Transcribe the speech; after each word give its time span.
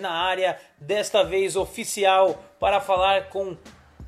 Na 0.00 0.10
área, 0.10 0.58
desta 0.80 1.22
vez 1.22 1.54
oficial, 1.54 2.42
para 2.58 2.80
falar 2.80 3.28
com 3.28 3.56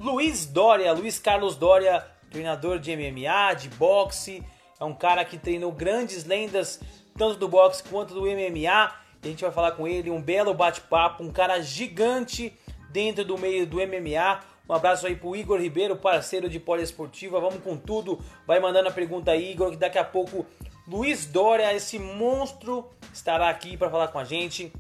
Luiz 0.01 0.45
Dória, 0.45 0.93
Luiz 0.93 1.19
Carlos 1.19 1.57
Dória, 1.57 2.05
treinador 2.29 2.81
de 2.81 2.95
MMA, 2.97 3.55
de 3.55 3.69
boxe. 3.69 4.43
É 4.81 4.85
um 4.85 4.95
cara 4.95 5.25
que 5.25 5.39
treinou 5.39 5.71
grandes 5.71 6.25
lendas, 6.25 6.81
tanto 7.17 7.37
do 7.37 7.47
boxe 7.47 7.85
quanto 7.85 8.15
do 8.15 8.23
MMA. 8.23 8.93
E 9.23 9.27
a 9.27 9.29
gente 9.29 9.43
vai 9.43 9.53
falar 9.53 9.73
com 9.73 9.87
ele, 9.87 10.11
um 10.11 10.21
belo 10.21 10.53
bate-papo, 10.53 11.23
um 11.23 11.31
cara 11.31 11.61
gigante 11.61 12.53
dentro 12.91 13.25
do 13.25 13.39
meio 13.39 13.65
do 13.65 13.77
MMA. 13.77 14.41
Um 14.69 14.75
abraço 14.75 15.07
aí 15.07 15.15
pro 15.15 15.37
Igor 15.37 15.61
Ribeiro, 15.61 15.97
parceiro 15.97 16.49
de 16.49 16.59
Poliesportiva. 16.59 17.41
Vamos 17.41 17.63
com 17.63 17.77
tudo. 17.77 18.19
Vai 18.47 18.59
mandando 18.59 18.89
a 18.89 18.93
pergunta 18.93 19.31
aí, 19.31 19.53
Igor, 19.53 19.71
que 19.71 19.77
daqui 19.77 19.99
a 19.99 20.05
pouco 20.05 20.45
Luiz 20.87 21.27
Dória, 21.27 21.73
esse 21.73 22.01
monstro, 22.01 22.91
estará 23.13 23.49
aqui 23.49 23.77
para 23.77 23.89
falar 23.89 24.09
com 24.09 24.19
a 24.19 24.25
gente. 24.25 24.73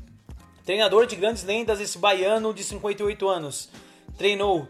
Treinador 0.70 1.04
de 1.04 1.16
grandes 1.16 1.42
lendas, 1.42 1.80
esse 1.80 1.98
baiano 1.98 2.54
de 2.54 2.62
58 2.62 3.28
anos. 3.28 3.68
Treinou 4.16 4.68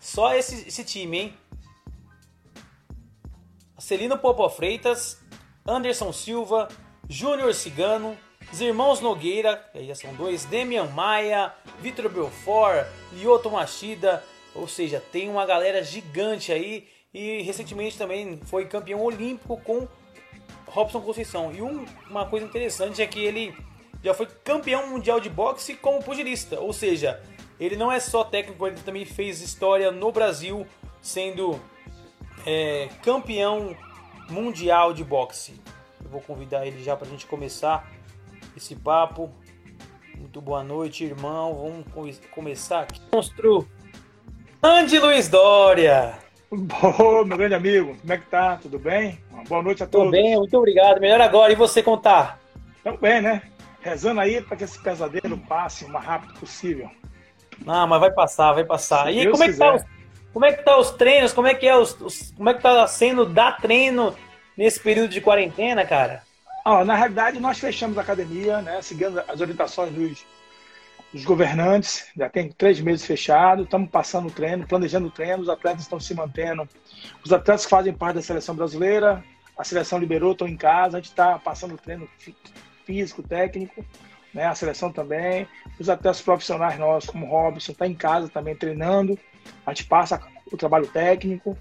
só 0.00 0.34
esse, 0.34 0.66
esse 0.66 0.82
time, 0.82 1.16
hein? 1.16 1.34
Celino 3.78 4.18
Popo 4.18 4.48
Freitas, 4.48 5.22
Anderson 5.64 6.12
Silva, 6.12 6.66
Júnior 7.08 7.54
Cigano, 7.54 8.18
os 8.52 8.60
irmãos 8.60 9.00
Nogueira, 9.00 9.64
aí 9.72 9.86
já 9.86 9.94
são 9.94 10.12
dois, 10.14 10.44
Demian 10.44 10.86
Maia, 10.86 11.54
Vitor 11.80 12.08
Belfort, 12.08 12.88
Lyoto 13.12 13.48
Machida, 13.48 14.24
ou 14.56 14.66
seja, 14.66 15.00
tem 15.12 15.30
uma 15.30 15.46
galera 15.46 15.84
gigante 15.84 16.50
aí 16.50 16.88
e 17.14 17.42
recentemente 17.42 17.96
também 17.96 18.40
foi 18.46 18.66
campeão 18.66 19.00
olímpico 19.04 19.56
com 19.58 19.86
Robson 20.66 21.00
Conceição. 21.00 21.54
E 21.54 21.62
um, 21.62 21.86
uma 22.10 22.26
coisa 22.26 22.44
interessante 22.44 23.00
é 23.00 23.06
que 23.06 23.20
ele 23.20 23.67
já 24.02 24.14
foi 24.14 24.26
campeão 24.44 24.88
mundial 24.88 25.20
de 25.20 25.28
boxe 25.28 25.74
como 25.74 26.02
pugilista, 26.02 26.60
ou 26.60 26.72
seja, 26.72 27.20
ele 27.58 27.76
não 27.76 27.90
é 27.90 27.98
só 27.98 28.22
técnico, 28.24 28.66
ele 28.66 28.76
também 28.80 29.04
fez 29.04 29.40
história 29.40 29.90
no 29.90 30.12
Brasil 30.12 30.66
sendo 31.02 31.60
é, 32.46 32.88
campeão 33.02 33.76
mundial 34.30 34.92
de 34.92 35.02
boxe. 35.02 35.60
Eu 36.02 36.10
vou 36.10 36.20
convidar 36.20 36.66
ele 36.66 36.82
já 36.82 36.96
para 36.96 37.06
a 37.06 37.10
gente 37.10 37.26
começar 37.26 37.90
esse 38.56 38.76
papo. 38.76 39.30
Muito 40.16 40.40
boa 40.40 40.62
noite, 40.62 41.04
irmão. 41.04 41.84
Vamos 41.94 42.20
começar 42.30 42.80
aqui. 42.80 43.00
Monstro 43.12 43.68
Andy 44.62 44.98
Luiz 44.98 45.28
Dória. 45.28 46.18
Bom, 46.50 47.24
meu 47.24 47.36
grande 47.36 47.54
amigo, 47.54 47.94
como 48.00 48.12
é 48.12 48.18
que 48.18 48.26
tá? 48.26 48.56
Tudo 48.56 48.78
bem? 48.78 49.18
Uma 49.30 49.44
boa 49.44 49.62
noite 49.62 49.82
a 49.82 49.86
todos. 49.86 50.06
Tudo 50.06 50.22
bem, 50.22 50.36
muito 50.36 50.56
obrigado. 50.56 51.00
Melhor 51.00 51.20
agora. 51.20 51.52
E 51.52 51.56
você 51.56 51.82
contar? 51.82 52.40
Tamo 52.82 52.98
bem, 52.98 53.20
né? 53.20 53.42
Rezando 53.88 54.20
aí 54.20 54.40
para 54.42 54.56
que 54.56 54.64
esse 54.64 54.78
pesadelo 54.78 55.38
passe 55.38 55.84
o 55.84 55.88
mais 55.88 56.04
rápido 56.04 56.34
possível. 56.34 56.90
Ah, 57.66 57.86
mas 57.86 58.00
vai 58.00 58.10
passar, 58.10 58.52
vai 58.52 58.64
passar. 58.64 59.06
Se 59.06 59.12
e 59.12 59.22
Deus 59.22 59.32
como 59.32 59.44
é, 59.44 59.52
que 59.52 59.58
tá 59.58 59.74
os, 59.74 59.82
como 60.32 60.44
é 60.44 60.52
que 60.52 60.62
tá 60.62 60.78
os 60.78 60.90
treinos? 60.92 61.32
Como 61.32 61.46
é 61.46 61.54
que 61.54 61.66
é 61.66 61.76
os, 61.76 62.00
os, 62.00 62.32
como 62.32 62.48
é 62.48 62.54
que 62.54 62.62
tá 62.62 62.86
sendo 62.86 63.26
dar 63.26 63.56
treino 63.58 64.14
nesse 64.56 64.78
período 64.78 65.10
de 65.10 65.20
quarentena, 65.20 65.84
cara? 65.84 66.22
Ah, 66.64 66.84
na 66.84 66.94
realidade, 66.94 67.40
nós 67.40 67.58
fechamos 67.58 67.96
a 67.96 68.02
academia, 68.02 68.60
né? 68.60 68.82
Seguindo 68.82 69.22
as 69.26 69.40
orientações 69.40 69.92
dos 69.92 70.24
os 71.12 71.24
governantes, 71.24 72.06
já 72.14 72.28
tem 72.28 72.50
três 72.50 72.80
meses 72.80 73.06
fechado, 73.06 73.62
estamos 73.62 73.88
passando 73.88 74.28
o 74.28 74.30
treino, 74.30 74.66
planejando 74.66 75.06
o 75.06 75.10
treino, 75.10 75.42
os 75.42 75.48
atletas 75.48 75.82
estão 75.82 75.98
se 75.98 76.14
mantendo. 76.14 76.68
Os 77.24 77.32
atletas 77.32 77.64
que 77.64 77.70
fazem 77.70 77.94
parte 77.94 78.16
da 78.16 78.22
seleção 78.22 78.54
brasileira, 78.54 79.24
a 79.56 79.64
seleção 79.64 79.98
liberou, 79.98 80.32
estão 80.32 80.46
em 80.46 80.56
casa, 80.56 80.98
a 80.98 81.00
gente 81.00 81.10
está 81.10 81.38
passando 81.38 81.74
o 81.74 81.78
treino 81.78 82.06
físico, 82.88 83.22
técnico, 83.22 83.84
né? 84.32 84.46
a 84.46 84.54
seleção 84.54 84.90
também. 84.90 85.46
Os 85.78 85.90
atletas 85.90 86.22
profissionais 86.22 86.78
nossos, 86.78 87.10
como 87.10 87.26
o 87.26 87.28
Robson, 87.28 87.72
está 87.72 87.86
em 87.86 87.94
casa 87.94 88.30
também 88.30 88.56
treinando. 88.56 89.18
A 89.66 89.74
gente 89.74 89.84
passa 89.84 90.18
o 90.50 90.56
trabalho 90.56 90.86
técnico, 90.86 91.56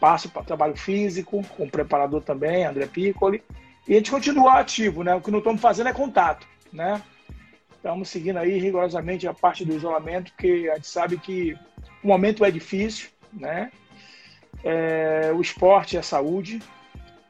passa 0.00 0.28
o 0.34 0.42
trabalho 0.42 0.74
físico, 0.74 1.42
com 1.56 1.64
o 1.64 1.70
preparador 1.70 2.22
também, 2.22 2.64
André 2.64 2.86
Piccoli. 2.86 3.42
E 3.86 3.92
a 3.92 3.96
gente 3.96 4.10
continua 4.10 4.60
ativo, 4.60 5.02
né? 5.04 5.14
O 5.14 5.20
que 5.20 5.30
não 5.30 5.40
estamos 5.40 5.60
fazendo 5.60 5.88
é 5.88 5.92
contato, 5.92 6.46
né? 6.72 7.02
Estamos 7.76 8.08
seguindo 8.08 8.38
aí 8.38 8.58
rigorosamente 8.58 9.28
a 9.28 9.34
parte 9.34 9.64
do 9.64 9.74
isolamento, 9.74 10.32
porque 10.32 10.70
a 10.72 10.76
gente 10.76 10.86
sabe 10.86 11.18
que 11.18 11.54
o 12.02 12.06
momento 12.06 12.44
é 12.44 12.50
difícil, 12.50 13.10
né? 13.32 13.70
É, 14.64 15.32
o 15.34 15.40
esporte 15.40 15.96
é 15.96 16.02
saúde 16.02 16.60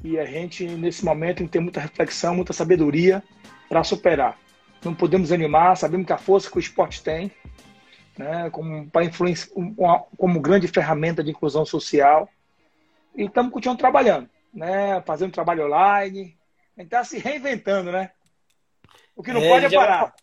e 0.05 0.19
a 0.19 0.25
gente, 0.25 0.67
nesse 0.67 1.05
momento, 1.05 1.39
tem 1.39 1.47
que 1.47 1.53
ter 1.53 1.61
muita 1.61 1.81
reflexão, 1.81 2.35
muita 2.35 2.53
sabedoria 2.53 3.23
para 3.69 3.85
superar. 3.85 4.39
Não 4.85 4.95
podemos 4.95 5.31
animar, 5.31 5.77
sabemos 5.77 6.07
que 6.07 6.13
a 6.13 6.19
força 6.19 6.51
que 6.51 6.57
o 6.57 6.61
esporte 6.61 7.03
tem, 7.03 7.31
né, 8.19 8.51
como, 8.51 8.91
para 8.91 9.05
influência, 9.05 9.51
como 10.17 10.41
grande 10.41 10.67
ferramenta 10.67 11.23
de 11.23 11.31
inclusão 11.31 11.65
social, 11.65 12.29
e 13.15 13.25
estamos 13.25 13.53
continuando 13.53 13.81
trabalhando, 13.81 14.29
né, 14.53 15.01
fazendo 15.07 15.33
trabalho 15.33 15.67
online, 15.67 16.37
a 16.77 16.81
gente 16.81 16.89
está 16.89 17.05
se 17.05 17.19
reinventando, 17.19 17.93
né? 17.93 18.11
O 19.15 19.23
que 19.23 19.33
não 19.33 19.43
é, 19.43 19.49
pode 19.49 19.67
é 19.67 19.71
parar. 19.71 20.15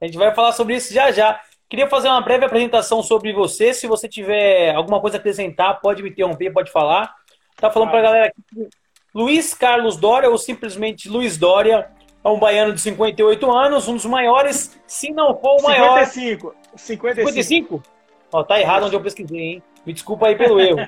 A 0.00 0.06
gente 0.06 0.16
vai 0.16 0.34
falar 0.34 0.52
sobre 0.52 0.76
isso 0.76 0.94
já 0.94 1.10
já. 1.10 1.40
Queria 1.68 1.88
fazer 1.88 2.08
uma 2.08 2.20
breve 2.20 2.44
apresentação 2.44 3.02
sobre 3.02 3.32
você. 3.32 3.74
Se 3.74 3.86
você 3.86 4.08
tiver 4.08 4.74
alguma 4.74 5.00
coisa 5.00 5.16
a 5.16 5.20
acrescentar, 5.20 5.80
pode 5.80 6.02
me 6.02 6.10
interromper, 6.10 6.52
pode 6.52 6.70
falar. 6.70 7.14
Tá 7.56 7.70
falando 7.70 7.90
para 7.90 7.98
a 7.98 8.02
galera 8.02 8.26
aqui. 8.26 8.68
Luiz 9.14 9.54
Carlos 9.54 9.96
Dória, 9.96 10.30
ou 10.30 10.38
simplesmente 10.38 11.08
Luiz 11.08 11.36
Dória, 11.36 11.90
é 12.22 12.28
um 12.28 12.38
baiano 12.38 12.72
de 12.72 12.80
58 12.80 13.50
anos, 13.50 13.88
um 13.88 13.94
dos 13.94 14.04
maiores, 14.04 14.78
se 14.86 15.10
não 15.10 15.36
for 15.36 15.60
o 15.60 15.62
maior. 15.62 16.04
55. 16.04 16.54
55? 16.76 17.28
55? 17.28 17.82
Ó, 18.32 18.42
tá 18.44 18.60
errado 18.60 18.86
onde 18.86 18.94
eu 18.94 19.00
pesquisei, 19.00 19.40
hein? 19.40 19.62
Me 19.84 19.92
desculpa 19.92 20.26
aí 20.26 20.36
pelo 20.36 20.60
erro. 20.60 20.78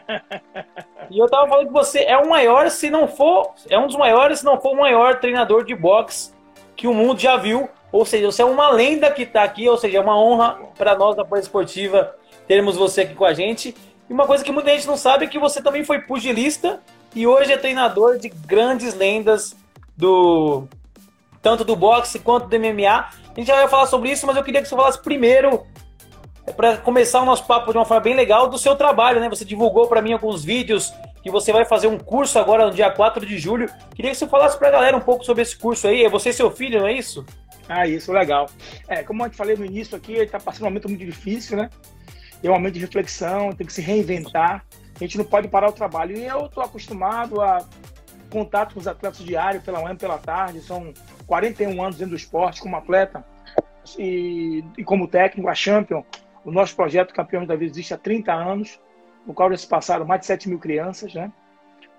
e 1.10 1.18
eu 1.18 1.26
tava 1.26 1.48
falando 1.48 1.66
que 1.66 1.72
você 1.72 2.00
é 2.00 2.16
o 2.16 2.28
maior, 2.28 2.70
se 2.70 2.90
não 2.90 3.08
for, 3.08 3.54
é 3.68 3.78
um 3.78 3.86
dos 3.86 3.96
maiores, 3.96 4.40
se 4.40 4.44
não 4.44 4.60
for 4.60 4.72
o 4.72 4.76
maior 4.76 5.18
treinador 5.18 5.64
de 5.64 5.74
boxe 5.74 6.32
que 6.76 6.86
o 6.86 6.94
mundo 6.94 7.18
já 7.18 7.36
viu. 7.36 7.68
Ou 7.90 8.04
seja, 8.04 8.30
você 8.30 8.42
é 8.42 8.44
uma 8.44 8.70
lenda 8.70 9.10
que 9.10 9.22
está 9.22 9.42
aqui, 9.42 9.68
ou 9.68 9.76
seja, 9.76 9.98
é 9.98 10.00
uma 10.00 10.18
honra 10.18 10.58
para 10.76 10.94
nós 10.96 11.16
da 11.16 11.24
Polícia 11.24 11.48
Esportiva 11.48 12.14
termos 12.46 12.76
você 12.76 13.02
aqui 13.02 13.14
com 13.14 13.24
a 13.24 13.32
gente. 13.32 13.74
E 14.08 14.12
uma 14.12 14.26
coisa 14.26 14.44
que 14.44 14.52
muita 14.52 14.70
gente 14.70 14.86
não 14.86 14.96
sabe 14.96 15.24
é 15.24 15.28
que 15.28 15.38
você 15.38 15.62
também 15.62 15.84
foi 15.84 16.00
pugilista 16.00 16.80
e 17.14 17.26
hoje 17.26 17.52
é 17.52 17.56
treinador 17.56 18.18
de 18.18 18.28
grandes 18.28 18.94
lendas 18.94 19.54
do 19.96 20.66
tanto 21.40 21.64
do 21.64 21.76
boxe 21.76 22.18
quanto 22.18 22.46
do 22.46 22.58
MMA. 22.58 22.88
A 22.88 23.34
gente 23.36 23.46
já 23.46 23.56
vai 23.56 23.68
falar 23.68 23.86
sobre 23.86 24.10
isso, 24.10 24.26
mas 24.26 24.36
eu 24.36 24.42
queria 24.42 24.62
que 24.62 24.68
você 24.68 24.76
falasse 24.76 25.02
primeiro 25.02 25.66
é 26.46 26.52
para 26.52 26.76
começar 26.76 27.22
o 27.22 27.24
nosso 27.24 27.46
papo 27.46 27.70
de 27.70 27.78
uma 27.78 27.84
forma 27.84 28.02
bem 28.02 28.14
legal 28.14 28.48
do 28.48 28.58
seu 28.58 28.74
trabalho, 28.74 29.20
né? 29.20 29.28
Você 29.28 29.44
divulgou 29.44 29.86
para 29.86 30.02
mim 30.02 30.12
alguns 30.12 30.44
vídeos 30.44 30.92
que 31.22 31.30
você 31.30 31.52
vai 31.52 31.64
fazer 31.64 31.86
um 31.86 31.98
curso 31.98 32.36
agora 32.38 32.66
no 32.66 32.72
dia 32.72 32.90
4 32.90 33.24
de 33.24 33.38
julho. 33.38 33.68
Queria 33.94 34.10
que 34.10 34.16
você 34.16 34.26
falasse 34.26 34.58
para 34.58 34.68
a 34.68 34.70
galera 34.72 34.96
um 34.96 35.00
pouco 35.00 35.24
sobre 35.24 35.42
esse 35.42 35.56
curso 35.56 35.86
aí. 35.86 36.04
É 36.04 36.08
você 36.08 36.30
e 36.30 36.32
seu 36.32 36.50
filho, 36.50 36.80
não 36.80 36.88
é 36.88 36.94
isso? 36.94 37.24
Ah, 37.68 37.86
isso, 37.86 38.12
legal. 38.12 38.46
É, 38.88 39.04
como 39.04 39.24
eu 39.24 39.30
te 39.30 39.36
falei 39.36 39.54
no 39.54 39.64
início 39.64 39.96
aqui, 39.96 40.14
está 40.14 40.40
passando 40.40 40.62
um 40.62 40.64
momento 40.66 40.88
muito 40.88 41.04
difícil, 41.04 41.56
né? 41.56 41.70
É 42.42 42.50
um 42.50 42.54
momento 42.54 42.74
de 42.74 42.80
reflexão, 42.80 43.52
tem 43.52 43.64
que 43.64 43.72
se 43.72 43.80
reinventar. 43.80 44.64
A 45.02 45.06
gente 45.06 45.18
não 45.18 45.24
pode 45.24 45.48
parar 45.48 45.68
o 45.68 45.72
trabalho. 45.72 46.16
E 46.16 46.24
eu 46.24 46.46
estou 46.46 46.62
acostumado 46.62 47.40
a 47.40 47.66
contato 48.30 48.74
com 48.74 48.80
os 48.80 48.86
atletas 48.86 49.18
diário, 49.18 49.60
pela 49.60 49.80
manhã, 49.80 49.96
pela 49.96 50.16
tarde. 50.16 50.60
São 50.60 50.92
41 51.26 51.82
anos 51.82 51.96
dentro 51.96 52.10
do 52.10 52.16
esporte 52.16 52.60
como 52.60 52.76
atleta 52.76 53.24
e, 53.98 54.64
e 54.78 54.84
como 54.84 55.08
técnico, 55.08 55.48
a 55.48 55.54
Champion. 55.54 56.04
O 56.44 56.52
nosso 56.52 56.74
projeto 56.76 57.12
Campeões 57.12 57.48
da 57.48 57.56
Vida 57.56 57.72
existe 57.72 57.92
há 57.92 57.98
30 57.98 58.32
anos, 58.32 58.80
no 59.26 59.34
qual 59.34 59.50
já 59.50 59.56
se 59.56 59.66
passaram 59.66 60.04
mais 60.04 60.20
de 60.20 60.26
7 60.26 60.48
mil 60.48 60.58
crianças, 60.58 61.12
né? 61.14 61.32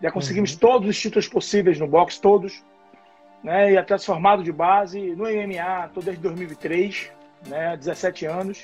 Já 0.01 0.11
conseguimos 0.11 0.53
uhum. 0.53 0.59
todos 0.59 0.89
os 0.89 0.99
títulos 0.99 1.27
possíveis 1.27 1.79
no 1.79 1.87
boxe, 1.87 2.19
todos 2.19 2.63
né, 3.43 3.73
e 3.73 3.77
até 3.77 3.97
formado 3.97 4.41
de 4.41 4.51
base 4.51 5.15
no 5.15 5.25
MMA, 5.25 5.85
estou 5.87 6.01
desde 6.01 6.21
2003, 6.21 7.11
né, 7.47 7.75
17 7.77 8.25
anos. 8.25 8.63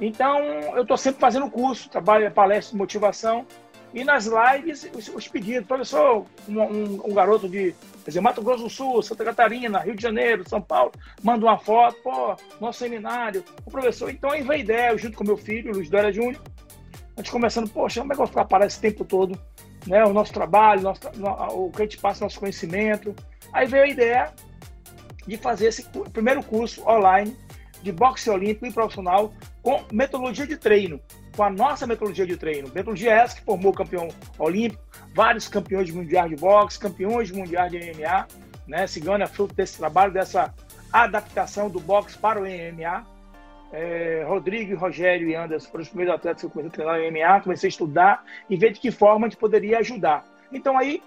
Então, 0.00 0.38
eu 0.74 0.82
estou 0.82 0.96
sempre 0.96 1.20
fazendo 1.20 1.50
curso, 1.50 1.90
trabalho, 1.90 2.30
palestra 2.30 2.72
de 2.72 2.78
motivação 2.78 3.46
E 3.92 4.04
nas 4.04 4.26
lives, 4.26 4.88
os, 4.94 5.08
os 5.08 5.28
pedidos. 5.28 5.66
Professor, 5.66 6.24
um, 6.48 6.60
um, 6.60 7.00
um, 7.06 7.14
garoto 7.14 7.48
de 7.48 7.74
quer 8.04 8.10
dizer, 8.10 8.20
Mato 8.20 8.42
Grosso 8.42 8.64
do 8.64 8.70
Sul, 8.70 9.02
Santa 9.02 9.24
Catarina, 9.24 9.80
Rio 9.80 9.96
de 9.96 10.02
Janeiro, 10.02 10.48
São 10.48 10.60
Paulo, 10.60 10.92
manda 11.22 11.44
uma 11.44 11.58
foto, 11.58 11.96
pô, 12.02 12.36
nosso 12.60 12.78
seminário. 12.78 13.44
O 13.64 13.70
professor, 13.70 14.10
então 14.10 14.30
aí 14.30 14.42
veio 14.42 14.60
ideia, 14.60 14.96
junto 14.96 15.16
com 15.16 15.24
meu 15.24 15.36
filho, 15.36 15.72
Luiz 15.72 15.90
Dória 15.90 16.12
Júnior, 16.12 16.40
a 17.16 17.20
gente 17.20 17.32
começando, 17.32 17.68
poxa, 17.68 18.00
como 18.00 18.12
é 18.12 18.16
que 18.16 18.22
eu 18.22 18.26
vou 18.26 18.32
ficar 18.32 18.44
parado 18.44 18.68
esse 18.68 18.80
tempo 18.80 19.04
todo? 19.04 19.38
Né? 19.86 20.04
O 20.04 20.12
nosso 20.12 20.32
trabalho, 20.32 20.82
nosso, 20.82 21.00
o 21.52 21.70
que 21.70 21.82
a 21.82 21.84
gente 21.84 21.98
passa, 21.98 22.24
nosso 22.24 22.38
conhecimento. 22.38 23.14
Aí 23.52 23.66
veio 23.66 23.84
a 23.84 23.88
ideia 23.88 24.32
de 25.26 25.36
fazer 25.36 25.66
esse 25.66 25.84
primeiro 26.12 26.42
curso 26.42 26.82
online 26.88 27.36
de 27.82 27.92
boxe 27.92 28.28
olímpico 28.30 28.66
e 28.66 28.72
profissional 28.72 29.32
com 29.62 29.84
metodologia 29.92 30.46
de 30.46 30.56
treino, 30.56 31.00
com 31.40 31.44
a 31.44 31.48
nossa 31.48 31.86
metodologia 31.86 32.26
de 32.26 32.36
treino. 32.36 32.68
Metodologia 32.68 33.12
essa 33.12 33.34
que 33.34 33.42
formou 33.42 33.72
campeão 33.72 34.08
olímpico, 34.38 34.84
vários 35.14 35.48
campeões 35.48 35.90
mundiais 35.90 36.28
de 36.28 36.36
boxe, 36.36 36.78
campeões 36.78 37.30
mundiais 37.30 37.72
de 37.72 37.78
MMA, 37.78 38.28
né? 38.68 38.86
Cigano 38.86 39.24
é 39.24 39.26
fruto 39.26 39.54
desse 39.54 39.78
trabalho, 39.78 40.12
dessa 40.12 40.54
adaptação 40.92 41.70
do 41.70 41.80
boxe 41.80 42.18
para 42.18 42.38
o 42.38 42.42
MMA. 42.42 43.06
É, 43.72 44.22
Rodrigo, 44.28 44.76
Rogério 44.76 45.30
e 45.30 45.34
Anderson 45.34 45.70
foram 45.70 45.80
os 45.80 45.88
primeiros 45.88 46.14
atletas 46.14 46.42
que 46.42 46.46
eu 46.46 46.50
comecei 46.50 46.68
a 46.68 46.72
treinar 46.72 47.00
em 47.00 47.10
MMA, 47.10 47.40
comecei 47.40 47.68
a 47.68 47.70
estudar 47.70 48.24
e 48.50 48.54
ver 48.54 48.74
de 48.74 48.80
que 48.80 48.90
forma 48.90 49.26
a 49.26 49.30
gente 49.30 49.38
poderia 49.38 49.78
ajudar. 49.78 50.26
Então 50.52 50.76
aí, 50.76 51.02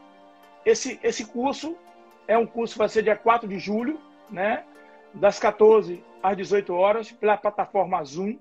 esse, 0.65 1.00
esse 1.03 1.25
curso 1.25 1.77
é 2.27 2.35
um 2.35 2.47
curso 2.47 2.74
que 2.74 2.80
vai 2.80 2.89
ser 2.89 3.03
dia 3.03 3.15
4 3.15 3.47
de 3.47 3.59
julho, 3.59 4.00
né? 4.31 4.63
Das 5.13 5.38
14 5.38 6.03
às 6.24 6.35
18 6.35 6.74
horas, 6.74 7.12
pela 7.12 7.38
plataforma 7.38 8.03
Zoom. 8.03 8.39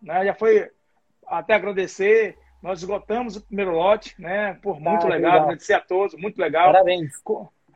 Né? 0.00 0.24
Já 0.24 0.34
foi 0.34 0.70
até 1.38 1.54
agradecer. 1.54 2.36
Nós 2.62 2.80
esgotamos 2.80 3.36
o 3.36 3.44
primeiro 3.44 3.72
lote, 3.72 4.14
né? 4.18 4.58
Por 4.62 4.80
muito 4.80 5.06
ah, 5.06 5.10
legal. 5.10 5.32
legal, 5.32 5.42
agradecer 5.42 5.74
a 5.74 5.80
todos, 5.80 6.14
muito 6.14 6.38
legal. 6.38 6.72
Parabéns. 6.72 7.12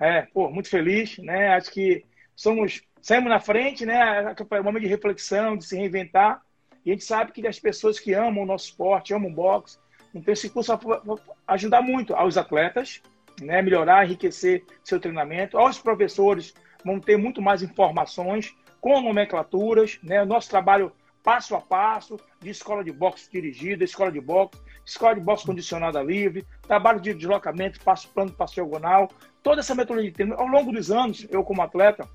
É, 0.01 0.23
pô, 0.23 0.49
muito 0.49 0.69
feliz, 0.69 1.19
né? 1.19 1.55
Acho 1.55 1.71
que 1.71 2.05
somos 2.35 2.83
saímos 3.03 3.29
na 3.29 3.41
frente, 3.41 3.85
né? 3.85 4.35
É 4.51 4.61
um 4.61 4.65
momento 4.65 4.83
de 4.83 4.89
reflexão, 4.89 5.57
de 5.57 5.65
se 5.65 5.77
reinventar. 5.77 6.41
E 6.85 6.91
a 6.91 6.95
gente 6.95 7.05
sabe 7.05 7.33
que 7.33 7.47
as 7.47 7.59
pessoas 7.59 7.99
que 7.99 8.15
amam 8.15 8.45
o 8.45 8.47
nosso 8.47 8.67
esporte, 8.67 9.13
amam 9.13 9.31
o 9.31 9.35
boxe, 9.35 9.79
então 10.15 10.33
esse 10.33 10.49
curso 10.49 10.77
vai 10.77 11.01
ajudar 11.49 11.83
muito 11.83 12.15
aos 12.15 12.37
atletas, 12.37 13.03
né? 13.41 13.61
Melhorar, 13.61 14.05
enriquecer 14.05 14.65
seu 14.83 14.99
treinamento. 14.99 15.59
Aos 15.59 15.79
professores 15.79 16.55
vão 16.85 16.99
ter 16.99 17.17
muito 17.17 17.43
mais 17.43 17.63
informações 17.63 18.57
com 18.81 19.01
nomenclaturas, 19.01 19.99
né? 20.03 20.23
O 20.23 20.27
nosso 20.27 20.49
trabalho 20.49 20.93
passo 21.29 21.55
a 21.55 21.61
passo, 21.61 22.19
de 22.41 22.49
escola 22.49 22.83
de 22.83 22.91
boxe 22.91 23.31
dirigida, 23.31 23.85
escola 23.85 24.11
de 24.11 24.19
boxe, 24.19 24.59
escola 24.83 25.15
de 25.15 25.21
boxe 25.21 25.45
condicionada 25.45 26.03
livre, 26.03 26.47
trabalho 26.63 26.99
de 26.99 27.13
deslocamento, 27.13 27.79
passo 27.85 28.09
plano, 28.09 28.33
passo 28.33 28.55
diagonal, 28.55 29.11
toda 29.43 29.61
essa 29.61 29.75
metodologia 29.75 30.11
de 30.11 30.17
treino. 30.17 30.35
Ao 30.37 30.47
longo 30.47 30.73
dos 30.73 30.91
anos, 30.91 31.27
eu 31.31 31.45
como 31.45 31.61
atleta, 31.61 32.09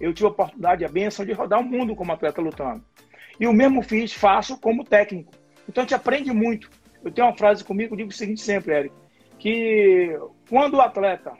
eu 0.00 0.12
tive 0.12 0.26
a 0.26 0.30
oportunidade, 0.30 0.84
a 0.84 0.88
benção 0.88 1.24
de 1.24 1.32
rodar 1.32 1.60
o 1.60 1.64
mundo 1.64 1.94
como 1.94 2.10
atleta 2.10 2.42
lutando. 2.42 2.84
E 3.38 3.46
o 3.46 3.52
mesmo 3.52 3.82
fiz, 3.82 4.12
faço 4.12 4.58
como 4.58 4.82
técnico. 4.82 5.32
Então 5.68 5.82
a 5.82 5.84
gente 5.84 5.94
aprende 5.94 6.32
muito. 6.32 6.68
Eu 7.04 7.12
tenho 7.12 7.28
uma 7.28 7.36
frase 7.36 7.62
comigo, 7.62 7.94
eu 7.94 7.98
digo 7.98 8.10
o 8.10 8.12
seguinte 8.12 8.40
sempre, 8.40 8.74
Eric, 8.74 8.94
que 9.38 10.18
quando 10.48 10.74
o 10.74 10.80
atleta 10.80 11.34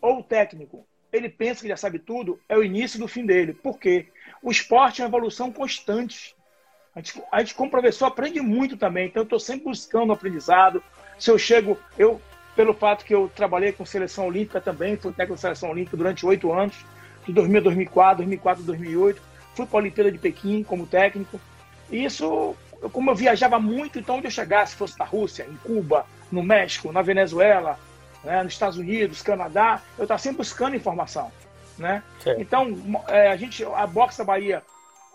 ou 0.00 0.20
o 0.20 0.24
técnico 0.24 0.86
ele 1.12 1.28
pensa 1.28 1.60
que 1.60 1.68
já 1.68 1.76
sabe 1.76 1.98
tudo, 1.98 2.40
é 2.48 2.56
o 2.56 2.64
início 2.64 2.98
do 2.98 3.06
fim 3.06 3.26
dele. 3.26 3.52
Por 3.52 3.78
quê? 3.78 4.06
O 4.42 4.50
esporte 4.50 5.02
é 5.02 5.04
uma 5.04 5.08
evolução 5.08 5.52
constante. 5.52 6.34
A 6.94 7.00
gente, 7.00 7.22
a 7.30 7.40
gente 7.40 7.54
como 7.54 7.70
professor, 7.70 8.06
aprende 8.06 8.40
muito 8.40 8.76
também. 8.76 9.06
Então, 9.06 9.20
eu 9.20 9.24
estou 9.24 9.38
sempre 9.38 9.64
buscando 9.64 10.12
aprendizado. 10.12 10.82
Se 11.18 11.30
eu 11.30 11.38
chego, 11.38 11.78
eu, 11.98 12.20
pelo 12.56 12.72
fato 12.72 13.04
que 13.04 13.14
eu 13.14 13.30
trabalhei 13.34 13.72
com 13.72 13.84
seleção 13.84 14.26
olímpica 14.26 14.60
também, 14.60 14.96
fui 14.96 15.12
técnico 15.12 15.34
da 15.34 15.40
seleção 15.40 15.70
olímpica 15.70 15.96
durante 15.96 16.24
oito 16.24 16.50
anos, 16.52 16.74
de 17.26 17.32
2000 17.32 17.60
a 17.60 17.62
2004, 17.62 18.16
2004 18.16 18.62
a 18.62 18.66
2008. 18.66 19.22
Fui 19.54 19.66
para 19.66 19.78
a 19.78 19.82
Olimpíada 19.82 20.10
de 20.10 20.18
Pequim 20.18 20.62
como 20.62 20.86
técnico. 20.86 21.38
E 21.90 22.04
isso, 22.04 22.56
como 22.90 23.10
eu 23.10 23.14
viajava 23.14 23.58
muito, 23.60 23.98
então 23.98 24.16
onde 24.16 24.26
eu 24.26 24.30
chegasse, 24.30 24.74
fosse 24.74 24.98
na 24.98 25.04
Rússia, 25.04 25.46
em 25.48 25.56
Cuba, 25.56 26.06
no 26.30 26.42
México, 26.42 26.90
na 26.90 27.02
Venezuela, 27.02 27.78
né, 28.24 28.42
nos 28.42 28.52
Estados 28.52 28.78
Unidos, 28.78 29.22
Canadá, 29.22 29.82
eu 29.98 30.04
estava 30.04 30.18
sempre 30.18 30.38
buscando 30.38 30.76
informação. 30.76 31.30
Né? 31.78 32.02
Então, 32.38 32.76
é, 33.08 33.28
a 33.30 33.36
gente, 33.36 33.64
a 33.64 33.86
Boxe 33.86 34.18
da 34.18 34.24
Bahia 34.24 34.62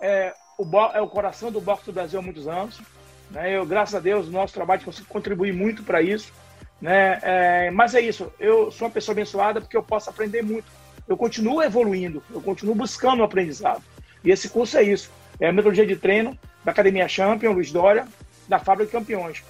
é 0.02 0.34
o, 0.58 0.66
é 0.94 1.02
o 1.02 1.08
coração 1.08 1.52
do 1.52 1.62
boxe 1.62 1.86
do 1.86 1.94
Brasil 1.94 2.20
há 2.20 2.22
muitos 2.22 2.48
anos. 2.48 2.82
Né? 3.30 3.56
Eu, 3.56 3.66
graças 3.66 3.96
a 3.96 4.00
Deus, 4.00 4.28
o 4.28 4.32
nosso 4.32 4.54
trabalho 4.54 4.84
conseguiu 4.84 5.10
contribuir 5.10 5.54
muito 5.54 5.84
para 5.84 6.02
isso. 6.02 6.34
Né? 6.82 7.20
É, 7.22 7.72
mas 7.72 7.96
é 7.96 8.02
isso, 8.02 8.32
eu 8.40 8.72
sou 8.72 8.88
uma 8.88 8.94
pessoa 8.94 9.14
abençoada 9.14 9.62
porque 9.62 9.78
eu 9.78 9.84
posso 9.84 10.10
aprender 10.10 10.42
muito. 10.42 10.66
Eu 11.08 11.16
continuo 11.16 11.62
evoluindo, 11.62 12.22
eu 12.30 12.42
continuo 12.42 12.76
buscando 12.76 13.22
o 13.22 13.24
aprendizado. 13.24 13.82
E 14.24 14.32
esse 14.32 14.50
curso 14.50 14.78
é 14.78 14.84
isso. 14.84 15.10
É 15.40 15.48
a 15.48 15.52
metodologia 15.52 15.86
de 15.86 15.96
treino 15.96 16.38
da 16.66 16.72
Academia 16.72 17.08
Champion, 17.08 17.54
Luiz 17.54 17.72
Dória, 17.72 18.08
da 18.48 18.60
Fábrica 18.60 18.92
de 18.92 18.92
Campeões. 18.92 19.44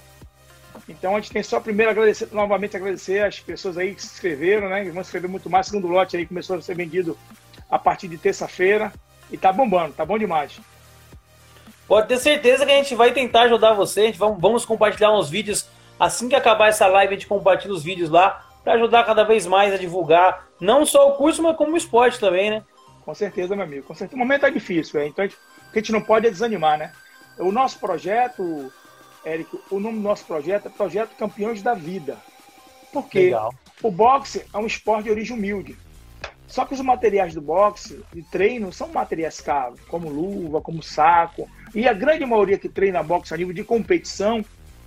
Então 0.88 1.16
a 1.16 1.20
gente 1.20 1.32
tem 1.32 1.42
só 1.42 1.60
primeiro 1.60 1.90
agradecer, 1.90 2.28
novamente 2.32 2.76
agradecer 2.76 3.24
as 3.24 3.40
pessoas 3.40 3.78
aí 3.78 3.94
que 3.94 4.02
se 4.02 4.14
inscreveram, 4.14 4.68
né? 4.68 4.84
Que 4.84 4.90
vão 4.90 5.02
se 5.02 5.08
inscrever 5.08 5.30
muito 5.30 5.48
mais. 5.48 5.66
O 5.66 5.70
segundo 5.70 5.88
lote 5.88 6.16
aí 6.16 6.26
começou 6.26 6.56
a 6.56 6.62
ser 6.62 6.74
vendido 6.74 7.16
a 7.70 7.78
partir 7.78 8.08
de 8.08 8.18
terça-feira. 8.18 8.92
E 9.30 9.36
tá 9.36 9.52
bombando, 9.52 9.92
tá 9.92 10.04
bom 10.04 10.18
demais. 10.18 10.58
Pode 11.86 12.08
ter 12.08 12.18
certeza 12.18 12.64
que 12.64 12.72
a 12.72 12.76
gente 12.76 12.94
vai 12.94 13.12
tentar 13.12 13.42
ajudar 13.42 13.74
você. 13.74 14.00
A 14.00 14.06
gente 14.06 14.18
vamos, 14.18 14.40
vamos 14.40 14.64
compartilhar 14.64 15.12
uns 15.12 15.28
vídeos. 15.28 15.66
Assim 15.98 16.28
que 16.28 16.36
acabar 16.36 16.68
essa 16.68 16.86
live, 16.86 17.14
a 17.14 17.16
gente 17.16 17.26
compartilha 17.26 17.74
os 17.74 17.82
vídeos 17.82 18.08
lá 18.08 18.46
para 18.62 18.74
ajudar 18.74 19.04
cada 19.04 19.24
vez 19.24 19.46
mais 19.46 19.72
a 19.72 19.76
divulgar 19.76 20.48
não 20.60 20.84
só 20.84 21.08
o 21.08 21.12
curso, 21.16 21.42
mas 21.42 21.56
como 21.56 21.72
o 21.72 21.76
esporte 21.76 22.18
também, 22.18 22.50
né? 22.50 22.62
Com 23.04 23.14
certeza, 23.14 23.54
meu 23.56 23.64
amigo. 23.64 23.84
Com 23.84 23.94
certeza. 23.94 24.16
O 24.16 24.18
momento 24.18 24.44
é 24.44 24.50
difícil, 24.50 25.00
é. 25.00 25.06
então 25.06 25.24
a 25.24 25.28
gente, 25.28 25.38
o 25.38 25.72
que 25.72 25.78
a 25.78 25.80
gente 25.80 25.92
não 25.92 26.02
pode 26.02 26.26
é 26.26 26.30
desanimar, 26.30 26.78
né? 26.78 26.92
O 27.38 27.50
nosso 27.52 27.78
projeto, 27.78 28.72
Érico, 29.24 29.60
o 29.70 29.80
nome 29.80 29.98
do 29.98 30.02
nosso 30.02 30.24
projeto 30.24 30.66
é 30.66 30.70
Projeto 30.70 31.16
Campeões 31.16 31.62
da 31.62 31.74
Vida. 31.74 32.16
Por 32.92 33.08
quê? 33.08 33.24
Legal. 33.24 33.54
O 33.82 33.90
boxe 33.90 34.44
é 34.52 34.58
um 34.58 34.66
esporte 34.66 35.04
de 35.04 35.10
origem 35.10 35.36
humilde. 35.36 35.76
Só 36.46 36.64
que 36.64 36.72
os 36.72 36.80
materiais 36.80 37.34
do 37.34 37.42
boxe, 37.42 38.02
de 38.12 38.22
treino, 38.22 38.72
são 38.72 38.88
materiais 38.88 39.38
caros, 39.38 39.80
como 39.82 40.08
luva, 40.08 40.62
como 40.62 40.82
saco. 40.82 41.48
E 41.74 41.86
a 41.86 41.92
grande 41.92 42.24
maioria 42.24 42.58
que 42.58 42.68
treina 42.68 43.02
boxe 43.02 43.34
a 43.34 43.36
nível 43.36 43.52
de 43.52 43.62
competição 43.62 44.42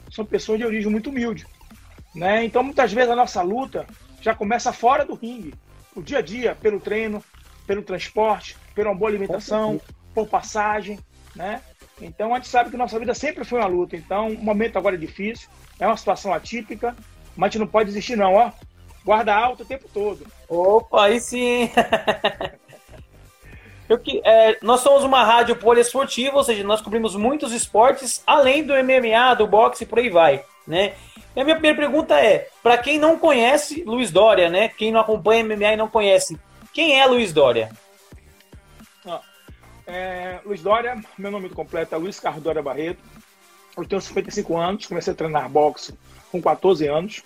são 0.09 0.25
pessoas 0.25 0.57
de 0.57 0.65
origem 0.65 0.91
muito 0.91 1.11
humilde. 1.11 1.45
Né? 2.15 2.43
Então, 2.43 2.63
muitas 2.63 2.91
vezes, 2.91 3.11
a 3.11 3.15
nossa 3.15 3.41
luta 3.43 3.85
já 4.19 4.33
começa 4.33 4.73
fora 4.73 5.05
do 5.05 5.13
ringue. 5.13 5.53
O 5.95 6.01
dia 6.01 6.17
a 6.17 6.21
dia, 6.21 6.55
pelo 6.55 6.79
treino, 6.79 7.23
pelo 7.67 7.83
transporte, 7.83 8.57
pela 8.73 8.93
boa 8.93 9.11
alimentação, 9.11 9.79
por 10.15 10.27
passagem. 10.27 10.99
Né? 11.35 11.61
Então 12.01 12.33
a 12.33 12.38
gente 12.38 12.48
sabe 12.48 12.69
que 12.69 12.77
nossa 12.77 13.00
vida 13.00 13.13
sempre 13.13 13.43
foi 13.43 13.60
uma 13.60 13.67
luta. 13.67 13.96
Então 13.96 14.29
o 14.29 14.43
momento 14.43 14.77
agora 14.77 14.96
é 14.96 15.00
difícil, 15.00 15.48
é 15.79 15.88
uma 15.88 15.98
situação 15.98 16.34
atípica, 16.34 16.96
mas 17.36 17.48
a 17.48 17.51
gente 17.51 17.60
não 17.60 17.67
pode 17.67 17.89
desistir 17.89 18.15
não, 18.15 18.34
ó. 18.34 18.51
Guarda 19.03 19.36
alto 19.36 19.63
o 19.63 19.65
tempo 19.65 19.88
todo. 19.93 20.25
Opa, 20.48 21.05
aí 21.05 21.20
sim. 21.20 21.70
Eu 23.89 24.00
que, 24.00 24.22
é, 24.24 24.58
nós 24.62 24.79
somos 24.79 25.03
uma 25.03 25.22
rádio 25.22 25.53
poliesportiva, 25.58 26.38
ou 26.38 26.43
seja, 26.46 26.63
nós 26.63 26.79
cobrimos 26.79 27.13
muitos 27.13 27.51
esportes, 27.51 28.24
além 28.25 28.63
do 28.63 28.74
MMA, 28.74 29.36
do 29.36 29.46
boxe 29.46 29.84
e 29.84 29.88
por 29.88 30.00
aí 30.00 30.10
vai, 30.10 30.46
né? 30.65 30.93
E 31.36 31.41
a 31.41 31.43
minha 31.43 31.58
primeira 31.58 31.77
pergunta 31.77 32.17
é, 32.17 32.48
para 32.63 32.77
quem 32.77 32.98
não 32.98 33.20
conhece 33.20 33.84
Luiz 33.84 34.10
Dória, 34.10 34.50
né? 34.50 34.70
Quem 34.70 34.93
não 34.93 35.01
acompanha 35.01 35.43
MMA 35.43 35.74
e 35.74 35.75
não 35.75 35.89
conhece, 35.89 36.39
quem 36.74 37.01
é 37.01 37.05
Luiz 37.05 37.34
Dória? 37.34 37.70
É, 39.93 40.39
Luiz 40.45 40.62
Dória, 40.62 41.03
meu 41.17 41.29
nome 41.29 41.50
completo 41.50 41.93
é 41.93 41.98
Luiz 41.98 42.17
Carlos 42.17 42.41
Dória 42.41 42.62
Barreto. 42.62 43.03
Eu 43.75 43.86
tenho 43.86 44.00
55 44.00 44.57
anos, 44.57 44.86
comecei 44.86 45.12
a 45.12 45.15
treinar 45.15 45.50
boxe 45.50 45.93
com 46.31 46.41
14 46.41 46.88
anos. 46.88 47.21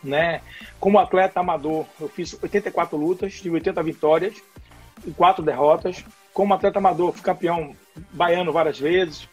Né? 0.00 0.40
Como 0.78 1.00
atleta 1.00 1.40
amador, 1.40 1.84
eu 2.00 2.08
fiz 2.08 2.40
84 2.40 2.96
lutas, 2.96 3.40
tive 3.40 3.56
80 3.56 3.82
vitórias 3.82 4.40
e 5.04 5.10
4 5.10 5.44
derrotas. 5.44 6.04
Como 6.32 6.54
atleta 6.54 6.78
amador, 6.78 7.12
fui 7.12 7.22
campeão 7.22 7.74
baiano 8.12 8.52
várias 8.52 8.78
vezes, 8.78 9.28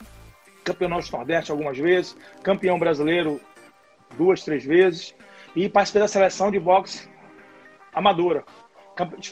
campeão 0.63 0.89
norte-nordeste 0.89 1.51
algumas 1.51 1.77
vezes, 1.77 2.17
campeão 2.41 2.79
brasileiro 2.79 3.39
duas, 4.17 4.43
três 4.43 4.65
vezes 4.65 5.13
e 5.55 5.69
participei 5.69 6.01
da 6.01 6.07
seleção 6.07 6.49
de 6.49 6.59
boxe 6.59 7.07
amadora. 7.93 8.43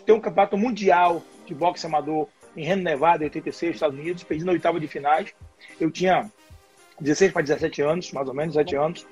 Tem 0.05 0.13
um 0.13 0.21
campeonato 0.21 0.55
mundial 0.55 1.23
de 1.47 1.55
boxe 1.55 1.87
amador 1.87 2.27
em 2.55 2.63
Reno, 2.63 2.83
Nevada, 2.83 3.23
em 3.23 3.27
86, 3.27 3.75
Estados 3.75 3.99
Unidos, 3.99 4.23
perdi 4.23 4.43
na 4.43 4.51
oitava 4.51 4.79
de 4.79 4.87
finais. 4.87 5.33
Eu 5.79 5.91
tinha 5.91 6.29
16 6.99 7.31
para 7.31 7.41
17 7.41 7.81
anos, 7.81 8.11
mais 8.11 8.27
ou 8.27 8.33
menos, 8.33 8.55
17 8.55 8.75
anos. 8.75 9.07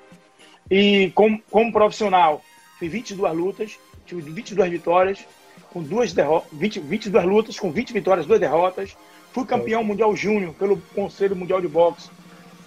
E 0.70 1.12
como, 1.14 1.42
como 1.50 1.72
profissional, 1.72 2.42
fiz 2.78 2.90
22 2.90 3.36
lutas, 3.36 3.78
tive 4.06 4.22
22 4.22 4.70
vitórias, 4.70 5.26
com 5.70 5.82
duas 5.82 6.12
derrotas, 6.12 6.48
20, 6.52 6.80
22 6.80 7.24
lutas, 7.24 7.58
com 7.58 7.70
20 7.70 7.92
vitórias, 7.92 8.26
duas 8.26 8.40
derrotas. 8.40 8.96
Fui 9.32 9.44
campeão 9.44 9.82
mundial 9.82 10.14
júnior 10.14 10.54
pelo 10.54 10.80
Conselho 10.94 11.34
Mundial 11.34 11.60
de 11.60 11.66
Boxe 11.66 12.08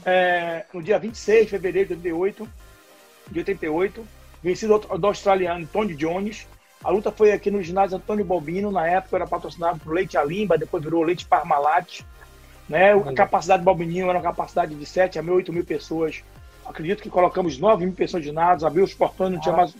é, 0.05 0.65
no 0.73 0.83
dia 0.83 0.99
26 0.99 1.45
de 1.45 1.49
fevereiro 1.49 1.95
de 1.95 2.11
88, 2.11 2.49
de 3.31 3.39
88, 3.39 4.07
vencido 4.43 4.77
do 4.79 5.07
australiano 5.07 5.67
Tony 5.67 5.95
Jones. 5.95 6.47
A 6.83 6.89
luta 6.89 7.11
foi 7.11 7.31
aqui 7.31 7.49
no 7.49 7.61
ginásio 7.61 7.97
Antônio 7.97 8.23
Balbino, 8.23 8.71
na 8.71 8.87
época 8.87 9.17
era 9.17 9.27
patrocinado 9.27 9.79
por 9.79 9.93
Leite 9.93 10.17
Alimba, 10.17 10.57
depois 10.57 10.83
virou 10.83 11.03
Leite 11.03 11.25
Parmalat. 11.25 12.01
Né? 12.69 12.93
A 12.93 13.13
capacidade 13.13 13.61
do 13.61 13.65
Balbininho 13.65 14.09
era 14.09 14.17
uma 14.17 14.23
capacidade 14.23 14.75
de 14.75 14.85
7 14.85 15.17
a 15.17 15.21
8 15.21 15.51
mil 15.51 15.65
pessoas. 15.65 16.23
Acredito 16.65 17.01
que 17.01 17.09
colocamos 17.09 17.57
9 17.57 17.85
mil 17.85 17.95
pessoas 17.95 18.23
de 18.23 18.29
ginásio, 18.29 18.67
abriu 18.67 18.83
os 18.83 18.93
portões, 18.93 19.31
não 19.31 19.39
tinha 19.39 19.53
ah. 19.53 19.57
mais. 19.57 19.75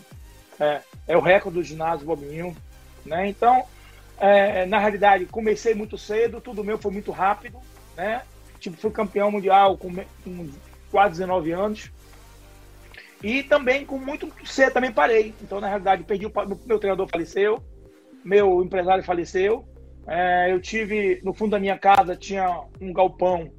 É, 0.58 0.80
é, 1.06 1.16
o 1.16 1.20
recorde 1.20 1.58
do 1.58 1.64
ginásio 1.64 2.06
Balbininho. 2.06 2.56
Né? 3.04 3.28
Então, 3.28 3.64
é, 4.18 4.66
na 4.66 4.78
realidade, 4.78 5.26
comecei 5.26 5.74
muito 5.74 5.96
cedo, 5.96 6.40
tudo 6.40 6.64
meu 6.64 6.78
foi 6.78 6.90
muito 6.90 7.12
rápido. 7.12 7.58
Né? 7.96 8.22
Tipo, 8.58 8.76
fui 8.76 8.90
campeão 8.90 9.30
mundial 9.30 9.76
com, 9.76 9.94
com 10.24 10.50
quase 10.90 11.12
19 11.12 11.52
anos. 11.52 11.90
E 13.22 13.42
também 13.42 13.84
com 13.84 13.98
muito 13.98 14.32
cedo 14.46 14.74
também 14.74 14.92
parei. 14.92 15.34
Então, 15.42 15.60
na 15.60 15.66
realidade, 15.66 16.04
perdi 16.04 16.26
o 16.26 16.32
meu 16.66 16.78
treinador 16.78 17.08
faleceu, 17.08 17.62
meu 18.24 18.62
empresário 18.62 19.02
faleceu. 19.02 19.64
É, 20.06 20.52
eu 20.52 20.60
tive 20.60 21.20
no 21.22 21.34
fundo 21.34 21.50
da 21.50 21.60
minha 21.60 21.78
casa 21.78 22.16
tinha 22.16 22.64
um 22.80 22.94
galpão 22.94 23.52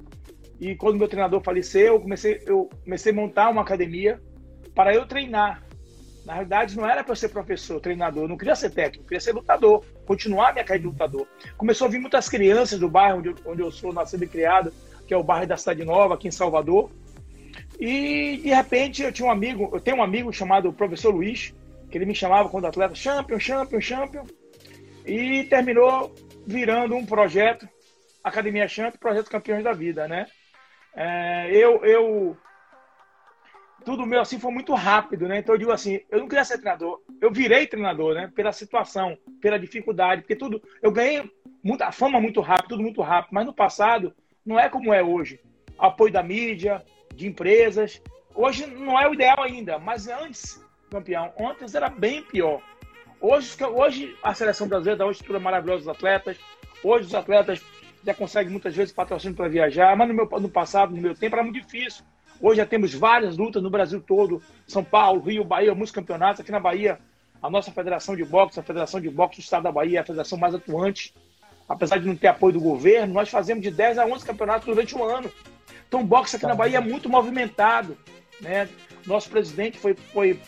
e 0.58 0.74
quando 0.74 0.98
meu 0.98 1.06
treinador 1.06 1.40
faleceu, 1.42 1.94
eu 1.94 2.00
comecei 2.00 2.42
eu 2.44 2.68
comecei 2.82 3.12
a 3.12 3.14
montar 3.14 3.50
uma 3.50 3.62
academia 3.62 4.20
para 4.74 4.92
eu 4.94 5.06
treinar. 5.06 5.62
Na 6.24 6.34
realidade, 6.34 6.76
não 6.76 6.86
era 6.88 7.02
para 7.02 7.14
ser 7.14 7.28
professor, 7.28 7.80
treinador, 7.80 8.24
eu 8.24 8.28
não 8.28 8.36
queria 8.36 8.54
ser 8.54 8.70
técnico, 8.70 9.04
eu 9.04 9.08
queria 9.08 9.20
ser 9.20 9.32
lutador, 9.32 9.84
continuar 10.04 10.52
minha 10.52 10.64
carreira 10.64 10.86
de 10.86 10.92
lutador. 10.92 11.26
Começou 11.56 11.86
a 11.86 11.90
vir 11.90 11.98
muitas 11.98 12.28
crianças 12.28 12.78
do 12.78 12.88
bairro 12.88 13.18
onde 13.18 13.34
onde 13.46 13.62
eu 13.62 13.70
sou 13.70 13.92
nascido 13.92 14.24
e 14.24 14.28
criado, 14.28 14.72
que 15.06 15.14
é 15.14 15.16
o 15.16 15.24
bairro 15.24 15.46
da 15.46 15.56
Cidade 15.56 15.84
Nova, 15.84 16.14
aqui 16.14 16.28
em 16.28 16.32
Salvador. 16.32 16.90
E 17.80 18.36
de 18.36 18.50
repente 18.50 19.02
eu 19.02 19.10
tinha 19.10 19.26
um 19.26 19.30
amigo, 19.32 19.70
eu 19.72 19.80
tenho 19.80 19.96
um 19.96 20.02
amigo 20.02 20.30
chamado 20.32 20.72
Professor 20.72 21.14
Luiz, 21.14 21.54
que 21.90 21.96
ele 21.96 22.04
me 22.04 22.14
chamava 22.14 22.48
quando 22.48 22.66
atleta 22.66 22.94
champion, 22.94 23.38
champion, 23.38 23.80
champion, 23.80 24.24
e 25.06 25.44
terminou 25.44 26.14
virando 26.46 26.94
um 26.94 27.06
projeto 27.06 27.66
Academia 28.22 28.68
Champion, 28.68 28.98
projeto 28.98 29.30
Campeões 29.30 29.64
da 29.64 29.72
Vida, 29.72 30.06
né? 30.06 30.26
É, 30.94 31.50
eu, 31.50 31.82
eu 31.84 32.36
tudo 33.82 34.04
meu 34.04 34.20
assim 34.20 34.38
foi 34.38 34.52
muito 34.52 34.74
rápido, 34.74 35.26
né? 35.26 35.38
Então 35.38 35.54
eu 35.54 35.58
digo 35.58 35.72
assim, 35.72 36.00
eu 36.10 36.20
não 36.20 36.28
queria 36.28 36.44
ser 36.44 36.58
treinador, 36.58 37.00
eu 37.18 37.32
virei 37.32 37.66
treinador, 37.66 38.14
né? 38.14 38.30
Pela 38.34 38.52
situação, 38.52 39.16
pela 39.40 39.58
dificuldade, 39.58 40.20
porque 40.20 40.36
tudo 40.36 40.62
eu 40.82 40.92
ganhei 40.92 41.30
muita 41.62 41.90
fama 41.92 42.20
muito 42.20 42.42
rápido, 42.42 42.68
tudo 42.68 42.82
muito 42.82 43.00
rápido, 43.00 43.32
mas 43.32 43.46
no 43.46 43.54
passado 43.54 44.14
não 44.44 44.58
é 44.58 44.68
como 44.68 44.92
é 44.92 45.02
hoje. 45.02 45.40
Apoio 45.78 46.12
da 46.12 46.22
mídia, 46.22 46.84
de 47.20 47.28
empresas. 47.28 48.02
Hoje 48.34 48.66
não 48.66 48.98
é 48.98 49.08
o 49.08 49.14
ideal 49.14 49.42
ainda, 49.42 49.78
mas 49.78 50.08
antes, 50.08 50.60
campeão, 50.90 51.32
antes 51.38 51.74
era 51.74 51.88
bem 51.88 52.22
pior. 52.22 52.60
Hoje, 53.20 53.62
hoje 53.62 54.16
a 54.22 54.34
seleção 54.34 54.66
brasileira 54.66 54.98
dá 54.98 55.04
uma 55.04 55.12
estrutura 55.12 55.38
maravilhosa 55.38 55.84
dos 55.84 55.88
atletas. 55.88 56.38
Hoje 56.82 57.06
os 57.06 57.14
atletas 57.14 57.62
já 58.02 58.14
conseguem 58.14 58.50
muitas 58.50 58.74
vezes 58.74 58.94
patrocínio 58.94 59.36
para 59.36 59.48
viajar, 59.48 59.94
mas 59.94 60.08
no, 60.08 60.14
meu, 60.14 60.26
no 60.40 60.48
passado, 60.48 60.94
no 60.94 61.02
meu 61.02 61.14
tempo, 61.14 61.36
era 61.36 61.44
muito 61.44 61.60
difícil. 61.60 62.04
Hoje 62.40 62.56
já 62.56 62.66
temos 62.66 62.94
várias 62.94 63.36
lutas 63.36 63.62
no 63.62 63.68
Brasil 63.68 64.00
todo, 64.00 64.42
São 64.66 64.82
Paulo, 64.82 65.20
Rio, 65.20 65.44
Bahia, 65.44 65.74
muitos 65.74 65.92
campeonatos. 65.92 66.40
Aqui 66.40 66.50
na 66.50 66.58
Bahia, 66.58 66.98
a 67.42 67.50
nossa 67.50 67.70
federação 67.70 68.16
de 68.16 68.24
boxe, 68.24 68.58
a 68.58 68.62
Federação 68.62 68.98
de 68.98 69.10
Boxe 69.10 69.36
do 69.36 69.44
Estado 69.44 69.64
da 69.64 69.72
Bahia, 69.72 69.98
é 69.98 70.00
a 70.00 70.06
federação 70.06 70.38
mais 70.38 70.54
atuante. 70.54 71.14
Apesar 71.70 71.98
de 71.98 72.06
não 72.08 72.16
ter 72.16 72.26
apoio 72.26 72.54
do 72.54 72.60
governo, 72.60 73.14
nós 73.14 73.28
fazemos 73.28 73.62
de 73.62 73.70
10 73.70 73.98
a 73.98 74.04
11 74.04 74.26
campeonatos 74.26 74.66
durante 74.66 74.96
um 74.96 75.04
ano. 75.04 75.30
Então, 75.86 76.00
o 76.00 76.04
boxe 76.04 76.34
aqui 76.34 76.44
na 76.44 76.54
Bahia 76.54 76.78
é 76.78 76.80
muito 76.80 77.08
movimentado. 77.08 77.96
Né? 78.40 78.68
Nosso 79.06 79.30
presidente 79.30 79.78
foi, 79.78 79.94
foi 79.94 80.40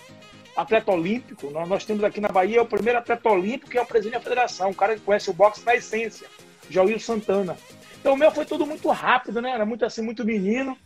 atleta 0.56 0.90
olímpico. 0.90 1.48
Nós, 1.50 1.68
nós 1.68 1.84
temos 1.84 2.02
aqui 2.02 2.20
na 2.20 2.26
Bahia 2.26 2.60
o 2.60 2.66
primeiro 2.66 2.98
atleta 2.98 3.30
olímpico 3.30 3.70
que 3.70 3.78
é 3.78 3.82
o 3.82 3.86
presidente 3.86 4.14
da 4.14 4.20
federação, 4.20 4.70
um 4.70 4.74
cara 4.74 4.96
que 4.96 5.02
conhece 5.02 5.30
o 5.30 5.32
boxe 5.32 5.64
na 5.64 5.76
essência, 5.76 6.26
Jair 6.68 6.98
Santana. 7.00 7.56
Então, 8.00 8.14
o 8.14 8.16
meu 8.16 8.32
foi 8.32 8.44
tudo 8.44 8.66
muito 8.66 8.88
rápido, 8.90 9.40
né? 9.40 9.52
Era 9.52 9.64
muito 9.64 9.84
assim, 9.84 10.02
muito 10.02 10.24
menino. 10.24 10.76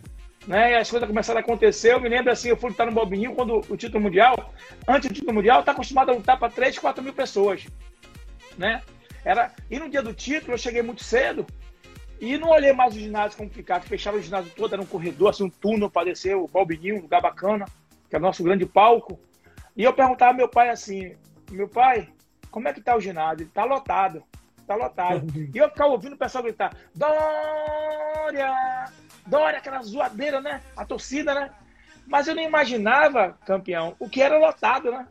Né? 0.46 0.72
E 0.72 0.76
as 0.76 0.90
coisas 0.90 1.08
começaram 1.08 1.38
a 1.38 1.42
acontecer. 1.42 1.94
Eu 1.94 2.00
me 2.00 2.10
lembro 2.10 2.30
assim, 2.30 2.50
eu 2.50 2.58
fui 2.58 2.68
lutar 2.68 2.86
no 2.86 2.92
Bobinho 2.92 3.34
quando 3.34 3.62
o 3.70 3.76
título 3.76 4.02
mundial, 4.02 4.52
antes 4.86 5.08
do 5.08 5.14
título 5.14 5.32
mundial, 5.32 5.62
tá 5.62 5.72
acostumado 5.72 6.10
a 6.10 6.14
lutar 6.14 6.38
para 6.38 6.52
3, 6.52 6.78
4 6.78 7.02
mil 7.02 7.14
pessoas. 7.14 7.66
Né? 8.58 8.82
Era... 9.26 9.52
E 9.68 9.76
no 9.80 9.90
dia 9.90 10.00
do 10.00 10.14
título, 10.14 10.52
eu 10.52 10.58
cheguei 10.58 10.82
muito 10.82 11.02
cedo. 11.02 11.44
E 12.20 12.38
não 12.38 12.50
olhei 12.50 12.72
mais 12.72 12.94
o 12.94 12.98
ginásio 12.98 13.36
como 13.36 13.50
ficava, 13.50 13.84
fecharam 13.84 14.18
o 14.18 14.22
ginásio 14.22 14.52
todo, 14.54 14.72
era 14.72 14.80
um 14.80 14.86
corredor, 14.86 15.30
assim, 15.30 15.44
um 15.44 15.50
túnel 15.50 15.90
para 15.90 16.06
descer, 16.06 16.36
o 16.36 16.46
Balbininho, 16.46 16.98
um 16.98 17.02
lugar 17.02 17.20
bacana, 17.20 17.66
que 18.08 18.14
é 18.14 18.18
o 18.18 18.22
nosso 18.22 18.42
grande 18.44 18.64
palco. 18.64 19.18
E 19.76 19.82
eu 19.82 19.92
perguntava 19.92 20.30
ao 20.30 20.36
meu 20.36 20.48
pai 20.48 20.70
assim, 20.70 21.16
meu 21.50 21.68
pai, 21.68 22.08
como 22.50 22.68
é 22.68 22.72
que 22.72 22.80
tá 22.80 22.96
o 22.96 23.00
ginásio? 23.00 23.42
Ele 23.42 23.50
tá 23.52 23.64
lotado, 23.64 24.22
tá 24.64 24.76
lotado. 24.76 25.26
E 25.36 25.58
eu 25.58 25.68
ficava 25.68 25.90
ouvindo 25.90 26.14
o 26.14 26.18
pessoal 26.18 26.44
gritar, 26.44 26.74
Dória! 26.94 28.54
Dória, 29.26 29.58
aquela 29.58 29.82
zoadeira, 29.82 30.40
né? 30.40 30.62
A 30.76 30.84
torcida, 30.84 31.34
né? 31.34 31.50
Mas 32.06 32.28
eu 32.28 32.34
não 32.34 32.42
imaginava, 32.42 33.36
campeão, 33.44 33.96
o 33.98 34.08
que 34.08 34.22
era 34.22 34.38
lotado, 34.38 34.92
né? 34.92 35.06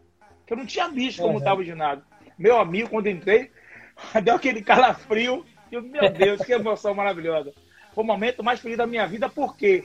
Que 0.47 0.53
eu 0.53 0.57
não 0.57 0.65
tinha 0.65 0.87
visto 0.87 1.21
como 1.21 1.37
estava 1.37 1.57
uhum. 1.57 1.61
o 1.61 1.65
ginásio. 1.65 2.03
Meu 2.37 2.57
amigo, 2.57 2.89
quando 2.89 3.07
entrei, 3.07 3.51
deu 4.23 4.35
aquele 4.35 4.61
calafrio 4.61 5.45
eu, 5.71 5.81
meu 5.81 6.09
Deus, 6.09 6.41
que 6.41 6.53
emoção 6.53 6.93
maravilhosa. 6.93 7.53
Foi 7.93 8.03
o 8.03 8.07
momento 8.07 8.43
mais 8.43 8.59
feliz 8.59 8.77
da 8.77 8.87
minha 8.87 9.07
vida, 9.07 9.27
por 9.27 9.55
quê? 9.55 9.83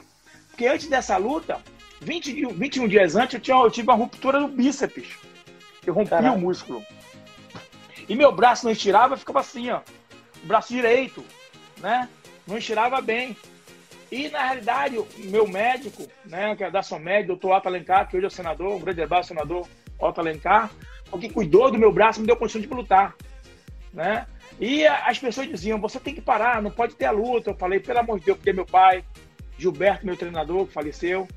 Porque 0.49 0.67
antes 0.67 0.87
dessa 0.87 1.17
luta, 1.17 1.59
20, 2.01 2.53
21 2.53 2.87
dias 2.87 3.15
antes, 3.15 3.35
eu, 3.35 3.39
tinha, 3.39 3.57
eu 3.57 3.71
tive 3.71 3.89
uma 3.89 3.95
ruptura 3.95 4.39
do 4.39 4.47
bíceps. 4.47 5.17
Eu 5.85 5.93
rompi 5.93 6.13
o 6.13 6.37
músculo. 6.37 6.85
E 8.07 8.15
meu 8.15 8.31
braço 8.31 8.65
não 8.65 8.71
estirava, 8.71 9.17
ficava 9.17 9.39
assim, 9.39 9.69
ó. 9.69 9.81
O 10.43 10.47
braço 10.47 10.73
direito, 10.73 11.23
né? 11.77 12.09
Não 12.47 12.57
estirava 12.57 13.01
bem. 13.01 13.35
E, 14.11 14.27
na 14.29 14.43
realidade, 14.43 14.97
o 14.97 15.07
meu 15.25 15.47
médico, 15.47 16.05
né, 16.25 16.53
que 16.55 16.63
é 16.65 16.69
da 16.69 16.83
Somed, 16.83 17.27
doutor 17.27 17.55
Otto 17.55 17.69
Alencar, 17.69 18.09
que 18.09 18.17
hoje 18.17 18.25
é 18.25 18.27
o 18.27 18.31
senador, 18.31 18.75
um 18.75 18.79
grande 18.79 19.01
abraço, 19.01 19.29
senador 19.29 19.65
Otto 19.97 20.19
Alencar, 20.19 20.69
o 21.09 21.17
que 21.17 21.29
cuidou 21.29 21.71
do 21.71 21.79
meu 21.79 21.93
braço, 21.93 22.19
me 22.19 22.27
deu 22.27 22.35
condição 22.35 22.59
de 22.59 22.67
lutar, 22.67 23.15
né? 23.93 24.25
E 24.59 24.85
as 24.85 25.19
pessoas 25.19 25.47
diziam: 25.47 25.79
você 25.79 25.99
tem 25.99 26.13
que 26.13 26.21
parar, 26.21 26.61
não 26.61 26.71
pode 26.71 26.95
ter 26.95 27.05
a 27.05 27.11
luta. 27.11 27.51
Eu 27.51 27.55
falei: 27.55 27.79
pelo 27.79 27.99
amor 27.99 28.19
de 28.19 28.25
Deus, 28.25 28.37
porque 28.37 28.53
meu 28.53 28.65
pai, 28.65 29.03
Gilberto, 29.57 30.05
meu 30.05 30.17
treinador, 30.17 30.65
que 30.67 30.73
faleceu, 30.73 31.27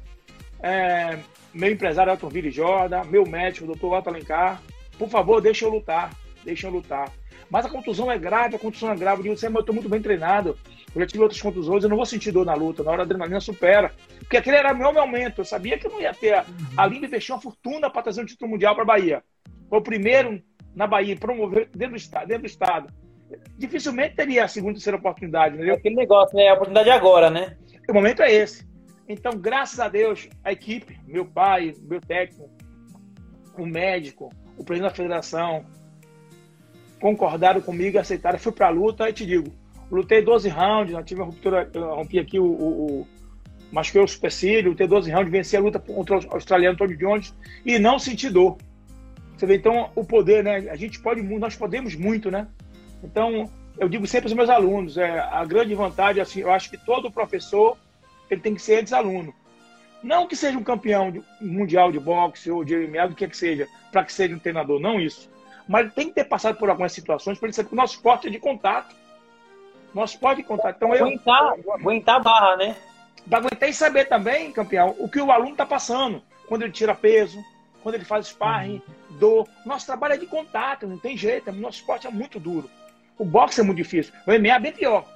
é, 0.63 1.19
meu 1.53 1.71
empresário 1.71 2.13
Elton 2.13 2.29
Ville 2.29 2.51
Jordan, 2.51 3.05
meu 3.05 3.27
médico, 3.27 3.67
doutor 3.67 3.99
Otto 3.99 4.09
Alencar, 4.09 4.63
por 4.99 5.09
favor, 5.09 5.41
deixa 5.41 5.65
eu 5.65 5.71
lutar, 5.71 6.11
deixa 6.45 6.67
eu 6.67 6.71
lutar. 6.71 7.11
Mas 7.51 7.67
a 7.67 7.69
contusão 7.69 8.11
é 8.11 8.19
grave, 8.19 8.57
a 8.57 8.59
contusão 8.59 8.91
é 8.91 8.97
grave. 8.97 9.29
Eu 9.29 9.35
disse, 9.35 9.47
eu 9.47 9.61
estou 9.61 9.75
muito 9.75 9.89
bem 9.89 10.01
treinado. 10.01 10.59
Eu 10.95 11.01
já 11.01 11.07
tive 11.07 11.23
outras 11.23 11.41
contusões, 11.41 11.83
eu 11.83 11.89
não 11.89 11.97
vou 11.97 12.07
sentir 12.07 12.33
dor 12.33 12.47
na 12.47 12.55
luta. 12.55 12.83
Na 12.83 12.91
hora 12.91 13.03
a 13.03 13.05
adrenalina 13.05 13.41
supera. 13.41 13.93
Porque 14.19 14.37
aquele 14.37 14.57
era 14.57 14.73
meu 14.73 14.93
momento. 14.93 15.41
Eu 15.41 15.45
sabia 15.45 15.79
que 15.79 15.87
eu 15.87 15.91
não 15.91 16.01
ia 16.01 16.15
ter. 16.15 16.45
A 16.77 16.87
Linda 16.87 17.07
investiu 17.07 17.35
uma 17.35 17.41
fortuna 17.41 17.91
para 17.91 18.03
trazer 18.03 18.23
um 18.23 18.27
título 18.27 18.51
mundial 18.51 18.75
para 18.75 18.83
a 18.83 18.87
Bahia. 18.87 19.23
Foi 19.69 19.79
o 19.79 19.83
primeiro 19.83 20.43
na 20.75 20.87
Bahia, 20.87 21.17
promover 21.17 21.69
dentro 21.75 21.95
do 21.95 21.97
estado. 21.97 22.29
Dentro 22.29 22.43
do 22.43 22.49
estado 22.49 22.93
dificilmente 23.57 24.15
teria 24.15 24.45
a 24.45 24.49
segunda 24.49 24.73
e 24.73 24.75
terceira 24.75 24.99
oportunidade, 24.99 25.55
entendeu? 25.55 25.75
É 25.75 25.79
aquele 25.79 25.95
negócio, 25.95 26.37
né? 26.37 26.49
A 26.49 26.55
oportunidade 26.55 26.91
agora, 26.91 27.31
né? 27.31 27.57
O 27.89 27.93
momento 27.93 28.23
é 28.23 28.33
esse. 28.33 28.67
Então, 29.09 29.33
graças 29.37 29.81
a 29.81 29.89
Deus, 29.89 30.29
a 30.43 30.53
equipe, 30.53 30.99
meu 31.07 31.27
pai, 31.27 31.75
meu 31.83 32.01
técnico, 32.01 32.49
o 33.59 33.67
médico, 33.67 34.31
o 34.57 34.65
presidente 34.65 34.91
da 34.91 34.97
federação, 34.97 35.65
concordaram 37.01 37.61
comigo, 37.61 37.99
aceitaram. 37.99 38.39
Fui 38.39 38.53
para 38.53 38.69
a 38.69 38.71
luta 38.71 39.09
e 39.09 39.13
te 39.13 39.27
digo, 39.27 39.53
lutei 39.91 40.23
12 40.23 40.49
rounds, 40.49 40.97
tive 41.05 41.21
uma 41.21 41.27
ruptura, 41.27 41.71
rompi 41.75 42.19
aqui 42.19 42.39
o, 42.39 42.45
o, 42.45 43.01
o 43.01 43.07
machuquei 43.71 44.01
o 44.01 44.09
supercílio, 44.09 44.71
lutei 44.71 44.87
12 44.87 45.11
rounds, 45.11 45.31
venci 45.31 45.57
a 45.57 45.61
luta 45.61 45.79
contra 45.79 46.19
o 46.19 46.35
australiano 46.35 46.77
Tony 46.77 46.97
Jones 46.97 47.35
e 47.65 47.79
não 47.79 47.99
senti 47.99 48.31
dor. 48.31 48.57
Você 49.37 49.47
vê, 49.47 49.57
então, 49.57 49.91
o 49.95 50.05
poder, 50.05 50.45
né? 50.45 50.71
A 50.71 50.77
gente 50.77 51.01
pode, 51.01 51.23
nós 51.23 51.57
podemos 51.57 51.95
muito, 51.95 52.31
né? 52.31 52.47
Então, 53.03 53.51
eu 53.79 53.89
digo 53.89 54.07
sempre 54.07 54.29
aos 54.29 54.35
meus 54.35 54.49
alunos, 54.49 54.97
é, 54.97 55.19
a 55.19 55.45
grande 55.45 55.75
vantagem, 55.75 56.23
assim, 56.23 56.41
eu 56.41 56.53
acho 56.53 56.71
que 56.71 56.79
todo 56.79 57.11
professor 57.11 57.77
ele 58.31 58.41
tem 58.41 58.55
que 58.55 58.63
ser 58.63 58.79
ex-aluno. 58.79 59.35
Não 60.03 60.27
que 60.27 60.37
seja 60.37 60.59
um 60.59 60.63
campeão 60.63 61.11
de, 61.11 61.23
mundial 61.41 61.91
de 61.91 61.99
boxe 61.99 62.51
ou 62.51 62.65
de 62.65 62.77
MMA, 62.77 63.09
do 63.09 63.15
que 63.15 63.27
que 63.27 63.37
seja, 63.37 63.67
para 63.91 64.05
que 64.05 64.13
seja 64.13 64.35
um 64.35 64.39
treinador, 64.39 64.79
não 64.79 65.01
isso. 65.01 65.31
Mas 65.67 65.93
tem 65.95 66.09
que 66.09 66.15
ter 66.15 66.25
passado 66.25 66.59
por 66.59 66.69
algumas 66.69 66.93
situações 66.93 67.39
para 67.39 67.47
ele 67.47 67.55
saber 67.55 67.69
que 67.69 67.75
o 67.75 67.77
nosso 67.77 67.95
esporte 67.95 68.27
é 68.29 68.31
de 68.31 68.39
contato. 68.39 68.95
Nosso 69.95 70.15
esporte 70.15 70.39
de 70.39 70.45
contato. 70.45 70.77
Então, 70.77 70.93
aguentar, 70.93 71.55
eu, 71.65 71.73
aguentar 71.73 72.17
a 72.17 72.19
barra, 72.19 72.57
né? 72.57 72.77
Para 73.29 73.39
aguentar 73.39 73.69
e 73.69 73.73
saber 73.73 74.05
também, 74.07 74.53
campeão, 74.53 74.95
o 74.99 75.09
que 75.09 75.21
o 75.21 75.31
aluno 75.31 75.53
está 75.53 75.65
passando. 75.65 76.23
Quando 76.47 76.63
ele 76.63 76.73
tira 76.73 76.95
peso, 76.95 77.43
quando 77.85 77.97
ele 77.97 78.05
faz 78.05 78.29
sparring, 78.29 78.83
uhum. 78.89 79.19
dor. 79.19 79.49
Nosso 79.67 79.85
trabalho 79.85 80.15
é 80.15 80.17
de 80.17 80.27
contato, 80.27 80.87
não 80.87 80.99
tem 80.99 81.19
jeito. 81.19 81.53
Nosso 81.53 81.81
esporte 81.81 82.07
é 82.07 82.11
muito 82.11 82.41
duro. 82.41 82.69
O 83.19 83.27
boxe 83.27 83.61
é 83.61 83.63
muito 83.63 83.77
difícil. 83.77 84.13
O 84.27 84.33
MMA 84.33 84.55
é 84.55 84.59
bem 84.59 84.73
pior. 84.73 85.07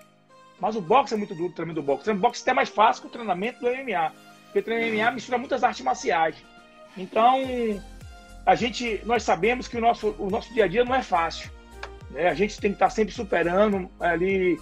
Mas 0.61 0.77
o 0.77 0.81
boxe 0.83 1.15
é 1.15 1.17
muito 1.17 1.35
duro, 1.35 1.49
o 1.49 1.53
treinamento 1.53 1.81
do 1.81 1.87
boxe. 1.87 2.11
O 2.11 2.15
boxe 2.15 2.41
é 2.41 2.43
até 2.43 2.53
mais 2.53 2.69
fácil 2.69 3.03
que 3.03 3.09
o 3.09 3.11
treinamento 3.11 3.59
do 3.61 3.69
MMA. 3.69 4.13
Porque 4.45 4.59
o 4.59 4.63
treinamento 4.63 4.97
do 4.97 5.03
MMA 5.03 5.11
mistura 5.13 5.39
muitas 5.39 5.65
artes 5.65 5.83
marciais. 5.83 6.37
Então, 6.95 7.43
a 8.45 8.55
gente, 8.55 9.01
nós 9.07 9.23
sabemos 9.23 9.67
que 9.67 9.79
o 9.79 9.81
nosso, 9.81 10.15
o 10.19 10.29
nosso 10.29 10.53
dia 10.53 10.67
a 10.67 10.69
dia 10.69 10.85
não 10.85 10.95
é 10.95 11.03
fácil. 11.03 11.51
Né? 12.11 12.29
A 12.29 12.35
gente 12.35 12.61
tem 12.61 12.71
que 12.71 12.77
estar 12.77 12.91
sempre 12.91 13.15
superando 13.15 13.91
ali. 13.99 14.61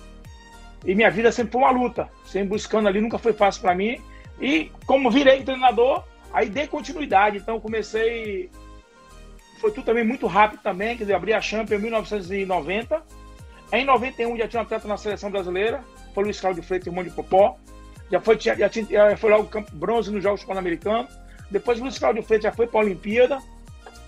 E 0.84 0.94
minha 0.94 1.10
vida 1.10 1.32
sempre 1.32 1.52
foi 1.52 1.62
uma 1.62 1.72
luta, 1.72 2.08
sempre 2.24 2.50
buscando 2.50 2.86
ali, 2.86 3.00
nunca 3.00 3.18
foi 3.18 3.32
fácil 3.32 3.62
para 3.62 3.74
mim. 3.74 4.00
E 4.40 4.70
como 4.86 5.10
virei 5.10 5.42
treinador, 5.42 6.04
aí 6.36 6.50
dei 6.50 6.66
continuidade. 6.66 7.38
Então 7.38 7.58
comecei. 7.58 8.50
Foi 9.58 9.72
tudo 9.72 9.86
também 9.86 10.04
muito 10.04 10.26
rápido 10.26 10.60
também, 10.62 10.98
quer 10.98 11.04
dizer, 11.04 11.14
abri 11.14 11.32
a 11.32 11.40
Champions 11.40 11.80
em 11.80 11.82
1990. 11.82 13.02
Em 13.72 13.84
91 13.86 14.36
já 14.36 14.46
tinha 14.46 14.60
um 14.60 14.64
atleta 14.64 14.86
na 14.86 14.98
seleção 14.98 15.30
brasileira, 15.30 15.82
foi 16.14 16.24
Luiz 16.24 16.38
Carlos 16.38 16.60
de 16.60 16.66
Freitas, 16.66 16.86
irmão 16.86 17.02
de 17.02 17.10
Popó. 17.10 17.56
Já 18.12 18.20
foi, 18.20 18.38
já, 18.38 18.54
já 18.54 18.68
foi 19.16 19.30
lá 19.30 19.40
o 19.40 19.48
bronze 19.72 20.12
nos 20.12 20.22
Jogos 20.22 20.44
Pan-Americanos. 20.44 21.10
Depois 21.50 21.80
Luiz 21.80 21.98
Carlos 21.98 22.20
de 22.20 22.26
Freitas 22.26 22.44
já 22.44 22.52
foi 22.52 22.66
para 22.66 22.80
a 22.80 22.84
Olimpíada, 22.84 23.38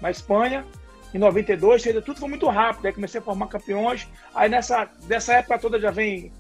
na 0.01 0.11
Espanha. 0.11 0.67
Em 1.15 1.19
92, 1.19 1.83
tudo 2.05 2.21
foi 2.21 2.29
muito 2.29 2.47
rápido. 2.47 2.87
Aí 2.87 2.93
comecei 2.93 3.21
a 3.21 3.25
formar 3.25 3.47
campeões. 3.47 4.07
Aí 4.35 4.51
nessa, 4.51 4.87
nessa 5.09 5.33
época 5.33 5.59
toda 5.59 5.81
já 5.81 5.91
vem 5.91 6.31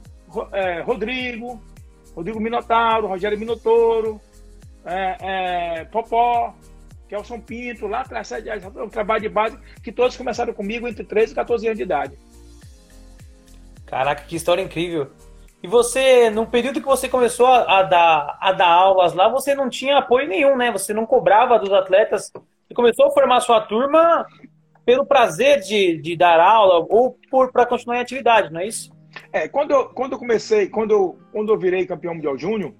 é, 0.52 0.82
Rodrigo, 0.82 1.60
Rodrigo 2.14 2.38
Minotauro, 2.38 3.08
Rogério 3.08 3.38
Minotouro, 3.38 4.20
é, 4.88 5.16
é, 5.80 5.84
Popó, 5.84 6.54
Kelson 7.08 7.40
Pinto, 7.40 7.86
lá 7.86 8.00
atrás, 8.00 8.30
um 8.76 8.88
trabalho 8.88 9.22
de 9.22 9.28
base 9.28 9.58
que 9.82 9.92
todos 9.92 10.16
começaram 10.16 10.52
comigo 10.52 10.88
entre 10.88 11.04
13 11.04 11.32
e 11.32 11.34
14 11.34 11.66
anos 11.66 11.78
de 11.78 11.84
idade. 11.84 12.18
Caraca, 13.86 14.24
que 14.24 14.36
história 14.36 14.62
incrível. 14.62 15.10
E 15.62 15.66
você, 15.66 16.30
no 16.30 16.46
período 16.46 16.80
que 16.80 16.86
você 16.86 17.08
começou 17.08 17.46
a, 17.46 17.82
dar, 17.82 18.38
a 18.40 18.52
dar 18.52 18.68
aulas 18.68 19.12
lá, 19.12 19.28
você 19.28 19.54
não 19.54 19.68
tinha 19.68 19.98
apoio 19.98 20.28
nenhum, 20.28 20.56
né? 20.56 20.70
Você 20.70 20.94
não 20.94 21.04
cobrava 21.04 21.58
dos 21.58 21.72
atletas. 21.72 22.30
Você 22.32 22.74
começou 22.74 23.06
a 23.06 23.10
formar 23.10 23.40
sua 23.40 23.60
turma 23.60 24.24
pelo 24.84 25.04
prazer 25.04 25.60
de, 25.60 26.00
de 26.00 26.16
dar 26.16 26.38
aula 26.38 26.86
ou 26.88 27.18
para 27.52 27.66
continuar 27.66 27.96
em 27.96 28.00
atividade, 28.00 28.52
não 28.52 28.60
é 28.60 28.66
isso? 28.66 28.90
É, 29.32 29.48
quando 29.48 29.72
eu, 29.72 29.86
quando 29.88 30.12
eu 30.12 30.18
comecei, 30.18 30.68
quando 30.68 30.92
eu, 30.92 31.18
quando 31.32 31.52
eu 31.52 31.58
virei 31.58 31.86
campeão 31.86 32.14
mundial 32.14 32.38
júnior, 32.38 32.72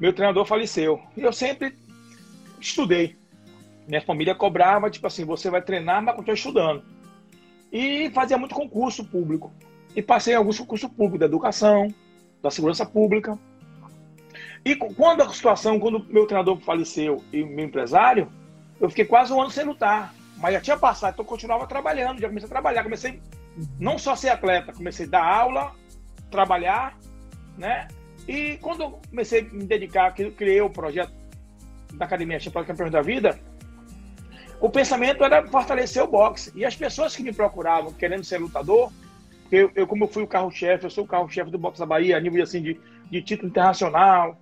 meu 0.00 0.12
treinador 0.12 0.44
faleceu. 0.44 1.00
E 1.16 1.22
eu 1.22 1.32
sempre 1.32 1.76
estudei. 2.60 3.16
Minha 3.86 4.02
família 4.02 4.34
cobrava, 4.34 4.90
tipo 4.90 5.06
assim, 5.06 5.24
você 5.24 5.50
vai 5.50 5.62
treinar, 5.62 6.02
mas 6.02 6.14
continua 6.14 6.34
estudando. 6.34 6.82
E 7.72 8.10
fazia 8.10 8.38
muito 8.38 8.54
concurso 8.54 9.04
público. 9.04 9.52
E 9.96 10.02
passei 10.02 10.34
alguns 10.34 10.58
concursos 10.58 10.90
públicos 10.90 11.20
da 11.20 11.26
educação, 11.26 11.92
da 12.42 12.50
segurança 12.50 12.84
pública. 12.84 13.38
E 14.64 14.76
quando 14.76 15.22
a 15.22 15.28
situação, 15.30 15.80
quando 15.80 16.04
meu 16.04 16.26
treinador 16.26 16.58
faleceu 16.60 17.22
e 17.32 17.42
meu 17.42 17.64
empresário, 17.64 18.30
eu 18.80 18.88
fiquei 18.88 19.04
quase 19.04 19.32
um 19.32 19.40
ano 19.40 19.50
sem 19.50 19.64
lutar. 19.64 20.14
Mas 20.36 20.54
já 20.54 20.60
tinha 20.60 20.76
passado, 20.76 21.14
então 21.14 21.24
eu 21.24 21.28
continuava 21.28 21.66
trabalhando, 21.66 22.20
já 22.20 22.28
comecei 22.28 22.46
a 22.46 22.50
trabalhar. 22.50 22.84
Comecei 22.84 23.20
não 23.78 23.98
só 23.98 24.14
ser 24.14 24.28
atleta, 24.28 24.72
comecei 24.72 25.06
a 25.06 25.08
dar 25.08 25.24
aula, 25.24 25.74
trabalhar, 26.30 26.96
né? 27.56 27.88
E 28.28 28.58
quando 28.58 28.82
eu 28.82 29.00
comecei 29.08 29.40
a 29.40 29.44
me 29.44 29.64
dedicar, 29.64 30.12
criei 30.12 30.60
o 30.60 30.68
projeto 30.68 31.10
da 31.94 32.04
Academia 32.04 32.38
Champions 32.38 32.66
Campeões 32.66 32.92
da 32.92 33.00
Vida, 33.00 33.40
o 34.60 34.68
pensamento 34.68 35.24
era 35.24 35.46
fortalecer 35.46 36.02
o 36.02 36.06
boxe. 36.06 36.52
E 36.54 36.64
as 36.64 36.76
pessoas 36.76 37.16
que 37.16 37.22
me 37.22 37.32
procuravam 37.32 37.92
querendo 37.92 38.24
ser 38.24 38.38
lutador, 38.38 38.92
eu, 39.50 39.70
eu 39.74 39.86
como 39.86 40.04
eu 40.04 40.08
fui 40.08 40.22
o 40.22 40.26
carro-chefe, 40.26 40.84
eu 40.84 40.90
sou 40.90 41.04
o 41.04 41.08
carro-chefe 41.08 41.50
do 41.50 41.58
boxe 41.58 41.80
da 41.80 41.86
Bahia, 41.86 42.18
a 42.18 42.20
nível 42.20 42.42
assim, 42.42 42.60
de, 42.60 42.78
de 43.10 43.22
título 43.22 43.48
internacional, 43.48 44.38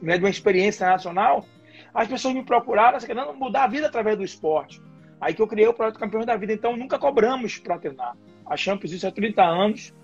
né, 0.00 0.16
de 0.16 0.24
uma 0.24 0.30
experiência 0.30 0.84
internacional, 0.84 1.44
as 1.92 2.08
pessoas 2.08 2.32
me 2.32 2.42
procuraram 2.42 2.96
assim, 2.96 3.08
querendo 3.08 3.34
mudar 3.34 3.64
a 3.64 3.68
vida 3.68 3.88
através 3.88 4.16
do 4.16 4.24
esporte. 4.24 4.80
Aí 5.20 5.34
que 5.34 5.42
eu 5.42 5.46
criei 5.46 5.68
o 5.68 5.74
projeto 5.74 5.98
Campeões 5.98 6.24
da 6.24 6.34
Vida. 6.34 6.52
Então, 6.54 6.76
nunca 6.76 6.98
cobramos 6.98 7.58
para 7.58 7.78
treinar. 7.78 8.16
A 8.46 8.56
Champions 8.56 8.90
existe 8.90 9.06
há 9.06 9.12
30 9.12 9.42
anos. 9.42 9.94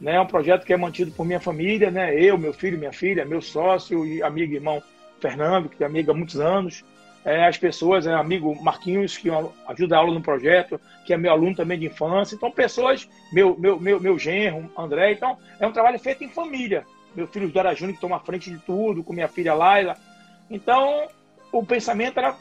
Né? 0.00 0.16
É 0.16 0.20
um 0.20 0.26
projeto 0.26 0.64
que 0.64 0.72
é 0.72 0.76
mantido 0.76 1.10
por 1.12 1.24
minha 1.24 1.40
família, 1.40 1.90
né? 1.90 2.14
Eu, 2.14 2.36
meu 2.36 2.52
filho, 2.52 2.78
minha 2.78 2.92
filha, 2.92 3.24
meu 3.24 3.40
sócio 3.40 4.04
e 4.06 4.22
amigo 4.22 4.52
e 4.52 4.56
irmão 4.56 4.82
Fernando, 5.20 5.68
que 5.68 5.82
é 5.82 5.86
amigo 5.86 6.10
há 6.10 6.14
muitos 6.14 6.38
anos. 6.38 6.84
É, 7.24 7.46
as 7.46 7.56
pessoas, 7.56 8.06
é, 8.06 8.12
amigo 8.12 8.54
Marquinhos, 8.62 9.16
que 9.16 9.30
ajuda 9.66 9.96
a 9.96 9.98
aula 9.98 10.12
no 10.12 10.20
projeto, 10.20 10.78
que 11.06 11.14
é 11.14 11.16
meu 11.16 11.32
aluno 11.32 11.56
também 11.56 11.78
de 11.78 11.86
infância. 11.86 12.34
Então, 12.34 12.50
pessoas, 12.50 13.08
meu, 13.32 13.56
meu, 13.58 13.80
meu, 13.80 13.98
meu 13.98 14.18
genro, 14.18 14.70
André. 14.76 15.12
Então, 15.12 15.38
é 15.58 15.66
um 15.66 15.72
trabalho 15.72 15.98
feito 15.98 16.22
em 16.22 16.28
família. 16.28 16.84
Meu 17.14 17.26
filho 17.26 17.48
Dora 17.48 17.74
Júnior, 17.74 17.94
que 17.94 18.00
toma 18.00 18.20
frente 18.20 18.50
de 18.50 18.58
tudo, 18.58 19.02
com 19.02 19.14
minha 19.14 19.28
filha 19.28 19.54
Laila. 19.54 19.96
Então, 20.50 21.08
o 21.50 21.64
pensamento 21.64 22.18
era 22.18 22.36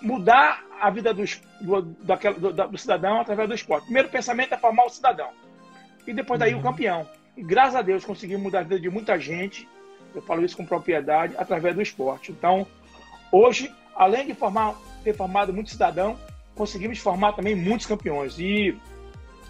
mudar 0.00 0.62
a 0.80 0.90
vida 0.90 1.12
do, 1.12 1.24
do, 1.60 1.82
daquela, 2.04 2.38
do, 2.38 2.52
do, 2.52 2.78
cidadão 2.78 3.20
através 3.20 3.48
do 3.48 3.54
esporte. 3.54 3.84
Primeiro 3.84 4.10
pensamento 4.10 4.54
é 4.54 4.58
formar 4.58 4.84
o 4.84 4.90
cidadão. 4.90 5.30
E 6.06 6.12
depois 6.12 6.38
daí 6.38 6.54
uhum. 6.54 6.60
o 6.60 6.62
campeão. 6.62 7.08
E 7.36 7.42
graças 7.42 7.74
a 7.74 7.82
Deus 7.82 8.04
conseguimos 8.04 8.42
mudar 8.42 8.60
a 8.60 8.62
vida 8.62 8.80
de 8.80 8.90
muita 8.90 9.18
gente, 9.18 9.68
eu 10.14 10.22
falo 10.22 10.44
isso 10.44 10.56
com 10.56 10.64
propriedade, 10.64 11.34
através 11.36 11.74
do 11.74 11.82
esporte. 11.82 12.30
Então, 12.30 12.66
hoje, 13.32 13.72
além 13.94 14.26
de 14.26 14.34
formar, 14.34 14.74
ter 15.02 15.14
formado 15.14 15.52
muito 15.52 15.70
cidadão, 15.70 16.18
conseguimos 16.54 16.98
formar 16.98 17.32
também 17.32 17.54
muitos 17.54 17.86
campeões. 17.86 18.38
E 18.38 18.78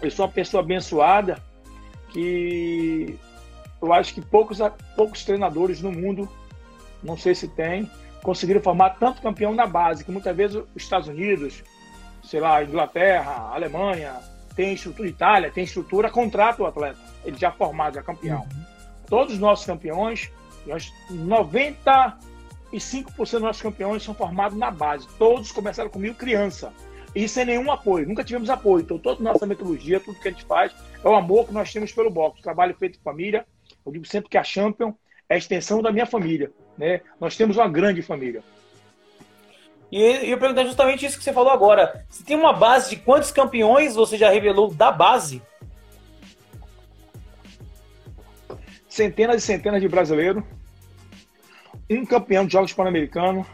eu 0.01 0.09
sou 0.09 0.25
uma 0.25 0.31
pessoa 0.31 0.63
abençoada 0.63 1.41
que 2.09 3.17
eu 3.81 3.93
acho 3.93 4.13
que 4.13 4.21
poucos, 4.21 4.59
poucos 4.95 5.23
treinadores 5.23 5.81
no 5.81 5.91
mundo, 5.91 6.27
não 7.03 7.17
sei 7.17 7.35
se 7.35 7.47
tem, 7.47 7.89
conseguiram 8.23 8.61
formar 8.61 8.91
tanto 8.91 9.21
campeão 9.21 9.53
na 9.53 9.67
base, 9.67 10.03
que 10.03 10.11
muitas 10.11 10.35
vezes 10.35 10.55
os 10.55 10.65
Estados 10.75 11.07
Unidos, 11.07 11.63
sei 12.23 12.39
lá, 12.39 12.63
Inglaterra, 12.63 13.51
Alemanha, 13.53 14.13
tem 14.55 14.73
estrutura, 14.73 15.09
Itália, 15.09 15.51
tem 15.51 15.63
estrutura, 15.63 16.09
contrata 16.09 16.63
o 16.63 16.65
atleta, 16.65 16.99
ele 17.23 17.37
já 17.37 17.51
formado, 17.51 17.95
já 17.95 18.03
campeão. 18.03 18.41
Uhum. 18.41 18.65
Todos 19.07 19.33
os 19.33 19.39
nossos 19.39 19.65
campeões, 19.65 20.31
95% 20.67 22.15
dos 23.17 23.41
nossos 23.41 23.61
campeões 23.61 24.03
são 24.03 24.13
formados 24.13 24.57
na 24.57 24.71
base. 24.71 25.07
Todos 25.17 25.51
começaram 25.51 25.89
comigo 25.89 26.15
criança. 26.15 26.73
E 27.13 27.29
sem 27.29 27.45
nenhum 27.45 27.71
apoio. 27.71 28.07
Nunca 28.07 28.23
tivemos 28.23 28.49
apoio. 28.49 28.83
Então, 28.83 28.97
toda 28.97 29.23
nossa 29.23 29.45
metodologia, 29.45 29.99
tudo 29.99 30.19
que 30.19 30.27
a 30.27 30.31
gente 30.31 30.43
faz, 30.43 30.75
é 31.03 31.07
o 31.07 31.15
amor 31.15 31.45
que 31.45 31.53
nós 31.53 31.71
temos 31.71 31.93
pelo 31.93 32.09
boxe. 32.09 32.41
Trabalho 32.41 32.75
feito 32.75 32.99
em 32.99 33.01
família. 33.01 33.45
Eu 33.85 33.91
digo 33.91 34.05
sempre 34.05 34.29
que 34.29 34.37
a 34.37 34.43
Champion 34.43 34.93
é 35.29 35.35
a 35.35 35.37
extensão 35.37 35.81
da 35.81 35.91
minha 35.91 36.05
família. 36.05 36.51
Né? 36.77 37.01
Nós 37.19 37.37
temos 37.37 37.55
uma 37.55 37.69
grande 37.69 38.01
família. 38.01 38.43
E 39.91 40.31
eu 40.31 40.37
perguntar 40.37 40.65
justamente 40.65 41.05
isso 41.05 41.17
que 41.17 41.23
você 41.23 41.31
falou 41.31 41.51
agora. 41.51 42.05
Você 42.09 42.23
tem 42.23 42.35
uma 42.35 42.53
base 42.53 42.89
de 42.89 42.95
quantos 42.97 43.31
campeões 43.31 43.95
você 43.95 44.17
já 44.17 44.29
revelou 44.29 44.73
da 44.73 44.91
base? 44.91 45.41
Centenas 48.89 49.43
e 49.43 49.45
centenas 49.45 49.81
de 49.81 49.87
brasileiros. 49.87 50.43
Um 51.89 52.05
campeão 52.05 52.45
de 52.45 52.53
Jogos 52.53 52.73
Pan-Americanos. 52.73 53.45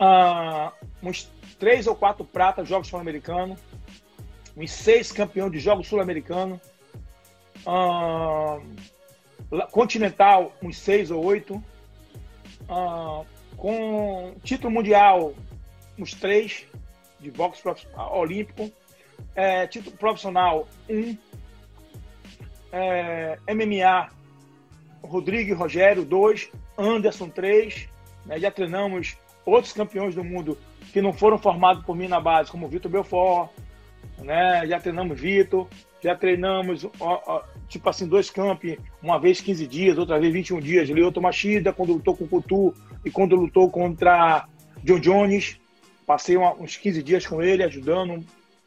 Uh, 0.00 0.70
uns 1.02 1.30
três 1.58 1.86
ou 1.86 1.96
quatro 1.96 2.24
pratas 2.24 2.64
de 2.64 2.70
Jogos 2.70 2.90
Pan-Americanos. 2.90 3.58
Uns 4.56 4.70
seis 4.70 5.10
campeões 5.10 5.52
de 5.52 5.58
Jogos 5.58 5.88
Sul-Americanos. 5.88 6.60
Uh, 7.66 8.62
continental, 9.70 10.52
uns 10.62 10.78
seis 10.78 11.10
ou 11.10 11.24
oito 11.24 11.62
uh, 12.68 13.26
com 13.66 14.36
título 14.44 14.72
mundial, 14.72 15.34
uns 15.98 16.14
três, 16.14 16.64
de 17.18 17.32
boxe 17.32 17.64
olímpico, 18.12 18.70
é, 19.34 19.66
título 19.66 19.96
profissional, 19.96 20.68
um, 20.88 21.16
é, 22.70 23.36
MMA, 23.52 24.08
Rodrigo 25.02 25.50
e 25.50 25.52
Rogério, 25.52 26.04
dois, 26.04 26.48
Anderson, 26.78 27.28
três, 27.28 27.88
né, 28.24 28.38
já 28.38 28.52
treinamos 28.52 29.16
outros 29.44 29.72
campeões 29.72 30.14
do 30.14 30.22
mundo 30.22 30.56
que 30.92 31.02
não 31.02 31.12
foram 31.12 31.36
formados 31.36 31.84
por 31.84 31.96
mim 31.96 32.06
na 32.06 32.20
base, 32.20 32.52
como 32.52 32.68
Vitor 32.68 32.88
Belfort, 32.88 33.50
né, 34.18 34.64
já 34.68 34.78
treinamos 34.78 35.20
Vitor, 35.20 35.66
já 36.06 36.14
treinamos, 36.14 36.84
ó, 37.00 37.20
ó, 37.26 37.42
tipo 37.68 37.88
assim, 37.90 38.06
dois 38.06 38.30
campi, 38.30 38.78
uma 39.02 39.18
vez 39.18 39.40
15 39.40 39.66
dias, 39.66 39.98
outra 39.98 40.20
vez 40.20 40.32
21 40.32 40.60
dias. 40.60 40.88
Lyoto 40.88 41.20
Machida, 41.20 41.72
quando 41.72 41.94
lutou 41.94 42.16
com 42.16 42.24
o 42.24 42.28
Coutu 42.28 42.72
e 43.04 43.10
quando 43.10 43.34
lutou 43.34 43.68
contra 43.68 44.46
John 44.84 45.00
Jones. 45.00 45.58
Passei 46.06 46.36
uma, 46.36 46.54
uns 46.54 46.76
15 46.76 47.02
dias 47.02 47.26
com 47.26 47.42
ele, 47.42 47.64
ajudando, 47.64 48.24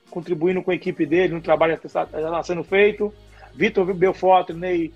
contribuindo 0.10 0.62
com 0.62 0.72
a 0.72 0.76
equipe 0.76 1.06
dele 1.06 1.34
no 1.34 1.40
trabalho 1.40 1.78
que 1.78 1.88
está 1.88 2.06
tá 2.06 2.44
sendo 2.44 2.62
feito. 2.62 3.14
Vitor 3.56 3.94
Belfort, 3.94 4.48
treinei, 4.48 4.92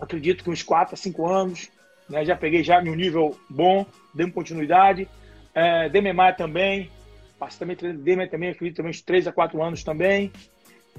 acredito 0.00 0.42
que 0.42 0.50
uns 0.50 0.64
4 0.64 0.94
a 0.94 0.96
5 0.96 1.28
anos. 1.28 1.70
Né? 2.08 2.24
Já 2.24 2.34
peguei 2.34 2.64
já 2.64 2.82
no 2.82 2.92
nível 2.96 3.38
bom, 3.48 3.86
demos 4.12 4.34
continuidade. 4.34 5.08
É, 5.54 5.88
Dememar 5.88 6.34
também, 6.36 6.90
passei 7.38 7.60
também, 7.60 7.96
Dememar 7.98 8.28
também, 8.28 8.50
acredito 8.50 8.78
também 8.78 8.90
uns 8.90 9.00
3 9.00 9.28
a 9.28 9.32
4 9.32 9.62
anos 9.62 9.84
também. 9.84 10.32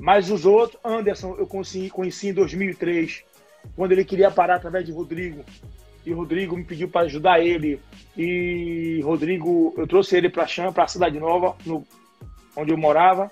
Mas 0.01 0.31
os 0.31 0.47
outros, 0.47 0.79
Anderson, 0.83 1.35
eu 1.37 1.45
conheci, 1.45 1.87
conheci 1.91 2.29
em 2.29 2.33
2003, 2.33 3.23
quando 3.75 3.91
ele 3.91 4.03
queria 4.03 4.31
parar 4.31 4.55
através 4.55 4.83
de 4.83 4.91
Rodrigo. 4.91 5.45
E 6.03 6.11
Rodrigo 6.11 6.57
me 6.57 6.63
pediu 6.63 6.89
para 6.89 7.01
ajudar 7.01 7.39
ele. 7.39 7.79
E 8.17 8.99
Rodrigo, 9.03 9.75
eu 9.77 9.85
trouxe 9.85 10.17
ele 10.17 10.27
para 10.27 10.47
Chã, 10.47 10.73
para 10.73 10.85
a 10.85 10.87
Cidade 10.87 11.19
Nova, 11.19 11.55
no, 11.63 11.85
onde 12.57 12.71
eu 12.71 12.77
morava. 12.79 13.31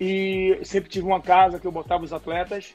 E 0.00 0.60
sempre 0.62 0.88
tive 0.88 1.04
uma 1.04 1.20
casa 1.20 1.58
que 1.58 1.66
eu 1.66 1.72
botava 1.72 2.04
os 2.04 2.12
atletas. 2.12 2.72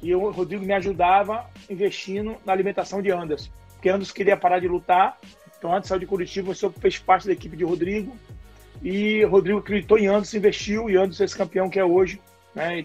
E 0.00 0.14
o 0.14 0.30
Rodrigo 0.30 0.64
me 0.64 0.72
ajudava 0.72 1.44
investindo 1.68 2.36
na 2.46 2.52
alimentação 2.52 3.02
de 3.02 3.10
Anderson. 3.10 3.50
Porque 3.72 3.88
Anderson 3.88 4.14
queria 4.14 4.36
parar 4.36 4.60
de 4.60 4.68
lutar. 4.68 5.18
Então, 5.58 5.74
antes 5.74 5.88
saiu 5.88 5.98
de 5.98 6.06
Curitiba, 6.06 6.52
eu 6.62 6.70
fez 6.70 6.96
parte 6.96 7.26
da 7.26 7.32
equipe 7.32 7.56
de 7.56 7.64
Rodrigo. 7.64 8.16
E 8.80 9.24
Rodrigo 9.24 9.58
acreditou 9.58 9.98
em 9.98 10.06
Anderson, 10.06 10.36
investiu. 10.36 10.88
E 10.88 10.96
Anderson 10.96 11.24
é 11.24 11.26
esse 11.26 11.36
campeão 11.36 11.68
que 11.68 11.80
é 11.80 11.84
hoje. 11.84 12.20
Né? 12.54 12.84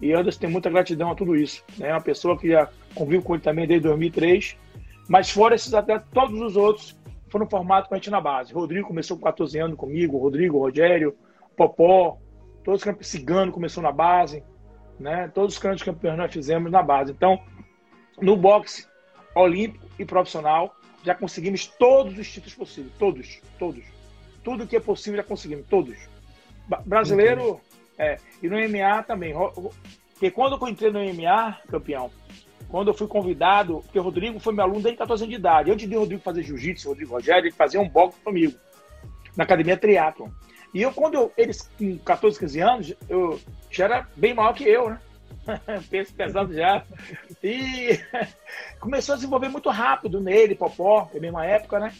E 0.00 0.12
Anderson 0.12 0.40
tem 0.40 0.50
muita 0.50 0.70
gratidão 0.70 1.10
a 1.10 1.14
tudo 1.14 1.36
isso. 1.36 1.64
É 1.78 1.84
né? 1.84 1.92
uma 1.92 2.00
pessoa 2.00 2.38
que 2.38 2.50
já 2.50 2.68
convive 2.94 3.22
com 3.22 3.34
ele 3.34 3.42
também 3.42 3.66
desde 3.66 3.88
2003. 3.88 4.56
Mas 5.08 5.30
fora 5.30 5.54
esses 5.54 5.72
atletas, 5.74 6.06
todos 6.12 6.40
os 6.40 6.56
outros 6.56 6.98
foram 7.30 7.48
formados 7.48 7.88
com 7.88 7.94
a 7.94 7.98
gente 7.98 8.10
na 8.10 8.20
base. 8.20 8.52
Rodrigo 8.52 8.88
começou 8.88 9.16
com 9.16 9.24
14 9.24 9.58
anos 9.58 9.76
comigo, 9.76 10.18
Rodrigo, 10.18 10.58
Rogério, 10.58 11.16
Popó, 11.56 12.18
todos 12.64 12.80
os 12.80 12.84
campeões 12.84 13.06
Cigano 13.06 13.52
começou 13.52 13.82
na 13.82 13.92
base, 13.92 14.44
né? 14.98 15.28
Todos 15.34 15.54
os 15.54 15.60
grandes 15.60 15.82
campeões 15.82 16.18
nós 16.18 16.32
fizemos 16.32 16.70
na 16.70 16.82
base. 16.82 17.12
Então, 17.12 17.40
no 18.20 18.36
boxe 18.36 18.86
olímpico 19.34 19.86
e 19.98 20.04
profissional, 20.04 20.74
já 21.04 21.14
conseguimos 21.14 21.66
todos 21.66 22.18
os 22.18 22.30
títulos 22.30 22.54
possíveis, 22.54 22.92
todos, 22.98 23.40
todos. 23.58 23.84
Tudo 24.42 24.66
que 24.66 24.76
é 24.76 24.80
possível 24.80 25.18
já 25.18 25.24
conseguimos, 25.24 25.66
todos. 25.68 25.96
Brasileiro, 26.84 27.60
é, 27.98 28.16
e 28.42 28.48
no 28.48 28.56
MMA 28.56 29.02
também. 29.02 29.34
Porque 30.12 30.30
quando 30.30 30.58
eu 30.60 30.68
entrei 30.68 30.90
no 30.90 31.00
MMA, 31.00 31.58
campeão, 31.68 32.10
quando 32.68 32.88
eu 32.88 32.94
fui 32.94 33.06
convidado, 33.06 33.80
porque 33.82 33.98
o 33.98 34.02
Rodrigo 34.02 34.38
foi 34.38 34.54
meu 34.54 34.64
aluno 34.64 34.80
desde 34.80 34.98
14 34.98 35.24
anos 35.24 35.34
de 35.34 35.40
idade. 35.40 35.70
Antes 35.70 35.88
de 35.88 35.96
o 35.96 36.00
Rodrigo 36.00 36.22
fazer 36.22 36.42
jiu-jitsu, 36.42 36.88
Rodrigo 36.88 37.12
Rogério, 37.12 37.46
ele 37.46 37.54
fazia 37.54 37.80
um 37.80 37.88
boxe 37.88 38.20
comigo, 38.20 38.54
na 39.36 39.44
academia 39.44 39.76
Triathlon. 39.76 40.28
E 40.74 40.82
eu, 40.82 40.92
quando 40.92 41.14
eu, 41.14 41.32
eles, 41.36 41.68
com 41.78 41.96
14, 41.98 42.38
15 42.38 42.60
anos, 42.60 42.94
eu 43.08 43.40
já 43.70 43.84
era 43.86 44.08
bem 44.14 44.34
maior 44.34 44.52
que 44.52 44.64
eu, 44.64 44.90
né? 44.90 45.00
Peso 45.88 46.12
pesado 46.12 46.52
já. 46.52 46.84
E 47.42 47.98
começou 48.78 49.14
a 49.14 49.16
desenvolver 49.16 49.48
muito 49.48 49.70
rápido 49.70 50.20
nele, 50.20 50.54
Popó, 50.54 51.10
na 51.12 51.20
mesma 51.20 51.46
época, 51.46 51.78
né? 51.78 51.94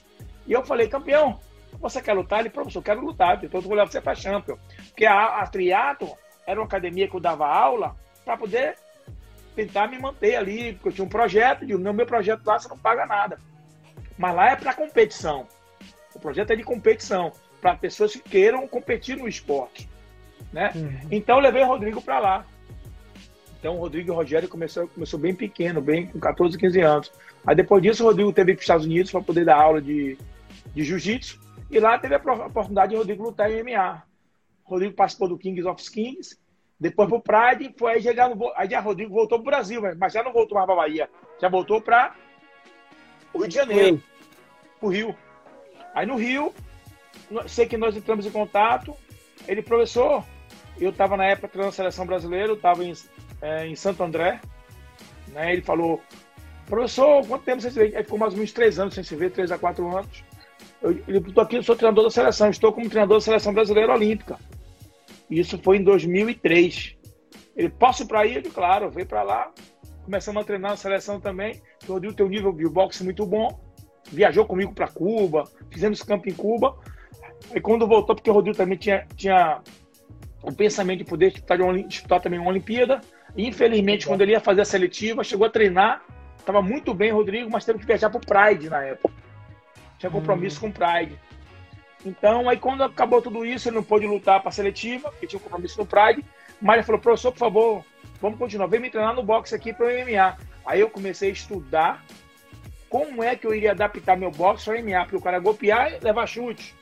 E 0.46 0.52
eu 0.52 0.64
falei, 0.64 0.86
campeão, 0.86 1.40
você 1.80 2.02
quer 2.02 2.12
lutar? 2.12 2.40
Ele, 2.40 2.50
professor, 2.50 2.78
eu 2.78 2.84
quero 2.84 3.00
lutar, 3.00 3.42
então 3.42 3.58
eu 3.58 3.62
vou 3.62 3.74
levar 3.74 3.90
você 3.90 4.00
para 4.00 4.14
champion. 4.14 4.56
Porque 4.88 5.06
a, 5.06 5.40
a 5.40 5.46
Triathlon 5.46 6.14
era 6.46 6.60
uma 6.60 6.66
academia 6.66 7.08
que 7.08 7.14
eu 7.14 7.20
dava 7.20 7.46
aula 7.46 7.96
para 8.24 8.36
poder 8.36 8.76
tentar 9.54 9.88
me 9.88 9.98
manter 9.98 10.36
ali, 10.36 10.74
porque 10.74 10.88
eu 10.88 10.92
tinha 10.92 11.04
um 11.04 11.08
projeto, 11.08 11.64
e 11.64 11.74
o 11.74 11.78
meu 11.78 12.06
projeto 12.06 12.46
lá 12.46 12.58
você 12.58 12.68
não 12.68 12.78
paga 12.78 13.06
nada. 13.06 13.38
Mas 14.16 14.34
lá 14.34 14.50
é 14.50 14.56
para 14.56 14.72
competição. 14.72 15.46
O 16.14 16.18
projeto 16.18 16.52
é 16.52 16.56
de 16.56 16.62
competição, 16.62 17.32
para 17.60 17.74
pessoas 17.74 18.12
que 18.12 18.20
queiram 18.20 18.66
competir 18.66 19.16
no 19.16 19.28
esporte. 19.28 19.88
Né? 20.52 20.72
Uhum. 20.74 20.98
Então 21.10 21.36
eu 21.36 21.42
levei 21.42 21.62
o 21.62 21.66
Rodrigo 21.66 22.00
para 22.00 22.18
lá. 22.18 22.46
Então 23.58 23.76
o 23.76 23.80
Rodrigo 23.80 24.08
e 24.08 24.10
o 24.10 24.14
Rogério 24.14 24.48
começou, 24.48 24.86
começou 24.88 25.18
bem 25.18 25.34
pequeno, 25.34 25.80
bem 25.80 26.06
com 26.06 26.18
14, 26.18 26.56
15 26.56 26.80
anos. 26.80 27.12
Aí 27.46 27.54
depois 27.54 27.82
disso 27.82 28.04
o 28.04 28.06
Rodrigo 28.06 28.32
teve 28.32 28.52
para 28.52 28.58
os 28.58 28.62
Estados 28.62 28.86
Unidos 28.86 29.10
para 29.10 29.20
poder 29.20 29.44
dar 29.44 29.56
aula 29.56 29.82
de, 29.82 30.16
de 30.74 30.84
jiu-jitsu. 30.84 31.40
E 31.70 31.78
lá 31.78 31.98
teve 31.98 32.14
a 32.14 32.18
oportunidade 32.18 32.92
de 32.92 32.96
Rodrigo 32.96 33.22
lutar 33.22 33.50
em 33.50 33.62
MMA. 33.62 34.02
Rodrigo 34.64 34.94
participou 34.94 35.28
do 35.28 35.38
Kings 35.38 35.66
of 35.66 35.90
Kings 35.90 36.36
depois 36.80 37.08
pro 37.08 37.20
Pride, 37.20 37.74
foi 37.76 37.94
aí 37.94 38.02
chegar 38.02 38.28
no. 38.28 38.52
Aí 38.54 38.70
já 38.70 38.78
Rodrigo 38.78 39.12
voltou 39.12 39.38
pro 39.38 39.50
Brasil, 39.50 39.82
mas 39.98 40.12
já 40.12 40.22
não 40.22 40.32
voltou 40.32 40.54
mais 40.54 40.66
pra 40.66 40.76
Bahia. 40.76 41.10
Já 41.40 41.48
voltou 41.48 41.80
para 41.80 42.14
o 43.32 43.38
Rio 43.38 43.48
de 43.48 43.54
Janeiro. 43.54 44.02
Pro 44.78 44.88
Rio. 44.88 45.16
Aí 45.92 46.06
no 46.06 46.14
Rio, 46.14 46.54
sei 47.48 47.66
que 47.66 47.76
nós 47.76 47.96
entramos 47.96 48.26
em 48.26 48.30
contato. 48.30 48.94
Ele, 49.48 49.60
professor, 49.60 50.24
eu 50.80 50.90
estava 50.90 51.16
na 51.16 51.24
época 51.24 51.48
treinando 51.48 51.70
a 51.70 51.76
seleção 51.76 52.06
brasileira, 52.06 52.48
eu 52.48 52.54
estava 52.54 52.84
em, 52.84 52.92
é, 53.42 53.66
em 53.66 53.74
Santo 53.74 54.04
André. 54.04 54.40
Né? 55.28 55.52
Ele 55.52 55.62
falou, 55.62 56.00
professor, 56.66 57.26
quanto 57.26 57.44
tempo 57.44 57.60
você 57.60 57.70
se 57.72 57.78
vê? 57.78 57.86
Ele 57.86 58.04
ficou 58.04 58.18
mais 58.18 58.34
ou 58.34 58.38
menos 58.38 58.52
três 58.52 58.78
anos 58.78 58.94
sem 58.94 59.02
se 59.02 59.16
ver, 59.16 59.32
três 59.32 59.50
a 59.50 59.58
quatro 59.58 59.88
anos. 59.96 60.22
Eu, 60.80 60.92
estou 60.92 61.42
aqui, 61.42 61.62
sou 61.62 61.74
treinador 61.74 62.04
da 62.04 62.10
seleção, 62.10 62.50
estou 62.50 62.72
como 62.72 62.88
treinador 62.88 63.18
da 63.18 63.20
seleção 63.20 63.52
brasileira 63.52 63.92
olímpica. 63.92 64.38
Isso 65.28 65.58
foi 65.58 65.78
em 65.78 65.82
2003. 65.82 66.96
Ele, 67.56 67.68
posso 67.68 68.04
ir 68.04 68.06
para 68.06 68.20
aí? 68.20 68.40
Claro, 68.42 68.90
veio 68.90 69.06
para 69.06 69.22
lá. 69.22 69.50
Começamos 70.04 70.40
a 70.40 70.44
treinar 70.44 70.70
na 70.70 70.76
seleção 70.76 71.20
também. 71.20 71.60
Rodrigo 71.86 72.14
tem 72.14 72.24
um 72.24 72.28
nível 72.28 72.52
de 72.52 72.68
boxe 72.68 73.02
muito 73.02 73.26
bom. 73.26 73.58
Viajou 74.10 74.46
comigo 74.46 74.72
para 74.72 74.88
Cuba, 74.88 75.44
fizemos 75.70 76.02
campo 76.02 76.28
em 76.28 76.32
Cuba. 76.32 76.78
E 77.54 77.60
quando 77.60 77.86
voltou, 77.86 78.14
porque 78.14 78.30
o 78.30 78.32
Rodrigo 78.32 78.56
também 78.56 78.78
tinha, 78.78 79.06
tinha 79.16 79.60
o 80.42 80.52
pensamento 80.52 80.98
de 80.98 81.04
poder 81.04 81.30
disputar, 81.30 81.58
de 81.58 81.82
disputar 81.82 82.20
também 82.20 82.38
uma 82.38 82.50
Olimpíada. 82.50 83.00
E, 83.36 83.46
infelizmente, 83.46 84.06
quando 84.06 84.22
ele 84.22 84.32
ia 84.32 84.40
fazer 84.40 84.62
a 84.62 84.64
seletiva, 84.64 85.24
chegou 85.24 85.46
a 85.46 85.50
treinar. 85.50 86.02
Estava 86.38 86.62
muito 86.62 86.94
bem, 86.94 87.12
Rodrigo, 87.12 87.50
mas 87.50 87.64
teve 87.64 87.80
que 87.80 87.86
viajar 87.86 88.08
para 88.08 88.18
o 88.18 88.20
Pride 88.20 88.70
na 88.70 88.82
época. 88.82 89.12
Tinha 89.98 90.10
compromisso 90.10 90.58
hum. 90.58 90.60
com 90.60 90.68
o 90.68 90.72
Pride. 90.72 91.18
Então, 92.04 92.48
aí 92.48 92.56
quando 92.56 92.82
acabou 92.84 93.20
tudo 93.20 93.44
isso, 93.44 93.68
ele 93.68 93.76
não 93.76 93.82
pôde 93.82 94.06
lutar 94.06 94.40
para 94.40 94.50
a 94.50 94.52
seletiva, 94.52 95.10
porque 95.10 95.26
tinha 95.26 95.38
um 95.38 95.42
compromisso 95.42 95.78
no 95.78 95.86
Pride. 95.86 96.24
Mas 96.60 96.76
ele 96.76 96.84
falou, 96.84 97.00
professor, 97.00 97.32
por 97.32 97.38
favor, 97.38 97.84
vamos 98.20 98.38
continuar, 98.38 98.66
vem 98.66 98.80
me 98.80 98.90
treinar 98.90 99.14
no 99.14 99.22
boxe 99.22 99.54
aqui 99.54 99.72
para 99.72 99.86
o 99.86 99.88
MMA. 99.88 100.36
Aí 100.64 100.80
eu 100.80 100.90
comecei 100.90 101.30
a 101.30 101.32
estudar 101.32 102.04
como 102.88 103.22
é 103.22 103.36
que 103.36 103.46
eu 103.46 103.54
iria 103.54 103.72
adaptar 103.72 104.16
meu 104.16 104.30
boxe 104.30 104.64
para 104.64 104.78
o 104.78 104.82
MMA, 104.82 105.02
porque 105.02 105.16
o 105.16 105.20
cara 105.20 105.38
golpear 105.38 105.92
e 105.92 105.98
levar 105.98 106.26
chute, 106.26 106.74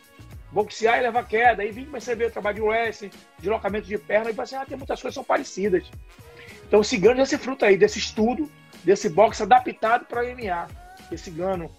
boxear 0.52 0.98
e 0.98 1.02
levar 1.02 1.26
queda. 1.26 1.62
Aí 1.62 1.70
vim 1.70 1.88
ver 2.16 2.26
o 2.26 2.30
trabalho 2.30 2.56
de 2.56 2.62
wrestling, 2.62 3.10
deslocamento 3.38 3.86
de 3.86 3.98
perna, 3.98 4.30
e 4.30 4.34
pensei, 4.34 4.58
ah, 4.58 4.64
tem 4.64 4.76
muitas 4.76 5.00
coisas 5.00 5.14
que 5.14 5.14
são 5.14 5.24
parecidas. 5.24 5.90
Então 6.66 6.80
o 6.80 6.84
Cigano 6.84 7.18
já 7.18 7.26
se 7.26 7.38
fruta 7.38 7.66
aí 7.66 7.76
desse 7.76 7.98
estudo, 7.98 8.50
desse 8.84 9.08
boxe 9.08 9.42
adaptado 9.42 10.06
para 10.06 10.24
o 10.24 10.26
MMA. 10.26 10.68
Esse 11.10 11.24
Cigano 11.24 11.70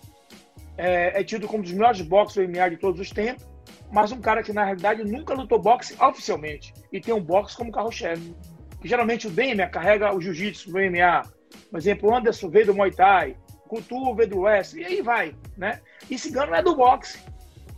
é, 0.78 1.20
é 1.20 1.24
tido 1.24 1.48
como 1.48 1.60
um 1.60 1.64
dos 1.64 1.74
melhores 1.74 2.02
boxes 2.02 2.36
do 2.36 2.52
MMA 2.52 2.70
de 2.70 2.78
todos 2.78 3.00
os 3.00 3.10
tempos, 3.10 3.46
mas 3.92 4.12
um 4.12 4.22
cara 4.22 4.44
que 4.44 4.54
na 4.54 4.64
realidade 4.64 5.04
nunca 5.04 5.34
lutou 5.34 5.60
boxe 5.60 5.96
oficialmente 6.02 6.74
e 6.92 7.00
tem 7.00 7.14
um 7.14 7.22
boxe 7.22 7.56
como 7.56 7.72
carro-chefe. 7.72 8.36
Geralmente 8.84 9.28
o 9.28 9.32
Demian 9.32 9.68
carrega 9.70 10.14
o 10.14 10.22
jiu-jitsu 10.22 10.72
do 10.72 10.78
MMA. 10.78 11.24
Por 11.72 11.78
exemplo, 11.78 12.10
o 12.10 12.16
Anderson 12.16 12.50
veio 12.50 12.68
do 12.68 12.76
Muay 12.76 12.92
Thai, 12.92 13.36
Couture 13.68 14.16
veio 14.16 14.30
do 14.30 14.40
West, 14.42 14.74
e 14.74 14.86
aí 14.86 15.02
vai, 15.02 15.36
né? 15.58 15.82
E 16.10 16.18
Cigano 16.18 16.54
é 16.54 16.62
do 16.62 16.76
boxe, 16.76 17.20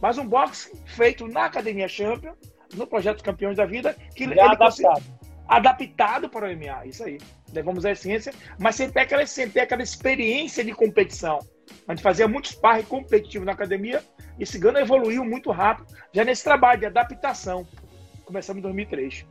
mas 0.01 0.17
um 0.17 0.27
boxe 0.27 0.71
feito 0.85 1.27
na 1.27 1.45
Academia 1.45 1.88
Champion, 1.88 2.33
no 2.75 2.85
projeto 2.85 3.23
Campeões 3.23 3.57
da 3.57 3.65
Vida, 3.65 3.95
que 4.15 4.23
ele, 4.23 4.39
adaptado. 4.39 5.03
adaptado 5.47 6.29
para 6.29 6.47
o 6.47 6.55
MMA, 6.55 6.85
isso 6.85 7.03
aí. 7.03 7.17
Levamos 7.51 7.85
a 7.85 7.91
essência, 7.91 8.31
mas 8.59 8.75
sem 8.75 8.89
ter 8.89 9.01
aquela, 9.01 9.25
sem 9.25 9.49
ter 9.49 9.62
aquela 9.62 9.81
experiência 9.81 10.63
de 10.63 10.73
competição. 10.73 11.39
A 11.88 11.93
gente 11.93 12.03
fazia 12.03 12.27
muito 12.27 12.49
sparring 12.49 12.84
competitivo 12.84 13.45
na 13.45 13.51
academia 13.51 14.03
e 14.39 14.45
Cigano 14.45 14.79
evoluiu 14.79 15.23
muito 15.23 15.51
rápido 15.51 15.88
já 16.13 16.23
nesse 16.23 16.43
trabalho 16.43 16.79
de 16.79 16.86
adaptação. 16.86 17.67
Começamos 18.25 18.60
em 18.60 18.63
2003. 18.63 19.25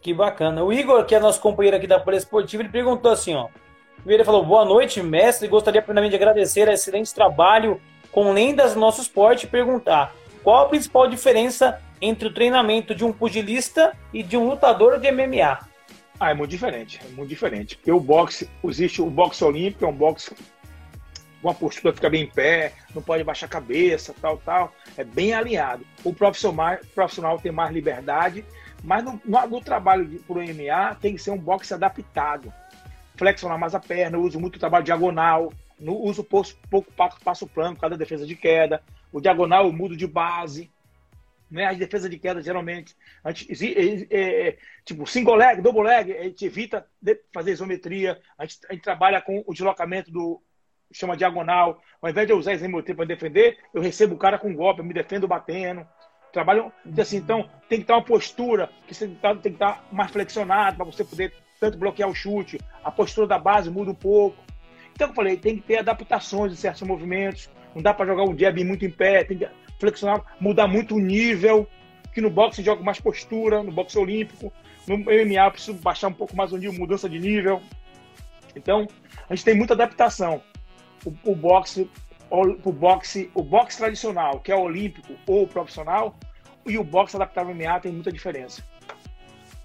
Que 0.00 0.12
bacana. 0.12 0.64
O 0.64 0.72
Igor, 0.72 1.04
que 1.04 1.14
é 1.14 1.20
nosso 1.20 1.40
companheiro 1.40 1.76
aqui 1.76 1.86
da 1.86 2.02
Folha 2.02 2.16
Esportiva, 2.16 2.62
ele 2.62 2.70
perguntou 2.70 3.10
assim, 3.10 3.34
ó. 3.34 3.48
Ele 4.04 4.24
falou, 4.24 4.44
boa 4.44 4.64
noite, 4.64 5.02
mestre. 5.02 5.46
Gostaria 5.46 5.80
primeiramente 5.80 6.10
de 6.10 6.16
agradecer 6.16 6.68
o 6.68 6.72
excelente 6.72 7.14
trabalho 7.14 7.80
com 8.10 8.32
lendas 8.32 8.74
do 8.74 8.80
nosso 8.80 9.00
esporte 9.00 9.46
e 9.46 9.48
perguntar 9.48 10.12
qual 10.42 10.66
a 10.66 10.68
principal 10.68 11.08
diferença 11.08 11.80
entre 12.00 12.26
o 12.26 12.34
treinamento 12.34 12.94
de 12.94 13.04
um 13.04 13.12
pugilista 13.12 13.96
e 14.12 14.22
de 14.22 14.36
um 14.36 14.48
lutador 14.48 14.98
de 14.98 15.10
MMA? 15.10 15.58
Ah, 16.18 16.30
é 16.30 16.34
muito 16.34 16.50
diferente, 16.50 17.00
é 17.04 17.08
muito 17.14 17.28
diferente. 17.28 17.76
Porque 17.76 17.92
o 17.92 18.00
boxe, 18.00 18.50
existe 18.64 19.00
o 19.00 19.08
boxe 19.08 19.42
olímpico, 19.44 19.84
é 19.84 19.88
um 19.88 19.92
boxe 19.92 20.34
uma 21.42 21.54
postura 21.54 21.92
fica 21.92 22.08
bem 22.08 22.22
em 22.22 22.30
pé, 22.30 22.72
não 22.94 23.02
pode 23.02 23.24
baixar 23.24 23.46
a 23.46 23.48
cabeça, 23.48 24.14
tal, 24.20 24.38
tal. 24.38 24.72
É 24.96 25.02
bem 25.02 25.34
alinhado. 25.34 25.84
O 26.04 26.14
profissional, 26.14 26.78
profissional 26.94 27.38
tem 27.38 27.50
mais 27.50 27.72
liberdade, 27.72 28.44
mas 28.82 29.04
no, 29.04 29.20
no, 29.24 29.46
no 29.48 29.60
trabalho 29.60 30.06
por 30.26 30.36
MMA 30.36 30.94
tem 31.00 31.14
que 31.16 31.22
ser 31.22 31.32
um 31.32 31.38
boxe 31.38 31.74
adaptado. 31.74 32.52
Flexionar 33.16 33.58
mais 33.58 33.74
a 33.74 33.80
perna, 33.80 34.18
uso 34.18 34.38
muito 34.38 34.58
trabalho 34.58 34.84
diagonal, 34.84 35.52
no, 35.78 35.96
uso 35.98 36.22
pouco, 36.22 36.50
pouco 36.70 37.20
passo 37.24 37.46
plano, 37.46 37.76
cada 37.76 37.96
defesa 37.96 38.24
de 38.24 38.36
queda. 38.36 38.82
O 39.12 39.20
diagonal 39.20 39.66
eu 39.66 39.72
mudo 39.72 39.96
de 39.96 40.06
base. 40.06 40.70
Né? 41.50 41.66
As 41.66 41.76
defesas 41.76 42.08
de 42.08 42.18
queda, 42.18 42.40
geralmente, 42.40 42.96
a 43.22 43.30
gente, 43.30 44.08
é, 44.10 44.48
é, 44.48 44.58
tipo, 44.86 45.06
single 45.06 45.34
leg, 45.34 45.60
double 45.60 45.82
leg, 45.82 46.16
a 46.16 46.22
gente 46.22 46.46
evita 46.46 46.86
fazer 47.30 47.52
isometria, 47.52 48.18
a 48.38 48.46
gente, 48.46 48.60
a 48.70 48.72
gente 48.72 48.82
trabalha 48.82 49.20
com 49.20 49.44
o 49.46 49.52
deslocamento 49.52 50.10
do, 50.10 50.40
chama 50.92 51.16
diagonal. 51.16 51.80
Ao 52.00 52.10
invés 52.10 52.26
de 52.26 52.32
eu 52.32 52.38
usar 52.38 52.52
esse 52.52 52.66
meu 52.68 52.82
tempo 52.82 52.98
para 52.98 53.06
defender, 53.06 53.58
eu 53.72 53.80
recebo 53.80 54.14
o 54.14 54.18
cara 54.18 54.38
com 54.38 54.54
golpe, 54.54 54.80
eu 54.80 54.84
me 54.84 54.94
defendo 54.94 55.28
batendo. 55.28 55.86
Trabalham 56.32 56.72
assim, 56.98 57.18
então 57.18 57.48
tem 57.68 57.78
que 57.78 57.84
estar 57.84 57.94
uma 57.94 58.04
postura 58.04 58.70
que 58.86 58.94
você 58.94 59.06
tem 59.06 59.36
que 59.40 59.48
estar 59.48 59.84
mais 59.92 60.10
flexionado 60.10 60.76
para 60.76 60.86
você 60.86 61.04
poder 61.04 61.32
tanto 61.60 61.78
bloquear 61.78 62.08
o 62.08 62.14
chute. 62.14 62.58
A 62.82 62.90
postura 62.90 63.26
da 63.26 63.38
base 63.38 63.70
muda 63.70 63.90
um 63.90 63.94
pouco. 63.94 64.36
Então, 64.92 65.08
eu 65.08 65.14
falei, 65.14 65.36
tem 65.36 65.56
que 65.56 65.62
ter 65.62 65.78
adaptações 65.78 66.52
em 66.52 66.56
certos 66.56 66.82
movimentos. 66.82 67.48
Não 67.74 67.80
dá 67.82 67.94
para 67.94 68.06
jogar 68.06 68.24
um 68.24 68.36
jab 68.36 68.62
muito 68.64 68.84
em 68.84 68.90
pé, 68.90 69.24
tem 69.24 69.38
que 69.38 69.48
flexionar, 69.78 70.22
mudar 70.40 70.66
muito 70.66 70.96
o 70.96 71.00
nível. 71.00 71.68
Que 72.12 72.20
no 72.20 72.28
boxe 72.28 72.62
joga 72.62 72.82
mais 72.82 73.00
postura, 73.00 73.62
no 73.62 73.72
boxe 73.72 73.98
olímpico. 73.98 74.52
No 74.86 74.98
MMA 74.98 75.46
eu 75.46 75.50
preciso 75.50 75.78
baixar 75.78 76.08
um 76.08 76.12
pouco 76.12 76.36
mais 76.36 76.52
o 76.52 76.56
nível, 76.56 76.78
mudança 76.78 77.08
de 77.08 77.18
nível. 77.18 77.62
Então, 78.54 78.86
a 79.28 79.34
gente 79.34 79.44
tem 79.44 79.54
muita 79.54 79.74
adaptação. 79.74 80.42
O, 81.04 81.12
o 81.30 81.34
boxe, 81.34 81.90
o, 82.30 82.72
boxe, 82.72 83.30
o 83.34 83.42
boxe 83.42 83.78
tradicional, 83.78 84.40
que 84.40 84.52
é 84.52 84.56
o 84.56 84.62
olímpico 84.62 85.14
ou 85.26 85.42
o 85.42 85.48
profissional, 85.48 86.14
e 86.64 86.78
o 86.78 86.84
boxe 86.84 87.16
adaptado 87.16 87.48
ao 87.48 87.54
MMA 87.54 87.80
tem 87.80 87.92
muita 87.92 88.12
diferença. 88.12 88.62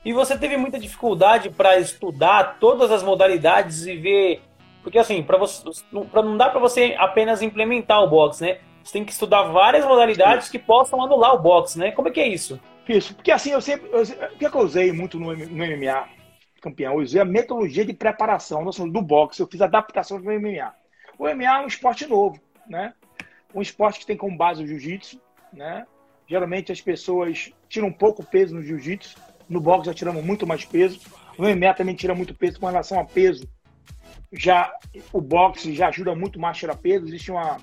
E 0.03 0.13
você 0.13 0.37
teve 0.37 0.57
muita 0.57 0.79
dificuldade 0.79 1.49
para 1.49 1.77
estudar 1.79 2.57
todas 2.59 2.91
as 2.91 3.03
modalidades 3.03 3.85
e 3.85 3.95
ver. 3.95 4.41
Porque 4.81 4.97
assim, 4.97 5.21
para 5.21 5.37
você, 5.37 5.63
pra, 6.11 6.23
não 6.23 6.37
dá 6.37 6.49
para 6.49 6.59
você 6.59 6.95
apenas 6.97 7.41
implementar 7.41 8.01
o 8.01 8.09
boxe, 8.09 8.43
né? 8.43 8.59
Você 8.83 8.93
tem 8.93 9.03
que 9.03 9.11
estudar 9.11 9.43
várias 9.43 9.85
modalidades 9.85 10.49
que 10.49 10.57
possam 10.57 11.03
anular 11.03 11.35
o 11.35 11.39
boxe, 11.39 11.77
né? 11.77 11.91
Como 11.91 12.07
é 12.07 12.11
que 12.11 12.21
é 12.21 12.27
isso? 12.27 12.57
Isso, 12.87 13.13
porque 13.15 13.31
assim, 13.31 13.51
eu 13.51 13.59
sempre. 13.59 13.89
Eu, 13.91 14.01
o 14.01 14.37
que, 14.37 14.45
é 14.45 14.49
que 14.49 14.55
eu 14.55 14.61
usei 14.61 14.93
muito 14.93 15.19
no, 15.19 15.35
no 15.35 15.65
MMA, 15.65 16.07
campeão? 16.61 16.93
Eu 16.93 16.99
usei 16.99 17.19
a 17.19 17.25
metodologia 17.25 17.83
de 17.83 17.93
preparação 17.93 18.63
do 18.89 19.01
boxe, 19.01 19.41
eu 19.41 19.47
fiz 19.47 19.61
adaptação 19.61 20.21
do 20.21 20.23
MMA. 20.23 20.73
O 21.17 21.25
MMA 21.25 21.45
é 21.45 21.63
um 21.63 21.67
esporte 21.67 22.05
novo, 22.05 22.39
né? 22.67 22.93
Um 23.53 23.61
esporte 23.61 23.99
que 23.99 24.05
tem 24.05 24.17
como 24.17 24.37
base 24.37 24.63
o 24.63 24.67
jiu-jitsu, 24.67 25.19
né? 25.51 25.85
Geralmente 26.27 26.71
as 26.71 26.81
pessoas 26.81 27.51
tiram 27.69 27.87
um 27.87 27.93
pouco 27.93 28.23
peso 28.23 28.55
no 28.55 28.61
jiu-jitsu, 28.61 29.17
no 29.47 29.61
boxe 29.61 29.87
já 29.87 29.93
tiramos 29.93 30.23
muito 30.23 30.45
mais 30.45 30.65
peso. 30.65 30.99
O 31.37 31.43
MMA 31.43 31.73
também 31.73 31.95
tira 31.95 32.13
muito 32.13 32.33
peso 32.33 32.59
com 32.59 32.65
relação 32.65 32.99
a 32.99 33.05
peso. 33.05 33.47
Já 34.31 34.71
o 35.13 35.21
boxe 35.21 35.73
já 35.73 35.87
ajuda 35.87 36.13
muito 36.13 36.39
mais 36.39 36.57
a 36.57 36.59
tirar 36.59 36.75
peso. 36.75 37.05
Existe 37.05 37.31
uma 37.31 37.57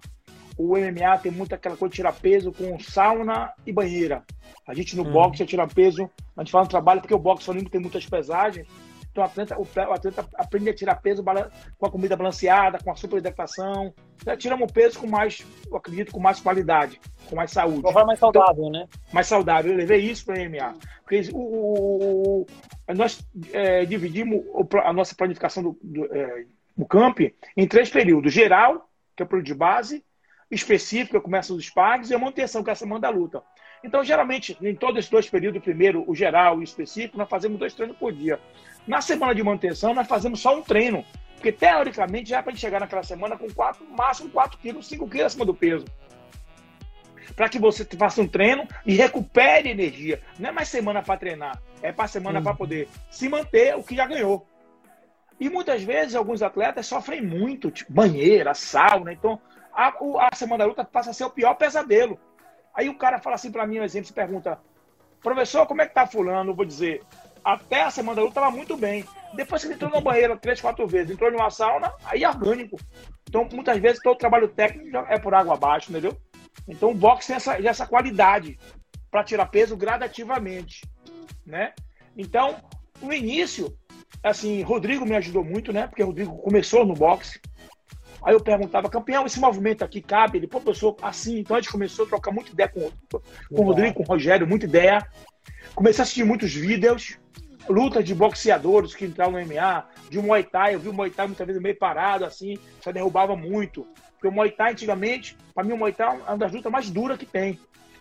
o 0.56 0.76
MMA 0.76 1.18
tem 1.18 1.32
muito 1.32 1.54
aquela 1.54 1.76
coisa 1.76 1.90
de 1.90 1.96
tirar 1.96 2.12
peso 2.12 2.52
com 2.52 2.78
sauna 2.78 3.52
e 3.66 3.72
banheira. 3.72 4.22
A 4.66 4.72
gente 4.72 4.96
no 4.96 5.06
hum. 5.06 5.12
boxe 5.12 5.44
tira 5.44 5.66
peso, 5.66 6.08
a 6.36 6.42
gente 6.42 6.52
faz 6.52 6.66
um 6.66 6.70
trabalho 6.70 7.00
porque 7.00 7.14
o 7.14 7.18
boxe 7.18 7.50
olímpico 7.50 7.72
tem 7.72 7.80
muitas 7.80 8.06
pesagens. 8.06 8.66
Então 9.14 9.22
o 9.22 9.26
atleta, 9.26 9.56
o 9.56 9.92
atleta 9.92 10.28
aprende 10.34 10.70
a 10.70 10.74
tirar 10.74 10.96
peso 10.96 11.22
com 11.78 11.86
a 11.86 11.90
comida 11.90 12.16
balanceada, 12.16 12.78
com 12.82 12.90
a 12.90 12.96
superidratação. 12.96 13.94
Já 14.26 14.36
tiramos 14.36 14.72
peso 14.72 14.98
com 14.98 15.06
mais, 15.06 15.46
eu 15.70 15.76
acredito, 15.76 16.10
com 16.10 16.18
mais 16.18 16.40
qualidade, 16.40 17.00
com 17.30 17.36
mais 17.36 17.52
saúde. 17.52 17.78
De 17.78 17.86
uma 17.86 17.92
forma 17.92 18.08
mais 18.08 18.18
saudável, 18.18 18.64
então, 18.66 18.70
né? 18.70 18.88
Mais 19.12 19.26
saudável. 19.28 19.70
Eu 19.70 19.78
levei 19.78 20.00
isso 20.00 20.26
para 20.26 20.34
o 20.34 20.50
MMA. 20.50 20.74
Porque 21.02 21.30
o, 21.32 21.38
o, 21.38 22.40
o 22.40 22.46
nós 22.92 23.24
é, 23.52 23.84
dividimos 23.84 24.42
a 24.84 24.92
nossa 24.92 25.14
planificação 25.14 25.62
do, 25.62 25.78
do, 25.80 26.12
é, 26.12 26.44
do 26.76 26.84
camp 26.84 27.20
em 27.56 27.68
três 27.68 27.90
períodos. 27.90 28.32
Geral, 28.32 28.90
que 29.14 29.22
é 29.22 29.26
o 29.26 29.28
período 29.28 29.46
de 29.46 29.54
base, 29.54 30.04
específico, 30.50 31.18
que 31.18 31.24
começa 31.24 31.54
os 31.54 31.64
SPAGs, 31.66 32.10
e 32.10 32.14
a 32.14 32.18
manutenção, 32.18 32.64
que 32.64 32.70
é 32.70 32.72
a 32.72 32.76
semana 32.76 33.00
da 33.02 33.10
luta. 33.10 33.42
Então, 33.84 34.02
geralmente, 34.02 34.56
em 34.62 34.74
todos 34.74 34.98
esses 34.98 35.10
dois 35.10 35.28
períodos, 35.28 35.62
primeiro 35.62 36.04
o 36.08 36.14
geral 36.14 36.56
e 36.56 36.60
o 36.60 36.64
específico, 36.64 37.18
nós 37.18 37.28
fazemos 37.28 37.58
dois 37.58 37.74
treinos 37.74 37.98
por 37.98 38.12
dia. 38.12 38.40
Na 38.86 39.00
semana 39.00 39.34
de 39.34 39.42
manutenção, 39.42 39.94
nós 39.94 40.06
fazemos 40.06 40.40
só 40.40 40.56
um 40.56 40.62
treino. 40.62 41.04
Porque, 41.34 41.52
teoricamente, 41.52 42.30
já 42.30 42.38
é 42.38 42.42
para 42.42 42.52
a 42.52 42.54
gente 42.54 42.60
chegar 42.60 42.80
naquela 42.80 43.02
semana 43.02 43.36
com 43.36 43.50
quatro, 43.52 43.84
máximo 43.90 44.30
4 44.30 44.58
quilos, 44.58 44.86
5 44.86 45.08
quilos 45.08 45.26
acima 45.26 45.44
do 45.44 45.54
peso. 45.54 45.84
Para 47.36 47.48
que 47.48 47.58
você 47.58 47.84
faça 47.84 48.20
um 48.20 48.28
treino 48.28 48.66
e 48.84 48.94
recupere 48.94 49.70
energia. 49.70 50.22
Não 50.38 50.50
é 50.50 50.52
mais 50.52 50.68
semana 50.68 51.02
para 51.02 51.18
treinar, 51.18 51.60
é 51.82 51.92
para 51.92 52.06
semana 52.06 52.40
para 52.40 52.54
poder 52.54 52.88
se 53.10 53.28
manter 53.28 53.76
o 53.76 53.82
que 53.82 53.96
já 53.96 54.06
ganhou. 54.06 54.46
E 55.40 55.50
muitas 55.50 55.82
vezes 55.82 56.14
alguns 56.14 56.42
atletas 56.42 56.86
sofrem 56.86 57.20
muito, 57.20 57.70
tipo 57.70 57.92
banheira, 57.92 58.54
sauna. 58.54 59.12
Então, 59.12 59.40
a, 59.72 59.92
a 60.32 60.34
semana 60.34 60.64
da 60.64 60.68
luta 60.68 60.84
passa 60.84 61.10
a 61.10 61.14
ser 61.14 61.24
o 61.24 61.30
pior 61.30 61.54
pesadelo. 61.54 62.18
Aí 62.72 62.88
o 62.88 62.96
cara 62.96 63.18
fala 63.18 63.36
assim 63.36 63.50
para 63.50 63.66
mim, 63.66 63.80
um 63.80 63.84
exemplo, 63.84 64.06
se 64.06 64.12
pergunta, 64.12 64.58
professor, 65.22 65.66
como 65.66 65.82
é 65.82 65.86
que 65.86 65.94
tá 65.94 66.06
fulano? 66.06 66.50
Eu 66.50 66.54
vou 66.54 66.64
dizer, 66.64 67.02
até 67.44 67.82
a 67.82 67.90
semana 67.90 68.16
da 68.16 68.22
luta 68.22 68.40
estava 68.40 68.50
muito 68.50 68.76
bem. 68.76 69.04
Depois 69.34 69.62
que 69.62 69.68
ele 69.68 69.74
entrou 69.74 69.90
na 69.90 70.00
banheira 70.00 70.36
três, 70.36 70.60
quatro 70.60 70.86
vezes, 70.86 71.10
entrou 71.10 71.30
numa 71.30 71.50
sauna, 71.50 71.92
aí 72.04 72.24
é 72.24 72.28
orgânico. 72.28 72.78
Então, 73.28 73.48
muitas 73.52 73.78
vezes, 73.78 74.00
todo 74.02 74.14
o 74.14 74.18
trabalho 74.18 74.48
técnico 74.48 74.96
é 74.96 75.18
por 75.18 75.34
água 75.34 75.54
abaixo, 75.54 75.90
entendeu? 75.90 76.16
Então, 76.66 76.90
o 76.90 76.94
boxe 76.94 77.28
tem 77.28 77.36
essa, 77.36 77.60
essa 77.60 77.86
qualidade 77.86 78.58
para 79.10 79.24
tirar 79.24 79.46
peso 79.46 79.76
gradativamente, 79.76 80.82
né? 81.44 81.72
Então, 82.16 82.56
no 83.02 83.12
início, 83.12 83.76
assim, 84.22 84.62
Rodrigo 84.62 85.04
me 85.04 85.16
ajudou 85.16 85.44
muito, 85.44 85.72
né? 85.72 85.86
Porque 85.86 86.02
Rodrigo 86.02 86.36
começou 86.38 86.86
no 86.86 86.94
boxe. 86.94 87.40
Aí 88.24 88.32
eu 88.32 88.40
perguntava, 88.40 88.88
campeão, 88.88 89.26
esse 89.26 89.38
movimento 89.38 89.84
aqui 89.84 90.00
cabe? 90.00 90.38
Ele, 90.38 90.46
pô, 90.46 90.60
professor, 90.60 90.96
assim. 91.02 91.40
Então 91.40 91.56
a 91.56 91.60
gente 91.60 91.70
começou 91.70 92.06
a 92.06 92.08
trocar 92.08 92.32
muita 92.32 92.52
ideia 92.52 92.68
com, 92.68 92.90
com 93.10 93.62
o 93.62 93.64
Rodrigo, 93.64 93.94
com 93.96 94.02
o 94.02 94.06
Rogério, 94.06 94.46
muita 94.46 94.64
ideia. 94.64 95.06
Comecei 95.74 96.00
a 96.00 96.04
assistir 96.04 96.24
muitos 96.24 96.54
vídeos, 96.54 97.18
lutas 97.68 98.04
de 98.04 98.14
boxeadores 98.14 98.94
que 98.94 99.04
entraram 99.04 99.32
no 99.32 99.38
MMA, 99.38 99.86
de 100.10 100.18
Muay 100.18 100.44
Thai. 100.44 100.74
Eu 100.74 100.80
vi 100.80 100.88
o 100.88 100.92
Muay 100.92 101.10
Thai 101.10 101.26
muitas 101.26 101.46
vezes 101.46 101.62
meio 101.62 101.76
parado, 101.76 102.24
assim, 102.24 102.58
só 102.80 102.92
derrubava 102.92 103.36
muito. 103.36 103.86
Porque 104.12 104.28
o 104.28 104.32
Muay 104.32 104.50
Thai, 104.50 104.72
antigamente, 104.72 105.36
para 105.54 105.64
mim, 105.64 105.72
o 105.72 105.76
Muay 105.76 105.92
Thai 105.92 106.08
é 106.08 106.30
uma 106.30 106.38
das 106.38 106.52
lutas 106.52 106.70
mais 106.70 106.90
duras 106.90 107.18
que 107.18 107.26
tem. 107.26 107.58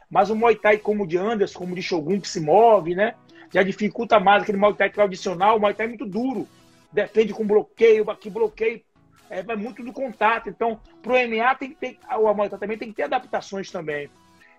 Mas 0.09 0.29
o 0.29 0.35
Muay 0.35 0.55
Thai, 0.55 0.77
como 0.77 1.07
de 1.07 1.17
Anderson, 1.17 1.59
como 1.59 1.75
de 1.75 1.81
Shogun, 1.81 2.19
que 2.19 2.27
se 2.27 2.39
move, 2.39 2.95
né? 2.95 3.15
Já 3.51 3.63
dificulta 3.63 4.19
mais 4.19 4.43
aquele 4.43 4.57
Muay 4.57 4.73
Thai 4.73 4.89
tradicional. 4.89 5.57
O 5.57 5.59
Muay 5.59 5.73
Thai 5.73 5.85
é 5.85 5.89
muito 5.89 6.05
duro. 6.05 6.47
Defende 6.91 7.33
com 7.33 7.45
bloqueio, 7.45 8.09
aqui 8.09 8.29
bloqueio. 8.29 8.81
É, 9.29 9.41
vai 9.41 9.55
muito 9.55 9.83
do 9.83 9.91
contato. 9.91 10.49
Então, 10.49 10.79
pro 11.01 11.13
MMA 11.13 11.55
tem 11.55 11.69
que 11.69 11.75
ter. 11.75 11.97
O 12.19 12.33
Muay 12.33 12.49
Thai 12.49 12.59
também 12.59 12.77
tem 12.77 12.89
que 12.89 12.95
ter 12.95 13.03
adaptações 13.03 13.71
também. 13.71 14.09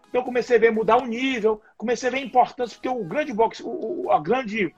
Então, 0.08 0.22
comecei 0.22 0.56
a 0.56 0.60
ver 0.60 0.70
mudar 0.70 0.96
o 0.98 1.06
nível, 1.06 1.60
comecei 1.76 2.08
a 2.08 2.12
ver 2.12 2.18
a 2.18 2.24
importância, 2.24 2.76
porque 2.76 2.88
o 2.88 3.04
grande 3.04 3.32
boxe, 3.32 3.62
o, 3.64 4.12
a 4.12 4.20
grande 4.20 4.72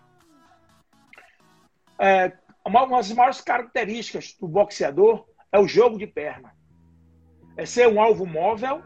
é, 1.99 2.33
uma 2.65 2.87
das 2.87 3.13
maiores 3.13 3.41
características 3.41 4.35
do 4.41 4.49
boxeador 4.49 5.25
é 5.53 5.59
o 5.59 5.69
jogo 5.69 5.99
de 5.99 6.07
perna. 6.07 6.55
É 7.57 7.65
ser 7.65 7.89
um 7.89 8.01
alvo 8.01 8.27
móvel 8.27 8.83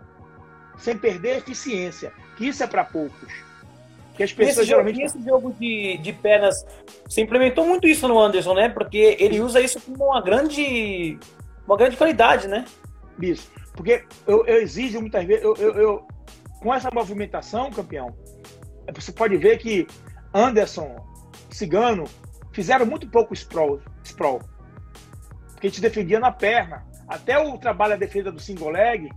sem 0.79 0.97
perder 0.97 1.39
eficiência, 1.39 2.13
que 2.37 2.47
isso 2.49 2.63
é 2.63 2.67
para 2.67 2.85
poucos. 2.85 3.33
Que 4.15 4.23
as 4.23 4.33
pessoas 4.33 4.59
esse 4.59 4.67
geralmente. 4.67 4.97
Jogo, 4.97 5.07
esse 5.07 5.25
jogo 5.25 5.53
de, 5.59 5.99
de 5.99 6.13
pernas, 6.13 6.65
você 7.09 7.23
implementou 7.23 7.67
muito 7.67 7.87
isso 7.87 8.07
no 8.07 8.19
Anderson, 8.19 8.55
né? 8.55 8.69
Porque 8.69 9.17
ele 9.19 9.41
usa 9.41 9.61
isso 9.61 9.81
como 9.81 10.05
uma 10.05 10.21
grande, 10.21 11.19
uma 11.67 11.77
grande 11.77 11.97
qualidade, 11.97 12.47
né? 12.47 12.65
Isso. 13.21 13.51
Porque 13.75 14.05
eu, 14.27 14.45
eu 14.47 14.61
exijo 14.61 15.01
muitas 15.01 15.25
vezes, 15.25 15.43
eu, 15.43 15.55
eu, 15.57 15.75
eu, 15.75 16.09
com 16.61 16.75
essa 16.75 16.91
movimentação, 16.93 17.71
campeão, 17.71 18.15
você 18.95 19.13
pode 19.13 19.37
ver 19.37 19.59
que 19.59 19.87
Anderson, 20.35 20.97
Cigano, 21.51 22.05
fizeram 22.53 22.87
muito 22.87 23.09
pouco 23.09 23.35
sprawl, 23.35 23.81
sprawl. 24.05 24.41
Porque 25.53 25.67
a 25.67 25.71
gente 25.71 25.81
defendia 25.81 26.19
na 26.19 26.33
perna. 26.33 26.85
Até 27.07 27.39
o 27.39 27.59
trabalho, 27.59 27.95
a 27.95 27.97
defesa 27.97 28.31
do 28.31 28.41
single 28.41 28.71
leg, 28.71 29.11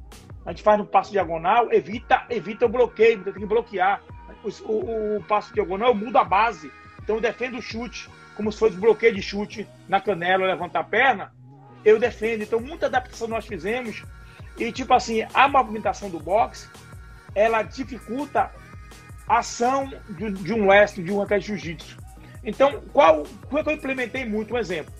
a 0.45 0.49
gente 0.51 0.63
faz 0.63 0.77
no 0.77 0.85
passo 0.85 1.11
diagonal, 1.11 1.71
evita, 1.71 2.25
evita 2.29 2.65
o 2.65 2.69
bloqueio, 2.69 3.23
tem 3.23 3.33
que 3.33 3.45
bloquear. 3.45 4.01
O, 4.43 4.71
o, 4.71 5.17
o 5.17 5.23
passo 5.23 5.53
diagonal 5.53 5.93
muda 5.93 6.19
a 6.19 6.23
base. 6.23 6.71
Então 7.01 7.15
eu 7.15 7.21
defendo 7.21 7.57
o 7.57 7.61
chute, 7.61 8.09
como 8.35 8.51
se 8.51 8.59
fosse 8.59 8.75
bloqueio 8.75 9.15
de 9.15 9.21
chute 9.21 9.67
na 9.87 10.01
canela, 10.01 10.45
levantar 10.45 10.81
a 10.81 10.83
perna. 10.83 11.33
Eu 11.85 11.99
defendo. 11.99 12.41
Então 12.41 12.59
muita 12.59 12.87
adaptação 12.87 13.27
nós 13.27 13.45
fizemos. 13.45 14.03
E 14.57 14.71
tipo 14.71 14.93
assim, 14.93 15.25
a 15.33 15.47
movimentação 15.47 16.09
do 16.09 16.19
boxe, 16.19 16.67
ela 17.33 17.63
dificulta 17.63 18.51
a 19.27 19.37
ação 19.39 19.91
de, 20.09 20.31
de 20.31 20.53
um 20.53 20.67
wrestling, 20.67 21.05
de 21.05 21.11
um 21.11 21.21
até 21.21 21.39
jiu-jitsu. 21.39 22.02
Então, 22.43 22.81
qual, 22.91 23.23
qual 23.49 23.61
é 23.61 23.63
que 23.63 23.69
eu 23.69 23.73
implementei 23.73 24.25
muito? 24.25 24.53
Um 24.53 24.57
exemplo. 24.57 24.93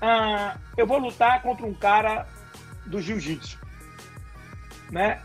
Ah, 0.00 0.56
eu 0.76 0.86
vou 0.86 0.98
lutar 0.98 1.40
contra 1.42 1.64
um 1.64 1.74
cara 1.74 2.26
do 2.86 3.00
jiu-jitsu. 3.00 3.58
Né? 4.90 5.22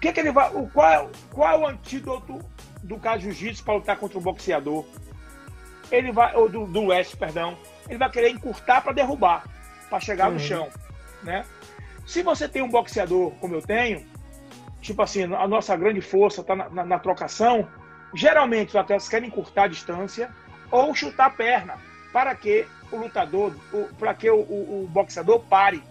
Que 0.00 0.12
que 0.12 0.20
ele 0.20 0.32
vai, 0.32 0.50
o, 0.54 0.68
qual, 0.68 1.10
qual 1.30 1.50
é 1.50 1.58
o 1.58 1.66
antídoto 1.66 2.38
do 2.82 2.98
cara 2.98 3.18
jiu-jitsu 3.18 3.64
para 3.64 3.74
lutar 3.74 3.96
contra 3.96 4.18
um 4.18 4.22
boxeador? 4.22 4.84
Ele 5.90 6.12
vai, 6.12 6.34
ou 6.34 6.48
do, 6.48 6.66
do 6.66 6.86
West, 6.86 7.16
perdão. 7.16 7.56
Ele 7.88 7.98
vai 7.98 8.10
querer 8.10 8.30
encurtar 8.30 8.80
para 8.80 8.92
derrubar, 8.92 9.44
para 9.88 10.00
chegar 10.00 10.28
uhum. 10.28 10.34
no 10.34 10.40
chão. 10.40 10.68
Né? 11.22 11.44
Se 12.06 12.22
você 12.22 12.48
tem 12.48 12.62
um 12.62 12.68
boxeador 12.68 13.30
como 13.32 13.54
eu 13.54 13.62
tenho, 13.62 14.04
tipo 14.80 15.00
assim, 15.02 15.22
a 15.22 15.46
nossa 15.46 15.76
grande 15.76 16.00
força 16.00 16.40
está 16.40 16.56
na, 16.56 16.68
na, 16.68 16.84
na, 16.84 16.98
trocação, 16.98 17.68
geralmente 18.14 18.70
os 18.70 18.76
atletas 18.76 19.08
querem 19.08 19.28
encurtar 19.28 19.64
a 19.64 19.68
distância 19.68 20.34
ou 20.72 20.94
chutar 20.94 21.26
a 21.26 21.30
perna, 21.30 21.76
para 22.12 22.34
que 22.34 22.66
o 22.90 22.96
lutador, 22.96 23.54
para 23.98 24.14
que 24.14 24.28
o, 24.28 24.40
o, 24.40 24.84
o 24.84 24.88
boxeador 24.88 25.40
pare. 25.40 25.82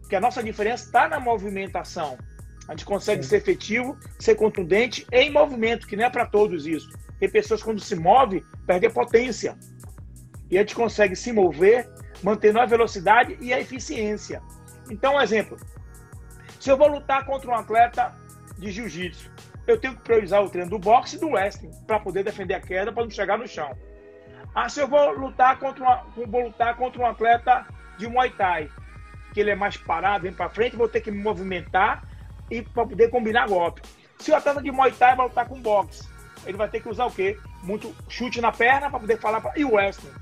Porque 0.00 0.16
a 0.16 0.20
nossa 0.20 0.42
diferença 0.42 0.84
está 0.84 1.08
na 1.08 1.20
movimentação. 1.20 2.18
A 2.66 2.72
gente 2.72 2.84
consegue 2.84 3.22
Sim. 3.22 3.30
ser 3.30 3.36
efetivo, 3.36 3.96
ser 4.18 4.34
contundente 4.34 5.06
em 5.10 5.30
movimento, 5.30 5.86
que 5.86 5.96
não 5.96 6.04
é 6.04 6.10
para 6.10 6.26
todos 6.26 6.66
isso. 6.66 6.90
Tem 7.18 7.30
pessoas 7.30 7.62
quando 7.62 7.80
se 7.80 7.94
move, 7.94 8.44
perdem 8.66 8.90
potência. 8.90 9.56
E 10.50 10.58
a 10.58 10.60
gente 10.60 10.74
consegue 10.74 11.16
se 11.16 11.32
mover, 11.32 11.88
mantendo 12.22 12.60
a 12.60 12.66
velocidade 12.66 13.38
e 13.40 13.52
a 13.52 13.60
eficiência. 13.60 14.42
Então, 14.90 15.14
um 15.14 15.20
exemplo. 15.20 15.56
Se 16.60 16.70
eu 16.70 16.76
vou 16.76 16.88
lutar 16.88 17.24
contra 17.24 17.50
um 17.50 17.54
atleta 17.54 18.14
de 18.58 18.70
jiu-jitsu, 18.70 19.30
eu 19.68 19.78
tenho 19.78 19.94
que 19.94 20.00
priorizar 20.00 20.42
o 20.42 20.48
treino 20.48 20.70
do 20.70 20.78
boxe 20.78 21.16
e 21.16 21.20
do 21.20 21.28
wrestling 21.28 21.70
para 21.86 22.00
poder 22.00 22.24
defender 22.24 22.54
a 22.54 22.60
queda, 22.60 22.90
para 22.90 23.04
não 23.04 23.10
chegar 23.10 23.38
no 23.38 23.46
chão. 23.46 23.70
Ah, 24.54 24.68
se 24.68 24.80
eu 24.80 24.88
vou 24.88 25.12
lutar 25.12 25.58
contra 25.58 25.84
uma, 25.84 26.06
vou 26.26 26.46
lutar 26.46 26.74
contra 26.76 27.00
um 27.00 27.06
atleta 27.06 27.66
de 27.98 28.08
Muay 28.08 28.30
Thai, 28.30 28.70
que 29.32 29.40
ele 29.40 29.50
é 29.50 29.54
mais 29.54 29.76
parado, 29.76 30.22
vem 30.22 30.32
para 30.32 30.48
frente, 30.48 30.74
vou 30.74 30.88
ter 30.88 31.00
que 31.00 31.10
me 31.10 31.22
movimentar 31.22 32.02
e 32.50 32.62
para 32.62 32.86
poder 32.86 33.10
combinar 33.10 33.46
golpe. 33.46 33.82
Se 34.18 34.30
o 34.30 34.36
atleta 34.36 34.62
de 34.62 34.72
Muay 34.72 34.90
Thai 34.92 35.14
vai 35.14 35.26
lutar 35.26 35.46
com 35.46 35.60
boxe, 35.60 36.08
ele 36.46 36.56
vai 36.56 36.68
ter 36.68 36.80
que 36.80 36.88
usar 36.88 37.04
o 37.04 37.10
quê? 37.10 37.38
Muito 37.62 37.94
chute 38.08 38.40
na 38.40 38.50
perna 38.50 38.90
para 38.90 39.00
poder 39.00 39.18
falar 39.18 39.40
pra... 39.40 39.52
e 39.54 39.64
o 39.64 39.74
wrestling. 39.74 40.12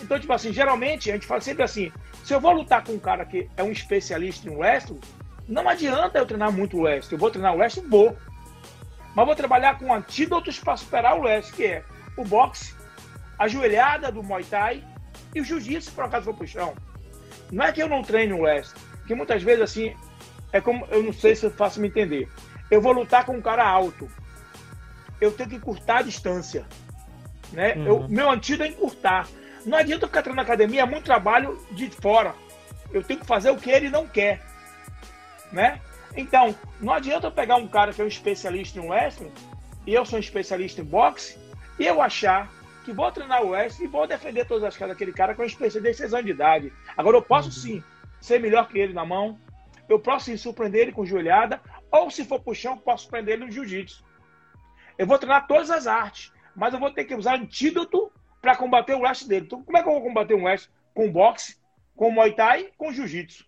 Então, 0.00 0.18
tipo 0.18 0.32
assim, 0.32 0.52
geralmente 0.52 1.10
a 1.10 1.14
gente 1.14 1.26
fala 1.26 1.40
sempre 1.40 1.62
assim: 1.62 1.92
se 2.22 2.32
eu 2.32 2.40
vou 2.40 2.52
lutar 2.52 2.84
com 2.84 2.92
um 2.92 2.98
cara 2.98 3.24
que 3.24 3.48
é 3.56 3.62
um 3.62 3.72
especialista 3.72 4.48
em 4.48 4.56
wrestling, 4.56 5.00
não 5.48 5.68
adianta 5.68 6.18
eu 6.18 6.26
treinar 6.26 6.52
muito 6.52 6.78
wrestling. 6.78 7.14
Eu 7.14 7.18
vou 7.18 7.30
treinar 7.30 7.56
wrestling, 7.56 7.88
vou. 7.88 8.16
Mas 9.14 9.26
vou 9.26 9.36
trabalhar 9.36 9.78
com 9.78 9.92
antídotos 9.94 10.58
para 10.58 10.76
superar 10.76 11.16
o 11.16 11.22
wrestling, 11.22 11.56
que 11.56 11.66
é 11.66 11.84
o 12.16 12.24
boxe, 12.24 12.74
a 13.38 13.46
joelhada 13.46 14.10
do 14.10 14.22
Muay 14.22 14.44
Thai 14.44 14.84
e 15.34 15.40
o 15.40 15.44
jiu-jitsu, 15.44 15.92
por 15.92 16.04
acaso 16.04 16.26
for 16.26 16.34
pro 16.34 16.46
chão. 16.46 16.74
Não 17.50 17.64
é 17.64 17.72
que 17.72 17.82
eu 17.82 17.88
não 17.88 18.02
treino 18.02 18.36
o 18.36 18.42
wrestling, 18.42 18.80
porque 18.98 19.14
muitas 19.14 19.42
vezes 19.42 19.62
assim, 19.62 19.94
é 20.52 20.60
como, 20.60 20.86
eu 20.90 21.02
não 21.02 21.12
sei 21.12 21.34
se 21.34 21.44
eu 21.46 21.50
faço 21.50 21.80
me 21.80 21.88
entender. 21.88 22.28
Eu 22.70 22.80
vou 22.80 22.92
lutar 22.92 23.24
com 23.24 23.36
um 23.36 23.42
cara 23.42 23.68
alto. 23.68 24.10
Eu 25.20 25.32
tenho 25.32 25.48
que 25.48 25.56
encurtar 25.56 25.98
a 25.98 26.02
distância. 26.02 26.64
Né? 27.52 27.74
Uhum. 27.74 27.86
Eu, 27.86 28.08
meu 28.08 28.30
antídoto 28.30 28.64
é 28.64 28.68
encurtar. 28.68 29.28
Não 29.64 29.78
adianta 29.78 30.04
eu 30.04 30.08
ficar 30.08 30.22
treinando 30.22 30.36
na 30.36 30.42
academia, 30.42 30.82
é 30.82 30.86
muito 30.86 31.04
trabalho 31.04 31.64
de 31.70 31.88
fora. 31.90 32.34
Eu 32.92 33.02
tenho 33.02 33.20
que 33.20 33.26
fazer 33.26 33.50
o 33.50 33.56
que 33.56 33.70
ele 33.70 33.90
não 33.90 34.06
quer. 34.06 34.42
Né? 35.52 35.80
Então, 36.16 36.54
não 36.80 36.92
adianta 36.92 37.26
eu 37.26 37.32
pegar 37.32 37.56
um 37.56 37.66
cara 37.66 37.92
que 37.92 38.00
é 38.00 38.04
um 38.04 38.08
especialista 38.08 38.78
em 38.78 38.88
wrestling 38.88 39.32
e 39.86 39.92
eu 39.92 40.04
sou 40.04 40.16
um 40.16 40.20
especialista 40.20 40.80
em 40.80 40.84
boxe 40.84 41.38
e 41.78 41.86
eu 41.86 42.00
achar 42.00 42.50
que 42.84 42.92
vou 42.92 43.10
treinar 43.10 43.42
o 43.42 43.50
wrestling 43.50 43.86
e 43.86 43.88
vou 43.88 44.06
defender 44.06 44.46
todas 44.46 44.64
as 44.64 44.76
caras 44.76 44.94
daquele 44.94 45.12
cara 45.12 45.34
com 45.34 45.42
uma 45.42 45.46
especialista 45.46 45.80
de 45.80 45.96
6 45.96 46.14
anos 46.14 46.26
de 46.26 46.32
idade. 46.32 46.72
Agora, 46.96 47.16
eu 47.16 47.22
posso 47.22 47.48
uhum. 47.48 47.52
sim 47.52 47.84
ser 48.20 48.40
melhor 48.40 48.68
que 48.68 48.78
ele 48.78 48.92
na 48.92 49.04
mão, 49.04 49.38
eu 49.88 49.98
posso 49.98 50.26
sim 50.26 50.36
surpreender 50.36 50.82
ele 50.82 50.92
com 50.92 51.04
joelhada, 51.04 51.60
ou 51.90 52.10
se 52.10 52.24
for 52.24 52.40
pro 52.40 52.54
chão, 52.54 52.76
posso 52.76 53.08
prender 53.08 53.34
ele 53.34 53.46
no 53.46 53.50
jiu-jitsu. 53.50 54.04
Eu 54.96 55.06
vou 55.06 55.18
treinar 55.18 55.46
todas 55.46 55.70
as 55.70 55.86
artes, 55.86 56.32
mas 56.54 56.72
eu 56.72 56.80
vou 56.80 56.90
ter 56.90 57.04
que 57.04 57.14
usar 57.14 57.36
antídoto 57.36 58.12
para 58.40 58.56
combater 58.56 58.94
o 58.94 59.00
wrestling 59.00 59.28
dele. 59.28 59.46
Então, 59.46 59.62
como 59.62 59.76
é 59.76 59.82
que 59.82 59.88
eu 59.88 59.92
vou 59.92 60.02
combater 60.02 60.34
um 60.34 60.44
wrestling? 60.44 60.72
Com 60.94 61.10
boxe, 61.10 61.56
com 61.96 62.10
muay 62.10 62.32
thai, 62.32 62.70
com 62.76 62.92
jiu-jitsu. 62.92 63.44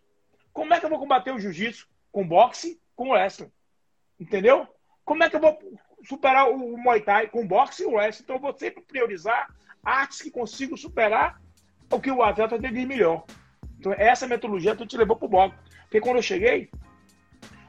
Como 0.52 0.72
é 0.74 0.80
que 0.80 0.86
eu 0.86 0.90
vou 0.90 0.98
combater 0.98 1.32
o 1.32 1.38
jiu-jitsu? 1.38 1.86
Com 2.16 2.26
boxe, 2.26 2.80
com 2.94 3.10
wrestling. 3.10 3.52
Entendeu? 4.18 4.66
Como 5.04 5.22
é 5.22 5.28
que 5.28 5.36
eu 5.36 5.40
vou 5.40 5.58
superar 6.02 6.48
o 6.48 6.78
muay 6.78 7.02
thai 7.02 7.26
com 7.26 7.46
boxe 7.46 7.82
e 7.82 7.86
wrestling? 7.86 8.24
Então, 8.24 8.36
eu 8.36 8.40
vou 8.40 8.56
sempre 8.56 8.82
priorizar 8.82 9.54
artes 9.84 10.22
que 10.22 10.30
consigam 10.30 10.78
superar 10.78 11.38
o 11.92 12.00
que 12.00 12.10
o 12.10 12.22
atleta 12.22 12.58
tem 12.58 12.72
de 12.72 12.86
melhor. 12.86 13.22
Então, 13.78 13.92
essa 13.92 14.26
metodologia 14.26 14.74
tu 14.74 14.86
te 14.86 14.96
levou 14.96 15.14
pro 15.14 15.28
boxe. 15.28 15.58
Porque 15.82 16.00
quando 16.00 16.16
eu 16.16 16.22
cheguei, 16.22 16.70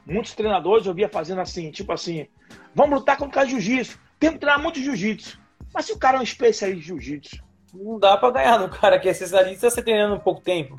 muitos 0.06 0.34
treinadores 0.34 0.86
eu 0.86 0.94
via 0.94 1.10
fazendo 1.10 1.42
assim, 1.42 1.70
tipo 1.70 1.92
assim, 1.92 2.26
vamos 2.74 3.00
lutar 3.00 3.18
contra 3.18 3.44
jiu-jitsu. 3.44 4.00
Temos 4.18 4.36
que 4.36 4.40
treinar 4.40 4.62
muito 4.62 4.80
jiu-jitsu. 4.80 5.38
Mas 5.74 5.84
se 5.84 5.92
o 5.92 5.98
cara 5.98 6.16
é 6.16 6.20
um 6.20 6.22
especialista 6.22 6.80
em 6.80 6.82
jiu-jitsu. 6.82 7.44
Não 7.74 7.98
dá 7.98 8.16
pra 8.16 8.30
ganhar 8.30 8.58
no 8.58 8.70
cara 8.70 8.98
que 8.98 9.08
é 9.08 9.10
especialista 9.10 9.68
você 9.68 9.82
treinando 9.82 10.14
um 10.14 10.20
pouco 10.20 10.40
tempo. 10.40 10.74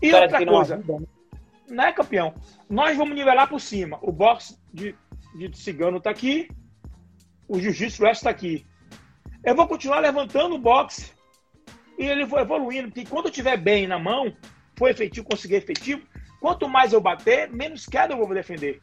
E 0.00 0.14
outra 0.14 0.46
coisa, 0.46 0.78
vida, 0.78 0.98
né? 0.98 1.06
Não 1.68 1.84
é 1.84 1.92
campeão? 1.92 2.34
Nós 2.68 2.96
vamos 2.96 3.14
nivelar 3.14 3.48
por 3.48 3.60
cima. 3.60 3.98
O 4.02 4.12
boxe 4.12 4.58
de, 4.72 4.94
de 5.36 5.56
cigano 5.56 6.00
tá 6.00 6.10
aqui, 6.10 6.48
o 7.48 7.58
jiu-jitsu 7.58 8.02
resto 8.02 8.24
tá 8.24 8.30
aqui. 8.30 8.66
Eu 9.44 9.54
vou 9.54 9.66
continuar 9.66 10.00
levantando 10.00 10.54
o 10.54 10.58
boxe 10.58 11.12
e 11.98 12.04
ele 12.04 12.26
vai 12.26 12.42
evoluindo, 12.42 12.88
porque 12.88 13.06
quando 13.06 13.26
eu 13.26 13.32
tiver 13.32 13.56
bem 13.56 13.86
na 13.86 13.98
mão, 13.98 14.36
for 14.76 14.90
efetivo, 14.90 15.28
conseguir 15.28 15.56
efetivo, 15.56 16.06
quanto 16.40 16.68
mais 16.68 16.92
eu 16.92 17.00
bater, 17.00 17.50
menos 17.50 17.86
queda 17.86 18.14
eu 18.14 18.18
vou 18.18 18.34
defender. 18.34 18.82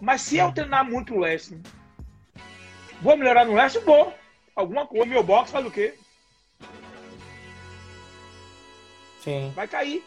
Mas 0.00 0.22
se 0.22 0.36
eu 0.36 0.52
treinar 0.52 0.84
muito 0.84 1.14
o 1.14 1.20
wrestling, 1.20 1.62
vou 3.00 3.16
melhorar 3.16 3.44
no 3.44 3.54
wrestling? 3.54 3.84
Vou 3.84 4.12
alguma 4.54 4.86
coisa. 4.86 5.06
Meu 5.06 5.22
box 5.22 5.50
faz 5.50 5.66
o 5.66 5.70
quê? 5.70 5.94
Sim. 9.22 9.52
Vai 9.54 9.66
cair. 9.66 10.04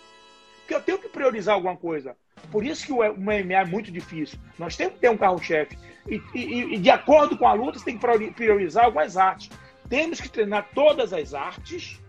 Porque 0.72 0.76
eu 0.76 0.82
tenho 0.82 1.00
que 1.00 1.10
priorizar 1.10 1.56
alguma 1.56 1.76
coisa. 1.76 2.16
Por 2.50 2.66
isso 2.66 2.86
que 2.86 2.94
o 2.94 3.00
MMA 3.00 3.54
é 3.54 3.66
muito 3.66 3.92
difícil. 3.92 4.40
Nós 4.58 4.78
temos 4.78 4.94
que 4.94 5.02
ter 5.02 5.10
um 5.10 5.18
carro-chefe. 5.18 5.78
E, 6.08 6.22
e, 6.34 6.76
e, 6.76 6.78
de 6.78 6.90
acordo 6.90 7.38
com 7.38 7.46
a 7.46 7.52
luta, 7.52 7.78
você 7.78 7.86
tem 7.86 7.98
que 7.98 8.32
priorizar 8.32 8.86
algumas 8.86 9.18
artes. 9.18 9.50
Temos 9.90 10.22
que 10.22 10.30
treinar 10.30 10.70
todas 10.74 11.12
as 11.12 11.34
artes, 11.34 12.00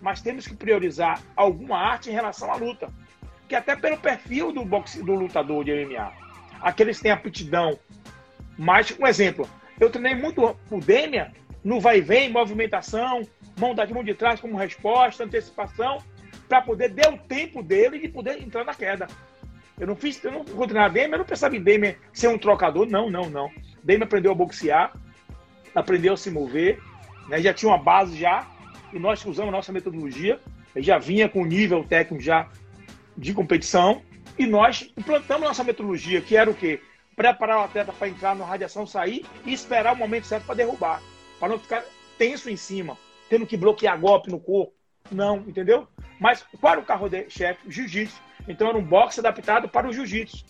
mas 0.00 0.22
temos 0.22 0.46
que 0.46 0.54
priorizar 0.54 1.20
alguma 1.34 1.76
arte 1.76 2.10
em 2.10 2.12
relação 2.12 2.52
à 2.52 2.54
luta. 2.54 2.92
Que 3.48 3.56
até 3.56 3.74
pelo 3.74 3.98
perfil 3.98 4.52
do, 4.52 4.64
boxe, 4.64 5.02
do 5.02 5.14
lutador 5.14 5.64
de 5.64 5.72
MMA. 5.84 6.12
Aqueles 6.60 6.98
que 6.98 7.02
têm 7.02 7.12
aptidão. 7.12 7.76
Mas, 8.56 8.96
um 9.00 9.06
exemplo, 9.06 9.48
eu 9.80 9.90
treinei 9.90 10.14
muito 10.14 10.56
o 10.70 10.80
Demian 10.80 11.32
no 11.64 11.80
vai 11.80 11.98
e 11.98 12.00
vem, 12.00 12.30
movimentação, 12.30 13.22
mão 13.58 13.74
da 13.74 13.84
mão 13.86 14.04
de 14.04 14.14
trás 14.14 14.40
como 14.40 14.56
resposta, 14.56 15.24
antecipação, 15.24 15.98
para 16.52 16.60
poder 16.60 16.90
dar 16.90 17.14
o 17.14 17.16
tempo 17.16 17.62
dele 17.62 17.98
de 17.98 18.08
poder 18.08 18.42
entrar 18.42 18.62
na 18.62 18.74
queda. 18.74 19.08
Eu 19.80 19.86
não 19.86 19.96
fiz, 19.96 20.22
eu 20.22 20.30
não 20.30 20.44
vou 20.44 20.66
treinar 20.66 20.92
Demian, 20.92 21.14
eu 21.14 21.18
não 21.20 21.24
pensava 21.24 21.56
em 21.56 21.62
Demian 21.62 21.94
ser 22.12 22.28
um 22.28 22.36
trocador, 22.36 22.86
não, 22.86 23.08
não, 23.08 23.30
não. 23.30 23.50
Demian 23.82 24.04
aprendeu 24.04 24.32
a 24.32 24.34
boxear, 24.34 24.92
aprendeu 25.74 26.12
a 26.12 26.16
se 26.18 26.30
mover, 26.30 26.78
né, 27.26 27.40
já 27.40 27.54
tinha 27.54 27.70
uma 27.70 27.78
base 27.78 28.18
já, 28.18 28.46
e 28.92 28.98
nós 28.98 29.24
usamos 29.24 29.48
a 29.48 29.56
nossa 29.56 29.72
metodologia, 29.72 30.38
ele 30.76 30.84
já 30.84 30.98
vinha 30.98 31.26
com 31.26 31.42
nível 31.42 31.84
técnico 31.84 32.22
já 32.22 32.50
de 33.16 33.32
competição, 33.32 34.02
e 34.38 34.44
nós 34.44 34.92
implantamos 34.94 35.48
nossa 35.48 35.64
metodologia, 35.64 36.20
que 36.20 36.36
era 36.36 36.50
o 36.50 36.54
quê? 36.54 36.82
Preparar 37.16 37.60
o 37.60 37.64
atleta 37.64 37.94
para 37.94 38.08
entrar 38.08 38.36
na 38.36 38.44
radiação, 38.44 38.86
sair 38.86 39.24
e 39.46 39.54
esperar 39.54 39.94
o 39.94 39.96
momento 39.96 40.26
certo 40.26 40.44
para 40.44 40.56
derrubar 40.56 41.00
para 41.40 41.48
não 41.48 41.58
ficar 41.58 41.82
tenso 42.18 42.50
em 42.50 42.56
cima, 42.56 42.96
tendo 43.30 43.46
que 43.46 43.56
bloquear 43.56 43.98
golpe 43.98 44.30
no 44.30 44.38
corpo. 44.38 44.74
Não, 45.10 45.38
entendeu? 45.38 45.88
Mas 46.22 46.46
era 46.62 46.78
o 46.78 46.84
carro-chefe? 46.84 47.58
Jiu-jitsu. 47.68 48.22
Então 48.46 48.68
era 48.68 48.78
um 48.78 48.82
boxe 48.82 49.18
adaptado 49.18 49.68
para 49.68 49.88
o 49.88 49.92
jiu-jitsu. 49.92 50.44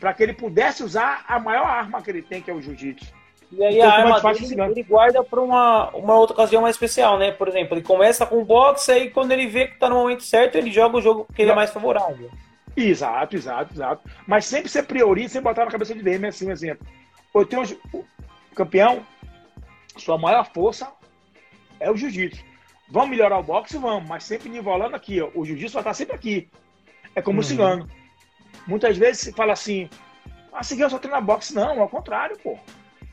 Para 0.00 0.12
que 0.12 0.24
ele 0.24 0.32
pudesse 0.32 0.82
usar 0.82 1.24
a 1.28 1.38
maior 1.38 1.66
arma 1.66 2.02
que 2.02 2.10
ele 2.10 2.20
tem, 2.20 2.42
que 2.42 2.50
é 2.50 2.54
o 2.54 2.60
jiu-jitsu. 2.60 3.14
E 3.52 3.64
aí 3.64 3.76
então, 3.76 3.88
a 3.88 3.94
arma 3.94 4.34
dele, 4.34 4.60
ele 4.60 4.82
guarda 4.82 5.22
para 5.22 5.40
uma, 5.40 5.90
uma 5.90 6.16
outra 6.16 6.34
ocasião 6.34 6.62
mais 6.62 6.74
especial, 6.74 7.16
né? 7.16 7.30
Por 7.30 7.46
exemplo, 7.46 7.76
ele 7.76 7.84
começa 7.84 8.26
com 8.26 8.44
boxe, 8.44 8.90
aí 8.90 9.10
quando 9.10 9.30
ele 9.30 9.46
vê 9.46 9.68
que 9.68 9.74
está 9.74 9.88
no 9.88 9.94
momento 9.94 10.24
certo, 10.24 10.56
ele 10.56 10.72
joga 10.72 10.96
o 10.96 11.00
jogo 11.00 11.28
que 11.32 11.42
ele 11.42 11.52
é 11.52 11.54
mais 11.54 11.70
favorável. 11.70 12.28
Exato, 12.76 13.36
exato, 13.36 13.72
exato. 13.72 14.10
Mas 14.26 14.46
sempre 14.46 14.68
você 14.68 14.82
prioriza, 14.82 15.34
sempre 15.34 15.48
botar 15.48 15.64
na 15.64 15.70
cabeça 15.70 15.94
de 15.94 16.02
DM, 16.02 16.26
assim, 16.26 16.48
um 16.48 16.52
exemplo. 16.52 16.84
Eu 17.32 17.46
tenho 17.46 17.62
um 17.94 18.04
campeão, 18.52 19.06
sua 19.96 20.18
maior 20.18 20.44
força 20.52 20.90
é 21.78 21.88
o 21.88 21.96
jiu-jitsu. 21.96 22.47
Vamos 22.90 23.10
melhorar 23.10 23.38
o 23.38 23.42
boxe? 23.42 23.76
Vamos, 23.78 24.08
mas 24.08 24.24
sempre 24.24 24.48
nivelando 24.48 24.96
aqui. 24.96 25.20
Ó. 25.20 25.30
O 25.34 25.44
jiu-jitsu 25.44 25.74
vai 25.74 25.82
estar 25.82 25.94
sempre 25.94 26.14
aqui. 26.14 26.48
É 27.14 27.22
como 27.22 27.38
uhum. 27.38 27.40
o 27.40 27.44
cigano. 27.44 27.88
Muitas 28.66 28.96
vezes 28.96 29.20
se 29.20 29.32
fala 29.32 29.52
assim: 29.52 29.88
ah, 30.52 30.62
cigano 30.62 30.90
só 30.90 30.98
treina 30.98 31.20
boxe. 31.20 31.54
Não, 31.54 31.80
ao 31.80 31.88
contrário, 31.88 32.38
pô. 32.38 32.58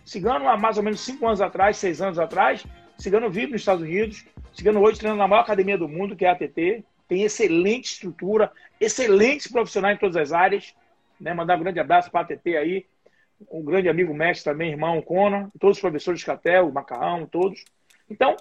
Cigano, 0.04 0.48
há 0.48 0.56
mais 0.56 0.78
ou 0.78 0.84
menos 0.84 1.02
5 1.02 1.26
anos 1.26 1.42
atrás, 1.42 1.78
6 1.78 2.02
anos 2.02 2.20
atrás, 2.20 2.64
Cigano 2.98 3.30
vive 3.30 3.52
nos 3.52 3.62
Estados 3.62 3.84
Unidos. 3.84 4.24
Cigano 4.54 4.80
hoje 4.82 5.00
treina 5.00 5.18
na 5.18 5.28
maior 5.28 5.42
academia 5.42 5.78
do 5.78 5.90
mundo, 5.90 6.16
que 6.16 6.26
é 6.26 6.30
a 6.30 6.34
ATT. 6.34 6.86
Tem 7.08 7.24
excelente 7.24 7.86
estrutura, 7.86 8.52
excelentes 8.80 9.48
profissionais 9.48 9.98
em 9.98 10.00
todas 10.00 10.16
as 10.16 10.32
áreas. 10.32 10.74
Né? 11.20 11.34
Mandar 11.34 11.58
um 11.58 11.64
grande 11.64 11.80
abraço 11.80 12.12
para 12.12 12.22
a 12.22 12.24
ATT 12.24 12.56
aí 12.56 12.86
um 13.52 13.64
grande 13.64 13.90
amigo 13.90 14.14
mestre 14.14 14.52
também, 14.52 14.72
irmão 14.72 15.02
Conan, 15.02 15.52
todos 15.60 15.78
os 15.78 15.82
professores 15.82 16.20
de 16.20 16.26
Catel, 16.26 16.72
Macarrão, 16.72 17.26
todos. 17.26 17.64
Então, 18.10 18.36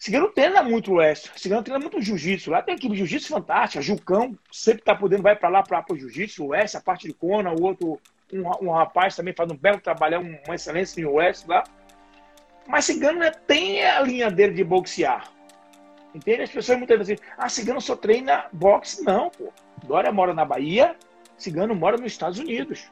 Cigano 0.00 0.28
treina 0.30 0.62
muito 0.62 0.92
o 0.92 0.94
Oeste, 0.94 1.30
Cigano 1.36 1.62
treina 1.62 1.78
muito 1.78 2.00
Jiu-Jitsu. 2.00 2.50
Lá 2.50 2.62
tem 2.62 2.74
equipe 2.74 2.92
de 2.92 3.00
Jiu-Jitsu 3.00 3.28
fantástica, 3.28 3.82
Jucão 3.82 4.34
sempre 4.50 4.82
tá 4.82 4.94
podendo, 4.94 5.22
vai 5.22 5.36
para 5.36 5.50
lá 5.50 5.62
para 5.62 5.84
o 5.90 5.96
Jiu-Jitsu, 5.96 6.42
o 6.42 6.54
a 6.54 6.80
parte 6.82 7.06
de 7.06 7.12
Conan, 7.12 7.50
o 7.50 7.62
outro, 7.62 8.00
um, 8.32 8.66
um, 8.66 8.72
rapaz 8.72 9.14
também 9.14 9.34
faz 9.34 9.50
um 9.52 9.56
belo 9.56 9.78
trabalho, 9.78 10.22
uma 10.46 10.54
excelência 10.54 11.04
no 11.04 11.12
Oeste 11.12 11.46
lá. 11.46 11.64
Mas 12.66 12.86
Cigano 12.86 13.18
né, 13.18 13.30
tem 13.30 13.84
a 13.84 14.00
linha 14.00 14.30
dele 14.30 14.54
de 14.54 14.64
boxear. 14.64 15.30
Entende? 16.14 16.44
As 16.44 16.50
pessoas 16.50 16.78
muitas 16.78 16.96
vezes 16.96 17.16
dizem, 17.16 17.34
ah, 17.36 17.48
Cigano 17.50 17.80
só 17.82 17.94
treina 17.94 18.46
boxe. 18.54 19.04
Não, 19.04 19.28
pô. 19.28 19.52
Dória 19.84 20.10
mora 20.10 20.32
na 20.32 20.46
Bahia, 20.46 20.96
Cigano 21.36 21.74
mora 21.74 21.98
nos 21.98 22.12
Estados 22.12 22.38
Unidos. 22.38 22.88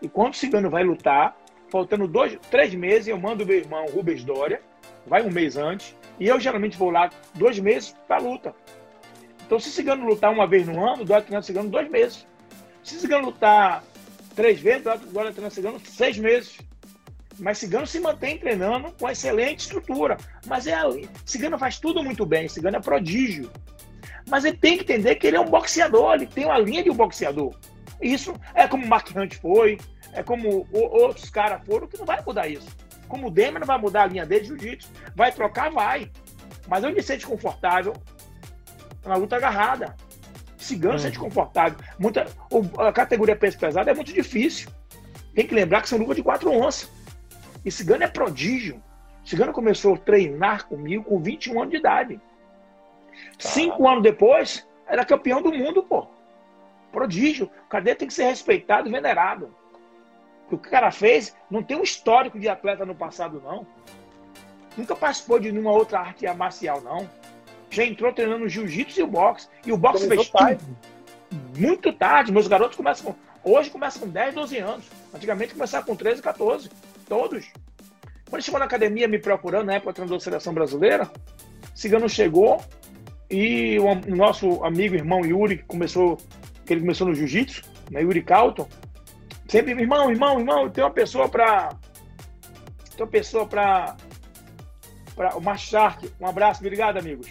E 0.00 0.08
quando 0.08 0.34
Cigano 0.34 0.70
vai 0.70 0.84
lutar, 0.84 1.36
faltando 1.70 2.06
dois, 2.06 2.38
três 2.52 2.72
meses, 2.72 3.08
eu 3.08 3.18
mando 3.18 3.44
meu 3.44 3.56
irmão 3.56 3.84
Rubens 3.86 4.22
Dória, 4.22 4.62
vai 5.04 5.22
um 5.22 5.30
mês 5.30 5.56
antes, 5.56 5.96
e 6.22 6.28
eu 6.28 6.38
geralmente 6.38 6.78
vou 6.78 6.88
lá 6.88 7.10
dois 7.34 7.58
meses 7.58 7.96
para 8.06 8.22
luta. 8.22 8.54
Então, 9.44 9.58
se 9.58 9.70
Cigano 9.70 10.06
lutar 10.06 10.30
uma 10.30 10.46
vez 10.46 10.68
no 10.68 10.86
ano, 10.86 11.02
o 11.02 11.04
Dória 11.04 11.24
treinando 11.24 11.44
Cigano 11.44 11.68
dois 11.68 11.90
meses. 11.90 12.24
Se 12.84 12.94
Cigano 12.94 13.26
lutar 13.26 13.82
três 14.36 14.60
vezes, 14.60 14.86
o 14.86 15.12
Dória 15.12 15.32
treinando 15.32 15.52
Cigano 15.52 15.80
seis 15.80 16.16
meses. 16.16 16.58
Mas 17.40 17.58
Cigano 17.58 17.88
se 17.88 17.98
mantém 17.98 18.38
treinando 18.38 18.92
com 18.92 19.10
excelente 19.10 19.62
estrutura. 19.62 20.16
Mas 20.46 20.68
é 20.68 20.76
Cigano 21.26 21.58
faz 21.58 21.80
tudo 21.80 22.04
muito 22.04 22.24
bem, 22.24 22.46
Cigano 22.46 22.76
é 22.76 22.80
prodígio. 22.80 23.50
Mas 24.30 24.44
ele 24.44 24.56
tem 24.56 24.76
que 24.76 24.84
entender 24.84 25.16
que 25.16 25.26
ele 25.26 25.36
é 25.36 25.40
um 25.40 25.50
boxeador, 25.50 26.14
ele 26.14 26.26
tem 26.26 26.44
uma 26.44 26.58
linha 26.58 26.84
de 26.84 26.90
um 26.90 26.94
boxeador. 26.94 27.52
Isso 28.00 28.32
é 28.54 28.68
como 28.68 28.84
o 28.84 28.88
Mark 28.88 29.08
Hunt 29.10 29.34
foi, 29.34 29.76
é 30.12 30.22
como 30.22 30.68
outros 30.72 31.28
caras 31.30 31.66
foram, 31.66 31.88
que 31.88 31.98
não 31.98 32.06
vai 32.06 32.22
mudar 32.24 32.46
isso. 32.46 32.68
Como 33.12 33.26
o 33.26 33.30
Demer 33.30 33.60
não 33.60 33.66
vai 33.66 33.76
mudar 33.76 34.04
a 34.04 34.06
linha 34.06 34.24
dele 34.24 34.40
de 34.40 34.46
jiu-jitsu. 34.46 34.90
Vai 35.14 35.30
trocar, 35.30 35.70
vai. 35.70 36.10
Mas 36.66 36.82
onde 36.82 37.02
sente 37.02 37.26
confortável, 37.26 37.92
na 39.04 39.16
luta 39.16 39.36
agarrada. 39.36 39.94
Cigano 40.56 40.98
se 40.98 41.04
sente 41.04 41.18
confortável. 41.18 41.78
Muita, 41.98 42.26
a 42.78 42.90
categoria 42.90 43.36
peso 43.36 43.58
pesado 43.58 43.90
é 43.90 43.92
muito 43.92 44.14
difícil. 44.14 44.70
Tem 45.34 45.46
que 45.46 45.54
lembrar 45.54 45.82
que 45.82 45.90
são 45.90 45.98
luva 45.98 46.14
de 46.14 46.22
4 46.22 46.50
onças. 46.50 46.90
E 47.62 47.70
Cigano 47.70 48.02
é 48.02 48.08
prodígio. 48.08 48.82
Cigano 49.22 49.52
começou 49.52 49.94
a 49.94 49.98
treinar 49.98 50.66
comigo 50.66 51.04
com 51.04 51.20
21 51.20 51.60
anos 51.60 51.70
de 51.72 51.76
idade. 51.76 52.18
Cinco 53.38 53.86
anos 53.86 54.02
depois, 54.02 54.66
era 54.86 55.04
campeão 55.04 55.42
do 55.42 55.52
mundo, 55.52 55.82
pô. 55.82 56.06
Prodígio. 56.90 57.50
O 57.66 57.68
cadê 57.68 57.94
tem 57.94 58.08
que 58.08 58.14
ser 58.14 58.24
respeitado 58.24 58.88
e 58.88 58.90
venerado. 58.90 59.54
O 60.52 60.58
que 60.58 60.68
o 60.68 60.70
cara 60.70 60.90
fez 60.90 61.34
não 61.50 61.62
tem 61.62 61.78
um 61.78 61.82
histórico 61.82 62.38
de 62.38 62.46
atleta 62.46 62.84
no 62.84 62.94
passado, 62.94 63.40
não. 63.42 63.66
Nunca 64.76 64.94
participou 64.94 65.40
de 65.40 65.50
nenhuma 65.50 65.72
outra 65.72 66.00
arte 66.00 66.26
marcial, 66.34 66.82
não. 66.82 67.08
Já 67.70 67.84
entrou 67.84 68.12
treinando 68.12 68.46
jiu-jitsu 68.46 69.00
e 69.00 69.02
o 69.02 69.06
boxe. 69.06 69.48
E 69.64 69.72
o 69.72 69.78
boxe 69.78 70.06
fez 70.06 70.28
tarde. 70.28 70.62
muito 71.56 71.90
tarde. 71.92 72.30
Meus 72.30 72.46
garotos 72.46 72.76
começam 72.76 73.14
com, 73.14 73.50
hoje 73.50 73.70
começam 73.70 74.02
com 74.02 74.08
10, 74.08 74.34
12 74.34 74.58
anos. 74.58 74.84
Antigamente 75.14 75.54
começavam 75.54 75.86
com 75.86 75.96
13, 75.96 76.20
14. 76.20 76.70
Todos. 77.08 77.50
Quando 78.28 78.42
chegou 78.42 78.60
na 78.60 78.66
academia 78.66 79.08
me 79.08 79.18
procurando, 79.18 79.66
na 79.66 79.74
época 79.74 79.94
treinador 79.94 80.18
da 80.18 80.24
seleção 80.24 80.52
brasileira, 80.52 81.10
Cigano 81.74 82.10
chegou 82.10 82.62
e 83.30 83.78
o, 83.78 83.86
o, 83.86 84.16
nosso 84.16 84.62
amigo, 84.62 84.94
irmão 84.94 85.24
Yuri, 85.24 85.58
que 85.58 85.64
começou, 85.64 86.18
que 86.66 86.74
ele 86.74 86.82
começou 86.82 87.06
no 87.06 87.14
jiu-jitsu, 87.14 87.62
né, 87.90 88.02
Yuri 88.02 88.22
Calton, 88.22 88.68
sempre, 89.52 89.72
irmão, 89.72 90.10
irmão, 90.10 90.38
irmão, 90.38 90.70
tem 90.70 90.82
uma 90.82 90.90
pessoa 90.90 91.28
para 91.28 91.68
tem 92.96 93.04
uma 93.04 93.06
pessoa 93.06 93.46
para 93.46 93.94
para 95.14 95.36
o 95.36 95.58
Shark. 95.58 96.10
Um 96.18 96.26
abraço, 96.26 96.60
obrigado, 96.60 96.96
amigos. 96.96 97.28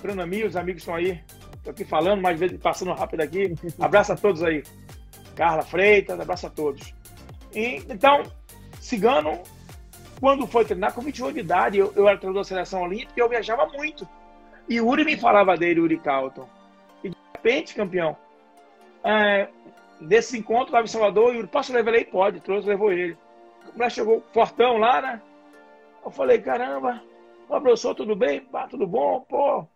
Bruno 0.00 0.22
Amil, 0.22 0.46
os 0.46 0.54
amigos 0.54 0.82
estão 0.82 0.94
aí. 0.94 1.20
Estou 1.56 1.72
aqui 1.72 1.84
falando, 1.84 2.22
mas 2.22 2.40
passando 2.58 2.92
rápido 2.92 3.22
aqui. 3.22 3.52
Abraço 3.80 4.12
a 4.12 4.16
todos 4.16 4.44
aí. 4.44 4.62
Carla 5.34 5.62
Freitas, 5.62 6.18
abraço 6.20 6.46
a 6.46 6.50
todos. 6.50 6.94
E, 7.52 7.82
então, 7.88 8.22
Cigano 8.80 9.42
quando 10.20 10.46
foi 10.46 10.64
treinar 10.64 10.94
com 10.94 11.00
21 11.00 11.32
de 11.32 11.40
idade, 11.40 11.78
eu, 11.78 11.92
eu 11.94 12.08
era 12.08 12.16
treinador 12.16 12.42
da 12.42 12.48
seleção 12.48 12.82
olímpica 12.82 13.12
e 13.16 13.20
eu 13.20 13.28
viajava 13.28 13.66
muito. 13.66 14.08
E 14.68 14.80
o 14.80 14.88
Uri 14.88 15.04
me 15.04 15.16
falava 15.16 15.56
dele, 15.56 15.80
Uri 15.80 15.98
Calton. 15.98 16.48
E 17.04 17.10
de 17.10 17.16
repente, 17.34 17.74
campeão, 17.74 18.16
é, 19.04 19.48
desse 20.00 20.38
encontro 20.38 20.72
lá 20.72 20.82
em 20.82 20.86
Salvador, 20.86 21.34
Yuri, 21.34 21.48
posso 21.48 21.72
levar 21.72 21.94
ele? 21.94 22.04
Pode, 22.04 22.40
trouxe, 22.40 22.68
levou 22.68 22.92
ele. 22.92 23.16
Moleque 23.74 23.94
chegou 23.94 24.22
fortão 24.32 24.78
lá, 24.78 25.02
né? 25.02 25.22
Eu 26.04 26.10
falei, 26.10 26.38
caramba, 26.38 27.02
ô 27.48 27.60
professor, 27.60 27.94
tudo 27.94 28.14
bem? 28.14 28.40
Pá, 28.40 28.66
tudo 28.66 28.86
bom? 28.86 29.20
Pô, 29.28 29.66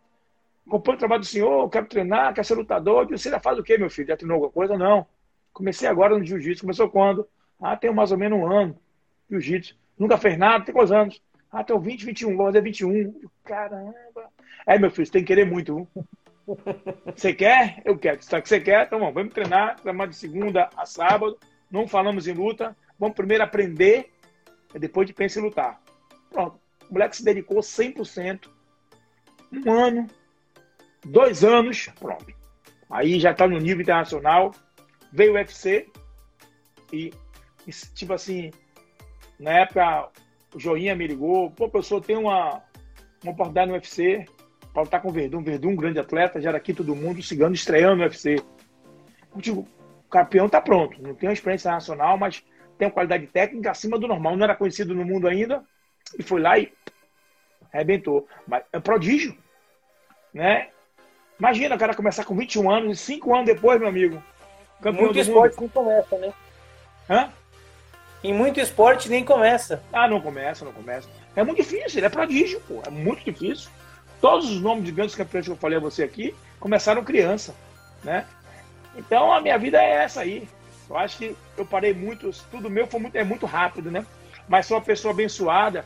acompanho 0.67 0.97
o 0.97 0.99
trabalho 0.99 1.21
do 1.21 1.27
senhor, 1.27 1.69
quero 1.69 1.87
treinar, 1.87 2.33
quero 2.33 2.47
ser 2.47 2.55
lutador. 2.55 3.07
Você 3.09 3.31
já 3.31 3.41
faz 3.41 3.59
o 3.59 3.63
quê, 3.63 3.77
meu 3.77 3.91
filho? 3.91 4.09
Já 4.09 4.17
treinou 4.17 4.37
alguma 4.37 4.53
coisa? 4.53 4.79
Não. 4.79 5.07
Comecei 5.53 5.89
agora 5.89 6.17
no 6.17 6.25
jiu-jitsu. 6.25 6.63
Começou 6.63 6.89
quando? 6.89 7.27
Ah, 7.61 7.77
tem 7.77 7.93
mais 7.93 8.13
ou 8.13 8.19
menos 8.19 8.39
um 8.39 8.47
ano. 8.47 8.79
Jiu-jitsu. 9.29 9.77
Nunca 9.99 10.17
fez 10.17 10.39
nada, 10.39 10.65
tem 10.65 10.73
quantos 10.73 10.93
anos? 10.93 11.21
Ah, 11.53 11.65
tem 11.65 11.79
20, 11.79 12.07
21, 12.07 12.37
vou 12.37 12.47
fazer 12.47 12.63
21. 12.63 13.13
Caramba. 13.45 14.31
É, 14.67 14.79
meu 14.79 14.91
filho, 14.91 15.05
você 15.05 15.13
tem 15.13 15.23
que 15.23 15.29
querer 15.29 15.45
muito. 15.45 15.87
Você 17.15 17.33
quer? 17.33 17.83
Eu 17.85 17.99
quero. 17.99 18.23
Só 18.23 18.41
que 18.41 18.49
você 18.49 18.61
quer, 18.61 18.87
então 18.87 18.99
vamos, 18.99 19.15
vamos 19.15 19.35
treinar, 19.35 19.77
treinar 19.81 20.09
de 20.09 20.17
segunda 20.17 20.69
a 20.77 20.87
sábado. 20.87 21.39
Não 21.71 21.87
falamos 21.87 22.27
em 22.27 22.33
luta. 22.33 22.77
Vamos 22.99 23.17
primeiro 23.17 23.43
aprender, 23.43 24.11
e 24.75 24.79
depois 24.79 25.07
de 25.07 25.13
pensar 25.13 25.41
em 25.41 25.45
lutar. 25.45 25.81
Pronto. 26.31 26.61
O 26.89 26.93
moleque 26.93 27.17
se 27.17 27.25
dedicou 27.25 27.59
100%. 27.59 28.49
Um 29.53 29.73
ano, 29.73 30.07
dois 31.05 31.43
anos, 31.43 31.89
pronto. 31.99 32.27
Aí 32.89 33.19
já 33.19 33.31
está 33.33 33.47
no 33.47 33.59
nível 33.59 33.83
internacional. 33.83 34.53
Veio 35.13 35.33
o 35.33 35.35
UFC 35.35 35.89
e, 36.93 37.13
tipo 37.95 38.13
assim, 38.13 38.51
na 39.39 39.61
época, 39.61 40.09
o 40.55 40.61
Joinha 40.61 40.95
me 40.95 41.07
ligou, 41.07 41.51
pô, 41.51 41.69
professor, 41.69 42.01
tem 42.01 42.17
uma, 42.17 42.63
uma 43.23 43.33
oportunidade 43.33 43.69
no 43.69 43.75
UFC 43.75 44.25
para 44.73 44.83
lutar 44.83 45.03
com 45.03 45.09
o 45.09 45.13
Verdun. 45.13 45.43
Verdun, 45.43 45.71
um 45.71 45.77
grande 45.77 45.99
atleta, 45.99 46.41
já 46.41 46.51
era 46.51 46.61
quinto 46.61 46.83
do 46.83 46.95
mundo, 46.95 47.23
Cigano 47.23 47.55
estreando 47.55 47.97
no 47.97 48.03
UFC. 48.03 48.43
Digo, 49.37 49.67
o 50.07 50.09
campeão 50.09 50.47
está 50.47 50.61
pronto, 50.61 51.01
não 51.03 51.15
tem 51.15 51.29
uma 51.29 51.33
experiência 51.33 51.71
nacional, 51.71 52.19
mas 52.19 52.43
tem 52.79 52.89
uma 52.89 52.95
qualidade 52.95 53.27
técnica 53.27 53.71
acima 53.71 53.99
do 53.99 54.09
normal. 54.09 54.37
Não 54.37 54.45
era 54.45 54.57
conhecido 54.57 54.95
no 54.95 55.05
mundo 55.05 55.29
ainda, 55.29 55.63
e 56.19 56.23
foi 56.23 56.41
lá 56.41 56.59
e 56.59 56.73
arrebentou. 57.73 58.27
Mas 58.47 58.65
é 58.73 58.81
prodígio, 58.81 59.37
né? 60.33 60.69
Imagina 61.39 61.75
o 61.75 61.79
cara 61.79 61.95
começar 61.95 62.25
com 62.25 62.37
21 62.37 62.71
anos 62.71 63.01
e 63.01 63.05
5 63.05 63.35
anos 63.35 63.47
depois, 63.47 63.79
meu 63.79 63.89
amigo. 63.89 64.23
Campeão 64.83 65.05
Muito 65.05 65.19
esporte 65.19 65.61
não 65.61 65.69
começa, 65.69 66.19
né? 66.19 66.33
Hã? 67.09 67.31
Em 68.23 68.35
muito 68.35 68.61
esporte 68.61 69.09
nem 69.09 69.25
começa. 69.25 69.83
Ah, 69.93 70.07
não 70.07 70.21
começa, 70.21 70.65
não 70.65 70.73
começa. 70.73 71.09
É 71.35 71.43
muito 71.43 71.57
difícil, 71.57 71.99
ele 71.99 72.07
é 72.07 72.11
prodígio, 72.11 72.61
pô. 72.69 72.83
É 72.87 72.91
muito 72.91 73.25
difícil. 73.25 73.71
Todos 74.21 74.51
os 74.51 74.61
nomes 74.61 74.85
de 74.85 74.93
grandes 74.93 75.15
campeões 75.15 75.47
que 75.47 75.53
eu 75.53 75.57
falei 75.57 75.79
a 75.79 75.81
você 75.81 76.03
aqui 76.03 76.35
começaram 76.59 77.03
criança, 77.03 77.55
né? 78.05 78.27
Então 78.97 79.33
a 79.33 79.41
minha 79.41 79.59
vida 79.59 79.83
é 79.83 80.03
essa 80.05 80.21
aí. 80.21 80.49
Eu 80.89 80.97
acho 80.97 81.19
que 81.19 81.37
eu 81.57 81.65
parei 81.65 81.95
muito, 81.95 82.31
tudo 82.51 82.69
meu 82.69 82.87
foi 82.87 83.01
muito, 83.01 83.17
é 83.17 83.25
muito 83.25 83.47
rápido, 83.47 83.91
né? 83.91 84.05
Mas 84.49 84.67
sou 84.67 84.77
uma 84.77 84.83
pessoa 84.83 85.13
abençoada, 85.13 85.85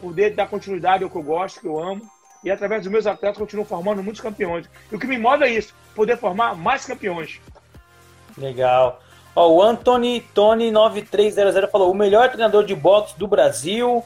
poder 0.00 0.34
dar 0.34 0.48
continuidade 0.48 1.02
ao 1.02 1.10
que 1.10 1.16
eu 1.16 1.22
gosto, 1.22 1.60
que 1.60 1.66
eu 1.66 1.78
amo. 1.78 2.08
E 2.42 2.50
através 2.50 2.82
dos 2.82 2.92
meus 2.92 3.06
atletas 3.06 3.38
continuo 3.38 3.64
formando 3.64 4.02
muitos 4.02 4.20
campeões. 4.20 4.68
E 4.92 4.94
o 4.94 4.98
que 4.98 5.06
me 5.06 5.18
move 5.18 5.44
é 5.44 5.50
isso, 5.50 5.74
poder 5.94 6.16
formar 6.16 6.54
mais 6.54 6.84
campeões. 6.84 7.40
Legal. 8.36 9.00
Ó, 9.34 9.48
o 9.48 9.62
Anthony 9.62 10.20
Tony 10.32 10.70
9300 10.70 11.70
falou: 11.70 11.90
o 11.90 11.94
melhor 11.94 12.28
treinador 12.28 12.64
de 12.64 12.74
boxe 12.74 13.18
do 13.18 13.26
Brasil. 13.26 14.04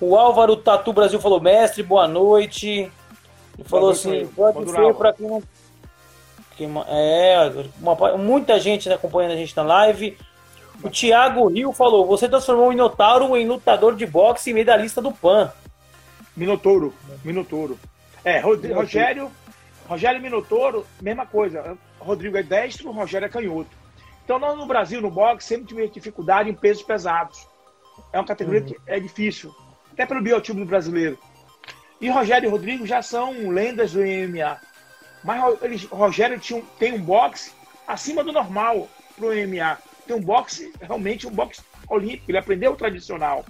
O 0.00 0.16
Álvaro 0.16 0.56
Tatu 0.56 0.92
Brasil 0.92 1.20
falou: 1.20 1.40
mestre, 1.40 1.82
boa 1.82 2.06
noite. 2.08 2.90
Ele 3.58 3.68
falou 3.68 3.90
assim: 3.90 4.26
pode 4.26 4.70
ser 4.70 4.94
para 4.94 5.12
quem 5.12 6.68
não. 6.68 6.84
é, 6.88 7.66
uma, 7.80 8.16
muita 8.16 8.58
gente 8.60 8.90
acompanhando 8.92 9.32
a 9.32 9.36
gente 9.36 9.56
na 9.56 9.62
live. 9.62 10.16
O 10.82 10.90
Thiago 10.90 11.46
Rio 11.48 11.72
falou: 11.72 12.06
você 12.06 12.28
transformou 12.28 12.66
o 12.66 12.70
Minotauro 12.70 13.36
em 13.36 13.46
lutador 13.46 13.94
de 13.96 14.06
boxe 14.06 14.50
e 14.50 14.54
medalhista 14.54 15.00
do 15.00 15.12
PAN. 15.12 15.52
Minotouro, 16.36 16.92
Minotouro. 17.24 17.78
É, 18.24 18.40
Rogério, 18.40 19.30
Rogério 19.86 20.20
Minotouro, 20.20 20.86
mesma 21.00 21.26
coisa. 21.26 21.76
Rodrigo 21.98 22.36
é 22.36 22.42
destro, 22.42 22.90
Rogério 22.90 23.26
é 23.26 23.28
canhoto. 23.28 23.70
Então, 24.24 24.38
nós 24.38 24.56
no 24.56 24.66
Brasil, 24.66 25.00
no 25.00 25.10
boxe, 25.10 25.46
sempre 25.46 25.66
tivemos 25.66 25.92
dificuldade 25.92 26.48
em 26.48 26.54
pesos 26.54 26.82
pesados. 26.82 27.46
É 28.12 28.18
uma 28.18 28.26
categoria 28.26 28.62
uhum. 28.62 28.66
que 28.66 28.76
é 28.86 28.98
difícil, 28.98 29.54
até 29.94 30.04
pelo 30.04 30.20
biotipo 30.20 30.58
do 30.58 30.66
brasileiro. 30.66 31.18
E 32.00 32.10
Rogério 32.10 32.48
e 32.48 32.50
Rodrigo 32.50 32.84
já 32.84 33.00
são 33.00 33.48
lendas 33.48 33.92
do 33.92 34.00
MMA. 34.00 34.60
Mas 35.22 35.62
eles, 35.62 35.84
Rogério 35.84 36.38
tinha, 36.38 36.62
tem 36.78 36.92
um 36.92 37.00
boxe 37.00 37.52
acima 37.86 38.22
do 38.22 38.32
normal 38.32 38.88
para 39.16 39.26
o 39.26 39.30
MMA. 39.30 39.78
Tem 40.06 40.14
um 40.14 40.20
boxe, 40.20 40.72
realmente 40.80 41.26
um 41.26 41.30
boxe 41.30 41.62
olímpico, 41.88 42.30
ele 42.30 42.38
aprendeu 42.38 42.72
o 42.72 42.76
tradicional. 42.76 43.44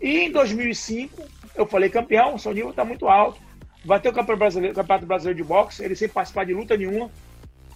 E 0.00 0.20
em 0.20 0.30
2005, 0.30 1.22
eu 1.54 1.66
falei, 1.66 1.88
campeão, 1.88 2.38
seu 2.38 2.52
nível 2.52 2.70
está 2.70 2.84
muito 2.84 3.08
alto. 3.08 3.40
Vai 3.84 3.98
ter 3.98 4.10
o 4.10 4.12
campeonato 4.12 4.38
brasileiro, 4.38 4.74
campeonato 4.76 5.06
brasileiro 5.06 5.36
de 5.36 5.44
boxe, 5.44 5.82
ele 5.82 5.96
sem 5.96 6.08
participar 6.08 6.44
de 6.44 6.54
luta 6.54 6.76
nenhuma 6.76 7.10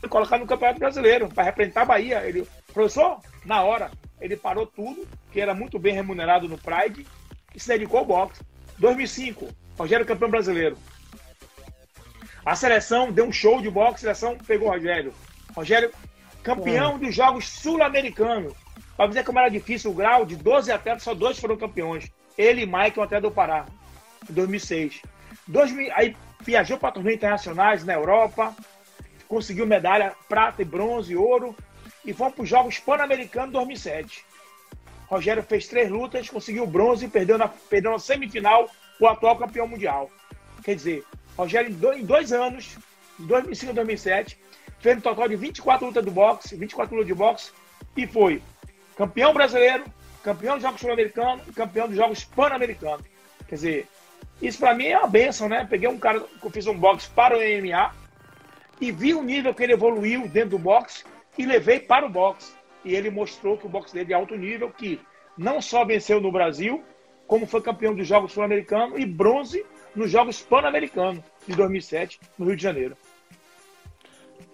e 0.03 0.09
colocar 0.09 0.39
no 0.39 0.47
Campeonato 0.47 0.79
Brasileiro, 0.79 1.29
para 1.29 1.45
representar 1.45 1.83
a 1.83 1.87
Bahia. 1.87 2.23
Ele, 2.25 2.47
professor, 2.73 3.21
na 3.45 3.63
hora, 3.63 3.91
ele 4.21 4.37
parou 4.37 4.67
tudo, 4.67 5.07
que 5.33 5.41
era 5.41 5.55
muito 5.55 5.79
bem 5.79 5.95
remunerado 5.95 6.49
no 6.49 6.59
Pride, 6.59 7.07
e 7.57 7.61
se 7.61 7.69
dedicou 7.69 8.01
ao 8.01 8.05
boxe. 8.05 8.43
2005, 8.79 9.49
Rogério 9.79 10.05
campeão 10.05 10.31
brasileiro. 10.31 10.77
A 12.45 12.55
seleção 12.55 13.11
deu 13.11 13.27
um 13.27 13.33
show 13.33 13.61
de 13.61 13.71
boxe, 13.71 14.07
a 14.07 14.15
seleção 14.15 14.37
pegou 14.47 14.69
o 14.69 14.71
Rogério. 14.71 15.15
Rogério, 15.55 15.91
campeão 16.43 16.99
dos 16.99 17.15
Jogos 17.15 17.49
Sul-Americanos. 17.49 18.53
Para 18.97 19.09
dizer 19.09 19.25
como 19.25 19.39
era 19.39 19.49
difícil 19.49 19.91
o 19.91 19.95
grau, 19.95 20.25
de 20.27 20.37
12 20.37 20.71
atletas, 20.71 21.03
só 21.03 21.15
dois 21.15 21.39
foram 21.39 21.57
campeões. 21.57 22.11
Ele 22.37 22.63
e 22.63 22.67
Mike, 22.67 23.01
um 23.01 23.03
atleta 23.03 23.23
do 23.23 23.31
Pará, 23.31 23.65
em 24.29 24.33
2006. 24.33 25.01
2000, 25.49 25.93
aí 25.95 26.17
viajou 26.43 26.79
para 26.79 26.93
torneios 26.93 27.17
internacionais 27.17 27.85
na 27.85 27.95
Europa, 27.95 28.55
conseguiu 29.27 29.67
medalha 29.67 30.15
prata 30.29 30.63
e 30.63 30.65
bronze 30.65 31.13
e 31.13 31.17
ouro, 31.17 31.57
e 32.05 32.13
foi 32.13 32.31
para 32.31 32.43
os 32.43 32.49
Jogos 32.49 32.79
Pan-Americanos 32.79 33.53
2007. 33.53 34.26
Rogério 35.07 35.43
fez 35.43 35.69
três 35.69 35.91
lutas, 35.91 36.29
conseguiu 36.29 36.67
bronze 36.67 37.07
e 37.07 37.09
perdeu 37.09 37.39
na, 37.39 37.49
perdeu 37.49 37.93
na 37.93 37.99
semifinal 37.99 38.69
o 39.01 39.07
atual 39.07 39.37
campeão 39.37 39.67
mundial. 39.67 40.11
Quer 40.65 40.75
dizer, 40.75 41.05
Rogério, 41.37 41.71
em 41.71 41.75
dois, 41.75 42.01
em 42.01 42.05
dois 42.05 42.33
anos, 42.33 42.77
em 43.21 43.27
2005 43.27 43.73
e 43.73 43.75
2007, 43.75 44.39
fez 44.81 44.99
um 44.99 45.01
total 45.01 45.29
de 45.29 45.37
24 45.37 45.87
lutas 45.87 46.05
do 46.05 46.11
boxe, 46.11 46.57
24 46.57 46.95
lutas 46.95 47.07
de 47.07 47.15
boxe, 47.15 47.53
e 47.97 48.07
foi 48.07 48.43
campeão 48.97 49.33
brasileiro, 49.33 49.85
campeão 50.23 50.55
dos 50.55 50.63
Jogos 50.63 50.81
Sul-Americanos 50.81 51.47
e 51.47 51.53
campeão 51.53 51.87
dos 51.87 51.97
Jogos 51.97 52.25
Pan-Americanos. 52.25 53.07
Quer 53.47 53.55
dizer, 53.55 53.89
isso 54.43 54.59
para 54.59 54.75
mim 54.75 54.87
é 54.87 54.99
uma 54.99 55.09
benção, 55.09 55.49
né? 55.49 55.67
Peguei 55.69 55.89
um 55.89 55.99
cara 55.99 56.21
que 56.21 56.51
fiz 56.51 56.67
um 56.67 56.77
boxe 56.77 57.09
para 57.11 57.37
o 57.37 57.41
MMA 57.41 57.95
e 58.81 58.91
vi 58.91 59.15
o 59.15 59.23
nível 59.23 59.55
que 59.55 59.63
ele 59.63 59.73
evoluiu 59.73 60.29
dentro 60.29 60.51
do 60.51 60.59
boxe 60.59 61.05
e 61.39 61.47
levei 61.47 61.79
para 61.79 62.05
o 62.05 62.11
boxe. 62.11 62.56
E 62.87 62.95
ele 62.95 63.11
mostrou 63.11 63.59
que 63.59 63.67
o 63.67 63.69
boxe 63.69 63.93
dele 63.93 64.05
é 64.05 64.07
de 64.07 64.15
alto 64.15 64.37
nível, 64.37 64.71
que 64.71 65.01
não 65.37 65.61
só 65.61 65.85
venceu 65.85 66.21
no 66.21 66.31
Brasil, 66.31 66.85
como 67.27 67.45
foi 67.45 67.61
campeão 67.61 67.93
dos 67.93 68.07
Jogos 68.07 68.31
Sul-Americanos 68.33 68.97
e 68.97 69.05
bronze 69.05 69.67
nos 69.93 70.09
Jogos 70.09 70.41
Pan-Americanos 70.41 71.21
de 71.49 71.57
2007, 71.57 72.21
no 72.39 72.47
Rio 72.47 72.57
de 72.57 72.63
Janeiro. 72.63 72.97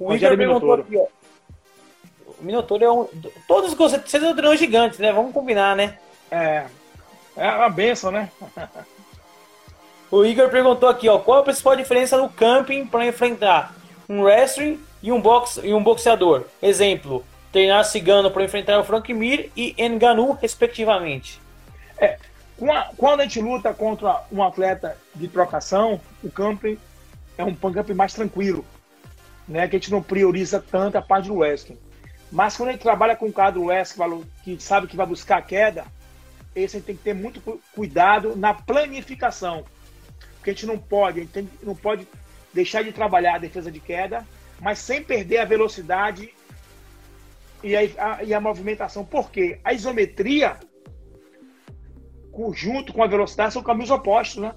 O 0.01 0.15
Igor 0.15 0.35
perguntou 0.35 0.73
aqui, 0.73 0.97
ó. 0.97 1.07
O 2.27 2.43
Minotouro 2.43 2.85
é 2.85 2.91
um. 2.91 3.05
Todos 3.47 3.73
os 3.73 3.77
conceitos 3.77 4.11
são 4.11 4.57
gigantes, 4.57 4.99
né? 4.99 5.13
Vamos 5.13 5.35
combinar, 5.35 5.77
né? 5.77 5.99
É. 6.31 6.65
É 7.37 7.51
uma 7.51 7.69
benção, 7.69 8.11
né? 8.11 8.31
o 10.11 10.25
Igor 10.25 10.49
perguntou 10.49 10.89
aqui, 10.89 11.07
ó. 11.07 11.19
Qual 11.19 11.41
a 11.41 11.43
principal 11.43 11.77
diferença 11.77 12.17
no 12.17 12.31
camping 12.31 12.87
para 12.87 13.07
enfrentar 13.07 13.75
um 14.09 14.23
wrestling 14.23 14.81
e 15.03 15.13
um, 15.13 15.21
box, 15.21 15.61
e 15.63 15.75
um 15.75 15.83
boxeador? 15.83 16.45
Exemplo, 16.63 17.23
treinar 17.53 17.85
cigano 17.85 18.31
para 18.31 18.45
enfrentar 18.45 18.81
o 18.81 18.85
Frank 18.85 19.13
Mir 19.13 19.53
e 19.55 19.75
Enganu, 19.77 20.33
respectivamente. 20.33 21.41
É, 21.99 22.19
quando 22.97 23.21
a 23.21 23.25
gente 23.25 23.41
luta 23.41 23.75
contra 23.75 24.25
um 24.33 24.43
atleta 24.43 24.97
de 25.15 25.29
trocação, 25.29 26.01
o 26.23 26.31
camping 26.31 26.79
é 27.37 27.45
um 27.45 27.55
camping 27.55 27.95
mais 27.95 28.15
tranquilo, 28.15 28.65
né? 29.47 29.69
Que 29.69 29.77
a 29.77 29.79
gente 29.79 29.91
não 29.91 30.03
prioriza 30.03 30.61
tanto 30.61 30.97
a 30.97 31.03
parte 31.03 31.29
do 31.29 31.37
wrestling. 31.37 31.79
Mas 32.31 32.57
quando 32.57 32.71
a 32.71 32.73
gente 32.73 32.83
trabalha 32.83 33.15
com 33.15 33.27
um 33.27 33.33
cara 33.33 33.53
do 33.53 33.65
wrestling 33.65 34.25
que 34.43 34.59
sabe 34.59 34.87
que 34.87 34.97
vai 34.97 35.07
buscar 35.07 35.39
a 35.39 35.43
queda, 35.43 35.85
esse 36.55 36.77
a 36.77 36.79
gente 36.79 36.87
tem 36.87 36.97
que 36.97 37.03
ter 37.03 37.15
muito 37.15 37.41
cuidado 37.75 38.35
na 38.37 38.55
planificação. 38.55 39.65
Porque 40.37 40.51
a 40.51 40.53
gente 40.55 40.67
não 40.67 40.79
pode, 40.79 41.21
a 41.21 41.23
gente 41.23 41.49
não 41.63 41.75
pode 41.75 42.09
deixar 42.55 42.83
de 42.83 42.93
trabalhar 42.93 43.35
a 43.35 43.39
defesa 43.39 43.71
de 43.71 43.81
queda, 43.81 44.27
mas 44.61 44.79
sem 44.79 45.03
perder 45.03 45.39
a 45.39 45.45
velocidade 45.45 46.33
e 47.63 47.77
a, 47.77 48.23
e 48.23 48.35
a 48.35 48.41
movimentação. 48.41 49.05
Porque 49.05 49.59
a 49.65 49.73
isometria, 49.73 50.59
junto 52.53 52.93
com 52.93 53.03
a 53.03 53.07
velocidade, 53.07 53.53
são 53.53 53.63
caminhos 53.63 53.91
opostos, 53.91 54.43
né? 54.43 54.55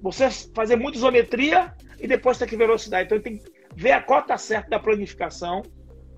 Você 0.00 0.30
fazer 0.54 0.76
muita 0.76 0.98
isometria 0.98 1.74
e 1.98 2.06
depois 2.06 2.38
ter 2.38 2.46
que 2.46 2.56
velocidade. 2.56 3.06
Então 3.06 3.20
tem 3.20 3.38
que 3.38 3.52
ver 3.74 3.92
a 3.92 4.02
cota 4.02 4.36
certa 4.36 4.70
da 4.70 4.78
planificação. 4.78 5.62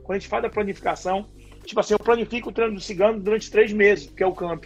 Quando 0.03 0.17
a 0.17 0.19
gente 0.19 0.29
faz 0.29 0.45
a 0.45 0.51
planificação, 0.51 1.29
tipo 1.65 1.81
assim, 1.81 1.95
eu 1.95 1.99
planifico 1.99 2.51
o 2.51 2.53
treino 2.53 2.75
do 2.75 2.81
cigano 2.81 3.21
durante 3.21 3.51
três 3.51 3.73
meses, 3.73 4.11
que 4.11 4.23
é 4.23 4.27
o 4.27 4.33
camp, 4.33 4.65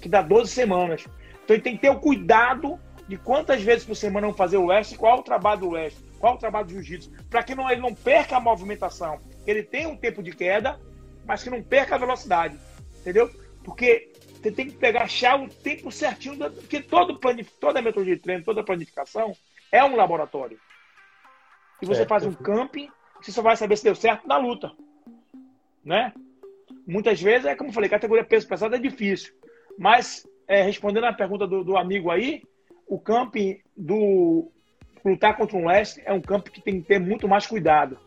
que 0.00 0.08
dá 0.08 0.22
12 0.22 0.50
semanas. 0.50 1.04
Então 1.44 1.54
ele 1.54 1.62
tem 1.62 1.74
que 1.76 1.82
ter 1.82 1.90
o 1.90 1.98
cuidado 1.98 2.78
de 3.08 3.16
quantas 3.16 3.62
vezes 3.62 3.84
por 3.84 3.94
semana 3.94 4.26
vão 4.26 4.36
fazer 4.36 4.56
o 4.56 4.66
West, 4.66 4.96
qual 4.96 5.20
o 5.20 5.22
trabalho 5.22 5.60
do 5.60 5.68
West, 5.70 5.98
qual 6.18 6.34
o 6.34 6.38
trabalho 6.38 6.66
do 6.66 6.72
jiu-jitsu, 6.72 7.10
para 7.30 7.42
que 7.42 7.54
não, 7.54 7.70
ele 7.70 7.80
não 7.80 7.94
perca 7.94 8.36
a 8.36 8.40
movimentação 8.40 9.20
ele 9.50 9.62
tem 9.62 9.86
um 9.86 9.96
tempo 9.96 10.22
de 10.22 10.32
queda, 10.32 10.80
mas 11.24 11.42
que 11.42 11.50
não 11.50 11.62
perca 11.62 11.94
a 11.94 11.98
velocidade. 11.98 12.58
Entendeu? 13.00 13.30
Porque 13.64 14.10
você 14.46 14.50
tem 14.52 14.66
que 14.66 14.76
pegar, 14.76 15.02
achar 15.02 15.40
o 15.40 15.48
tempo 15.48 15.90
certinho, 15.90 16.36
da, 16.36 16.50
porque 16.50 16.80
todo 16.80 17.18
planif, 17.18 17.50
toda 17.58 17.82
metodologia 17.82 18.16
de 18.16 18.22
treino, 18.22 18.44
toda 18.44 18.64
planificação 18.64 19.32
é 19.72 19.84
um 19.84 19.96
laboratório. 19.96 20.58
E 21.82 21.86
você 21.86 21.98
certo. 21.98 22.08
faz 22.08 22.24
um 22.24 22.32
camping, 22.32 22.88
você 23.20 23.32
só 23.32 23.42
vai 23.42 23.56
saber 23.56 23.76
se 23.76 23.84
deu 23.84 23.94
certo 23.94 24.26
na 24.26 24.38
luta. 24.38 24.72
Né? 25.84 26.12
Muitas 26.86 27.20
vezes, 27.20 27.46
é 27.46 27.54
como 27.54 27.70
eu 27.70 27.74
falei, 27.74 27.90
categoria 27.90 28.24
peso 28.24 28.48
pesado 28.48 28.74
é 28.74 28.78
difícil. 28.78 29.34
Mas, 29.78 30.26
é, 30.46 30.62
respondendo 30.62 31.04
a 31.04 31.12
pergunta 31.12 31.46
do, 31.46 31.64
do, 31.64 31.76
amigo 31.76 32.10
aí, 32.10 32.42
o 32.86 32.98
camping 32.98 33.60
do 33.76 34.50
lutar 35.04 35.36
contra 35.36 35.56
um 35.56 35.66
leste 35.66 36.02
é 36.04 36.12
um 36.12 36.20
campo 36.20 36.50
que 36.50 36.60
tem 36.60 36.80
que 36.80 36.88
ter 36.88 36.98
muito 36.98 37.28
mais 37.28 37.46
cuidado. 37.46 37.98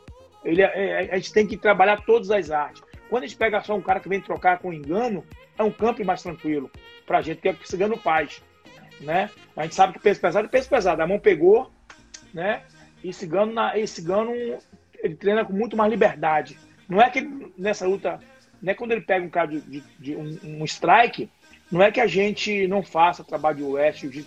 Ele, 0.43 0.61
é, 0.61 1.05
é, 1.05 1.13
a 1.13 1.15
gente 1.15 1.33
tem 1.33 1.45
que 1.45 1.57
trabalhar 1.57 2.03
todas 2.05 2.31
as 2.31 2.51
artes. 2.51 2.81
Quando 3.09 3.23
a 3.23 3.27
gente 3.27 3.37
pega 3.37 3.61
só 3.61 3.75
um 3.75 3.81
cara 3.81 3.99
que 3.99 4.09
vem 4.09 4.21
trocar 4.21 4.59
com 4.59 4.71
engano, 4.71 5.25
é 5.57 5.63
um 5.63 5.71
campo 5.71 6.03
mais 6.05 6.21
tranquilo 6.21 6.71
para 7.05 7.17
a 7.17 7.21
gente, 7.21 7.41
que 7.41 7.49
é 7.49 7.51
o 7.51 7.67
cigano 7.67 7.97
faz. 7.97 8.41
Né? 9.01 9.29
A 9.55 9.63
gente 9.63 9.75
sabe 9.75 9.93
que 9.93 9.99
peso 9.99 10.21
pesado 10.21 10.47
é 10.47 10.49
peso 10.49 10.69
pesado. 10.69 11.01
A 11.01 11.07
mão 11.07 11.19
pegou, 11.19 11.71
né? 12.33 12.63
E 13.03 13.11
cigano, 13.13 13.53
na, 13.53 13.77
e 13.77 13.87
cigano 13.87 14.31
ele 15.01 15.15
treina 15.15 15.45
com 15.45 15.53
muito 15.53 15.75
mais 15.75 15.89
liberdade. 15.89 16.57
Não 16.87 17.01
é 17.01 17.09
que 17.09 17.21
nessa 17.57 17.87
luta, 17.87 18.19
não 18.61 18.71
é 18.71 18.75
quando 18.75 18.91
ele 18.91 19.01
pega 19.01 19.25
um 19.25 19.29
cara 19.29 19.47
de, 19.47 19.61
de, 19.61 19.83
de 19.99 20.15
um, 20.15 20.39
um, 20.43 20.65
strike, 20.65 21.29
não 21.71 21.81
é 21.81 21.91
que 21.91 22.01
a 22.01 22.07
gente 22.07 22.67
não 22.67 22.83
faça 22.83 23.23
trabalho 23.23 23.57
de 23.57 23.63
oeste, 23.63 24.25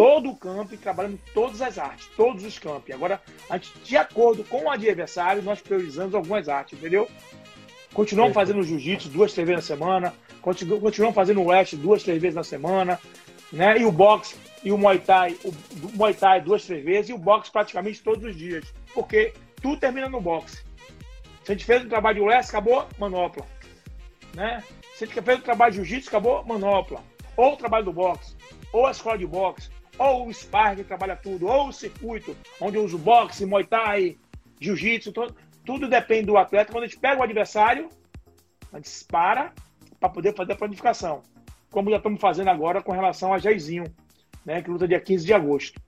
todo 0.00 0.30
o 0.30 0.34
campo 0.34 0.72
e 0.72 0.78
trabalhando 0.78 1.20
todas 1.34 1.60
as 1.60 1.76
artes, 1.76 2.08
todos 2.16 2.42
os 2.42 2.58
campos. 2.58 2.90
Agora, 2.90 3.20
a 3.50 3.58
gente, 3.58 3.70
de 3.84 3.98
acordo 3.98 4.42
com 4.44 4.64
o 4.64 4.70
adversário, 4.70 5.42
nós 5.42 5.60
priorizamos 5.60 6.14
algumas 6.14 6.48
artes, 6.48 6.78
entendeu? 6.78 7.06
Continuamos 7.92 8.32
fazendo 8.32 8.62
jiu-jitsu 8.62 9.10
duas, 9.10 9.34
três 9.34 9.46
vezes 9.46 9.68
na 9.68 9.76
semana, 9.76 10.14
continuamos 10.40 11.14
fazendo 11.14 11.42
o 11.42 11.48
oeste 11.48 11.76
duas, 11.76 12.02
três 12.02 12.18
vezes 12.18 12.34
na 12.34 12.42
semana, 12.42 12.98
né? 13.52 13.76
E 13.76 13.84
o 13.84 13.92
boxe 13.92 14.36
e 14.64 14.72
o 14.72 14.78
Muay 14.78 15.00
Thai, 15.00 15.36
o, 15.44 15.48
o 15.48 15.92
Muay 15.92 16.14
Thai 16.14 16.40
duas, 16.40 16.64
três 16.64 16.82
vezes, 16.82 17.10
e 17.10 17.12
o 17.12 17.18
boxe 17.18 17.50
praticamente 17.50 18.02
todos 18.02 18.24
os 18.24 18.34
dias, 18.34 18.72
porque 18.94 19.34
tudo 19.60 19.80
termina 19.80 20.08
no 20.08 20.18
boxe. 20.22 20.64
Se 21.44 21.52
a 21.52 21.54
gente 21.54 21.66
fez 21.66 21.84
um 21.84 21.90
trabalho 21.90 22.14
de 22.14 22.22
oeste, 22.22 22.52
acabou 22.52 22.88
manopla, 22.98 23.44
né? 24.34 24.64
Se 24.94 25.04
a 25.04 25.06
gente 25.06 25.20
fez 25.20 25.38
um 25.40 25.42
trabalho 25.42 25.72
de 25.72 25.76
jiu-jitsu, 25.76 26.08
acabou 26.08 26.42
manopla. 26.46 27.04
Ou 27.36 27.52
o 27.52 27.56
trabalho 27.58 27.84
do 27.84 27.92
boxe, 27.92 28.34
ou 28.72 28.86
a 28.86 28.92
escola 28.92 29.18
de 29.18 29.26
boxe, 29.26 29.68
ou 30.00 30.28
o 30.28 30.30
Spar 30.32 30.74
que 30.76 30.82
trabalha 30.82 31.14
tudo, 31.14 31.46
ou 31.46 31.68
o 31.68 31.72
circuito, 31.72 32.34
onde 32.58 32.78
eu 32.78 32.84
uso 32.84 32.96
boxe, 32.96 33.44
muay 33.44 33.64
thai, 33.64 34.16
jiu-jitsu, 34.58 35.12
tudo, 35.12 35.88
depende 35.88 36.24
do 36.24 36.38
atleta. 36.38 36.72
Quando 36.72 36.84
a 36.84 36.86
gente 36.86 36.98
pega 36.98 37.20
o 37.20 37.22
adversário, 37.22 37.90
a 38.72 38.78
gente 38.78 39.04
para 39.04 39.52
para 40.00 40.08
poder 40.08 40.34
fazer 40.34 40.54
a 40.54 40.56
planificação. 40.56 41.22
Como 41.70 41.90
já 41.90 41.98
estamos 41.98 42.18
fazendo 42.18 42.48
agora 42.48 42.82
com 42.82 42.92
relação 42.92 43.34
a 43.34 43.38
Jairzinho, 43.38 43.84
né, 44.42 44.62
que 44.62 44.70
luta 44.70 44.88
dia 44.88 44.98
15 44.98 45.26
de 45.26 45.34
agosto. 45.34 45.78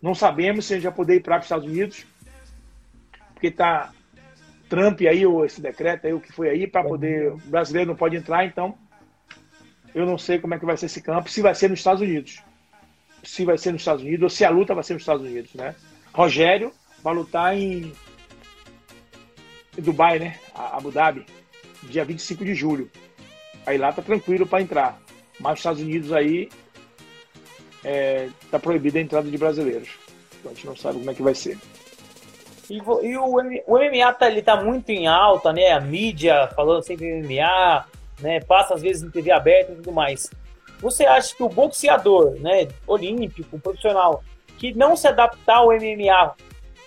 Não 0.00 0.14
sabemos 0.14 0.64
se 0.64 0.72
a 0.72 0.76
gente 0.76 0.84
vai 0.84 0.94
poder 0.94 1.16
ir 1.16 1.20
para 1.20 1.38
os 1.38 1.44
Estados 1.44 1.66
Unidos, 1.66 2.06
porque 3.34 3.48
está 3.48 3.92
Trump 4.70 5.02
aí, 5.02 5.26
ou 5.26 5.44
esse 5.44 5.60
decreto 5.60 6.06
aí, 6.06 6.14
o 6.14 6.20
que 6.20 6.32
foi 6.32 6.48
aí, 6.48 6.66
para 6.66 6.82
poder. 6.82 7.32
O 7.32 7.36
brasileiro 7.36 7.90
não 7.90 7.96
pode 7.96 8.16
entrar, 8.16 8.46
então 8.46 8.74
eu 9.94 10.06
não 10.06 10.16
sei 10.16 10.38
como 10.38 10.54
é 10.54 10.58
que 10.58 10.64
vai 10.64 10.78
ser 10.78 10.86
esse 10.86 11.02
campo, 11.02 11.28
se 11.28 11.42
vai 11.42 11.54
ser 11.54 11.68
nos 11.68 11.80
Estados 11.80 12.00
Unidos 12.00 12.42
se 13.22 13.44
vai 13.44 13.58
ser 13.58 13.72
nos 13.72 13.82
Estados 13.82 14.02
Unidos 14.02 14.22
ou 14.22 14.30
se 14.30 14.44
a 14.44 14.50
luta 14.50 14.74
vai 14.74 14.84
ser 14.84 14.94
nos 14.94 15.02
Estados 15.02 15.26
Unidos, 15.26 15.54
né? 15.54 15.74
Rogério 16.12 16.72
vai 17.02 17.14
lutar 17.14 17.56
em, 17.56 17.92
em 19.76 19.82
Dubai, 19.82 20.18
né? 20.18 20.38
Abu 20.54 20.90
Dhabi, 20.90 21.24
dia 21.84 22.04
25 22.04 22.44
de 22.44 22.54
julho. 22.54 22.90
Aí 23.66 23.78
lá 23.78 23.92
tá 23.92 24.02
tranquilo 24.02 24.46
para 24.46 24.62
entrar. 24.62 25.00
Mas 25.38 25.52
nos 25.52 25.60
Estados 25.60 25.80
Unidos 25.80 26.12
aí 26.12 26.48
é, 27.84 28.28
tá 28.50 28.58
proibida 28.58 28.98
a 28.98 29.02
entrada 29.02 29.30
de 29.30 29.38
brasileiros. 29.38 29.90
Então 30.38 30.52
a 30.52 30.54
gente 30.54 30.66
não 30.66 30.76
sabe 30.76 30.98
como 30.98 31.10
é 31.10 31.14
que 31.14 31.22
vai 31.22 31.34
ser. 31.34 31.58
E, 32.68 32.76
e 32.76 33.16
o, 33.16 33.36
o, 33.66 33.78
MMA 33.78 34.12
tá, 34.12 34.30
ele 34.30 34.42
tá 34.42 34.62
muito 34.62 34.90
em 34.90 35.06
alta, 35.06 35.52
né? 35.52 35.72
A 35.72 35.80
mídia 35.80 36.48
falando 36.54 36.82
sempre 36.82 37.20
MMA, 37.20 37.86
né? 38.20 38.40
Passa 38.40 38.74
às 38.74 38.82
vezes 38.82 39.02
em 39.02 39.10
TV 39.10 39.32
aberta 39.32 39.72
e 39.72 39.76
tudo 39.76 39.92
mais. 39.92 40.30
Você 40.80 41.04
acha 41.04 41.34
que 41.34 41.42
o 41.42 41.48
boxeador, 41.48 42.36
né, 42.40 42.68
olímpico, 42.86 43.58
profissional, 43.58 44.22
que 44.58 44.74
não 44.74 44.96
se 44.96 45.06
adaptar 45.06 45.58
ao 45.58 45.68
MMA, 45.68 46.34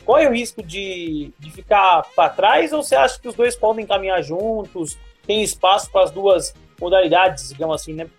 corre 0.06 0.28
o 0.28 0.32
risco 0.32 0.62
de, 0.64 1.32
de 1.40 1.52
ficar 1.52 2.04
para 2.16 2.30
trás? 2.30 2.74
Ou 2.74 2.84
você 2.84 2.96
acha 2.96 3.20
que 3.20 3.28
os 3.28 3.36
dois 3.36 3.56
podem 3.56 3.86
caminhar 3.86 4.22
juntos? 4.24 4.98
Tem 5.26 5.42
espaço 5.42 5.92
para 5.92 6.04
as 6.04 6.12
duas 6.12 6.54
modalidades, 6.80 7.50
digamos 7.50 7.82
assim, 7.82 7.94
né? 7.94 8.10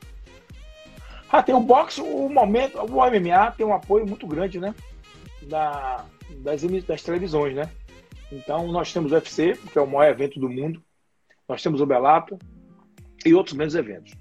Ah, 1.31 1.43
tem 1.43 1.55
o 1.55 1.61
boxe, 1.61 2.01
o 2.01 2.29
momento, 2.29 2.79
o 2.79 3.11
MMA 3.11 3.51
tem 3.57 3.67
um 3.67 3.75
apoio 3.75 4.07
muito 4.07 4.27
grande, 4.27 4.61
né? 4.61 4.75
Da, 5.43 6.05
das, 6.39 6.63
das 6.63 7.03
televisões, 7.03 7.55
né? 7.55 7.69
Então 8.31 8.69
nós 8.69 8.93
temos 8.93 9.11
o 9.11 9.15
UFC, 9.15 9.59
que 9.73 9.79
é 9.79 9.83
o 9.83 9.87
maior 9.87 10.11
evento 10.11 10.39
do 10.39 10.49
mundo. 10.49 10.83
Nós 11.49 11.63
temos 11.63 11.81
o 11.81 11.87
Bellator, 11.87 12.39
e 13.25 13.35
outros 13.35 13.57
menos 13.57 13.75
eventos. 13.75 14.13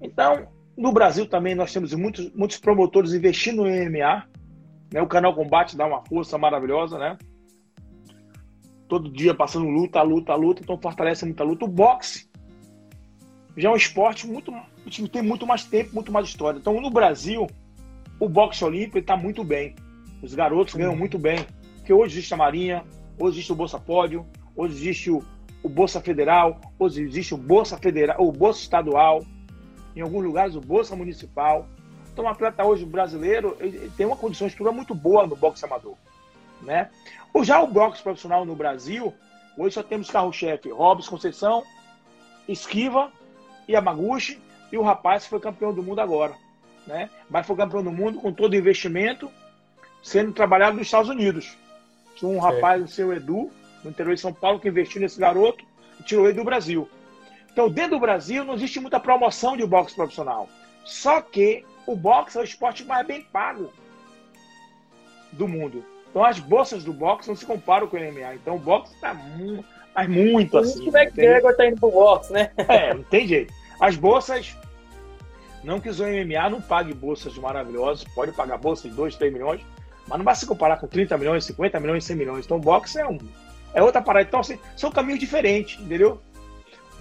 Então, 0.00 0.48
no 0.76 0.92
Brasil 0.92 1.26
também 1.26 1.54
nós 1.54 1.72
temos 1.72 1.92
muitos, 1.94 2.32
muitos 2.32 2.58
promotores 2.58 3.12
investindo 3.12 3.66
em 3.66 3.88
MMA. 3.88 4.26
Né? 4.92 5.02
O 5.02 5.06
canal 5.06 5.34
Combate 5.34 5.76
dá 5.76 5.86
uma 5.86 6.04
força 6.04 6.38
maravilhosa, 6.38 6.98
né? 6.98 7.16
Todo 8.88 9.10
dia 9.10 9.34
passando 9.34 9.66
luta, 9.68 10.02
luta, 10.02 10.34
luta, 10.34 10.62
então 10.62 10.78
fortalece 10.80 11.24
muita 11.24 11.44
luta. 11.44 11.64
O 11.64 11.68
boxe 11.68 12.30
já 13.56 13.68
é 13.68 13.72
um 13.72 13.76
esporte 13.76 14.26
muito 14.26 14.52
que 14.84 15.08
tem 15.08 15.22
muito 15.22 15.46
mais 15.46 15.64
tempo, 15.64 15.94
muito 15.94 16.12
mais 16.12 16.26
história. 16.26 16.58
Então, 16.58 16.80
no 16.80 16.90
Brasil, 16.90 17.46
o 18.18 18.28
boxe 18.28 18.64
olímpico 18.64 18.98
está 18.98 19.16
muito 19.16 19.44
bem. 19.44 19.74
Os 20.22 20.34
garotos 20.34 20.74
ganham 20.74 20.96
muito 20.96 21.18
bem. 21.18 21.38
Porque 21.76 21.92
hoje 21.92 22.14
existe 22.14 22.34
a 22.34 22.36
Marinha, 22.36 22.84
hoje 23.18 23.38
existe 23.38 23.52
o 23.52 23.56
Bolsa 23.56 23.78
Pódio, 23.78 24.26
hoje 24.54 24.74
existe 24.74 25.10
o, 25.10 25.22
o 25.62 25.68
Bolsa 25.68 26.00
Federal, 26.00 26.60
hoje 26.78 27.02
existe 27.02 27.34
o 27.34 27.36
Bolsa 27.36 27.76
Federal, 27.78 28.16
o 28.20 28.30
Bolsa 28.30 28.60
Estadual, 28.60 29.24
em 29.94 30.00
alguns 30.00 30.24
lugares 30.24 30.54
o 30.54 30.60
Bolsa 30.60 30.96
Municipal. 30.96 31.66
Então, 32.12 32.24
o 32.24 32.28
atleta 32.28 32.64
hoje 32.64 32.84
brasileiro 32.84 33.56
tem 33.96 34.06
uma 34.06 34.16
condição 34.16 34.46
de 34.46 34.52
estrutura 34.52 34.74
muito 34.74 34.94
boa 34.94 35.26
no 35.26 35.36
boxe 35.36 35.64
amador. 35.64 35.96
Né? 36.60 36.90
Já 37.42 37.62
o 37.62 37.66
boxe 37.66 38.02
profissional 38.02 38.44
no 38.44 38.54
Brasil, 38.54 39.12
hoje 39.56 39.74
só 39.74 39.82
temos 39.82 40.10
carro-chefe 40.10 40.70
Robson 40.70 41.10
Conceição, 41.10 41.64
Esquiva 42.46 43.10
e 43.66 43.72
Yamaguchi, 43.72 44.40
e 44.70 44.76
o 44.76 44.82
rapaz 44.82 45.26
foi 45.26 45.40
campeão 45.40 45.72
do 45.72 45.82
mundo 45.82 46.00
agora. 46.00 46.34
Né? 46.86 47.08
Mas 47.30 47.46
foi 47.46 47.56
campeão 47.56 47.82
do 47.82 47.92
mundo 47.92 48.20
com 48.20 48.32
todo 48.32 48.52
o 48.52 48.56
investimento 48.56 49.30
sendo 50.02 50.32
trabalhado 50.32 50.76
nos 50.76 50.86
Estados 50.86 51.08
Unidos. 51.08 51.56
Tinha 52.16 52.30
um 52.30 52.38
rapaz, 52.38 52.82
o 52.82 52.88
seu 52.88 53.12
Edu, 53.12 53.50
no 53.84 53.90
interior 53.90 54.14
de 54.14 54.20
São 54.20 54.32
Paulo, 54.32 54.58
que 54.58 54.68
investiu 54.68 55.00
nesse 55.00 55.18
garoto 55.18 55.64
e 55.98 56.02
tirou 56.02 56.26
ele 56.26 56.34
do 56.34 56.44
Brasil. 56.44 56.88
Então, 57.52 57.68
dentro 57.68 57.92
do 57.92 58.00
Brasil, 58.00 58.44
não 58.44 58.54
existe 58.54 58.80
muita 58.80 58.98
promoção 58.98 59.56
de 59.56 59.66
boxe 59.66 59.94
profissional. 59.94 60.48
Só 60.84 61.20
que 61.20 61.64
o 61.86 61.94
boxe 61.94 62.38
é 62.38 62.40
o 62.40 62.44
esporte 62.44 62.84
mais 62.84 63.06
bem 63.06 63.22
pago 63.22 63.70
do 65.32 65.46
mundo. 65.46 65.84
Então, 66.10 66.24
as 66.24 66.38
bolsas 66.38 66.84
do 66.84 66.92
boxe 66.92 67.28
não 67.28 67.36
se 67.36 67.44
comparam 67.44 67.86
com 67.86 67.96
o 67.96 68.00
MMA. 68.00 68.34
Então, 68.34 68.56
o 68.56 68.58
boxe 68.58 68.94
está 68.94 69.14
muito, 69.14 69.64
mas 69.94 70.08
muito 70.08 70.58
assim. 70.58 70.88
O 70.88 70.96
McGregor 70.96 71.50
está 71.50 71.66
indo 71.66 71.80
pro 71.80 71.90
boxe, 71.90 72.32
né? 72.32 72.50
É, 72.56 72.94
não 72.94 73.02
tem 73.02 73.26
jeito. 73.26 73.52
As 73.80 73.96
bolsas, 73.96 74.56
não 75.62 75.80
que 75.80 75.88
o 75.88 75.94
MMA 75.94 76.50
não 76.50 76.60
pague 76.60 76.94
bolsas 76.94 77.36
maravilhosas, 77.36 78.04
pode 78.14 78.32
pagar 78.32 78.58
bolsas 78.58 78.90
de 78.90 78.96
2, 78.96 79.16
3 79.16 79.32
milhões, 79.32 79.60
mas 80.06 80.18
não 80.18 80.24
vai 80.24 80.34
se 80.34 80.46
comparar 80.46 80.78
com 80.78 80.86
30 80.86 81.16
milhões, 81.18 81.44
50 81.44 81.80
milhões, 81.80 82.04
100 82.04 82.16
milhões. 82.16 82.44
Então, 82.44 82.56
o 82.56 82.60
boxe 82.60 82.98
é, 82.98 83.06
um, 83.06 83.18
é 83.74 83.82
outra 83.82 84.02
parada. 84.02 84.26
Então, 84.26 84.40
assim, 84.40 84.58
são 84.76 84.90
caminhos 84.90 85.20
diferentes, 85.20 85.80
entendeu? 85.80 86.20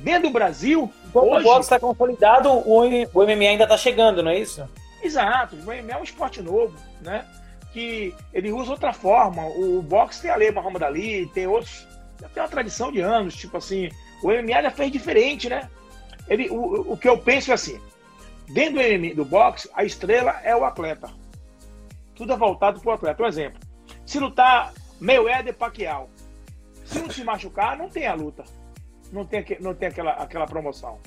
Dentro 0.01 0.29
do 0.29 0.33
Brasil. 0.33 0.91
Quando 1.13 1.29
hoje... 1.29 1.41
o 1.41 1.43
boxe 1.43 1.61
está 1.61 1.79
consolidado, 1.79 2.49
o, 2.49 2.81
MMA 2.83 3.49
ainda 3.49 3.63
está 3.63 3.77
chegando, 3.77 4.23
não 4.23 4.31
é 4.31 4.39
isso? 4.39 4.67
Exato. 5.01 5.55
O 5.55 5.63
MMA 5.63 5.91
é 5.91 5.97
um 5.97 6.03
esporte 6.03 6.41
novo, 6.41 6.75
né? 7.01 7.25
Que 7.71 8.13
ele 8.33 8.51
usa 8.51 8.71
outra 8.71 8.93
forma. 8.93 9.45
O 9.45 9.81
boxe 9.81 10.21
tem 10.21 10.31
a 10.31 10.35
lei 10.35 10.51
Muhammad 10.51 10.83
Ali, 10.83 11.27
tem 11.27 11.47
outros. 11.47 11.87
Tem 12.33 12.41
uma 12.41 12.49
tradição 12.49 12.91
de 12.91 12.99
anos, 12.99 13.35
tipo 13.35 13.57
assim. 13.57 13.89
O 14.23 14.29
MMA 14.29 14.63
já 14.63 14.71
fez 14.71 14.91
diferente, 14.91 15.49
né? 15.49 15.69
Ele, 16.27 16.49
o, 16.49 16.93
o 16.93 16.97
que 16.97 17.07
eu 17.07 17.17
penso 17.17 17.51
é 17.51 17.53
assim: 17.53 17.79
dentro 18.49 18.75
do, 18.75 18.79
MMA, 18.79 19.15
do 19.15 19.25
boxe, 19.25 19.69
a 19.73 19.83
estrela 19.83 20.39
é 20.43 20.55
o 20.55 20.65
atleta. 20.65 21.09
Tudo 22.15 22.33
é 22.33 22.37
voltado 22.37 22.79
para 22.79 22.89
o 22.89 22.93
atleta. 22.93 23.23
Um 23.23 23.27
exemplo: 23.27 23.59
se 24.05 24.19
lutar 24.19 24.73
Mayweather 24.99 25.53
e 25.53 25.53
Pacquiao, 25.53 26.09
se 26.85 26.99
um 26.99 27.09
se 27.09 27.23
machucar, 27.23 27.77
não 27.77 27.89
tem 27.89 28.07
a 28.07 28.13
luta 28.13 28.43
não 29.11 29.25
tem, 29.25 29.45
não 29.59 29.73
tem 29.73 29.89
aquela, 29.89 30.11
aquela 30.11 30.45
promoção. 30.45 30.99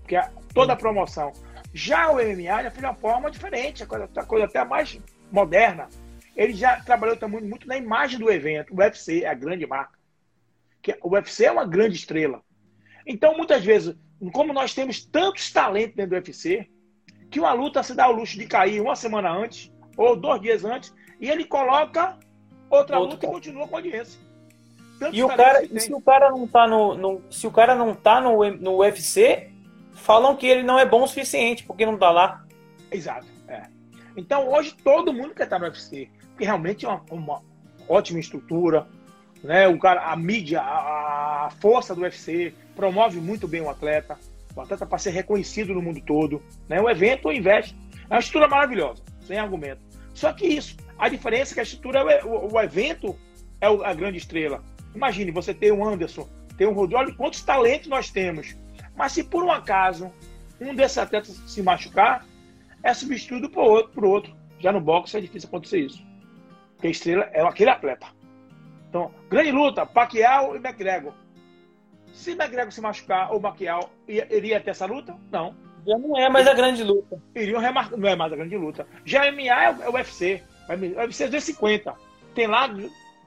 Porque 0.00 0.16
toda 0.54 0.72
a 0.72 0.76
promoção. 0.76 1.32
Já 1.74 2.10
o 2.10 2.16
MMA 2.16 2.62
já 2.62 2.70
fez 2.70 2.84
uma 2.84 2.94
forma 2.94 3.30
diferente, 3.30 3.82
a 3.82 3.86
coisa, 3.86 4.08
a 4.14 4.24
coisa 4.24 4.44
até 4.46 4.64
mais 4.64 4.98
moderna. 5.30 5.88
Ele 6.36 6.52
já 6.52 6.80
trabalhou 6.80 7.16
também 7.16 7.42
muito 7.42 7.66
na 7.66 7.76
imagem 7.76 8.18
do 8.18 8.30
evento. 8.30 8.72
O 8.72 8.78
UFC 8.78 9.24
é 9.24 9.28
a 9.28 9.34
grande 9.34 9.66
marca. 9.66 9.98
Que 10.82 10.96
o 11.02 11.10
UFC 11.10 11.46
é 11.46 11.52
uma 11.52 11.66
grande 11.66 11.96
estrela. 11.96 12.42
Então, 13.06 13.36
muitas 13.36 13.64
vezes, 13.64 13.94
como 14.32 14.52
nós 14.52 14.74
temos 14.74 15.04
tantos 15.04 15.50
talentos 15.50 15.96
dentro 15.96 16.10
do 16.10 16.16
UFC, 16.16 16.68
que 17.30 17.40
uma 17.40 17.52
luta 17.52 17.82
se 17.82 17.94
dá 17.94 18.08
o 18.08 18.12
luxo 18.12 18.38
de 18.38 18.46
cair 18.46 18.80
uma 18.80 18.94
semana 18.94 19.30
antes, 19.30 19.72
ou 19.96 20.14
dois 20.14 20.40
dias 20.40 20.64
antes, 20.64 20.94
e 21.20 21.30
ele 21.30 21.44
coloca 21.44 22.18
outra 22.70 22.98
Outro 22.98 23.14
luta 23.14 23.26
e 23.26 23.28
continua 23.28 23.66
com 23.66 23.76
a 23.76 23.78
audiência. 23.78 24.20
E 25.10 25.22
o 25.22 25.28
cara, 25.28 25.64
e 25.64 25.80
se 25.80 25.92
o 25.92 26.00
cara 26.00 26.30
não 26.30 26.46
tá 26.46 26.66
no, 26.66 26.94
no, 26.94 27.22
se 27.30 27.46
o 27.46 27.50
cara 27.50 27.74
não 27.74 27.94
tá 27.94 28.20
no, 28.20 28.44
no 28.56 28.78
UFC, 28.78 29.50
falam 29.94 30.36
que 30.36 30.46
ele 30.46 30.62
não 30.62 30.78
é 30.78 30.84
bom 30.84 31.02
o 31.02 31.08
suficiente 31.08 31.64
porque 31.64 31.86
não 31.86 31.96
tá 31.96 32.10
lá. 32.10 32.44
Exato. 32.90 33.26
É. 33.48 33.62
Então 34.16 34.48
hoje 34.48 34.74
todo 34.84 35.12
mundo 35.12 35.34
quer 35.34 35.44
estar 35.44 35.58
no 35.58 35.64
UFC, 35.64 36.08
porque 36.30 36.44
realmente 36.44 36.84
é 36.84 36.88
uma, 36.88 37.02
uma 37.10 37.42
ótima 37.88 38.20
estrutura, 38.20 38.86
né? 39.42 39.68
O 39.68 39.78
cara, 39.78 40.10
a 40.10 40.16
mídia, 40.16 40.60
a, 40.60 41.46
a, 41.46 41.50
força 41.50 41.94
do 41.94 42.02
UFC 42.02 42.54
promove 42.76 43.20
muito 43.20 43.48
bem 43.48 43.60
o 43.60 43.70
atleta, 43.70 44.18
o 44.54 44.60
atleta 44.60 44.86
para 44.86 44.98
ser 44.98 45.10
reconhecido 45.10 45.74
no 45.74 45.82
mundo 45.82 46.00
todo, 46.00 46.42
né? 46.68 46.80
O 46.80 46.88
evento 46.88 47.32
investe, 47.32 47.76
é 48.08 48.14
uma 48.14 48.20
estrutura 48.20 48.48
maravilhosa, 48.48 49.02
sem 49.26 49.38
argumento. 49.38 49.80
Só 50.14 50.32
que 50.32 50.46
isso, 50.46 50.76
a 50.98 51.08
diferença 51.08 51.52
é 51.52 51.54
que 51.54 51.60
a 51.60 51.64
estrutura, 51.64 52.00
é 52.00 52.24
o, 52.24 52.52
o 52.52 52.60
evento 52.60 53.16
é 53.60 53.66
a 53.66 53.94
grande 53.94 54.18
estrela, 54.18 54.62
Imagine, 54.94 55.30
você 55.30 55.54
tem 55.54 55.72
um 55.72 55.86
Anderson, 55.86 56.28
tem 56.56 56.66
um 56.66 56.72
Rodrigo, 56.72 57.00
olha 57.00 57.14
quantos 57.14 57.42
talentos 57.42 57.88
nós 57.88 58.10
temos. 58.10 58.56
Mas 58.94 59.12
se 59.12 59.24
por 59.24 59.42
um 59.42 59.50
acaso 59.50 60.12
um 60.60 60.74
desses 60.74 60.98
atletas 60.98 61.40
se 61.46 61.62
machucar, 61.62 62.24
é 62.82 62.92
substituído 62.94 63.48
por 63.48 63.64
outro, 63.64 63.92
por 63.92 64.04
outro. 64.04 64.36
Já 64.58 64.72
no 64.72 64.80
boxe 64.80 65.16
é 65.16 65.20
difícil 65.20 65.48
acontecer 65.48 65.80
isso. 65.80 66.02
Porque 66.74 66.88
a 66.88 66.90
estrela 66.90 67.28
é 67.32 67.42
aquele 67.42 67.70
atleta. 67.70 68.06
Então, 68.88 69.10
grande 69.28 69.50
luta, 69.50 69.86
Pacquiao 69.86 70.54
e 70.54 70.58
McGregor. 70.58 71.12
Se 72.12 72.32
McGregor 72.32 72.72
se 72.72 72.80
machucar 72.80 73.32
ou 73.32 73.40
Pacquiao, 73.40 73.90
iria 74.06 74.60
ter 74.60 74.70
essa 74.70 74.86
luta? 74.86 75.16
Não. 75.30 75.56
Já 75.86 75.98
não 75.98 76.16
é 76.16 76.28
mais 76.28 76.46
a 76.46 76.54
grande 76.54 76.84
luta. 76.84 77.20
Iriam 77.34 77.58
remarcar, 77.58 77.98
não 77.98 78.08
é 78.08 78.14
mais 78.14 78.32
a 78.32 78.36
grande 78.36 78.56
luta. 78.56 78.86
Já 79.04 79.30
MMA 79.32 79.64
é 79.64 79.88
o 79.88 79.94
UFC. 79.94 80.42
O 80.68 81.00
UFC 81.00 81.24
é 81.24 81.26
250. 81.26 81.94
Tem 82.34 82.46
lá 82.46 82.68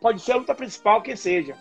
pode 0.05 0.21
ser 0.21 0.33
a 0.33 0.35
luta 0.35 0.53
principal, 0.53 1.01
quem 1.01 1.15
seja. 1.15 1.55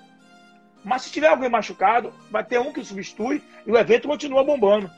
Mas 0.85 1.01
se 1.01 1.11
tiver 1.11 1.29
alguém 1.29 1.49
machucado, 1.49 2.13
vai 2.31 2.45
ter 2.45 2.61
um 2.61 2.75
que 2.75 2.85
substitui 2.85 3.43
e 3.67 3.73
o 3.73 3.79
evento 3.79 4.07
continua 4.07 4.45
bombando. 4.45 4.91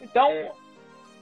Então, 0.00 0.30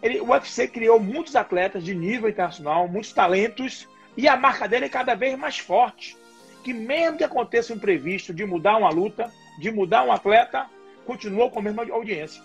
ele, 0.01 0.21
o 0.21 0.29
UFC 0.29 0.69
criou 0.69 1.01
muitos 1.01 1.35
atletas 1.35 1.83
de 1.83 1.93
nível 1.93 2.29
internacional, 2.29 2.87
muitos 2.87 3.13
talentos, 3.13 3.89
e 4.17 4.29
a 4.29 4.37
marca 4.37 4.69
dele 4.69 4.85
é 4.85 4.89
cada 4.89 5.17
vez 5.17 5.37
mais 5.37 5.59
forte. 5.59 6.17
Que 6.63 6.73
mesmo 6.73 7.19
que 7.19 7.25
aconteça 7.25 7.73
um 7.73 7.77
imprevisto 7.77 8.33
de 8.33 8.47
mudar 8.47 8.77
uma 8.77 8.91
luta, 8.91 9.29
de 9.59 9.73
mudar 9.73 10.05
um 10.05 10.13
atleta, 10.13 10.67
continua 11.05 11.51
com 11.51 11.59
a 11.59 11.63
mesma 11.63 11.83
audiência. 11.91 12.41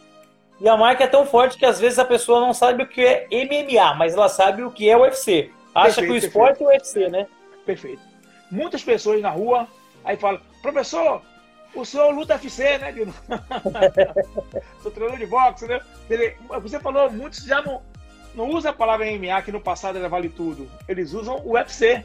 E 0.60 0.68
a 0.68 0.76
marca 0.76 1.04
é 1.04 1.08
tão 1.08 1.28
forte 1.28 1.60
que 1.60 1.66
às 1.68 1.80
vezes 1.80 2.00
a 2.00 2.06
pessoa 2.06 2.40
não 2.40 2.56
sabe 2.56 2.82
o 2.82 2.88
que 2.88 3.06
é 3.06 3.28
MMA, 3.30 3.94
mas 3.94 4.16
ela 4.16 4.30
sabe 4.30 4.64
o 4.64 4.72
que 4.72 4.90
é 4.90 4.98
UFC. 4.98 5.52
Acha 5.76 6.02
perfeito, 6.02 6.08
que 6.08 6.12
o 6.12 6.18
esporte 6.18 6.58
perfeito. 6.58 6.64
é 6.64 6.74
o 6.74 6.76
UFC, 6.76 7.10
né? 7.10 7.28
Perfeito 7.68 8.15
muitas 8.56 8.84
pessoas 8.84 9.22
na 9.22 9.30
rua, 9.30 9.68
aí 10.04 10.16
falam, 10.16 10.40
professor, 10.62 11.22
o 11.76 11.84
senhor 11.84 12.14
luta 12.14 12.36
UFC, 12.36 12.78
né, 12.78 12.92
Dino? 12.92 13.14
Sou 14.82 14.92
treinador 14.92 15.20
de 15.20 15.28
boxe, 15.28 15.68
né? 15.68 15.82
Ele, 16.10 16.36
você 16.62 16.80
falou, 16.80 17.12
muitos 17.12 17.44
já 17.44 17.62
não, 17.62 17.82
não 18.34 18.50
usam 18.50 18.72
a 18.72 18.76
palavra 18.76 19.06
MMA, 19.06 19.42
que 19.42 19.52
no 19.52 19.60
passado 19.60 19.98
era 19.98 20.08
vale 20.08 20.30
tudo. 20.30 20.70
Eles 20.88 21.14
usam 21.14 21.42
o 21.44 21.54
UFC, 21.54 22.04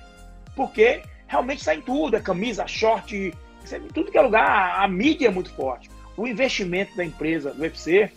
porque 0.57 1.03
realmente 1.29 1.61
está 1.61 1.75
em 1.75 1.81
tudo, 1.81 2.17
é 2.17 2.21
camisa, 2.21 2.67
short, 2.67 3.15
em 3.17 3.89
tudo 3.95 4.11
que 4.11 4.19
é 4.19 4.23
lugar, 4.23 4.49
a, 4.49 4.85
a 4.85 4.89
mídia 4.89 5.29
é 5.29 5.31
muito 5.31 5.53
forte. 5.55 5.89
O 6.17 6.27
investimento 6.27 6.97
da 6.97 7.05
empresa, 7.05 7.55
do 7.55 7.63
UFC, 7.63 8.11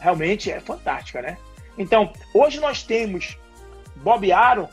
realmente 0.00 0.50
é 0.50 0.60
fantástica, 0.60 1.22
né? 1.22 1.38
Então, 1.78 2.12
hoje 2.34 2.60
nós 2.60 2.82
temos 2.82 3.38
Bob 3.96 4.30
Aaron, 4.30 4.68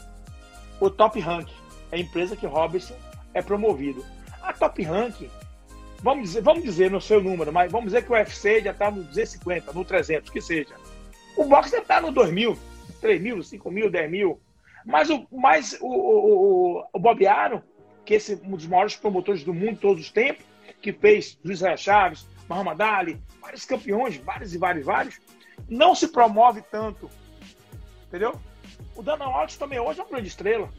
o 0.82 0.90
top 0.90 1.20
rank 1.22 1.48
é 1.92 1.98
a 1.98 2.00
empresa 2.00 2.36
que 2.36 2.46
Robson 2.46 2.96
é 3.34 3.42
promovido. 3.42 4.06
A 4.42 4.54
Top 4.54 4.82
Rank, 4.82 5.30
vamos 6.02 6.30
dizer, 6.30 6.42
vamos 6.42 6.64
dizer 6.64 6.90
no 6.90 7.02
seu 7.02 7.22
número, 7.22 7.52
mas 7.52 7.72
vamos 7.72 7.88
dizer 7.88 8.04
que 8.04 8.12
o 8.12 8.16
UFC 8.16 8.62
já 8.62 8.72
está 8.72 8.90
no 8.90 9.04
250, 9.04 9.74
no 9.74 9.86
300, 9.86 10.30
que 10.30 10.42
seja. 10.42 10.76
O 11.36 11.46
boxe 11.46 11.72
deve 11.72 11.84
estar 11.84 12.02
no 12.02 12.12
2 12.12 12.32
mil, 12.32 12.58
3 13.02 13.22
mil, 13.22 13.44
5 13.44 13.72
mil, 13.72 13.90
10 13.90 14.12
mil. 14.12 14.42
Mas 14.86 15.10
o, 15.10 15.28
mais 15.32 15.78
o, 15.82 15.88
o, 15.88 16.86
o 16.94 17.00
Bob 17.00 17.26
Aaron, 17.26 17.62
que 18.06 18.16
é 18.16 18.20
um 18.44 18.56
dos 18.56 18.66
maiores 18.66 18.96
promotores 18.96 19.44
do 19.44 19.54
mundo 19.54 19.80
todos 19.80 20.06
os 20.06 20.12
tempos, 20.12 20.46
que 20.82 20.94
fez 20.94 21.38
Luiz 21.44 21.62
Chaves, 21.78 22.28
Muhammad 22.48 22.80
Ali, 22.82 23.22
vários 23.42 23.66
campeões, 23.66 24.18
vários 24.18 24.54
e 24.54 24.58
vários, 24.58 24.86
vários, 24.86 25.20
não 25.70 25.94
se 25.94 26.08
promove 26.08 26.62
tanto. 26.72 27.10
Entendeu? 28.08 28.40
O 28.96 29.04
Dana 29.04 29.30
White 29.30 29.60
também 29.60 29.80
hoje 29.80 30.00
é 30.00 30.04
uma 30.04 30.10
grande 30.10 30.30
estrela 30.30 30.70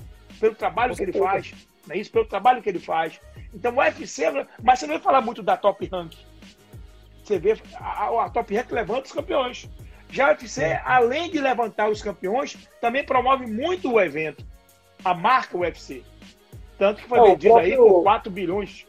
pelo 0.41 0.55
trabalho 0.55 0.97
que 0.97 1.03
ele 1.03 1.12
faz, 1.12 1.55
não 1.86 1.95
é 1.95 1.99
isso? 1.99 2.11
Pelo 2.11 2.24
trabalho 2.24 2.62
que 2.62 2.68
ele 2.68 2.78
faz. 2.78 3.20
Então 3.55 3.74
o 3.74 3.78
UFC, 3.78 4.24
mas 4.62 4.78
você 4.78 4.86
não 4.86 4.95
vai 4.95 5.03
falar 5.03 5.20
muito 5.20 5.43
da 5.43 5.57
Top 5.57 5.86
Rank. 5.86 6.14
Você 7.22 7.38
vê 7.38 7.57
a, 7.76 8.24
a 8.24 8.30
Top 8.30 8.55
Rank 8.55 8.70
levanta 8.70 9.07
os 9.07 9.12
campeões. 9.12 9.68
Já 10.09 10.26
a 10.26 10.30
UFC, 10.30 10.62
é. 10.62 10.82
além 10.84 11.30
de 11.30 11.38
levantar 11.38 11.88
os 11.88 12.03
campeões, 12.03 12.57
também 12.80 13.05
promove 13.05 13.47
muito 13.47 13.93
o 13.93 14.01
evento. 14.01 14.45
A 15.05 15.14
marca 15.14 15.57
UFC. 15.57 16.03
Tanto 16.78 17.03
que 17.03 17.09
foi 17.09 17.20
oh, 17.20 17.26
vendido 17.26 17.55
próprio... 17.55 17.72
aí 17.72 17.76
por 17.76 18.03
4 18.03 18.30
bilhões. 18.32 18.86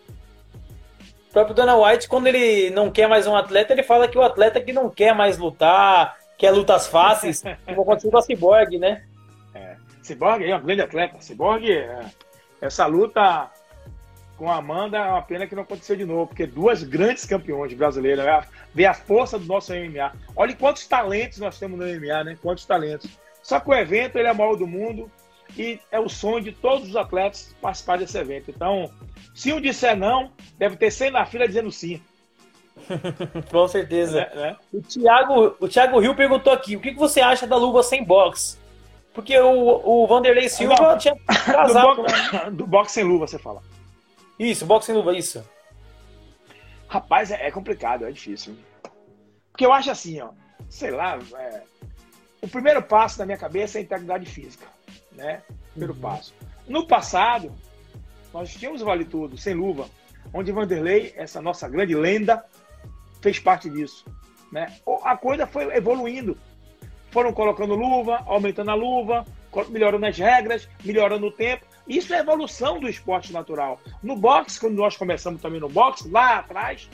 O 1.29 1.33
próprio 1.33 1.55
Dana 1.55 1.75
White, 1.75 2.07
quando 2.07 2.27
ele 2.27 2.69
não 2.71 2.89
quer 2.89 3.07
mais 3.07 3.27
um 3.27 3.35
atleta, 3.35 3.73
ele 3.73 3.83
fala 3.83 4.07
que 4.07 4.17
o 4.17 4.23
atleta 4.23 4.59
que 4.59 4.73
não 4.73 4.89
quer 4.89 5.13
mais 5.13 5.37
lutar, 5.37 6.17
quer 6.37 6.51
lutas 6.51 6.87
fáceis, 6.87 7.43
como 7.65 7.81
aconteceu 7.83 8.11
com 8.11 8.17
a 8.17 8.21
Cyborg, 8.21 8.77
né? 8.77 9.03
Cyborg 10.11 10.43
é 10.43 10.55
um 10.55 10.61
grande 10.61 10.81
atleta. 10.81 11.21
Cyborg, 11.21 11.71
é... 11.71 12.05
essa 12.61 12.85
luta 12.85 13.49
com 14.37 14.49
a 14.49 14.55
Amanda 14.55 14.97
é 14.97 15.09
uma 15.11 15.21
pena 15.21 15.45
que 15.45 15.53
não 15.53 15.63
aconteceu 15.63 15.95
de 15.95 16.03
novo, 16.03 16.27
porque 16.27 16.47
duas 16.47 16.81
grandes 16.83 17.25
campeões 17.25 17.73
brasileiras, 17.73 18.25
né? 18.25 18.43
ver 18.73 18.85
a 18.85 18.93
força 18.93 19.37
do 19.37 19.45
nosso 19.45 19.71
MMA. 19.71 20.11
Olha 20.35 20.55
quantos 20.55 20.87
talentos 20.87 21.37
nós 21.37 21.59
temos 21.59 21.79
no 21.79 21.85
MMA, 21.85 22.23
né? 22.23 22.37
Quantos 22.41 22.65
talentos. 22.65 23.09
Só 23.43 23.59
que 23.59 23.69
o 23.69 23.73
evento 23.73 24.17
ele 24.17 24.27
é 24.27 24.31
o 24.31 24.35
maior 24.35 24.55
do 24.55 24.65
mundo 24.65 25.11
e 25.57 25.79
é 25.91 25.99
o 25.99 26.09
sonho 26.09 26.43
de 26.43 26.51
todos 26.51 26.89
os 26.89 26.95
atletas 26.95 27.55
participar 27.61 27.97
desse 27.97 28.17
evento. 28.17 28.49
Então, 28.49 28.91
se 29.33 29.53
um 29.53 29.61
disser 29.61 29.95
não, 29.95 30.31
deve 30.57 30.75
ter 30.75 30.91
100 30.91 31.11
na 31.11 31.25
fila 31.25 31.47
dizendo 31.47 31.71
sim. 31.71 32.01
Com 33.51 33.67
certeza. 33.67 34.21
É, 34.21 34.39
é. 34.39 34.55
O, 34.73 34.81
Thiago, 34.81 35.55
o 35.59 35.67
Thiago 35.67 35.99
Rio 35.99 36.15
perguntou 36.15 36.51
aqui: 36.51 36.75
o 36.75 36.79
que, 36.79 36.93
que 36.93 36.99
você 36.99 37.21
acha 37.21 37.45
da 37.45 37.57
luva 37.57 37.83
sem 37.83 38.03
box? 38.03 38.59
Porque 39.13 39.37
o, 39.37 40.03
o 40.03 40.07
Vanderlei 40.07 40.47
Silva 40.47 40.75
não, 40.75 40.97
tinha 40.97 41.15
casado. 41.25 41.95
Do, 41.95 42.03
bo 42.03 42.51
do 42.51 42.67
box 42.67 42.91
sem 42.93 43.03
luva, 43.03 43.27
você 43.27 43.37
fala. 43.37 43.61
Isso, 44.39 44.65
boxe 44.65 44.87
sem 44.87 44.95
luva, 44.95 45.15
isso. 45.15 45.43
Rapaz, 46.87 47.31
é, 47.31 47.47
é, 47.47 47.51
complicado, 47.51 48.05
é 48.05 48.11
difícil. 48.11 48.57
Porque 49.51 49.65
eu 49.65 49.71
acho 49.71 49.91
assim, 49.91 50.19
ó, 50.21 50.29
sei 50.69 50.91
lá, 50.91 51.19
é, 51.35 51.61
o 52.41 52.47
primeiro 52.47 52.81
passo 52.81 53.19
na 53.19 53.25
minha 53.25 53.37
cabeça 53.37 53.77
é 53.77 53.79
a 53.79 53.83
integridade 53.83 54.25
física, 54.25 54.65
né? 55.11 55.43
Primeiro 55.71 55.93
uhum. 55.93 55.99
passo. 55.99 56.33
No 56.67 56.87
passado, 56.87 57.53
nós 58.33 58.53
tínhamos 58.53 58.81
o 58.81 58.85
Vale 58.85 59.05
Tudo, 59.05 59.37
sem 59.37 59.53
luva, 59.53 59.87
onde 60.33 60.51
Vanderlei, 60.51 61.13
essa 61.15 61.41
nossa 61.41 61.69
grande 61.69 61.95
lenda, 61.95 62.43
fez 63.21 63.39
parte 63.39 63.69
disso. 63.69 64.05
Né? 64.51 64.73
A 65.03 65.15
coisa 65.15 65.45
foi 65.45 65.73
evoluindo. 65.75 66.37
Foram 67.11 67.33
colocando 67.33 67.75
luva, 67.75 68.23
aumentando 68.25 68.71
a 68.71 68.73
luva, 68.73 69.25
melhorando 69.69 70.05
as 70.05 70.17
regras, 70.17 70.67
melhorando 70.83 71.27
o 71.27 71.31
tempo. 71.31 71.65
Isso 71.87 72.13
é 72.13 72.19
evolução 72.19 72.79
do 72.79 72.87
esporte 72.87 73.33
natural. 73.33 73.79
No 74.01 74.15
boxe, 74.15 74.59
quando 74.59 74.75
nós 74.75 74.95
começamos 74.95 75.41
também 75.41 75.59
no 75.59 75.69
boxe, 75.69 76.09
lá 76.09 76.39
atrás, 76.39 76.89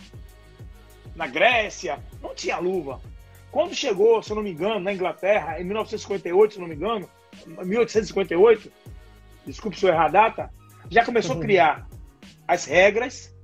na 1.16 1.28
Grécia, 1.28 2.00
não 2.22 2.34
tinha 2.34 2.58
luva. 2.58 3.00
Quando 3.52 3.76
chegou, 3.76 4.22
se 4.22 4.32
eu 4.32 4.36
não 4.36 4.44
me 4.44 4.52
engano, 4.52 4.80
na 4.80 4.94
Inglaterra, 4.94 5.60
em 5.60 5.64
1958, 5.64 6.56
se 6.56 6.60
não 6.60 6.68
me 6.68 6.76
engano, 6.76 7.10
1858, 7.46 8.72
desculpe 9.46 9.80
se 9.80 9.86
eu 9.86 9.90
errar 9.90 10.06
a 10.06 10.10
data, 10.10 10.54
já 10.90 11.06
começou 11.06 11.38
a 11.38 11.40
criar 11.40 11.88
as 12.48 12.66
regras, 12.66 13.36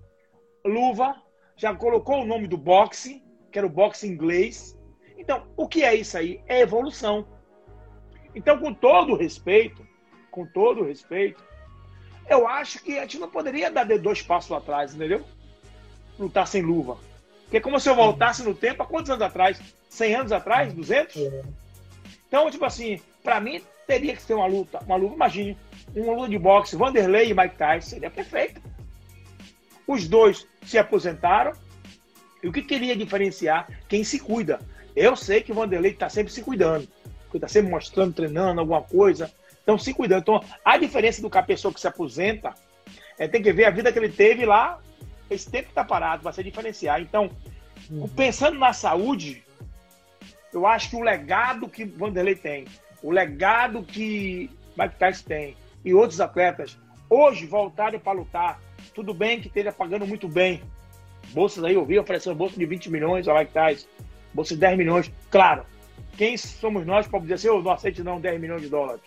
luva, 0.66 1.16
já 1.56 1.74
colocou 1.76 2.22
o 2.22 2.26
nome 2.26 2.48
do 2.48 2.58
boxe, 2.58 3.24
que 3.52 3.58
era 3.58 3.68
o 3.68 3.70
boxe 3.70 4.08
inglês. 4.08 4.78
Então, 5.24 5.48
o 5.56 5.70
que 5.70 5.84
é 5.84 5.96
isso 5.96 6.18
aí? 6.18 6.42
É 6.48 6.60
evolução. 6.60 7.26
Então, 8.36 8.60
com 8.60 8.74
todo 8.74 9.16
respeito, 9.16 9.88
com 10.30 10.46
todo 10.46 10.84
respeito, 10.84 11.42
eu 12.28 12.46
acho 12.46 12.84
que 12.84 12.98
a 12.98 13.04
gente 13.04 13.20
não 13.20 13.30
poderia 13.30 13.72
dar 13.72 13.86
de 13.86 13.98
dois 13.98 14.22
passos 14.22 14.52
atrás, 14.52 14.94
entendeu? 14.94 15.24
Lutar 16.20 16.46
sem 16.46 16.62
luva. 16.62 16.98
Porque 17.44 17.56
é 17.56 17.62
como 17.62 17.80
se 17.80 17.90
eu 17.90 17.96
voltasse 17.96 18.44
no 18.44 18.54
tempo, 18.54 18.84
há 18.84 18.86
quantos 18.86 19.12
anos 19.12 19.22
atrás? 19.22 19.62
100 19.88 20.16
anos 20.16 20.32
atrás? 20.34 20.74
200? 20.74 21.16
É. 21.16 21.44
Então, 22.28 22.52
tipo 22.52 22.66
assim, 22.66 23.00
para 23.24 23.40
mim 23.40 23.62
teria 23.88 24.14
que 24.14 24.22
ser 24.22 24.34
uma 24.34 24.48
luta, 24.48 24.80
uma 24.86 24.98
luta, 24.98 25.16
imagine, 25.16 25.58
uma 25.96 26.16
luta 26.16 26.30
de 26.30 26.38
boxe, 26.38 26.76
Vanderlei 26.76 27.30
e 27.30 27.34
Mike 27.34 27.56
Tyson, 27.56 27.92
seria 27.92 28.12
perfeita. 28.12 28.62
Os 29.88 30.06
dois 30.06 30.46
se 30.64 30.78
aposentaram, 30.78 31.54
e 32.42 32.48
o 32.50 32.52
que 32.52 32.62
queria 32.62 32.94
diferenciar? 32.96 33.70
Quem 33.88 34.04
se 34.04 34.20
cuida. 34.20 34.60
Eu 34.96 35.16
sei 35.16 35.41
que 35.41 35.52
o 35.52 35.56
Vanderlei 35.56 35.91
está 35.91 36.10
sempre 36.10 36.32
se 36.32 36.41
cuidando, 36.41 36.88
está 37.34 37.48
sempre 37.48 37.72
mostrando, 37.72 38.14
treinando 38.14 38.60
alguma 38.60 38.82
coisa, 38.82 39.32
então, 39.64 39.78
se 39.78 39.94
cuidando. 39.94 40.22
Então, 40.22 40.44
a 40.64 40.78
diferença 40.78 41.22
do 41.22 41.30
que 41.30 41.38
a 41.38 41.44
pessoa 41.44 41.74
que 41.74 41.80
se 41.80 41.88
aposenta 41.88 42.54
é 43.18 43.28
tem 43.28 43.41
que 43.41 43.54
ver 43.54 43.66
a 43.66 43.72
vida 43.72 43.91
que 43.91 43.98
ele 43.98 44.10
teve 44.10 44.46
lá, 44.46 44.80
esse 45.30 45.50
tempo 45.50 45.66
que 45.66 45.72
está 45.72 45.84
parado, 45.84 46.24
vai 46.24 46.34
ser 46.34 46.44
diferenciar. 46.44 47.02
Então, 47.02 47.32
uhum. 47.89 48.08
pensando 48.10 48.60
na 48.60 48.74
saúde, 48.74 49.44
eu 50.52 50.68
acho 50.68 50.89
que 50.89 50.96
o 50.96 51.02
legado 51.02 51.68
que 51.68 51.86
Vanderlei 51.86 52.36
tem, 52.36 52.66
o 53.02 53.10
legado 53.10 53.84
que 53.84 54.50
Mike 54.78 54.96
Tyson 55.00 55.24
tem 55.26 55.58
e 55.84 55.94
outros 55.94 56.20
atletas, 56.20 56.78
hoje 57.10 57.46
voltarem 57.46 58.00
para 58.00 58.12
lutar, 58.12 58.62
tudo 58.94 59.14
bem 59.14 59.39
que 59.39 59.48
esteja 59.48 59.72
pagando 59.72 60.06
muito 60.06 60.28
bem. 60.28 60.62
Bolsas 61.30 61.64
aí, 61.64 61.74
eu 61.74 61.86
vi 61.86 61.98
oferecendo 61.98 62.36
bolsa 62.36 62.58
de 62.58 62.66
20 62.66 62.91
milhões 62.91 63.28
a 63.28 63.34
Mike 63.34 63.54
Tyson, 63.54 63.88
bolsa 64.34 64.54
de 64.54 64.60
10 64.62 64.78
milhões. 64.78 65.12
Claro, 65.30 65.66
quem 66.18 66.38
somos 66.38 66.86
nós 66.86 67.08
para 67.08 67.20
dizer 67.20 67.36
assim, 67.36 67.48
eu 67.48 67.62
não 67.62 67.72
aceito 67.72 68.04
não 68.04 68.20
10 68.20 68.40
milhões 68.40 68.62
de 68.62 68.70
dólares? 68.70 69.02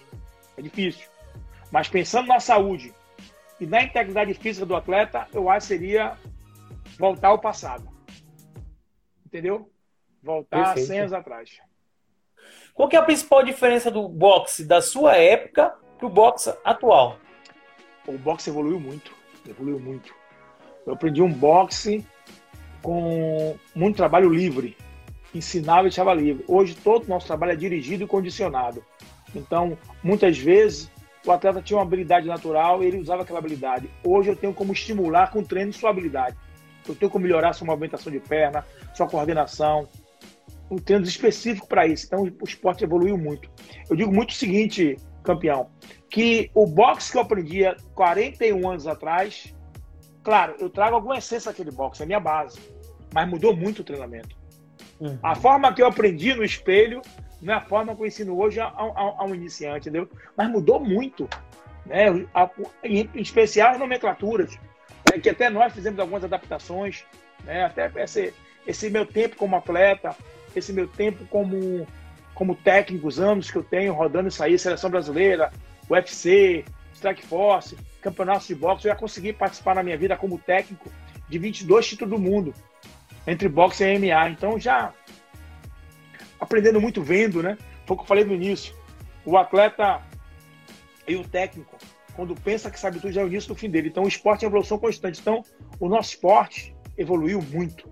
É 0.57 0.62
difícil. 0.62 1.09
Mas 1.70 1.89
pensando 1.89 2.29
na 2.29 2.41
saúde 2.41 2.95
e 3.61 3.66
na 3.66 3.83
integridade 3.83 4.35
física 4.35 4.66
do 4.66 4.77
atleta, 4.77 5.27
eu 5.33 5.49
acho 5.49 5.66
que 5.66 5.74
seria 5.74 6.16
voltar 6.99 7.29
ao 7.29 7.39
passado. 7.39 7.89
Entendeu? 9.24 9.70
Voltar 10.22 10.74
Perfeito. 10.74 10.87
100 10.89 10.99
anos 11.01 11.12
atrás. 11.12 11.61
Qual 12.74 12.89
que 12.89 12.97
é 12.97 12.99
a 12.99 13.03
principal 13.03 13.43
diferença 13.43 13.91
do 13.91 14.09
boxe 14.09 14.64
da 14.64 14.83
sua 14.83 15.16
época 15.16 15.74
para 15.97 16.07
o 16.07 16.11
boxe 16.11 16.55
atual? 16.64 17.18
O 18.07 18.18
boxe 18.18 18.51
evoluiu 18.51 18.79
muito. 18.79 19.12
Evoluiu 19.49 19.81
muito. 19.81 20.14
Eu 20.87 20.93
aprendi 20.93 21.22
um 21.22 21.33
boxe 21.33 22.07
com 22.83 23.57
muito 23.74 23.97
trabalho 23.97 24.29
livre. 24.29 24.77
Ensinava 25.35 25.81
e 25.81 25.85
deixava 25.85 26.14
livre. 26.14 26.45
Hoje 26.49 26.74
todo 26.74 27.05
o 27.05 27.09
nosso 27.09 27.27
trabalho 27.27 27.53
é 27.53 27.57
dirigido 27.57 28.05
e 28.05 28.07
condicionado. 28.07 28.85
Então, 29.35 29.77
muitas 30.03 30.39
vezes, 30.39 30.91
o 31.27 31.33
atleta 31.33 31.61
tinha 31.61 31.77
uma 31.77 31.83
habilidade 31.83 32.27
natural 32.27 32.83
e 32.83 32.87
ele 32.87 33.01
usava 33.01 33.22
aquela 33.22 33.39
habilidade. 33.39 33.91
Hoje 34.05 34.31
eu 34.31 34.37
tenho 34.37 34.55
como 34.55 34.72
estimular 34.72 35.31
com 35.31 35.43
treino 35.43 35.72
sua 35.72 35.91
habilidade. 35.91 36.37
Eu 36.89 36.95
tenho 36.95 37.11
como 37.11 37.24
melhorar 37.24 37.53
sua 37.53 37.66
movimentação 37.66 38.12
de 38.12 38.20
perna, 38.20 38.64
sua 38.95 39.09
coordenação, 39.09 39.89
um 40.70 40.77
treino 40.77 41.05
específico 41.05 41.66
para 41.66 41.87
isso. 41.87 42.07
Então, 42.07 42.22
o 42.22 42.45
esporte 42.45 42.85
evoluiu 42.85 43.18
muito. 43.18 43.51
Eu 43.91 43.97
digo 43.97 44.12
muito 44.12 44.31
o 44.31 44.35
seguinte, 44.35 44.97
campeão, 45.22 45.68
que 46.09 46.51
o 46.55 46.66
boxe 46.66 47.11
que 47.11 47.18
eu 47.18 47.22
aprendi 47.22 47.66
há 47.66 47.77
41 47.95 48.70
anos 48.70 48.87
atrás, 48.87 49.53
claro, 50.22 50.55
eu 50.59 50.70
trago 50.70 50.95
alguma 50.95 51.18
essência 51.18 51.51
daquele 51.51 51.70
boxe, 51.70 52.03
é 52.03 52.07
minha 52.07 52.20
base, 52.20 52.59
mas 53.12 53.29
mudou 53.29 53.55
muito 53.55 53.81
o 53.81 53.85
treinamento. 53.85 54.37
Uhum. 55.01 55.18
A 55.22 55.34
forma 55.34 55.72
que 55.72 55.82
eu 55.82 55.86
aprendi 55.86 56.34
no 56.34 56.44
espelho 56.44 57.03
não 57.40 57.55
é 57.55 57.57
a 57.57 57.61
forma 57.61 57.94
que 57.94 58.03
eu 58.03 58.07
ensino 58.07 58.38
hoje 58.38 58.61
a, 58.61 58.66
a, 58.66 59.14
a 59.18 59.24
um 59.24 59.34
iniciante, 59.34 59.88
entendeu? 59.88 60.09
Mas 60.36 60.49
mudou 60.49 60.80
muito, 60.80 61.28
né? 61.84 62.07
A, 62.34 62.49
em, 62.82 63.09
especial 63.14 63.72
as 63.72 63.78
nomenclaturas, 63.78 64.59
né? 65.11 65.20
que 65.20 65.28
até 65.28 65.51
nós 65.51 65.72
fizemos 65.72 65.99
algumas 66.01 66.24
adaptações, 66.24 67.05
né? 67.44 67.64
Até 67.64 67.90
esse, 68.03 68.32
esse 68.66 68.90
meu 68.90 69.07
tempo 69.07 69.36
como 69.36 69.57
atleta, 69.57 70.16
esse 70.55 70.72
meu 70.72 70.88
tempo 70.88 71.26
como, 71.26 71.86
como 72.34 72.55
técnico, 72.55 73.07
os 73.07 73.20
anos 73.20 73.51
que 73.51 73.57
eu 73.57 73.62
tenho 73.62 73.92
rodando 73.92 74.28
isso 74.28 74.42
aí, 74.42 74.59
seleção 74.59 74.90
brasileira, 74.90 75.53
UFC, 75.88 76.64
Strike 76.94 77.26
Force, 77.26 77.76
campeonatos 78.01 78.47
de 78.47 78.55
boxe, 78.55 78.86
eu 78.86 78.92
já 78.92 78.97
consegui 78.97 79.32
participar 79.32 79.74
na 79.74 79.82
minha 79.82 79.97
vida 79.97 80.16
como 80.16 80.38
técnico 80.38 80.90
de 81.28 81.38
22 81.38 81.86
títulos 81.86 82.14
do 82.14 82.18
mundo, 82.18 82.55
entre 83.27 83.49
boxe 83.49 83.85
e 83.85 83.99
MMA. 83.99 84.31
Então 84.31 84.59
já 84.59 84.93
aprendendo 86.41 86.81
muito 86.81 87.03
vendo, 87.03 87.43
né? 87.43 87.57
Foi 87.87 87.95
o 87.95 87.99
que 87.99 88.03
eu 88.05 88.09
falei 88.09 88.24
no 88.24 88.35
início. 88.35 88.74
O 89.24 89.37
atleta 89.37 90.03
e 91.07 91.16
o 91.16 91.27
técnico, 91.27 91.77
quando 92.14 92.35
pensa 92.35 92.70
que 92.70 92.79
sabe 92.79 92.99
tudo, 92.99 93.12
já 93.12 93.20
é 93.20 93.24
o 93.24 93.29
início 93.29 93.49
do 93.49 93.55
fim 93.55 93.70
dele. 93.70 93.89
Então, 93.89 94.05
o 94.05 94.09
esporte 94.09 94.45
é 94.45 94.49
evolução 94.49 94.79
constante. 94.79 95.20
Então, 95.20 95.43
o 95.79 95.89
nosso 95.89 96.11
esporte 96.11 96.74
evoluiu 96.97 97.41
muito. 97.43 97.89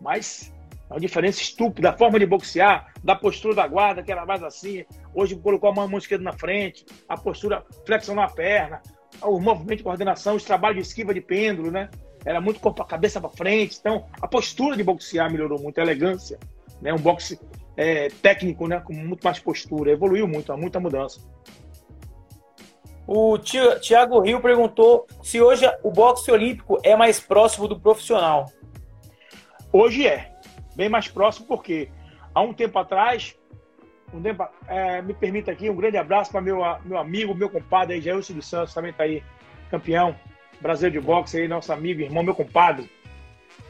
Mas 0.00 0.52
é 0.90 0.94
uma 0.94 1.00
diferença 1.00 1.40
estúpida. 1.40 1.90
A 1.90 1.96
forma 1.96 2.18
de 2.18 2.26
boxear, 2.26 2.92
da 3.02 3.14
postura 3.14 3.54
da 3.54 3.66
guarda, 3.66 4.02
que 4.02 4.12
era 4.12 4.26
mais 4.26 4.42
assim. 4.42 4.84
Hoje 5.14 5.36
colocou 5.36 5.70
a 5.70 5.74
mão, 5.74 5.84
a 5.84 5.88
mão 5.88 5.98
esquerda 5.98 6.24
na 6.24 6.32
frente, 6.32 6.84
a 7.08 7.16
postura, 7.16 7.64
flexionou 7.86 8.22
a 8.22 8.28
perna, 8.28 8.82
o 9.22 9.40
movimento 9.40 9.78
de 9.78 9.84
coordenação, 9.84 10.36
os 10.36 10.44
trabalhos 10.44 10.76
de 10.76 10.82
esquiva 10.88 11.14
de 11.14 11.20
pêndulo, 11.20 11.70
né? 11.70 11.88
Era 12.28 12.42
muito 12.42 12.60
corpo, 12.60 12.82
a 12.82 12.84
cabeça 12.84 13.18
para 13.18 13.30
frente. 13.30 13.78
Então, 13.80 14.04
a 14.20 14.28
postura 14.28 14.76
de 14.76 14.84
boxear 14.84 15.32
melhorou 15.32 15.58
muito, 15.58 15.78
a 15.78 15.82
elegância. 15.82 16.38
Né? 16.78 16.92
Um 16.92 16.98
boxe 16.98 17.40
é, 17.74 18.10
técnico, 18.20 18.68
né? 18.68 18.78
Com 18.80 18.92
muito 18.92 19.24
mais 19.24 19.38
postura. 19.38 19.92
Evoluiu 19.92 20.28
muito, 20.28 20.52
há 20.52 20.56
muita 20.56 20.78
mudança. 20.78 21.26
O 23.06 23.38
Thiago 23.38 24.20
Rio 24.20 24.42
perguntou 24.42 25.06
se 25.22 25.40
hoje 25.40 25.64
o 25.82 25.90
boxe 25.90 26.30
olímpico 26.30 26.78
é 26.82 26.94
mais 26.94 27.18
próximo 27.18 27.66
do 27.66 27.80
profissional. 27.80 28.52
Hoje 29.72 30.06
é. 30.06 30.30
bem 30.76 30.90
mais 30.90 31.08
próximo, 31.08 31.46
porque 31.46 31.90
há 32.34 32.42
um 32.42 32.52
tempo 32.52 32.78
atrás, 32.78 33.38
um 34.12 34.20
tempo, 34.20 34.46
é, 34.66 35.00
me 35.00 35.14
permita 35.14 35.50
aqui 35.50 35.70
um 35.70 35.76
grande 35.76 35.96
abraço 35.96 36.30
para 36.30 36.42
meu, 36.42 36.58
meu 36.84 36.98
amigo, 36.98 37.34
meu 37.34 37.48
compadre 37.48 38.02
Jailson 38.02 38.34
dos 38.34 38.46
Santos, 38.46 38.74
também 38.74 38.90
está 38.90 39.04
aí, 39.04 39.24
campeão 39.70 40.14
brasileiro 40.60 41.00
de 41.00 41.06
boxe 41.06 41.38
aí, 41.38 41.48
nosso 41.48 41.72
amigo, 41.72 42.00
irmão, 42.00 42.22
meu 42.22 42.34
compadre. 42.34 42.90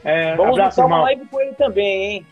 É, 0.03 0.35
Vamos 0.35 0.57
abraço, 0.57 0.81
irmão. 0.81 0.99
uma 0.99 1.03
live 1.05 1.25
com 1.25 1.41
ele 1.41 1.53
também, 1.53 2.11
hein? 2.11 2.27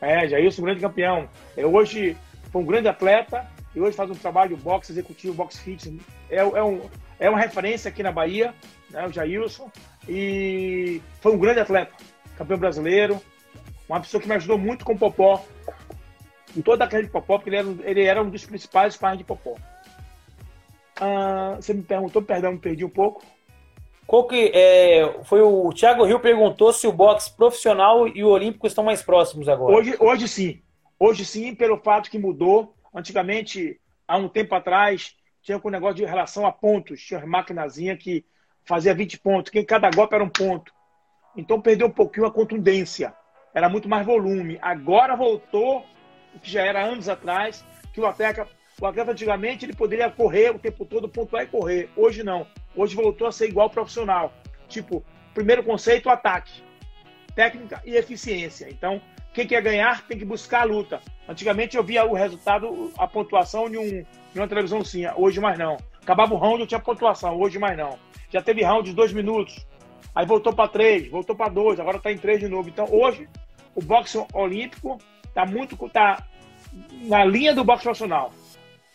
É, 0.00 0.28
Jailson, 0.28 0.62
grande 0.62 0.80
campeão. 0.80 1.28
É, 1.56 1.64
hoje 1.64 2.16
foi 2.50 2.62
um 2.62 2.66
grande 2.66 2.88
atleta 2.88 3.46
e 3.74 3.80
hoje 3.80 3.96
faz 3.96 4.10
um 4.10 4.14
trabalho 4.14 4.56
de 4.56 4.62
boxe 4.62 4.92
executivo, 4.92 5.34
boxe 5.34 5.60
fit. 5.60 6.00
É, 6.30 6.36
é, 6.36 6.64
um, 6.64 6.80
é 7.18 7.28
uma 7.28 7.38
referência 7.38 7.88
aqui 7.88 8.02
na 8.02 8.10
Bahia, 8.10 8.54
né, 8.90 9.06
o 9.06 9.12
Jailson. 9.12 9.70
E 10.08 11.02
foi 11.20 11.32
um 11.32 11.38
grande 11.38 11.60
atleta, 11.60 11.92
campeão 12.36 12.58
brasileiro, 12.58 13.20
uma 13.88 14.00
pessoa 14.00 14.20
que 14.20 14.28
me 14.28 14.34
ajudou 14.34 14.56
muito 14.56 14.84
com 14.84 14.94
o 14.94 14.98
Popó, 14.98 15.44
em 16.56 16.62
toda 16.62 16.84
a 16.84 16.88
carreira 16.88 17.06
de 17.06 17.12
Popó, 17.12 17.36
porque 17.36 17.50
ele 17.50 17.56
era, 17.56 17.68
ele 17.82 18.04
era 18.04 18.22
um 18.22 18.30
dos 18.30 18.44
principais 18.44 18.96
pais 18.96 19.18
de 19.18 19.24
Popó. 19.24 19.56
Ah, 21.00 21.56
você 21.56 21.72
me 21.72 21.82
perguntou, 21.82 22.22
perdão, 22.22 22.52
me 22.52 22.58
perdi 22.58 22.84
um 22.84 22.90
pouco. 22.90 23.22
Qual 24.10 24.26
que 24.26 24.50
é, 24.52 25.22
foi 25.22 25.40
o 25.40 25.72
Thiago 25.72 26.04
Rio 26.04 26.18
perguntou 26.18 26.72
se 26.72 26.84
o 26.84 26.90
boxe 26.92 27.32
profissional 27.32 28.08
e 28.08 28.24
o 28.24 28.28
olímpico 28.30 28.66
estão 28.66 28.82
mais 28.82 29.00
próximos 29.04 29.48
agora. 29.48 29.72
Hoje, 29.72 29.94
hoje 30.00 30.26
sim. 30.26 30.60
Hoje 30.98 31.24
sim, 31.24 31.54
pelo 31.54 31.78
fato 31.78 32.10
que 32.10 32.18
mudou. 32.18 32.74
Antigamente, 32.92 33.80
há 34.08 34.16
um 34.16 34.28
tempo 34.28 34.52
atrás, 34.56 35.14
tinha 35.40 35.60
um 35.64 35.70
negócio 35.70 35.94
de 35.94 36.04
relação 36.04 36.44
a 36.44 36.50
pontos. 36.50 37.00
Tinha 37.00 37.20
uma 37.20 37.38
maquinazinha 37.38 37.96
que 37.96 38.24
fazia 38.64 38.92
20 38.92 39.20
pontos, 39.20 39.52
que 39.52 39.62
cada 39.62 39.88
golpe 39.92 40.12
era 40.12 40.24
um 40.24 40.28
ponto. 40.28 40.72
Então 41.36 41.60
perdeu 41.60 41.86
um 41.86 41.92
pouquinho 41.92 42.26
a 42.26 42.32
contundência. 42.32 43.14
Era 43.54 43.68
muito 43.68 43.88
mais 43.88 44.04
volume. 44.04 44.58
Agora 44.60 45.14
voltou 45.14 45.86
o 46.34 46.40
que 46.40 46.50
já 46.50 46.62
era 46.62 46.84
anos 46.84 47.08
atrás, 47.08 47.64
que 47.92 48.00
o 48.00 48.06
atleta, 48.06 48.48
o 48.80 48.86
atleta 48.86 49.12
antigamente 49.12 49.64
ele 49.64 49.72
poderia 49.72 50.10
correr 50.10 50.50
o 50.50 50.58
tempo 50.58 50.84
todo, 50.84 51.08
pontuar 51.08 51.44
e 51.44 51.46
correr. 51.46 51.88
Hoje 51.96 52.24
não. 52.24 52.44
Hoje 52.74 52.94
voltou 52.94 53.26
a 53.26 53.32
ser 53.32 53.48
igual 53.48 53.70
profissional. 53.70 54.32
Tipo, 54.68 55.04
primeiro 55.34 55.62
conceito, 55.62 56.08
ataque. 56.08 56.62
Técnica 57.34 57.82
e 57.84 57.96
eficiência. 57.96 58.68
Então, 58.70 59.00
quem 59.32 59.46
quer 59.46 59.62
ganhar 59.62 60.06
tem 60.06 60.18
que 60.18 60.24
buscar 60.24 60.62
a 60.62 60.64
luta. 60.64 61.00
Antigamente 61.28 61.76
eu 61.76 61.84
via 61.84 62.04
o 62.04 62.14
resultado, 62.14 62.92
a 62.98 63.06
pontuação 63.06 63.70
de, 63.70 63.78
um, 63.78 64.02
de 64.32 64.40
uma 64.40 64.48
televisão 64.48 64.84
sim, 64.84 65.04
hoje 65.16 65.40
mais 65.40 65.58
não. 65.58 65.76
Acabava 66.02 66.34
o 66.34 66.38
round, 66.38 66.60
eu 66.60 66.66
tinha 66.66 66.80
pontuação, 66.80 67.38
hoje 67.38 67.58
mais 67.58 67.76
não. 67.76 67.98
Já 68.30 68.42
teve 68.42 68.62
round 68.62 68.88
de 68.88 68.94
dois 68.94 69.12
minutos, 69.12 69.64
aí 70.14 70.26
voltou 70.26 70.52
para 70.52 70.68
três, 70.68 71.08
voltou 71.08 71.36
para 71.36 71.48
dois, 71.48 71.78
agora 71.78 71.98
está 71.98 72.10
em 72.10 72.18
três 72.18 72.40
de 72.40 72.48
novo. 72.48 72.68
Então 72.68 72.86
hoje 72.90 73.28
o 73.74 73.80
boxe 73.80 74.18
olímpico 74.34 74.98
está 75.24 75.46
muito 75.46 75.76
tá 75.90 76.26
na 77.02 77.24
linha 77.24 77.54
do 77.54 77.62
boxe 77.62 77.84
profissional. 77.84 78.32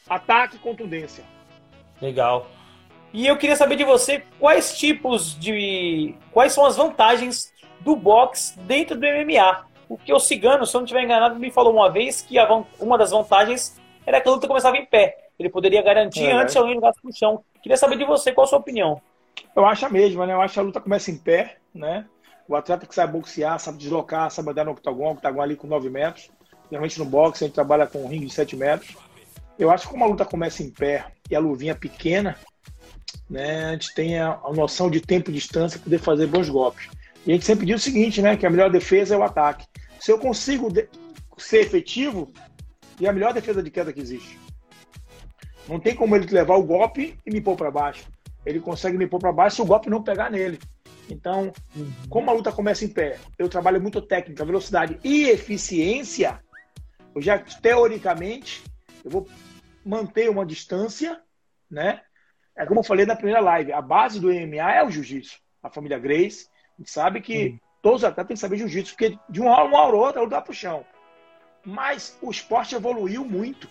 Ataque 0.10 0.58
e 0.58 0.60
contundência. 0.60 1.24
Legal. 2.02 2.48
E 3.16 3.26
eu 3.28 3.38
queria 3.38 3.56
saber 3.56 3.78
de 3.78 3.86
você 3.86 4.24
quais 4.38 4.78
tipos 4.78 5.40
de. 5.40 6.14
quais 6.34 6.52
são 6.52 6.66
as 6.66 6.76
vantagens 6.76 7.54
do 7.80 7.96
boxe 7.96 8.60
dentro 8.60 8.94
do 8.98 9.08
MMA. 9.08 9.66
Porque 9.88 10.12
o 10.12 10.20
Cigano, 10.20 10.66
se 10.66 10.76
eu 10.76 10.80
não 10.80 10.86
estiver 10.86 11.02
enganado, 11.02 11.40
me 11.40 11.50
falou 11.50 11.72
uma 11.72 11.90
vez 11.90 12.22
que 12.22 12.38
a, 12.38 12.46
uma 12.78 12.98
das 12.98 13.12
vantagens 13.12 13.80
era 14.06 14.20
que 14.20 14.28
a 14.28 14.32
luta 14.34 14.50
começava 14.50 14.76
em 14.76 14.86
pé. 14.86 15.30
Ele 15.40 15.48
poderia 15.48 15.82
garantir 15.82 16.26
é, 16.26 16.34
antes 16.34 16.58
alguém 16.58 16.76
jogasse 16.76 17.00
no 17.02 17.16
chão. 17.16 17.42
Queria 17.64 17.78
saber 17.78 17.98
de 17.98 18.04
você 18.04 18.34
qual 18.34 18.44
a 18.44 18.48
sua 18.50 18.60
opinião. 18.60 19.02
Eu 19.56 19.66
acho 19.66 19.86
a 19.86 19.90
mesma, 19.90 20.26
né? 20.26 20.34
Eu 20.34 20.42
acho 20.42 20.56
que 20.56 20.60
a 20.60 20.64
luta 20.64 20.82
começa 20.82 21.10
em 21.10 21.18
pé, 21.18 21.56
né? 21.74 22.06
O 22.50 22.54
atleta 22.54 22.86
que 22.86 22.94
sabe 22.94 23.14
boxear, 23.14 23.58
sabe 23.62 23.78
deslocar, 23.78 24.30
sabe 24.30 24.50
andar 24.50 24.66
no 24.66 24.72
octagon, 24.72 25.12
octagon 25.12 25.42
ali 25.42 25.56
com 25.56 25.68
9 25.68 25.90
metros. 25.90 26.30
Geralmente 26.70 27.00
no 27.00 27.06
boxe 27.06 27.46
a 27.46 27.48
gente 27.48 27.56
trabalha 27.56 27.88
com 27.88 28.04
um 28.04 28.10
ringue 28.10 28.26
de 28.26 28.34
7 28.34 28.58
metros. 28.58 28.94
Eu 29.58 29.72
acho 29.72 29.86
que 29.86 29.94
como 29.94 30.04
a 30.04 30.08
luta 30.08 30.26
começa 30.26 30.62
em 30.62 30.70
pé 30.70 31.06
e 31.32 31.36
a 31.36 31.40
luvinha 31.40 31.74
pequena, 31.74 32.38
né, 33.30 33.66
a 33.66 33.72
gente 33.72 33.94
tem 33.94 34.20
a, 34.20 34.40
a 34.44 34.54
noção 34.54 34.90
de 34.90 35.02
tempo 35.02 35.30
e 35.30 35.34
distância 35.34 35.80
poder 35.80 36.00
fazer 36.00 36.28
bons 36.28 36.50
golpes. 36.50 36.90
E 37.26 37.32
a 37.32 37.34
gente 37.34 37.46
sempre 37.46 37.66
diz 37.66 37.82
o 37.82 37.84
seguinte, 37.84 38.22
né? 38.22 38.38
Que 38.38 38.46
a 38.46 38.50
melhor 38.50 38.70
defesa 38.70 39.16
é 39.16 39.18
o 39.18 39.24
ataque. 39.24 39.66
Se 40.00 40.12
eu 40.12 40.20
consigo 40.20 40.72
ser 41.38 41.62
efetivo, 41.62 42.32
é 43.02 43.08
a 43.08 43.14
melhor 43.14 43.34
defesa 43.34 43.64
de 43.64 43.72
queda 43.72 43.92
que 43.92 44.00
existe. 44.00 44.40
Não 45.68 45.80
tem 45.80 45.96
como 45.96 46.16
ele 46.16 46.28
levar 46.28 46.56
o 46.56 46.64
golpe 46.64 47.18
e 47.26 47.32
me 47.32 47.42
pôr 47.42 47.56
para 47.56 47.72
baixo. 47.72 48.06
Ele 48.46 48.60
consegue 48.60 48.98
me 48.98 49.08
pôr 49.08 49.20
para 49.20 49.32
baixo 49.32 49.56
se 49.56 49.62
o 49.64 49.66
golpe 49.66 49.90
não 49.90 50.04
pegar 50.04 50.30
nele. 50.30 50.60
Então, 51.10 51.52
como 52.10 52.30
a 52.30 52.34
luta 52.34 52.52
começa 52.52 52.86
em 52.86 52.90
pé, 52.90 53.18
eu 53.38 53.50
trabalho 53.50 53.82
muito 53.82 54.02
técnica, 54.02 54.46
velocidade 54.46 55.00
e 55.04 55.30
eficiência. 55.30 56.40
Eu 57.16 57.22
já 57.22 57.40
teoricamente 57.40 58.64
eu 59.04 59.12
vou 59.12 59.28
manter 59.84 60.30
uma 60.30 60.46
distância, 60.46 61.22
né? 61.70 62.02
É 62.56 62.66
como 62.66 62.80
eu 62.80 62.84
falei 62.84 63.06
na 63.06 63.16
primeira 63.16 63.42
live, 63.42 63.74
a 63.74 63.82
base 63.82 64.20
do 64.20 64.28
MMA 64.28 64.72
é 64.72 64.84
o 64.84 64.90
jiu-jitsu. 64.90 65.40
A 65.62 65.70
família 65.70 66.00
Grace, 66.00 66.48
a 66.78 66.82
gente 66.82 66.92
sabe 66.92 67.22
que 67.22 67.60
todos 67.82 68.02
os 68.02 68.06
atletas 68.06 68.28
têm 68.28 68.36
que 68.36 68.40
saber 68.40 68.58
jiu-jitsu, 68.58 68.94
porque 68.94 69.18
de 69.30 69.42
uma 69.42 69.52
hora, 69.52 69.66
uma 69.66 69.82
hora 69.82 69.96
ou 69.96 70.26
outra, 70.26 70.42
para 70.42 70.52
o 70.52 70.56
chão. 70.56 70.86
Mas 71.66 72.18
o 72.22 72.32
esporte 72.32 72.76
evoluiu 72.76 73.26
muito. 73.26 73.68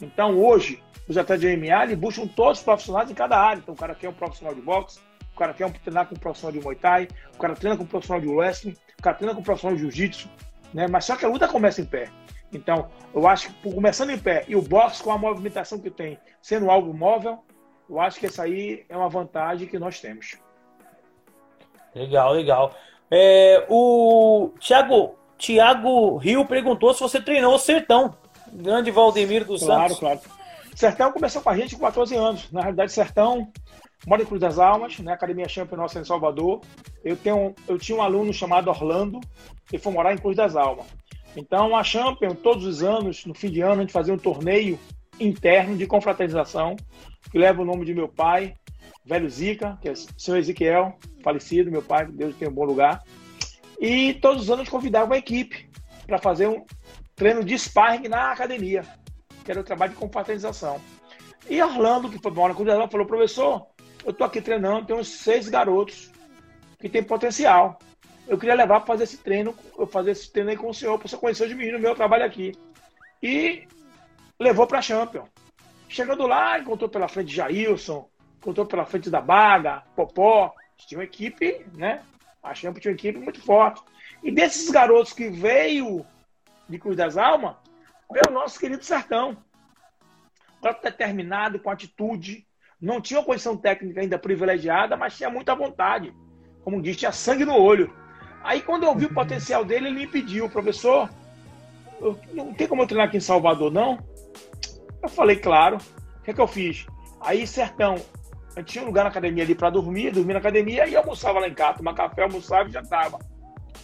Então, 0.00 0.38
hoje, 0.38 0.82
os 1.08 1.18
atletas 1.18 1.40
de 1.42 1.56
MMA 1.56 1.84
eles 1.84 1.98
buscam 1.98 2.26
todos 2.26 2.58
os 2.58 2.64
profissionais 2.64 3.10
em 3.10 3.14
cada 3.14 3.38
área. 3.38 3.60
Então, 3.60 3.74
o 3.74 3.76
cara 3.76 3.94
quer 3.94 4.08
um 4.08 4.14
profissional 4.14 4.54
de 4.54 4.62
boxe, 4.62 5.00
o 5.34 5.38
cara 5.38 5.52
quer 5.52 5.66
um, 5.66 5.72
treinar 5.72 6.06
com 6.06 6.14
um 6.14 6.18
profissional 6.18 6.52
de 6.52 6.64
Muay 6.64 6.76
Thai, 6.76 7.08
o 7.34 7.38
cara 7.38 7.54
treina 7.54 7.76
com 7.76 7.84
um 7.84 7.86
profissional 7.86 8.20
de 8.20 8.28
wrestling, 8.28 8.76
o 8.98 9.02
cara 9.02 9.16
treina 9.16 9.34
com 9.34 9.40
um 9.40 9.44
profissional 9.44 9.76
de 9.76 9.82
Jiu-Jitsu, 9.82 10.30
né? 10.72 10.86
Mas 10.88 11.04
só 11.04 11.16
que 11.16 11.24
a 11.24 11.28
luta 11.28 11.48
começa 11.48 11.80
em 11.80 11.86
pé. 11.86 12.10
Então, 12.52 12.90
eu 13.14 13.26
acho 13.26 13.52
que 13.52 13.72
começando 13.72 14.10
em 14.10 14.18
pé 14.18 14.44
e 14.46 14.54
o 14.54 14.62
boxe 14.62 15.02
com 15.02 15.10
a 15.10 15.18
movimentação 15.18 15.78
que 15.78 15.90
tem, 15.90 16.18
sendo 16.40 16.70
algo 16.70 16.92
móvel, 16.92 17.42
eu 17.92 18.00
acho 18.00 18.18
que 18.18 18.24
essa 18.24 18.44
aí 18.44 18.84
é 18.88 18.96
uma 18.96 19.10
vantagem 19.10 19.68
que 19.68 19.78
nós 19.78 20.00
temos. 20.00 20.38
Legal, 21.94 22.32
legal. 22.32 22.74
É, 23.10 23.66
o 23.68 24.50
Thiago, 24.58 25.14
Thiago 25.36 26.16
Rio 26.16 26.46
perguntou 26.46 26.94
se 26.94 27.00
você 27.00 27.20
treinou 27.20 27.54
o 27.54 27.58
Sertão. 27.58 28.16
Grande 28.50 28.90
Valdemiro 28.90 29.44
dos 29.44 29.62
claro, 29.62 29.82
Santos. 29.82 29.98
Claro, 29.98 30.20
claro. 30.20 30.42
Sertão 30.74 31.12
começou 31.12 31.42
com 31.42 31.50
a 31.50 31.56
gente 31.56 31.76
com 31.76 31.82
14 31.82 32.16
anos. 32.16 32.50
Na 32.50 32.62
realidade, 32.62 32.92
Sertão 32.92 33.52
mora 34.06 34.22
em 34.22 34.26
Cruz 34.26 34.40
das 34.40 34.58
Almas, 34.58 34.98
né? 34.98 35.12
Academia 35.12 35.46
Champion 35.46 35.76
nossa 35.76 36.00
em 36.00 36.04
Salvador. 36.04 36.62
Eu, 37.04 37.14
tenho, 37.14 37.54
eu 37.68 37.78
tinha 37.78 37.98
um 37.98 38.02
aluno 38.02 38.32
chamado 38.32 38.68
Orlando, 38.68 39.20
que 39.68 39.78
foi 39.78 39.92
morar 39.92 40.14
em 40.14 40.18
Cruz 40.18 40.34
das 40.34 40.56
Almas. 40.56 40.86
Então, 41.36 41.76
a 41.76 41.84
Champion, 41.84 42.34
todos 42.34 42.64
os 42.64 42.82
anos, 42.82 43.26
no 43.26 43.34
fim 43.34 43.50
de 43.50 43.60
ano, 43.60 43.74
a 43.74 43.80
gente 43.80 43.92
fazia 43.92 44.14
um 44.14 44.18
torneio 44.18 44.78
interno 45.20 45.76
de 45.76 45.86
confraternização, 45.86 46.74
que 47.30 47.38
leva 47.38 47.62
o 47.62 47.64
nome 47.64 47.84
de 47.84 47.94
meu 47.94 48.08
pai, 48.08 48.54
velho 49.04 49.28
Zica, 49.28 49.78
que 49.80 49.88
é 49.88 49.92
o 49.92 49.96
senhor 49.96 50.38
Ezequiel, 50.38 50.98
falecido, 51.22 51.70
meu 51.70 51.82
pai, 51.82 52.06
Deus 52.06 52.36
tem 52.36 52.48
um 52.48 52.52
bom 52.52 52.64
lugar. 52.64 53.02
E 53.80 54.14
todos 54.14 54.42
os 54.42 54.50
anos 54.50 54.68
convidava 54.68 55.06
uma 55.06 55.18
equipe 55.18 55.68
para 56.06 56.18
fazer 56.18 56.48
um 56.48 56.64
treino 57.14 57.42
de 57.44 57.58
sparring 57.58 58.08
na 58.08 58.32
academia, 58.32 58.84
que 59.44 59.50
era 59.50 59.60
o 59.60 59.64
trabalho 59.64 59.92
de 59.92 59.98
confraternização. 59.98 60.80
E 61.48 61.60
Orlando, 61.60 62.08
que 62.08 62.18
foi 62.18 62.30
morar 62.30 62.54
com 62.54 62.62
o 62.62 62.88
falou, 62.88 63.06
professor, 63.06 63.66
eu 64.04 64.10
estou 64.10 64.26
aqui 64.26 64.40
treinando, 64.40 64.86
tem 64.86 64.96
uns 64.96 65.08
seis 65.08 65.48
garotos 65.48 66.10
que 66.78 66.88
tem 66.88 67.02
potencial. 67.02 67.78
Eu 68.26 68.38
queria 68.38 68.54
levar 68.54 68.80
para 68.80 68.86
fazer 68.86 69.04
esse 69.04 69.18
treino, 69.18 69.54
eu 69.76 69.86
fazer 69.86 70.12
esse 70.12 70.30
treino 70.32 70.50
aí 70.50 70.56
com 70.56 70.70
o 70.70 70.74
senhor, 70.74 70.98
para 70.98 71.08
você 71.08 71.16
conhecer 71.16 71.46
os 71.46 71.54
meninos, 71.54 71.80
meu 71.80 71.94
trabalho 71.94 72.24
aqui. 72.24 72.52
E 73.22 73.66
levou 74.38 74.66
para 74.66 74.78
a 74.78 74.82
Champion. 74.82 75.24
Chegando 75.92 76.26
lá, 76.26 76.58
encontrou 76.58 76.88
pela 76.88 77.06
frente 77.06 77.36
Jailson, 77.36 78.08
encontrou 78.38 78.64
pela 78.64 78.86
frente 78.86 79.10
da 79.10 79.20
Baga, 79.20 79.82
Popó. 79.94 80.54
Tinha 80.78 80.98
uma 80.98 81.04
equipe, 81.04 81.66
né? 81.74 82.02
A 82.42 82.54
Champion 82.54 82.80
tinha 82.80 82.92
uma 82.92 82.96
equipe 82.96 83.18
muito 83.18 83.42
forte. 83.42 83.82
E 84.22 84.32
desses 84.32 84.70
garotos 84.70 85.12
que 85.12 85.28
veio 85.28 86.02
de 86.66 86.78
Cruz 86.78 86.96
das 86.96 87.18
Almas, 87.18 87.56
veio 88.10 88.24
o 88.30 88.32
nosso 88.32 88.58
querido 88.58 88.82
Sertão. 88.82 89.36
Um 90.64 90.82
determinado, 90.82 91.60
com 91.60 91.68
atitude, 91.68 92.46
não 92.80 92.98
tinha 92.98 93.20
uma 93.20 93.26
condição 93.26 93.54
técnica 93.54 94.00
ainda 94.00 94.18
privilegiada, 94.18 94.96
mas 94.96 95.14
tinha 95.14 95.28
muita 95.28 95.54
vontade. 95.54 96.10
Como 96.64 96.80
diz, 96.80 96.96
tinha 96.96 97.12
sangue 97.12 97.44
no 97.44 97.54
olho. 97.54 97.94
Aí, 98.42 98.62
quando 98.62 98.84
eu 98.84 98.94
vi 98.94 99.04
o 99.04 99.14
potencial 99.14 99.62
dele, 99.62 99.88
ele 99.88 99.98
me 99.98 100.06
pediu, 100.06 100.48
professor, 100.48 101.10
não 102.32 102.54
tem 102.54 102.66
como 102.66 102.80
eu 102.80 102.86
treinar 102.86 103.08
aqui 103.08 103.18
em 103.18 103.20
Salvador, 103.20 103.70
não? 103.70 104.10
Eu 105.02 105.08
falei, 105.08 105.36
claro. 105.36 105.78
O 106.20 106.22
que, 106.22 106.30
é 106.30 106.34
que 106.34 106.40
eu 106.40 106.46
fiz? 106.46 106.86
Aí, 107.20 107.46
Sertão, 107.46 107.96
eu 108.56 108.62
tinha 108.62 108.84
um 108.84 108.86
lugar 108.86 109.04
na 109.04 109.10
academia 109.10 109.42
ali 109.42 109.54
para 109.54 109.70
dormir, 109.70 110.12
dormir 110.12 110.34
na 110.34 110.38
academia 110.38 110.86
e 110.86 110.94
almoçava 110.94 111.40
lá 111.40 111.48
em 111.48 111.54
casa, 111.54 111.78
tomar 111.78 111.94
café, 111.94 112.22
almoçava 112.22 112.68
e 112.68 112.72
já 112.72 112.82
tava 112.82 113.18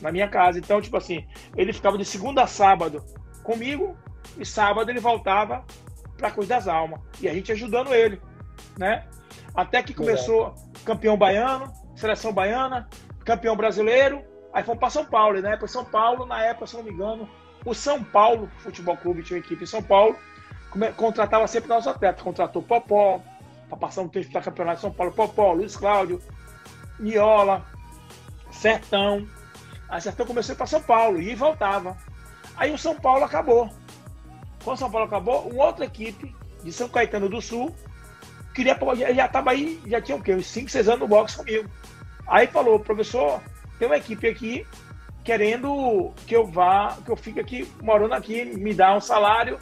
na 0.00 0.12
minha 0.12 0.28
casa. 0.28 0.58
Então, 0.58 0.80
tipo 0.80 0.96
assim, 0.96 1.26
ele 1.56 1.72
ficava 1.72 1.98
de 1.98 2.04
segunda 2.04 2.42
a 2.42 2.46
sábado 2.46 3.04
comigo 3.42 3.96
e 4.38 4.46
sábado 4.46 4.90
ele 4.90 5.00
voltava 5.00 5.64
para 6.16 6.30
Cruz 6.30 6.46
das 6.46 6.68
Almas. 6.68 7.00
E 7.20 7.28
a 7.28 7.34
gente 7.34 7.50
ajudando 7.50 7.92
ele 7.92 8.20
né? 8.78 9.04
Até 9.54 9.82
que 9.82 9.92
começou 9.92 10.54
campeão 10.84 11.16
baiano, 11.16 11.72
seleção 11.96 12.32
baiana, 12.32 12.88
campeão 13.24 13.56
brasileiro, 13.56 14.22
Aí 14.50 14.64
fomos 14.64 14.80
para 14.80 14.90
São 14.90 15.04
Paulo, 15.04 15.40
na 15.42 15.50
época 15.50 15.68
São 15.68 15.84
Paulo, 15.84 16.24
na 16.24 16.42
época, 16.42 16.66
se 16.66 16.74
não 16.74 16.82
me 16.82 16.90
engano, 16.90 17.28
o 17.64 17.74
São 17.74 18.02
Paulo 18.02 18.50
Futebol 18.58 18.96
Clube 18.96 19.22
tinha 19.22 19.38
uma 19.38 19.44
equipe 19.44 19.62
em 19.62 19.66
São 19.66 19.82
Paulo, 19.82 20.16
contratava 20.96 21.46
sempre 21.46 21.68
nossos 21.68 21.88
atletas, 21.88 22.22
contratou 22.22 22.62
Popó, 22.62 23.20
para 23.68 23.78
passar 23.78 24.02
um 24.02 24.08
tempo 24.08 24.30
para 24.30 24.42
campeonato 24.42 24.76
de 24.76 24.82
São 24.82 24.92
Paulo, 24.92 25.12
Popó, 25.12 25.52
Luiz 25.52 25.76
Cláudio, 25.76 26.20
Niola, 26.98 27.64
Sertão. 28.50 29.26
Aí 29.88 30.00
Sertão 30.00 30.26
começou 30.26 30.56
para 30.56 30.66
São 30.66 30.82
Paulo 30.82 31.20
e 31.20 31.34
voltava. 31.34 31.96
Aí 32.56 32.72
o 32.72 32.78
São 32.78 32.94
Paulo 32.94 33.24
acabou. 33.24 33.70
Quando 34.64 34.76
o 34.76 34.78
São 34.78 34.90
Paulo 34.90 35.06
acabou, 35.06 35.48
uma 35.48 35.66
outra 35.66 35.84
equipe 35.84 36.34
de 36.62 36.72
São 36.72 36.88
Caetano 36.88 37.28
do 37.28 37.40
Sul 37.40 37.74
queria 38.58 38.76
já 39.14 39.26
estava 39.26 39.52
aí, 39.52 39.80
já 39.86 40.00
tinha 40.00 40.16
o 40.16 40.22
quê? 40.22 40.34
Uns 40.34 40.46
5, 40.46 40.68
6 40.68 40.88
anos 40.88 41.00
no 41.00 41.08
boxe 41.08 41.36
comigo. 41.36 41.70
Aí 42.26 42.48
falou, 42.48 42.80
professor, 42.80 43.40
tem 43.78 43.86
uma 43.86 43.96
equipe 43.96 44.26
aqui 44.26 44.66
querendo 45.22 46.12
que 46.26 46.34
eu 46.34 46.46
vá, 46.46 46.96
que 47.04 47.10
eu 47.10 47.16
fique 47.16 47.38
aqui, 47.38 47.70
morando 47.82 48.14
aqui, 48.14 48.44
me 48.44 48.74
dá 48.74 48.96
um 48.96 49.00
salário 49.00 49.58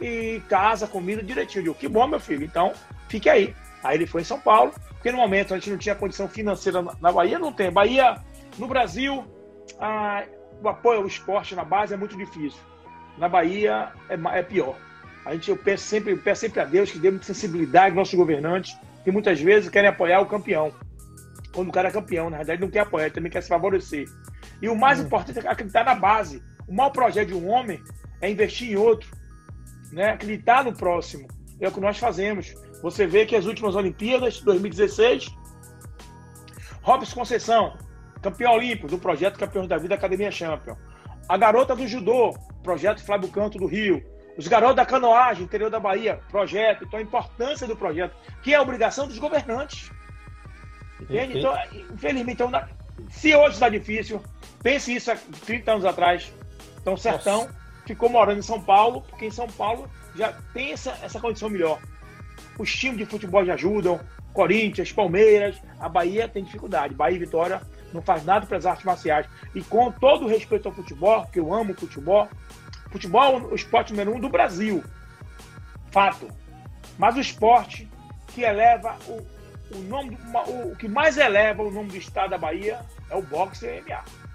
e 0.00 0.40
casa, 0.48 0.86
comida 0.86 1.22
direitinho. 1.22 1.60
Eu 1.60 1.64
digo, 1.64 1.74
que 1.76 1.88
bom, 1.88 2.06
meu 2.06 2.20
filho, 2.20 2.44
então 2.44 2.72
fique 3.08 3.28
aí. 3.28 3.54
Aí 3.82 3.96
ele 3.96 4.06
foi 4.06 4.22
em 4.22 4.24
São 4.24 4.40
Paulo, 4.40 4.72
porque 4.90 5.12
no 5.12 5.18
momento 5.18 5.54
a 5.54 5.58
gente 5.58 5.70
não 5.70 5.78
tinha 5.78 5.94
condição 5.94 6.28
financeira 6.28 6.82
na 7.00 7.12
Bahia, 7.12 7.38
não 7.38 7.52
tem. 7.52 7.70
Bahia, 7.70 8.16
no 8.58 8.66
Brasil, 8.66 9.24
a, 9.78 10.24
o 10.62 10.68
apoio 10.68 11.00
ao 11.00 11.06
esporte 11.06 11.54
na 11.54 11.64
base 11.64 11.94
é 11.94 11.96
muito 11.96 12.16
difícil. 12.16 12.60
Na 13.16 13.28
Bahia 13.28 13.92
é, 14.08 14.38
é 14.38 14.42
pior. 14.42 14.76
A 15.24 15.34
gente, 15.34 15.50
eu 15.50 15.56
peço 15.56 15.84
sempre, 15.84 16.12
eu 16.12 16.18
peço 16.18 16.42
sempre 16.42 16.60
a 16.60 16.64
Deus 16.64 16.90
que 16.90 16.98
dê 16.98 17.10
muita 17.10 17.26
sensibilidade 17.26 17.88
aos 17.88 17.96
nossos 17.96 18.14
governantes, 18.14 18.76
que 19.04 19.10
muitas 19.10 19.40
vezes 19.40 19.68
querem 19.68 19.90
apoiar 19.90 20.20
o 20.20 20.26
campeão. 20.26 20.72
Quando 21.52 21.68
o 21.68 21.72
cara 21.72 21.88
é 21.88 21.92
campeão, 21.92 22.30
na 22.30 22.38
verdade, 22.38 22.60
não 22.60 22.70
quer 22.70 22.80
apoiar, 22.80 23.06
ele 23.06 23.14
também 23.14 23.30
quer 23.30 23.42
se 23.42 23.48
favorecer. 23.48 24.06
E 24.60 24.68
o 24.68 24.76
mais 24.76 24.98
hum. 24.98 25.04
importante 25.04 25.38
é 25.38 25.48
acreditar 25.48 25.84
na 25.84 25.94
base. 25.94 26.42
O 26.66 26.74
maior 26.74 26.90
projeto 26.90 27.28
de 27.28 27.34
um 27.34 27.48
homem 27.48 27.82
é 28.20 28.30
investir 28.30 28.70
em 28.70 28.76
outro, 28.76 29.08
né? 29.92 30.10
acreditar 30.10 30.64
no 30.64 30.72
próximo. 30.72 31.26
É 31.60 31.68
o 31.68 31.72
que 31.72 31.80
nós 31.80 31.98
fazemos. 31.98 32.54
Você 32.82 33.06
vê 33.06 33.26
que 33.26 33.34
as 33.34 33.46
últimas 33.46 33.74
Olimpíadas, 33.74 34.40
2016, 34.40 35.34
Robson 36.82 37.14
Conceição, 37.14 37.76
campeão 38.22 38.52
olímpico 38.52 38.88
do 38.88 38.98
projeto 38.98 39.38
Campeões 39.38 39.68
da 39.68 39.76
Vida 39.76 39.94
Academia 39.94 40.30
Champion. 40.30 40.76
A 41.28 41.36
garota 41.36 41.74
do 41.74 41.86
judô, 41.86 42.34
projeto 42.62 43.04
Flávio 43.04 43.28
Canto 43.28 43.58
do 43.58 43.66
Rio. 43.66 44.02
Os 44.36 44.46
garotos 44.46 44.76
da 44.76 44.86
canoagem, 44.86 45.44
interior 45.44 45.68
da 45.68 45.80
Bahia, 45.80 46.20
projeto. 46.30 46.84
Então, 46.84 46.98
a 46.98 47.02
importância 47.02 47.66
do 47.66 47.76
projeto, 47.76 48.16
que 48.42 48.54
é 48.54 48.56
a 48.56 48.62
obrigação 48.62 49.08
dos 49.08 49.18
governantes. 49.18 49.90
Entende? 51.00 51.38
Então, 51.38 51.54
infelizmente, 51.92 52.42
então, 52.42 52.50
se 53.10 53.34
hoje 53.34 53.54
está 53.54 53.68
difícil, 53.68 54.22
pense 54.62 54.94
isso 54.94 55.10
há 55.10 55.16
30 55.44 55.72
anos 55.72 55.84
atrás. 55.84 56.32
Então, 56.80 56.96
Sertão 56.96 57.42
Nossa. 57.42 57.56
Ficou 57.88 58.10
morando 58.10 58.38
em 58.38 58.42
São 58.42 58.60
Paulo, 58.60 59.00
porque 59.08 59.24
em 59.24 59.30
São 59.30 59.46
Paulo 59.48 59.88
já 60.14 60.32
tem 60.52 60.72
essa, 60.72 60.90
essa 61.02 61.18
condição 61.18 61.48
melhor. 61.48 61.80
Os 62.58 62.70
times 62.74 62.98
de 62.98 63.06
futebol 63.06 63.44
já 63.46 63.54
ajudam, 63.54 63.98
Corinthians, 64.34 64.92
Palmeiras, 64.92 65.56
a 65.80 65.88
Bahia 65.88 66.28
tem 66.28 66.44
dificuldade. 66.44 66.94
Bahia 66.94 67.16
e 67.16 67.20
Vitória 67.20 67.62
não 67.92 68.02
faz 68.02 68.24
nada 68.26 68.44
para 68.46 68.58
as 68.58 68.66
artes 68.66 68.84
marciais. 68.84 69.26
E 69.54 69.62
com 69.62 69.90
todo 69.90 70.26
o 70.26 70.28
respeito 70.28 70.68
ao 70.68 70.74
futebol, 70.74 71.26
que 71.32 71.40
eu 71.40 71.52
amo 71.52 71.74
futebol, 71.74 72.28
futebol 72.90 73.22
é 73.22 73.42
o 73.52 73.54
esporte 73.54 73.92
número 73.92 74.14
um 74.14 74.20
do 74.20 74.28
Brasil. 74.28 74.84
Fato. 75.90 76.28
Mas 76.98 77.16
o 77.16 77.20
esporte 77.20 77.88
que 78.28 78.42
eleva 78.42 78.98
o, 79.06 79.26
o 79.74 79.78
nome, 79.84 80.18
o, 80.46 80.72
o 80.72 80.76
que 80.76 80.88
mais 80.88 81.16
eleva 81.16 81.62
o 81.62 81.70
nome 81.70 81.88
do 81.88 81.96
estado 81.96 82.30
da 82.30 82.38
Bahia 82.38 82.80
é 83.08 83.16
o 83.16 83.22
boxe 83.22 83.66
e 83.66 83.80
MMA. 83.80 84.27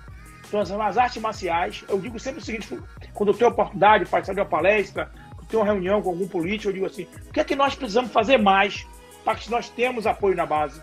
Então, 0.62 0.82
as 0.82 0.98
artes 1.00 1.20
marciais, 1.20 1.84
eu 1.90 2.00
digo 2.00 2.20
sempre 2.20 2.40
o 2.40 2.46
seguinte: 2.46 2.80
quando 3.14 3.30
eu 3.30 3.38
tenho 3.38 3.50
oportunidade 3.50 4.06
de 4.06 4.12
participar 4.12 4.36
de 4.36 4.42
uma 4.42 4.46
palestra, 4.46 5.12
tenho 5.50 5.64
uma 5.64 5.72
reunião 5.72 6.00
com 6.00 6.10
algum 6.10 6.28
político, 6.28 6.70
eu 6.70 6.74
digo 6.74 6.86
assim: 6.86 7.08
o 7.28 7.34
que 7.34 7.40
é 7.40 7.44
que 7.44 7.56
nós 7.56 7.74
precisamos 7.74 8.12
fazer 8.12 8.38
mais 8.38 8.86
para 9.26 9.36
que 9.36 9.50
nós 9.50 9.68
temos 9.70 10.06
apoio 10.06 10.36
na 10.36 10.46
base? 10.46 10.80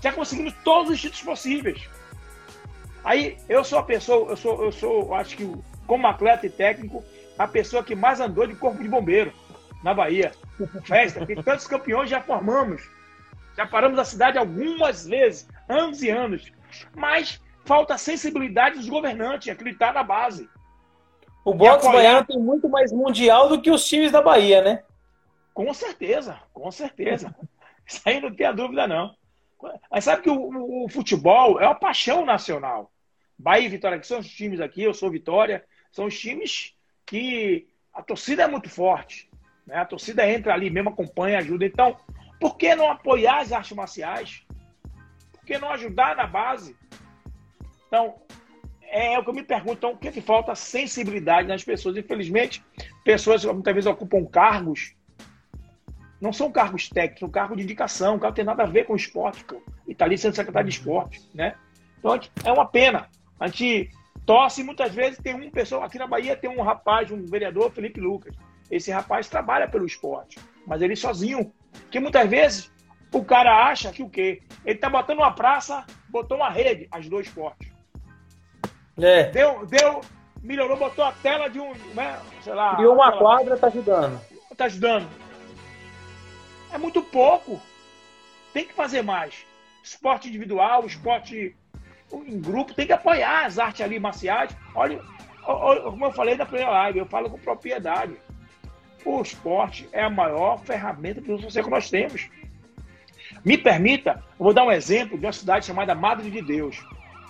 Já 0.00 0.10
conseguimos 0.10 0.54
todos 0.64 0.90
os 0.90 0.98
títulos 0.98 1.22
possíveis. 1.22 1.86
Aí 3.04 3.36
eu 3.46 3.62
sou 3.62 3.78
a 3.78 3.82
pessoa, 3.82 4.30
eu 4.30 4.36
sou, 4.36 4.64
eu 4.64 4.72
sou, 4.72 5.14
acho 5.14 5.36
que 5.36 5.54
como 5.86 6.06
atleta 6.06 6.46
e 6.46 6.50
técnico, 6.50 7.04
a 7.38 7.46
pessoa 7.46 7.84
que 7.84 7.94
mais 7.94 8.20
andou 8.20 8.46
de 8.46 8.54
corpo 8.54 8.82
de 8.82 8.88
bombeiro 8.88 9.32
na 9.82 9.92
Bahia. 9.92 10.32
Festa, 10.84 11.20
porque 11.20 11.42
tantos 11.42 11.66
campeões 11.66 12.08
já 12.08 12.22
formamos. 12.22 12.82
Já 13.56 13.66
paramos 13.66 13.98
a 13.98 14.04
cidade 14.04 14.38
algumas 14.38 15.06
vezes, 15.06 15.46
anos 15.68 16.02
e 16.02 16.08
anos. 16.08 16.50
Mas 16.94 17.40
falta 17.70 17.96
sensibilidade 17.96 18.78
dos 18.78 18.88
governantes, 18.88 19.48
acreditar 19.48 19.94
na 19.94 20.02
base. 20.02 20.50
O 21.44 21.54
boxe 21.54 21.86
apoiar... 21.86 22.02
baiano 22.02 22.26
tem 22.26 22.36
muito 22.36 22.68
mais 22.68 22.90
mundial 22.90 23.48
do 23.48 23.62
que 23.62 23.70
os 23.70 23.86
times 23.86 24.10
da 24.10 24.20
Bahia, 24.20 24.60
né? 24.60 24.82
Com 25.54 25.72
certeza, 25.72 26.40
com 26.52 26.68
certeza. 26.72 27.32
Isso 27.86 28.00
aí 28.04 28.20
não 28.20 28.34
tem 28.34 28.48
a 28.48 28.50
dúvida, 28.50 28.88
não. 28.88 29.14
Mas 29.88 30.02
sabe 30.02 30.22
que 30.22 30.30
o, 30.30 30.84
o, 30.84 30.88
futebol 30.88 31.60
é 31.60 31.64
uma 31.66 31.76
paixão 31.76 32.24
nacional. 32.24 32.90
Bahia 33.38 33.66
e 33.66 33.68
Vitória, 33.68 34.00
que 34.00 34.06
são 34.06 34.18
os 34.18 34.28
times 34.28 34.58
aqui, 34.58 34.82
eu 34.82 34.92
sou 34.92 35.08
Vitória, 35.08 35.64
são 35.92 36.06
os 36.06 36.18
times 36.18 36.74
que 37.06 37.68
a 37.94 38.02
torcida 38.02 38.42
é 38.42 38.48
muito 38.48 38.68
forte. 38.68 39.30
Né? 39.64 39.76
A 39.76 39.84
torcida 39.84 40.28
entra 40.28 40.52
ali 40.54 40.70
mesmo, 40.70 40.90
acompanha, 40.90 41.38
ajuda. 41.38 41.64
Então, 41.64 41.96
por 42.40 42.56
que 42.56 42.74
não 42.74 42.90
apoiar 42.90 43.38
as 43.38 43.52
artes 43.52 43.76
marciais? 43.76 44.44
Por 45.30 45.44
que 45.44 45.56
não 45.56 45.70
ajudar 45.70 46.16
na 46.16 46.26
base? 46.26 46.76
Então, 47.90 48.14
é 48.82 49.18
o 49.18 49.24
que 49.24 49.30
eu 49.30 49.34
me 49.34 49.42
pergunto. 49.42 49.78
Então, 49.78 49.90
o 49.90 49.96
que, 49.96 50.06
é 50.06 50.12
que 50.12 50.20
falta? 50.20 50.54
Sensibilidade 50.54 51.48
nas 51.48 51.64
pessoas. 51.64 51.96
Infelizmente, 51.96 52.64
pessoas 53.04 53.44
muitas 53.44 53.74
vezes 53.74 53.90
ocupam 53.90 54.24
cargos 54.24 54.94
não 56.20 56.32
são 56.32 56.52
cargos 56.52 56.88
técnicos, 56.88 57.20
são 57.20 57.30
cargos 57.30 57.56
de 57.56 57.62
indicação, 57.62 58.16
o 58.16 58.20
cargo 58.20 58.36
tem 58.36 58.44
nada 58.44 58.64
a 58.64 58.66
ver 58.66 58.84
com 58.84 58.94
esporte, 58.94 59.42
pô. 59.44 59.62
E 59.88 59.94
tá 59.94 60.04
ali 60.04 60.18
sendo 60.18 60.36
secretário 60.36 60.68
de 60.68 60.76
esporte, 60.76 61.20
né? 61.34 61.54
Então 61.98 62.18
é 62.44 62.52
uma 62.52 62.66
pena. 62.66 63.08
A 63.38 63.46
gente 63.48 63.90
torce 64.26 64.62
muitas 64.62 64.94
vezes, 64.94 65.18
tem 65.18 65.34
um 65.34 65.50
pessoal, 65.50 65.82
aqui 65.82 65.98
na 65.98 66.06
Bahia 66.06 66.36
tem 66.36 66.50
um 66.50 66.60
rapaz, 66.60 67.10
um 67.10 67.24
vereador, 67.24 67.70
Felipe 67.70 68.00
Lucas. 68.00 68.34
Esse 68.70 68.90
rapaz 68.90 69.28
trabalha 69.28 69.66
pelo 69.66 69.86
esporte, 69.86 70.38
mas 70.66 70.82
ele 70.82 70.94
sozinho. 70.94 71.52
Que 71.90 71.98
muitas 71.98 72.28
vezes 72.28 72.70
o 73.12 73.24
cara 73.24 73.66
acha 73.66 73.90
que 73.90 74.02
o 74.02 74.10
quê? 74.10 74.42
Ele 74.64 74.78
tá 74.78 74.90
botando 74.90 75.18
uma 75.18 75.32
praça, 75.32 75.86
botou 76.08 76.36
uma 76.36 76.50
rede, 76.50 76.86
as 76.90 77.08
dois 77.08 77.26
esportes. 77.26 77.69
É. 79.02 79.24
Deu, 79.30 79.66
deu, 79.66 80.00
melhorou, 80.42 80.76
botou 80.76 81.04
a 81.04 81.12
tela 81.12 81.48
de 81.48 81.60
um, 81.60 81.72
né, 81.94 82.18
sei 82.42 82.54
lá. 82.54 82.76
Criou 82.76 82.94
uma 82.94 83.16
quadra, 83.18 83.56
tá 83.56 83.68
ajudando. 83.68 84.20
Tá 84.56 84.64
ajudando. 84.66 85.08
É 86.72 86.78
muito 86.78 87.02
pouco. 87.02 87.60
Tem 88.52 88.64
que 88.64 88.72
fazer 88.72 89.02
mais. 89.02 89.46
Esporte 89.82 90.28
individual, 90.28 90.86
esporte 90.86 91.56
em 92.12 92.40
grupo, 92.40 92.74
tem 92.74 92.86
que 92.86 92.92
apoiar 92.92 93.46
as 93.46 93.58
artes 93.58 93.80
ali 93.80 93.98
marciais. 93.98 94.54
Olha, 94.74 95.00
como 95.42 96.04
eu 96.04 96.12
falei 96.12 96.36
na 96.36 96.44
primeira 96.44 96.70
live, 96.70 96.98
eu 96.98 97.06
falo 97.06 97.30
com 97.30 97.38
propriedade. 97.38 98.16
O 99.04 99.22
esporte 99.22 99.88
é 99.92 100.02
a 100.02 100.10
maior 100.10 100.58
ferramenta 100.60 101.20
de 101.20 101.40
social 101.40 101.64
que 101.64 101.70
nós 101.70 101.88
temos. 101.88 102.28
Me 103.44 103.56
permita, 103.56 104.22
eu 104.38 104.44
vou 104.44 104.52
dar 104.52 104.64
um 104.64 104.72
exemplo 104.72 105.16
de 105.16 105.24
uma 105.24 105.32
cidade 105.32 105.64
chamada 105.64 105.94
Madre 105.94 106.30
de 106.30 106.42
Deus. 106.42 106.84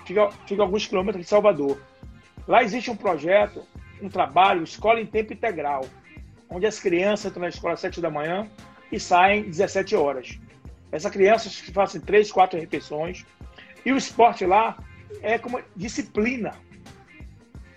Fica, 0.04 0.30
fica 0.46 0.62
alguns 0.62 0.86
quilômetros 0.86 1.24
de 1.24 1.28
Salvador. 1.28 1.80
Lá 2.46 2.62
existe 2.62 2.90
um 2.90 2.96
projeto, 2.96 3.64
um 4.02 4.08
trabalho, 4.08 4.62
escola 4.62 5.00
em 5.00 5.06
tempo 5.06 5.32
integral, 5.32 5.84
onde 6.48 6.66
as 6.66 6.80
crianças 6.80 7.30
entram 7.30 7.42
na 7.42 7.48
escola 7.48 7.74
às 7.74 7.80
7 7.80 8.00
da 8.00 8.10
manhã, 8.10 8.48
e 8.90 8.98
saem 8.98 9.44
17 9.44 9.94
horas. 9.94 10.38
Essa 10.90 11.10
criança 11.10 11.48
fazem 11.72 12.00
três, 12.00 12.32
quatro 12.32 12.58
refeições. 12.58 13.24
E 13.84 13.92
o 13.92 13.96
esporte 13.96 14.44
lá 14.44 14.76
é 15.22 15.38
como 15.38 15.62
disciplina. 15.76 16.54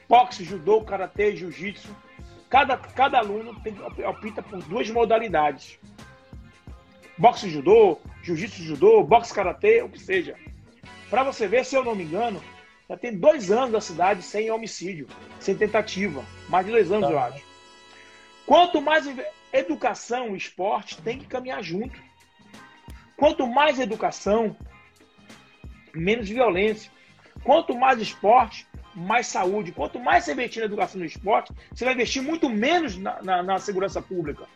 Boxe, 0.10 0.44
judô, 0.44 0.82
karatê, 0.82 1.36
jiu-jitsu. 1.36 1.96
Cada, 2.50 2.78
cada 2.78 3.20
aluno 3.20 3.60
tem, 3.62 3.76
opta 4.06 4.42
por 4.42 4.62
duas 4.64 4.90
modalidades. 4.90 5.80
Boxe, 7.18 7.50
judô, 7.50 8.00
jiu-jitsu, 8.22 8.64
judô, 8.64 9.04
boxe, 9.04 9.34
karatê, 9.34 9.82
o 9.82 9.90
que 9.90 10.00
seja. 10.00 10.36
Para 11.14 11.22
você 11.22 11.48
ver, 11.48 11.64
se 11.64 11.76
eu 11.76 11.84
não 11.84 11.94
me 11.94 12.04
engano, 12.04 12.42
já 12.90 12.98
tem 12.98 13.16
dois 13.16 13.52
anos 13.52 13.72
da 13.72 13.80
cidade 13.80 14.24
sem 14.24 14.50
homicídio, 14.50 15.08
sem 15.40 15.56
tentativa. 15.56 16.26
Mais 16.50 16.66
de 16.66 16.72
dois 16.72 16.92
anos, 16.92 17.08
tá. 17.08 17.14
eu 17.14 17.20
acho. 17.20 17.44
Quanto 18.48 18.82
mais 18.82 19.06
educação 19.54 20.34
e 20.34 20.38
esporte 20.38 21.00
têm 21.04 21.20
que 21.20 21.28
caminhar 21.28 21.62
junto. 21.62 22.02
Quanto 23.16 23.46
mais 23.46 23.80
educação, 23.80 24.58
menos 25.94 26.28
violência. 26.28 26.92
Quanto 27.44 27.78
mais 27.78 28.00
esporte, 28.00 28.68
mais 28.96 29.28
saúde. 29.28 29.72
Quanto 29.72 30.00
mais 30.00 30.24
você 30.24 30.32
investir 30.32 30.62
na 30.62 30.66
educação 30.66 30.98
e 30.98 31.04
no 31.04 31.06
esporte, 31.06 31.54
você 31.72 31.86
vai 31.86 31.94
investir 31.94 32.24
muito 32.24 32.50
menos 32.50 32.98
na, 32.98 33.22
na, 33.22 33.44
na 33.44 33.60
segurança 33.60 34.02
pública. 34.02 34.48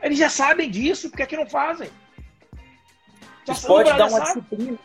Eles 0.00 0.18
já 0.18 0.30
sabem 0.30 0.70
disso, 0.70 1.10
porque 1.10 1.24
é 1.24 1.26
que 1.26 1.36
não 1.36 1.48
fazem? 1.48 1.90
Já 3.44 3.54
esporte 3.54 3.92
dá 3.92 4.06
uma 4.06 4.24
sabe. 4.24 4.40
disciplina. 4.40 4.78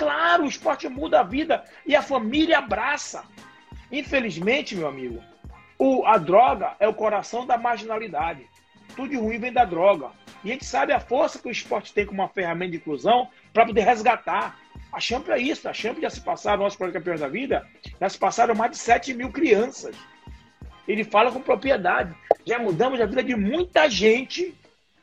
Claro, 0.00 0.44
o 0.44 0.48
esporte 0.48 0.88
muda 0.88 1.20
a 1.20 1.22
vida 1.22 1.62
e 1.84 1.94
a 1.94 2.00
família 2.00 2.56
abraça. 2.56 3.22
Infelizmente, 3.92 4.74
meu 4.74 4.88
amigo, 4.88 5.22
o, 5.78 6.06
a 6.06 6.16
droga 6.16 6.74
é 6.80 6.88
o 6.88 6.94
coração 6.94 7.44
da 7.44 7.58
marginalidade. 7.58 8.48
Tudo 8.96 9.10
de 9.10 9.16
ruim 9.16 9.38
vem 9.38 9.52
da 9.52 9.66
droga. 9.66 10.08
E 10.42 10.48
a 10.48 10.52
gente 10.54 10.64
sabe 10.64 10.94
a 10.94 11.00
força 11.00 11.38
que 11.38 11.48
o 11.48 11.50
esporte 11.50 11.92
tem 11.92 12.06
como 12.06 12.22
uma 12.22 12.30
ferramenta 12.30 12.70
de 12.70 12.78
inclusão 12.78 13.28
para 13.52 13.66
poder 13.66 13.82
resgatar. 13.82 14.58
A 14.90 14.98
Champions 14.98 15.38
é 15.38 15.42
isso. 15.42 15.68
A 15.68 15.74
Champions 15.74 16.00
já 16.04 16.10
se 16.10 16.22
passaram, 16.22 16.62
nossos 16.62 16.78
campeões 16.78 17.20
da 17.20 17.28
vida, 17.28 17.68
já 18.00 18.08
se 18.08 18.18
passaram 18.18 18.54
mais 18.54 18.70
de 18.70 18.78
7 18.78 19.12
mil 19.12 19.30
crianças. 19.30 19.94
Ele 20.88 21.04
fala 21.04 21.30
com 21.30 21.42
propriedade. 21.42 22.14
Já 22.46 22.58
mudamos 22.58 22.98
a 22.98 23.04
vida 23.04 23.22
de 23.22 23.36
muita 23.36 23.86
gente 23.90 24.58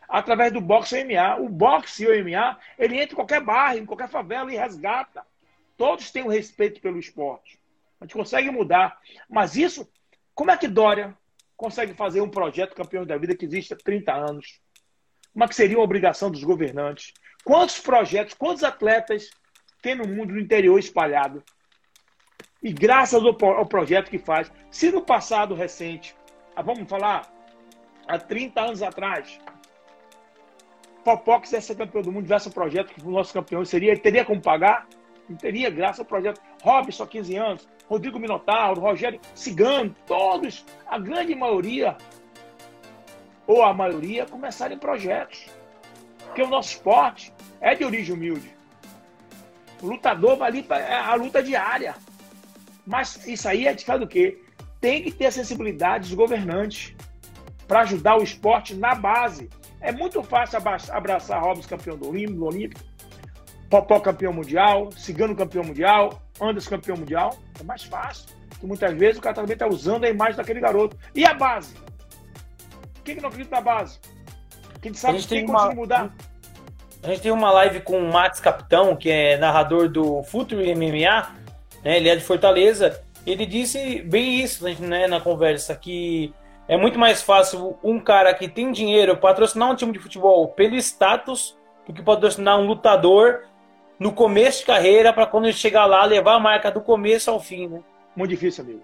através 0.08 0.51
do 0.51 0.62
boxe 0.62 1.03
MMA. 1.03 1.38
O 1.38 1.49
boxe 1.49 2.03
e 2.03 2.08
o 2.08 2.24
MMA, 2.24 2.58
ele 2.78 2.95
entra 2.95 3.14
em 3.14 3.16
qualquer 3.16 3.41
bairro, 3.41 3.80
em 3.80 3.86
qualquer 3.86 4.10
favela 4.10 4.51
e 4.51 4.58
resgata. 4.58 5.26
Todos 5.76 6.12
têm 6.12 6.24
o 6.24 6.28
um 6.28 6.30
respeito 6.30 6.82
pelo 6.82 6.99
esporte. 6.99 7.60
A 7.99 8.05
gente 8.05 8.14
consegue 8.14 8.49
mudar. 8.49 8.99
Mas 9.30 9.55
isso, 9.55 9.88
como 10.34 10.51
é 10.51 10.58
que 10.58 10.68
Dória 10.68 11.16
consegue 11.55 11.93
fazer 11.93 12.22
um 12.22 12.30
projeto 12.30 12.76
campeão 12.76 13.05
da 13.05 13.18
vida 13.18 13.36
que 13.36 13.45
existe 13.45 13.74
há 13.74 13.78
30 13.78 14.14
anos? 14.14 14.60
Como 15.34 15.43
é 15.43 15.47
que 15.47 15.55
seria 15.55 15.78
uma 15.78 15.84
obrigação 15.84 16.32
dos 16.32 16.43
governantes? 16.43 17.14
Quantos 17.43 17.80
projetos, 17.80 18.34
quantos 18.34 18.64
atletas 18.64 19.30
tem 19.82 19.95
no 19.95 20.08
mundo 20.08 20.34
no 20.34 20.39
interior 20.39 20.78
espalhado? 20.80 21.43
E 22.62 22.74
graças 22.74 23.24
ao, 23.24 23.45
ao 23.45 23.66
projeto 23.66 24.10
que 24.10 24.18
faz, 24.18 24.51
se 24.72 24.91
no 24.91 25.01
passado 25.01 25.53
recente, 25.53 26.16
ah, 26.55 26.62
vamos 26.62 26.89
falar, 26.89 27.32
há 28.08 28.18
30 28.18 28.60
anos 28.60 28.82
atrás, 28.82 29.39
Popó 31.08 31.39
quisesse 31.39 31.68
ser 31.68 31.76
campeão 31.76 32.01
do 32.01 32.12
mundo, 32.12 32.24
tivesse 32.24 32.49
um 32.49 32.51
projeto 32.51 32.93
que 32.93 33.01
o 33.01 33.10
nosso 33.10 33.32
campeão 33.32 33.64
seria, 33.64 33.97
teria 33.97 34.26
como 34.26 34.41
pagar? 34.41 34.86
Não 35.30 35.38
teria, 35.38 35.70
graças 35.70 36.01
ao 36.01 36.05
projeto. 36.05 36.41
Robson, 36.62 37.05
15 37.05 37.36
anos, 37.38 37.70
Rodrigo 37.88 38.20
Minotauro, 38.20 38.82
Rogério 38.82 39.18
Cigano, 39.34 39.95
todos, 40.05 40.66
a 40.86 40.99
grande 40.99 41.34
maioria, 41.34 41.95
ou 43.47 43.64
a 43.64 43.74
maioria, 43.74 44.26
começaram 44.26 44.76
em 44.76 44.78
projetos. 44.78 45.45
Porque 46.26 46.41
o 46.41 46.47
nosso 46.47 46.72
esporte 46.72 47.34
é 47.62 47.74
de 47.74 47.86
origem 47.86 48.14
humilde. 48.14 48.53
O 49.82 49.88
lutador 49.88 50.36
vai 50.36 50.49
ali 50.49 50.62
para 50.62 50.80
é 50.80 50.93
a 50.93 51.16
luta 51.16 51.41
diária. 51.41 51.95
Mas 52.86 53.26
isso 53.26 53.47
aí 53.47 53.66
é 53.66 53.74
de 53.74 53.86
do 53.97 54.08
quê? 54.10 54.43
Tem 54.82 55.03
que 55.03 55.12
ter 55.12 55.28
a 55.28 55.32
sensibilidade 55.32 56.10
dos 56.10 56.18
governantes 56.18 56.93
para 57.66 57.80
ajudar 57.80 58.18
o 58.18 58.24
esporte 58.24 58.76
na 58.76 58.93
base. 58.93 59.49
É 59.88 59.91
muito 59.93 60.21
fácil 60.21 60.59
abraçar 60.91 61.41
Robson 61.41 61.69
campeão 61.69 61.95
do 61.95 62.09
Olímpico, 62.09 62.81
Popó 63.69 64.01
campeão 64.01 64.33
mundial, 64.33 64.91
Cigano 64.91 65.33
campeão 65.33 65.63
mundial, 65.63 66.21
Anderson 66.41 66.71
campeão 66.71 66.97
mundial. 66.97 67.38
É 67.57 67.63
mais 67.63 67.83
fácil. 67.83 68.25
Porque 68.49 68.67
muitas 68.67 68.93
vezes 68.93 69.17
o 69.17 69.21
cara 69.21 69.35
também 69.35 69.53
está 69.53 69.65
usando 69.65 70.03
a 70.03 70.09
imagem 70.09 70.35
daquele 70.35 70.59
garoto. 70.59 70.97
E 71.15 71.25
a 71.25 71.33
base? 71.33 71.73
Quem 73.05 73.15
que 73.15 73.21
não 73.21 73.29
acredita 73.29 73.55
na 73.55 73.61
base? 73.61 73.97
Quem 74.81 74.93
sabe 74.93 75.19
que 75.19 75.27
tem 75.29 75.45
que 75.45 75.51
uma... 75.51 75.73
mudar? 75.73 76.13
A 77.01 77.07
gente 77.07 77.21
tem 77.21 77.31
uma 77.31 77.49
live 77.51 77.79
com 77.79 77.97
o 77.97 78.11
Max 78.11 78.41
Capitão, 78.41 78.93
que 78.93 79.09
é 79.09 79.38
narrador 79.38 79.88
do 79.88 80.21
Futuro 80.23 80.61
MMA, 80.63 81.33
né? 81.81 81.95
Ele 81.95 82.09
é 82.09 82.15
de 82.17 82.25
Fortaleza. 82.25 83.01
Ele 83.25 83.45
disse 83.45 84.01
bem 84.01 84.41
isso 84.41 84.65
né, 84.81 85.07
na 85.07 85.21
conversa, 85.21 85.73
que 85.77 86.33
é 86.68 86.78
muito 86.78 86.99
mais 86.99 87.22
fácil 87.22 87.78
um 87.84 87.99
cara 87.99 88.34
que 88.34 88.47
tem 88.47 88.72
dinheiro 88.72 89.18
patrocinar 89.18 89.72
um 89.72 89.76
time 89.76 89.93
de 89.93 89.99
futebol 89.99 90.49
pelo 90.49 90.76
status 90.76 91.57
do 91.86 91.93
que 91.93 92.03
patrocinar 92.03 92.59
um 92.59 92.68
lutador 92.68 93.45
no 93.97 94.11
começo 94.11 94.59
de 94.59 94.65
carreira 94.65 95.13
para 95.13 95.26
quando 95.26 95.45
ele 95.45 95.53
chegar 95.53 95.86
lá 95.86 96.03
levar 96.05 96.36
a 96.36 96.39
marca 96.39 96.70
do 96.70 96.82
começo 96.82 97.32
ao 97.32 97.39
fim, 97.39 97.68
né? 97.68 97.82
Muito 98.15 98.32
difícil, 98.32 98.63
amigo. 98.63 98.82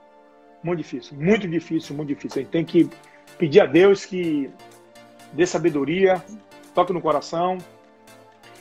Muito 0.64 0.78
difícil, 0.78 1.18
muito 1.18 1.48
difícil, 1.48 1.96
muito 1.96 2.08
difícil. 2.08 2.40
A 2.40 2.44
gente 2.44 2.52
tem 2.52 2.64
que 2.64 2.90
pedir 3.38 3.60
a 3.60 3.66
Deus 3.66 4.06
que 4.06 4.50
dê 5.34 5.46
sabedoria, 5.46 6.24
toque 6.74 6.94
no 6.94 7.02
coração, 7.02 7.58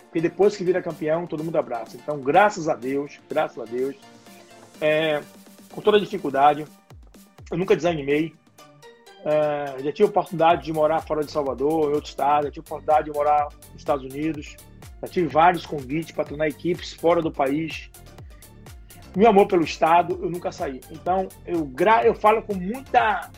porque 0.05 0.21
depois 0.21 0.57
que 0.57 0.65
vira 0.65 0.83
campeão, 0.83 1.27
todo 1.27 1.45
mundo 1.45 1.57
abraça. 1.57 1.97
Então, 1.97 2.21
graças 2.21 2.69
a 2.69 2.75
Deus, 2.75 3.21
graças 3.31 3.59
a 3.59 3.65
Deus, 3.65 3.97
é, 4.81 5.23
com 5.73 5.81
toda 5.81 6.01
dificuldade, 6.01 6.67
eu 7.51 7.57
nunca 7.57 7.77
desanimei. 7.77 8.35
É, 9.25 9.83
já 9.83 9.93
tive 9.93 10.09
oportunidade 10.09 10.65
de 10.65 10.73
morar 10.73 11.01
fora 11.01 11.25
de 11.25 11.31
Salvador, 11.31 11.91
em 11.91 11.95
outro 11.95 12.11
estado, 12.11 12.45
já 12.45 12.51
tive 12.51 12.67
oportunidade 12.67 13.11
de 13.11 13.17
morar 13.17 13.49
nos 13.71 13.77
Estados 13.77 14.05
Unidos, 14.05 14.57
já 15.01 15.09
tive 15.09 15.29
vários 15.29 15.65
convites 15.65 16.11
para 16.13 16.25
treinar 16.25 16.49
equipes 16.49 16.93
fora 16.93 17.23
do 17.23 17.31
país. 17.31 17.91
Meu 19.17 19.29
amor 19.29 19.47
pelo 19.47 19.63
estado, 19.63 20.19
eu 20.23 20.31
nunca 20.31 20.51
saí. 20.51 20.81
Então, 20.91 21.29
eu, 21.47 21.65
gra 21.65 22.05
eu 22.05 22.15
falo 22.15 22.43
com 22.43 22.55
muita, 22.55 23.31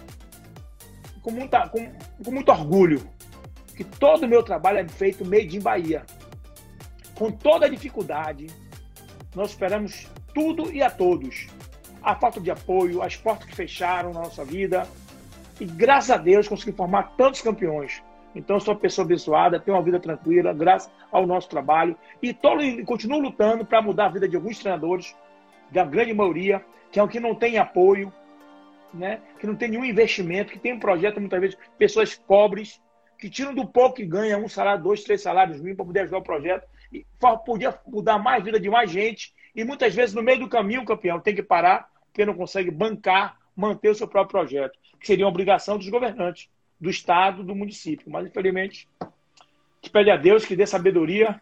com 1.20 1.30
muita, 1.30 1.68
com, 1.68 1.92
com 2.24 2.30
muito 2.30 2.50
orgulho 2.50 3.14
que 3.74 3.84
todo 3.84 4.24
o 4.24 4.28
meu 4.28 4.42
trabalho 4.42 4.78
é 4.78 4.88
feito 4.88 5.24
made 5.24 5.56
in 5.56 5.60
Bahia. 5.60 6.04
Com 7.14 7.30
toda 7.30 7.66
a 7.66 7.68
dificuldade, 7.68 8.46
nós 9.34 9.50
esperamos 9.50 10.08
tudo 10.32 10.72
e 10.72 10.82
a 10.82 10.90
todos. 10.90 11.48
A 12.02 12.14
falta 12.14 12.40
de 12.40 12.50
apoio, 12.50 13.02
as 13.02 13.16
portas 13.16 13.46
que 13.48 13.54
fecharam 13.54 14.12
na 14.12 14.20
nossa 14.20 14.44
vida. 14.44 14.86
E 15.60 15.64
graças 15.64 16.10
a 16.10 16.16
Deus 16.16 16.48
consegui 16.48 16.72
formar 16.72 17.14
tantos 17.16 17.40
campeões. 17.40 18.02
Então 18.34 18.58
sou 18.58 18.74
uma 18.74 18.80
pessoa 18.80 19.04
abençoada, 19.04 19.60
tenho 19.60 19.76
uma 19.76 19.82
vida 19.82 20.00
tranquila, 20.00 20.52
graças 20.52 20.90
ao 21.12 21.26
nosso 21.26 21.48
trabalho. 21.48 21.96
E 22.20 22.32
tô, 22.34 22.50
continuo 22.84 23.20
lutando 23.20 23.64
para 23.64 23.80
mudar 23.80 24.06
a 24.06 24.08
vida 24.08 24.28
de 24.28 24.34
alguns 24.34 24.58
treinadores, 24.58 25.14
da 25.70 25.84
grande 25.84 26.12
maioria, 26.12 26.64
que 26.90 26.98
é 26.98 27.02
o 27.02 27.08
que 27.08 27.20
não 27.20 27.34
tem 27.34 27.58
apoio, 27.58 28.12
né? 28.92 29.20
que 29.38 29.46
não 29.46 29.56
tem 29.56 29.68
nenhum 29.68 29.84
investimento, 29.84 30.52
que 30.52 30.58
tem 30.58 30.72
um 30.72 30.78
projeto, 30.78 31.20
muitas 31.20 31.40
vezes, 31.40 31.58
pessoas 31.78 32.14
pobres, 32.14 32.80
que 33.18 33.30
tiram 33.30 33.54
do 33.54 33.66
pouco 33.66 34.00
e 34.00 34.06
ganham 34.06 34.44
um 34.44 34.48
salário, 34.48 34.82
dois, 34.82 35.02
três 35.02 35.22
salários 35.22 35.58
mínimos 35.58 35.76
para 35.76 35.86
poder 35.86 36.00
ajudar 36.00 36.18
o 36.18 36.22
projeto. 36.22 36.68
E 36.92 37.06
podia 37.44 37.76
mudar 37.86 38.18
mais 38.18 38.40
a 38.40 38.44
vida 38.44 38.60
de 38.60 38.68
mais 38.68 38.90
gente 38.90 39.32
e 39.54 39.64
muitas 39.64 39.94
vezes, 39.94 40.14
no 40.14 40.22
meio 40.22 40.40
do 40.40 40.48
caminho, 40.48 40.82
o 40.82 40.84
campeão 40.84 41.20
tem 41.20 41.34
que 41.34 41.42
parar 41.42 41.88
porque 42.06 42.26
não 42.26 42.34
consegue 42.34 42.70
bancar, 42.70 43.36
manter 43.56 43.88
o 43.88 43.94
seu 43.94 44.06
próprio 44.06 44.40
projeto, 44.40 44.78
que 45.04 45.08
seria 45.08 45.26
uma 45.26 45.30
obrigação 45.30 45.76
dos 45.76 45.86
governantes, 45.90 46.48
do 46.80 46.88
Estado, 46.88 47.44
do 47.44 47.54
município. 47.54 48.10
Mas, 48.10 48.26
infelizmente, 48.26 48.88
gente 49.84 49.90
pede 49.90 50.10
a 50.10 50.16
Deus 50.16 50.46
que 50.46 50.56
dê 50.56 50.66
sabedoria 50.66 51.38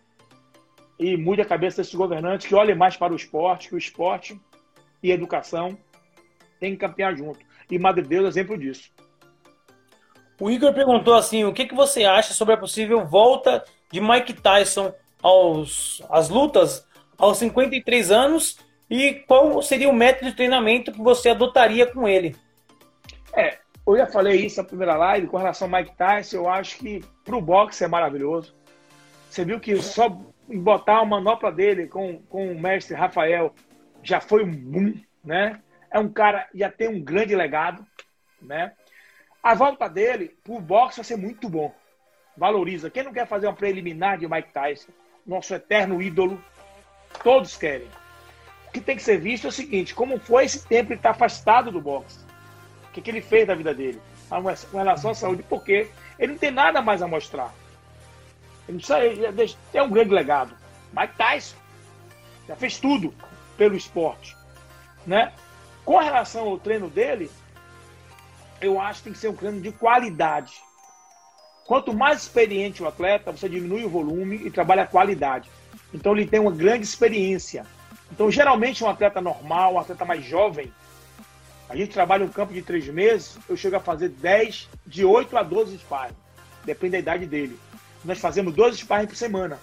e 0.98 1.16
mude 1.16 1.40
a 1.40 1.44
cabeça 1.44 1.76
desses 1.76 1.94
governantes, 1.94 2.46
que 2.46 2.54
olhem 2.56 2.74
mais 2.74 2.96
para 2.96 3.12
o 3.12 3.16
esporte, 3.16 3.68
que 3.68 3.74
o 3.76 3.78
esporte 3.78 4.38
e 5.00 5.12
a 5.12 5.14
educação 5.14 5.78
têm 6.58 6.72
que 6.72 6.78
campear 6.78 7.16
junto. 7.16 7.38
E 7.70 7.78
Madre 7.78 8.02
Deus 8.02 8.24
é 8.24 8.28
exemplo 8.28 8.58
disso. 8.58 8.90
O 10.40 10.50
Igor 10.50 10.74
perguntou 10.74 11.14
assim: 11.14 11.44
o 11.44 11.52
que, 11.52 11.66
que 11.66 11.74
você 11.74 12.04
acha 12.04 12.34
sobre 12.34 12.54
a 12.54 12.58
possível 12.58 13.06
volta 13.06 13.64
de 13.92 14.00
Mike 14.00 14.34
Tyson 14.34 14.92
aos, 15.22 16.02
às 16.10 16.28
lutas 16.28 16.84
aos 17.16 17.38
53 17.38 18.10
anos 18.10 18.58
e 18.90 19.14
qual 19.28 19.62
seria 19.62 19.88
o 19.88 19.92
método 19.94 20.30
de 20.30 20.36
treinamento 20.36 20.90
que 20.90 21.00
você 21.00 21.28
adotaria 21.28 21.86
com 21.86 22.08
ele? 22.08 22.34
É, 23.34 23.58
eu 23.86 23.96
já 23.96 24.06
falei 24.06 24.44
isso 24.44 24.60
na 24.60 24.68
primeira 24.68 24.96
live 24.96 25.26
com 25.26 25.36
relação 25.36 25.66
ao 25.68 25.80
Mike 25.80 25.96
Tyson. 25.96 26.36
Eu 26.36 26.48
acho 26.48 26.78
que 26.78 27.04
para 27.24 27.36
o 27.36 27.40
boxe 27.40 27.84
é 27.84 27.88
maravilhoso. 27.88 28.54
Você 29.28 29.44
viu 29.44 29.58
que 29.58 29.80
só 29.80 30.08
botar 30.48 30.98
a 30.98 31.04
manopla 31.04 31.50
dele 31.50 31.86
com, 31.86 32.20
com 32.22 32.52
o 32.52 32.60
mestre 32.60 32.94
Rafael 32.94 33.54
já 34.02 34.20
foi 34.20 34.44
um 34.44 34.50
boom, 34.50 34.94
né? 35.24 35.60
É 35.90 35.98
um 35.98 36.08
cara 36.08 36.48
já 36.54 36.70
tem 36.70 36.88
um 36.88 37.00
grande 37.00 37.34
legado, 37.34 37.86
né? 38.40 38.72
A 39.42 39.54
volta 39.54 39.88
dele 39.88 40.36
pro 40.44 40.60
boxe 40.60 40.98
vai 40.98 41.04
ser 41.04 41.16
muito 41.16 41.48
bom. 41.48 41.74
Valoriza. 42.36 42.90
Quem 42.90 43.02
não 43.02 43.12
quer 43.12 43.26
fazer 43.26 43.46
uma 43.46 43.54
preliminar 43.54 44.18
de 44.18 44.28
Mike 44.28 44.52
Tyson, 44.52 44.92
nosso 45.26 45.54
eterno 45.54 46.00
ídolo, 46.00 46.42
Todos 47.22 47.56
querem. 47.56 47.88
O 48.68 48.72
que 48.72 48.80
tem 48.80 48.96
que 48.96 49.02
ser 49.02 49.18
visto 49.18 49.46
é 49.46 49.48
o 49.48 49.52
seguinte: 49.52 49.94
como 49.94 50.18
foi 50.18 50.44
esse 50.44 50.66
tempo 50.66 50.92
ele 50.92 50.98
está 50.98 51.10
afastado 51.10 51.70
do 51.70 51.80
boxe? 51.80 52.24
O 52.92 52.94
que, 52.94 53.00
que 53.00 53.10
ele 53.10 53.22
fez 53.22 53.46
da 53.46 53.54
vida 53.54 53.72
dele? 53.72 53.98
Com 54.70 54.76
relação 54.76 55.12
à 55.12 55.14
saúde, 55.14 55.42
porque 55.48 55.88
ele 56.18 56.32
não 56.32 56.38
tem 56.38 56.50
nada 56.50 56.82
mais 56.82 57.00
a 57.00 57.08
mostrar. 57.08 57.50
Ele 58.68 58.76
precisa 58.76 59.58
ter 59.72 59.80
um 59.80 59.88
grande 59.88 60.12
legado. 60.12 60.54
Mike 60.92 61.16
Tyson 61.16 61.56
já 62.46 62.54
fez 62.54 62.78
tudo 62.78 63.14
pelo 63.56 63.74
esporte. 63.74 64.36
Né? 65.06 65.32
Com 65.86 65.96
relação 65.96 66.48
ao 66.48 66.58
treino 66.58 66.90
dele, 66.90 67.30
eu 68.60 68.78
acho 68.78 68.98
que 68.98 69.04
tem 69.04 69.12
que 69.14 69.18
ser 69.18 69.28
um 69.28 69.36
treino 69.36 69.62
de 69.62 69.72
qualidade. 69.72 70.52
Quanto 71.64 71.94
mais 71.94 72.20
experiente 72.20 72.82
o 72.82 72.86
atleta, 72.86 73.32
você 73.32 73.48
diminui 73.48 73.86
o 73.86 73.88
volume 73.88 74.36
e 74.36 74.50
trabalha 74.50 74.82
a 74.82 74.86
qualidade. 74.86 75.50
Então 75.94 76.12
ele 76.12 76.26
tem 76.26 76.40
uma 76.40 76.52
grande 76.52 76.84
experiência. 76.84 77.64
Então, 78.10 78.30
geralmente, 78.30 78.84
um 78.84 78.88
atleta 78.90 79.22
normal, 79.22 79.74
um 79.74 79.78
atleta 79.78 80.04
mais 80.04 80.22
jovem, 80.22 80.70
a 81.68 81.76
gente 81.76 81.92
trabalha 81.92 82.24
um 82.24 82.28
campo 82.28 82.52
de 82.52 82.62
três 82.62 82.86
meses, 82.88 83.38
eu 83.48 83.56
chego 83.56 83.76
a 83.76 83.80
fazer 83.80 84.08
10, 84.08 84.68
de 84.86 85.04
8 85.04 85.36
a 85.36 85.42
12 85.42 85.78
sparring. 85.78 86.14
Depende 86.64 86.92
da 86.92 86.98
idade 86.98 87.26
dele. 87.26 87.58
Nós 88.04 88.18
fazemos 88.18 88.54
12 88.54 88.78
sparring 88.78 89.06
por 89.06 89.16
semana. 89.16 89.58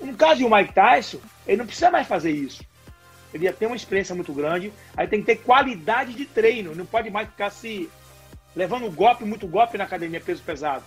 No 0.00 0.14
caso 0.14 0.36
de 0.36 0.44
um 0.44 0.54
Mike 0.54 0.74
Tyson, 0.74 1.18
Ele 1.46 1.58
não 1.58 1.66
precisa 1.66 1.90
mais 1.90 2.06
fazer 2.06 2.30
isso. 2.30 2.64
Ele 3.32 3.44
ia 3.44 3.52
ter 3.52 3.66
uma 3.66 3.76
experiência 3.76 4.14
muito 4.14 4.32
grande. 4.32 4.72
Aí 4.96 5.06
tem 5.06 5.20
que 5.20 5.26
ter 5.26 5.36
qualidade 5.36 6.14
de 6.14 6.24
treino. 6.24 6.74
Não 6.74 6.86
pode 6.86 7.10
mais 7.10 7.28
ficar 7.28 7.50
se 7.50 7.90
levando 8.54 8.90
golpe, 8.90 9.24
muito 9.24 9.46
golpe 9.46 9.76
na 9.76 9.84
academia 9.84 10.20
peso 10.20 10.42
pesado. 10.42 10.84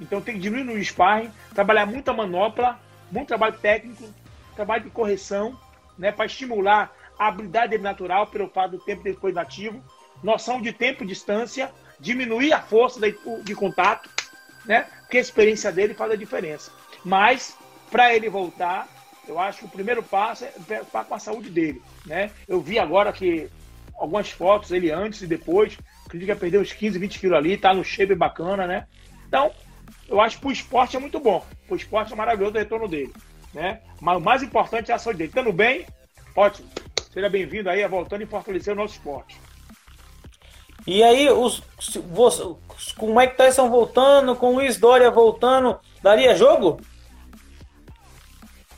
Então 0.00 0.20
tem 0.20 0.34
que 0.34 0.40
diminuir 0.40 0.74
no 0.74 0.84
sparring, 0.84 1.30
trabalhar 1.54 1.86
muita 1.86 2.12
manopla, 2.12 2.80
muito 3.10 3.28
trabalho 3.28 3.56
técnico, 3.58 4.04
trabalho 4.54 4.84
de 4.84 4.90
correção, 4.90 5.58
né, 5.96 6.10
para 6.10 6.26
estimular 6.26 6.92
a 7.18 7.28
habilidade 7.28 7.70
dele 7.70 7.82
natural 7.82 8.26
pelo 8.26 8.48
fato 8.48 8.72
do 8.72 8.78
tempo 8.78 9.02
depois 9.02 9.34
nativo, 9.34 9.82
noção 10.22 10.60
de 10.60 10.72
tempo 10.72 11.04
e 11.04 11.06
distância, 11.06 11.70
diminuir 12.00 12.52
a 12.52 12.60
força 12.60 13.00
de, 13.00 13.54
contato, 13.54 14.08
né? 14.64 14.86
Porque 15.00 15.18
a 15.18 15.20
experiência 15.20 15.70
dele 15.70 15.94
faz 15.94 16.12
a 16.12 16.16
diferença. 16.16 16.72
Mas 17.04 17.56
para 17.90 18.14
ele 18.14 18.28
voltar, 18.28 18.88
eu 19.28 19.38
acho 19.38 19.60
que 19.60 19.64
o 19.66 19.68
primeiro 19.68 20.02
passo 20.02 20.44
é 20.44 20.48
preocupar 20.48 21.04
com 21.04 21.14
a 21.14 21.18
saúde 21.18 21.50
dele, 21.50 21.82
né? 22.06 22.30
Eu 22.48 22.60
vi 22.60 22.78
agora 22.78 23.12
que 23.12 23.48
algumas 23.96 24.30
fotos 24.30 24.70
ele 24.70 24.90
antes 24.90 25.22
e 25.22 25.26
depois, 25.26 25.78
acredito 26.04 26.28
que 26.28 26.34
perdeu 26.34 26.60
uns 26.60 26.72
15, 26.72 26.98
20 26.98 27.18
quilos 27.18 27.38
ali, 27.38 27.56
tá 27.56 27.72
no 27.72 27.84
shape 27.84 28.14
bacana, 28.14 28.66
né? 28.66 28.86
Então, 29.26 29.52
eu 30.08 30.20
acho 30.20 30.38
que 30.38 30.46
o 30.46 30.52
esporte 30.52 30.96
é 30.96 31.00
muito 31.00 31.18
bom. 31.18 31.44
O 31.68 31.76
esporte 31.76 32.12
é 32.12 32.16
maravilhoso 32.16 32.54
o 32.54 32.58
retorno 32.58 32.88
dele. 32.88 33.12
Né? 33.52 33.80
Mas 34.00 34.16
o 34.18 34.20
mais 34.20 34.42
importante 34.42 34.90
é 34.90 34.94
a 34.94 34.98
saúde 34.98 35.18
dele. 35.18 35.30
Estando 35.30 35.52
bem, 35.52 35.86
ótimo. 36.34 36.68
Seja 37.14 37.30
bem-vindo 37.30 37.70
aí, 37.70 37.86
voltando 37.86 38.22
e 38.22 38.26
fortalecer 38.26 38.74
o 38.74 38.76
nosso 38.76 38.94
esporte. 38.94 39.40
E 40.84 41.00
aí, 41.00 41.30
os, 41.30 41.62
os, 41.78 42.92
com 42.92 43.12
o 43.12 43.16
Mike 43.16 43.36
Tyson 43.36 43.70
voltando, 43.70 44.34
com 44.34 44.48
o 44.50 44.54
Luiz 44.56 44.76
Dória 44.76 45.12
voltando, 45.12 45.78
daria 46.02 46.34
jogo? 46.34 46.80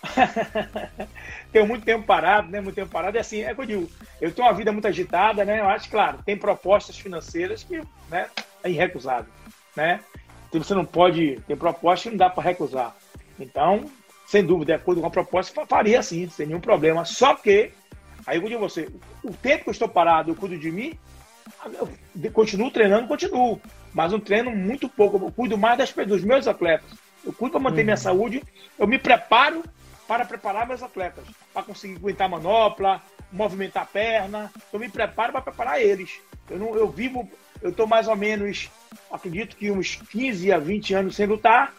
tenho 1.50 1.66
muito 1.66 1.86
tempo 1.86 2.04
parado, 2.04 2.50
né? 2.50 2.60
Muito 2.60 2.74
tempo 2.74 2.90
parado. 2.90 3.16
É 3.16 3.20
assim, 3.20 3.40
é 3.40 3.54
que 3.54 3.60
eu 3.62 3.64
digo, 3.64 3.90
eu 4.20 4.30
tenho 4.30 4.46
uma 4.46 4.54
vida 4.54 4.70
muito 4.70 4.86
agitada, 4.86 5.42
né? 5.42 5.60
Eu 5.60 5.68
acho, 5.70 5.88
claro, 5.88 6.18
tem 6.22 6.36
propostas 6.36 6.98
financeiras 6.98 7.64
que 7.64 7.80
né, 8.10 8.28
é 8.62 8.68
irrecusável, 8.68 9.32
né? 9.74 10.00
Então 10.46 10.62
você 10.62 10.74
não 10.74 10.84
pode 10.84 11.40
ter 11.48 11.56
proposta 11.56 12.02
que 12.02 12.10
não 12.10 12.18
dá 12.18 12.28
para 12.28 12.44
recusar. 12.44 12.94
Então, 13.40 13.90
sem 14.26 14.44
dúvida, 14.44 14.74
de 14.74 14.82
acordo 14.82 15.00
com 15.00 15.06
a 15.06 15.10
proposta, 15.10 15.64
faria 15.66 16.02
sim, 16.02 16.28
sem 16.28 16.46
nenhum 16.46 16.60
problema. 16.60 17.06
Só 17.06 17.34
que, 17.34 17.72
aí 18.26 18.38
eu 18.38 18.48
digo 18.48 18.60
você, 18.60 18.88
o 19.22 19.32
tempo 19.32 19.64
que 19.64 19.70
eu 19.70 19.72
estou 19.72 19.88
parado, 19.88 20.30
eu 20.30 20.34
cuido 20.34 20.58
de 20.58 20.70
mim, 20.70 20.98
eu 22.22 22.32
continuo 22.32 22.70
treinando, 22.70 23.08
continuo. 23.08 23.60
Mas 23.92 24.12
um 24.12 24.20
treino 24.20 24.50
muito 24.50 24.88
pouco. 24.88 25.16
Eu 25.16 25.32
cuido 25.32 25.56
mais 25.56 25.78
das, 25.78 25.92
dos 26.06 26.22
meus 26.22 26.46
atletas. 26.46 26.90
Eu 27.24 27.32
cuido 27.32 27.52
para 27.52 27.60
manter 27.60 27.80
uhum. 27.80 27.84
minha 27.84 27.96
saúde. 27.96 28.42
Eu 28.78 28.86
me 28.86 28.98
preparo 28.98 29.64
para 30.06 30.24
preparar 30.24 30.66
meus 30.66 30.82
atletas. 30.82 31.24
Para 31.52 31.62
conseguir 31.62 31.96
aguentar 31.96 32.26
a 32.26 32.30
manopla, 32.30 33.02
movimentar 33.32 33.84
a 33.84 33.86
perna. 33.86 34.52
Eu 34.72 34.78
me 34.78 34.88
preparo 34.88 35.32
para 35.32 35.40
preparar 35.40 35.80
eles. 35.80 36.20
Eu, 36.50 36.58
não, 36.58 36.74
eu 36.74 36.88
vivo, 36.88 37.28
eu 37.62 37.70
estou 37.70 37.86
mais 37.86 38.06
ou 38.06 38.14
menos, 38.14 38.70
acredito 39.10 39.56
que 39.56 39.70
uns 39.70 39.96
15 39.96 40.52
a 40.52 40.58
20 40.58 40.94
anos 40.94 41.16
sem 41.16 41.26
lutar. 41.26 41.74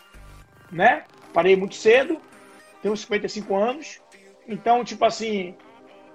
Né? 0.72 1.04
Parei 1.34 1.56
muito 1.56 1.76
cedo. 1.76 2.20
Tenho 2.82 2.98
55 2.98 3.56
anos. 3.56 4.00
Então, 4.48 4.84
tipo 4.84 5.06
assim, 5.06 5.56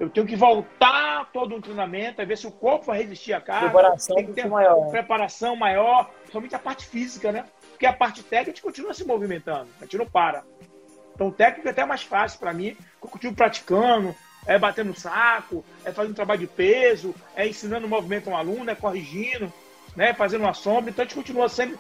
eu 0.02 0.10
tenho 0.10 0.26
que 0.26 0.34
voltar 0.34 1.30
todo 1.32 1.54
um 1.54 1.60
treinamento, 1.60 2.26
ver 2.26 2.36
se 2.36 2.46
o 2.46 2.50
corpo 2.50 2.86
vai 2.86 2.98
resistir 2.98 3.32
à 3.32 3.40
carga. 3.40 3.70
Preparação 3.70 4.16
tem 4.16 4.26
que 4.26 4.32
ter 4.32 4.48
maior. 4.48 4.90
Preparação 4.90 5.54
maior, 5.54 6.10
principalmente 6.22 6.54
a 6.56 6.58
parte 6.58 6.86
física, 6.86 7.30
né? 7.30 7.44
Porque 7.70 7.86
a 7.86 7.92
parte 7.92 8.22
técnica 8.22 8.50
a 8.50 8.54
gente 8.54 8.62
continua 8.62 8.94
se 8.94 9.04
movimentando, 9.04 9.68
a 9.80 9.84
gente 9.84 9.96
não 9.96 10.06
para. 10.06 10.42
Então, 11.14 11.28
o 11.28 11.32
técnico 11.32 11.68
é 11.68 11.70
até 11.70 11.84
mais 11.84 12.02
fácil 12.02 12.40
para 12.40 12.52
mim, 12.52 12.76
eu 13.00 13.08
continuo 13.08 13.36
praticando, 13.36 14.12
é 14.44 14.58
batendo 14.58 14.98
saco, 14.98 15.64
é 15.84 15.92
fazendo 15.92 16.16
trabalho 16.16 16.40
de 16.40 16.46
peso, 16.48 17.14
é 17.36 17.46
ensinando 17.46 17.86
o 17.86 17.90
movimento 17.90 18.28
a 18.28 18.32
um 18.32 18.36
aluno, 18.36 18.70
é 18.70 18.74
corrigindo, 18.74 19.52
né? 19.94 20.12
Fazendo 20.14 20.40
uma 20.40 20.54
sombra. 20.54 20.90
Então, 20.90 21.04
a 21.04 21.06
gente 21.06 21.14
continua 21.14 21.48
sempre, 21.48 21.78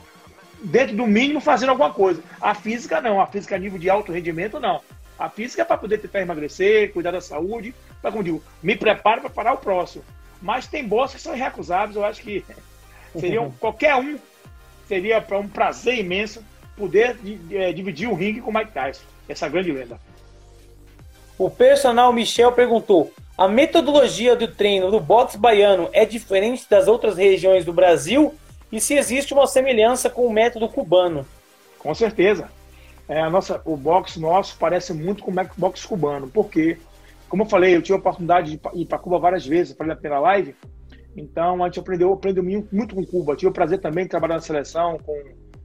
dentro 0.62 0.94
do 0.96 1.08
mínimo, 1.08 1.40
fazendo 1.40 1.70
alguma 1.70 1.92
coisa. 1.92 2.22
A 2.40 2.54
física, 2.54 3.00
não. 3.00 3.20
A 3.20 3.26
física 3.26 3.56
a 3.56 3.58
nível 3.58 3.80
de 3.80 3.90
alto 3.90 4.12
rendimento, 4.12 4.60
não. 4.60 4.80
A 5.22 5.28
física 5.28 5.62
é 5.62 5.64
para 5.64 5.78
poder 5.78 5.98
tentar 5.98 6.20
emagrecer, 6.20 6.92
cuidar 6.92 7.12
da 7.12 7.20
saúde, 7.20 7.72
para, 8.00 8.10
como 8.10 8.24
digo, 8.24 8.42
me 8.60 8.74
preparo 8.74 9.20
para 9.20 9.30
parar 9.30 9.52
o 9.52 9.58
próximo. 9.58 10.02
Mas 10.40 10.66
tem 10.66 10.84
bolsas 10.84 11.14
que 11.14 11.22
são 11.22 11.36
irrecusáveis, 11.36 11.94
eu 11.94 12.04
acho 12.04 12.20
que 12.22 12.44
seriam 13.16 13.48
qualquer 13.52 13.94
um 13.94 14.18
seria 14.88 15.20
para 15.22 15.38
um 15.38 15.46
prazer 15.46 15.96
imenso 15.96 16.44
poder 16.76 17.16
é, 17.52 17.72
dividir 17.72 18.08
o 18.08 18.14
ringue 18.14 18.40
com 18.40 18.50
o 18.50 18.52
Mike 18.52 18.72
Tyson, 18.72 19.04
essa 19.28 19.48
grande 19.48 19.70
lenda. 19.70 20.00
O 21.38 21.48
personal 21.48 22.12
Michel 22.12 22.50
perguntou: 22.50 23.14
a 23.38 23.46
metodologia 23.46 24.34
do 24.34 24.48
treino 24.48 24.90
do 24.90 24.98
boxe 24.98 25.38
baiano 25.38 25.88
é 25.92 26.04
diferente 26.04 26.66
das 26.68 26.88
outras 26.88 27.16
regiões 27.16 27.64
do 27.64 27.72
Brasil 27.72 28.34
e 28.72 28.80
se 28.80 28.94
existe 28.94 29.32
uma 29.32 29.46
semelhança 29.46 30.10
com 30.10 30.26
o 30.26 30.32
método 30.32 30.68
cubano? 30.68 31.24
Com 31.78 31.94
certeza. 31.94 32.50
É, 33.12 33.20
a 33.20 33.28
nossa, 33.28 33.60
o 33.66 33.76
boxe 33.76 34.18
nosso 34.18 34.56
parece 34.58 34.94
muito 34.94 35.22
com 35.22 35.30
o 35.30 35.34
boxe 35.58 35.86
cubano, 35.86 36.30
porque, 36.30 36.78
como 37.28 37.42
eu 37.42 37.46
falei, 37.46 37.76
eu 37.76 37.82
tive 37.82 37.92
a 37.92 37.98
oportunidade 37.98 38.56
de 38.56 38.60
ir 38.72 38.86
para 38.86 38.98
Cuba 38.98 39.18
várias 39.18 39.46
vezes, 39.46 39.76
falei 39.76 39.94
pela 39.96 40.18
live, 40.18 40.56
então 41.14 41.62
a 41.62 41.66
gente 41.66 41.78
aprendeu, 41.78 42.10
aprendeu 42.10 42.42
muito 42.42 42.94
com 42.94 43.04
Cuba. 43.04 43.36
Tive 43.36 43.50
o 43.50 43.52
prazer 43.52 43.82
também 43.82 44.04
de 44.04 44.10
trabalhar 44.10 44.36
na 44.36 44.40
seleção 44.40 44.96
com, 45.04 45.14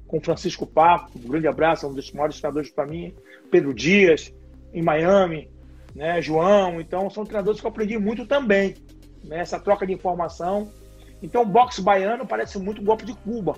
com 0.06 0.20
Francisco 0.20 0.68
Papo, 0.68 1.18
um 1.18 1.30
grande 1.30 1.48
abraço, 1.48 1.88
um 1.88 1.94
dos 1.94 2.12
maiores 2.12 2.36
treinadores 2.38 2.70
para 2.70 2.86
mim, 2.86 3.16
Pedro 3.50 3.74
Dias, 3.74 4.34
em 4.74 4.82
Miami, 4.82 5.50
né, 5.96 6.22
João. 6.22 6.82
Então 6.82 7.10
são 7.10 7.24
treinadores 7.24 7.62
que 7.62 7.66
eu 7.66 7.72
aprendi 7.72 7.98
muito 7.98 8.26
também, 8.26 8.76
né, 9.24 9.40
essa 9.40 9.58
troca 9.58 9.88
de 9.88 9.94
informação. 9.94 10.70
Então 11.24 11.44
o 11.44 11.46
boxe 11.46 11.82
baiano 11.82 12.28
parece 12.28 12.60
muito 12.60 12.82
o 12.82 12.84
golpe 12.84 13.06
de 13.06 13.14
Cuba. 13.14 13.56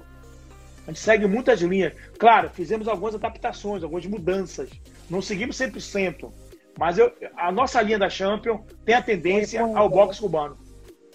A 0.90 0.92
gente 0.92 1.02
segue 1.02 1.28
muitas 1.28 1.62
linhas. 1.62 1.94
Claro, 2.18 2.50
fizemos 2.50 2.88
algumas 2.88 3.14
adaptações, 3.14 3.84
algumas 3.84 4.08
mudanças. 4.08 4.72
Não 5.08 5.22
seguimos 5.22 5.56
100%. 5.56 6.32
Mas 6.80 6.98
eu, 6.98 7.14
a 7.38 7.52
nossa 7.52 7.80
linha 7.80 8.00
da 8.00 8.10
Champion 8.10 8.64
tem 8.84 8.96
a 8.96 9.02
tendência 9.02 9.62
ao 9.62 9.88
boxe 9.88 10.20
cubano. 10.20 10.58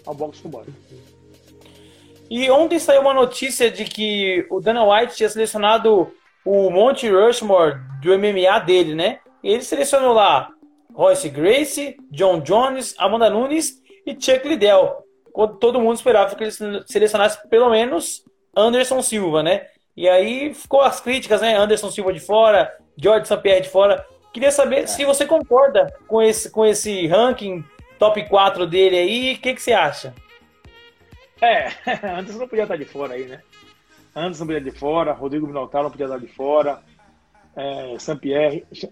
Ao 0.06 0.14
boxe 0.14 0.40
cubano. 0.40 0.72
E 2.30 2.48
ontem 2.52 2.78
saiu 2.78 3.00
uma 3.00 3.12
notícia 3.12 3.68
de 3.68 3.84
que 3.84 4.46
o 4.48 4.60
Dana 4.60 4.84
White 4.84 5.16
tinha 5.16 5.28
selecionado 5.28 6.12
o 6.44 6.70
Monte 6.70 7.10
Rushmore 7.10 7.80
do 8.00 8.16
MMA 8.16 8.60
dele, 8.60 8.94
né? 8.94 9.18
Ele 9.42 9.62
selecionou 9.62 10.12
lá 10.12 10.50
Royce 10.94 11.28
Gracie, 11.28 11.96
John 12.12 12.38
Jones, 12.38 12.94
Amanda 12.96 13.28
Nunes 13.28 13.82
e 14.06 14.12
Chuck 14.12 14.46
Liddell. 14.46 15.04
Quando 15.32 15.56
todo 15.56 15.80
mundo 15.80 15.96
esperava 15.96 16.32
que 16.36 16.44
ele 16.44 16.84
selecionasse 16.86 17.48
pelo 17.48 17.68
menos 17.70 18.22
Anderson 18.56 19.02
Silva, 19.02 19.42
né? 19.42 19.66
E 19.96 20.08
aí 20.08 20.52
ficou 20.52 20.80
as 20.80 21.00
críticas, 21.00 21.40
né? 21.40 21.56
Anderson 21.56 21.90
Silva 21.90 22.12
de 22.12 22.20
fora, 22.20 22.72
George 22.96 23.26
St. 23.26 23.40
Pierre 23.40 23.62
de 23.62 23.68
fora. 23.68 24.04
Queria 24.32 24.50
saber 24.50 24.80
é. 24.80 24.86
se 24.86 25.04
você 25.04 25.24
concorda 25.24 25.94
com 26.08 26.20
esse, 26.20 26.50
com 26.50 26.66
esse 26.66 27.06
ranking 27.06 27.64
top 27.98 28.28
4 28.28 28.66
dele 28.66 28.98
aí. 28.98 29.34
O 29.34 29.38
que, 29.38 29.54
que 29.54 29.62
você 29.62 29.72
acha? 29.72 30.14
É, 31.40 31.68
Anderson 32.18 32.38
não 32.38 32.48
podia 32.48 32.64
estar 32.64 32.76
de 32.76 32.84
fora 32.84 33.14
aí, 33.14 33.26
né? 33.26 33.40
Anderson 34.14 34.44
não 34.44 34.46
podia 34.46 34.58
estar 34.58 34.70
de 34.70 34.78
fora, 34.78 35.12
Rodrigo 35.12 35.46
Minotauro 35.46 35.84
não 35.84 35.90
podia 35.90 36.06
estar 36.06 36.18
de 36.18 36.28
fora, 36.28 36.82
é, 37.56 37.96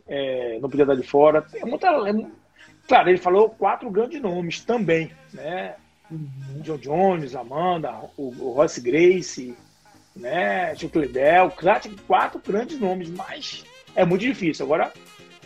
é, 0.09 0.59
não 0.61 0.69
podia 0.69 0.85
estar 0.85 0.95
de 0.97 1.03
fora. 1.07 1.45
É 1.55 1.65
muita, 1.65 1.89
é, 1.89 2.27
claro, 2.87 3.09
ele 3.09 3.19
falou 3.19 3.51
quatro 3.51 3.91
grandes 3.91 4.21
nomes 4.21 4.65
também, 4.65 5.13
né? 5.33 5.75
John 6.63 6.79
Jones, 6.79 7.35
Amanda, 7.35 7.93
o, 8.17 8.29
o 8.29 8.53
Royce 8.53 8.81
Grace, 8.81 9.57
né, 10.15 10.75
Chico 10.77 10.99
Lidel, 10.99 11.53
quatro 12.07 12.41
grandes 12.47 12.79
nomes, 12.79 13.09
mas 13.11 13.65
é 13.95 14.05
muito 14.05 14.23
difícil. 14.23 14.65
Agora, 14.65 14.93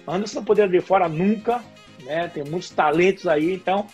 Anderson 0.07 0.41
não 0.41 0.45
poderia 0.45 0.71
ver 0.71 0.83
fora 0.83 1.09
nunca, 1.09 1.63
né, 2.03 2.29
tem 2.29 2.45
muitos 2.45 2.71
talentos 2.71 3.27
aí, 3.27 3.53
então 3.53 3.87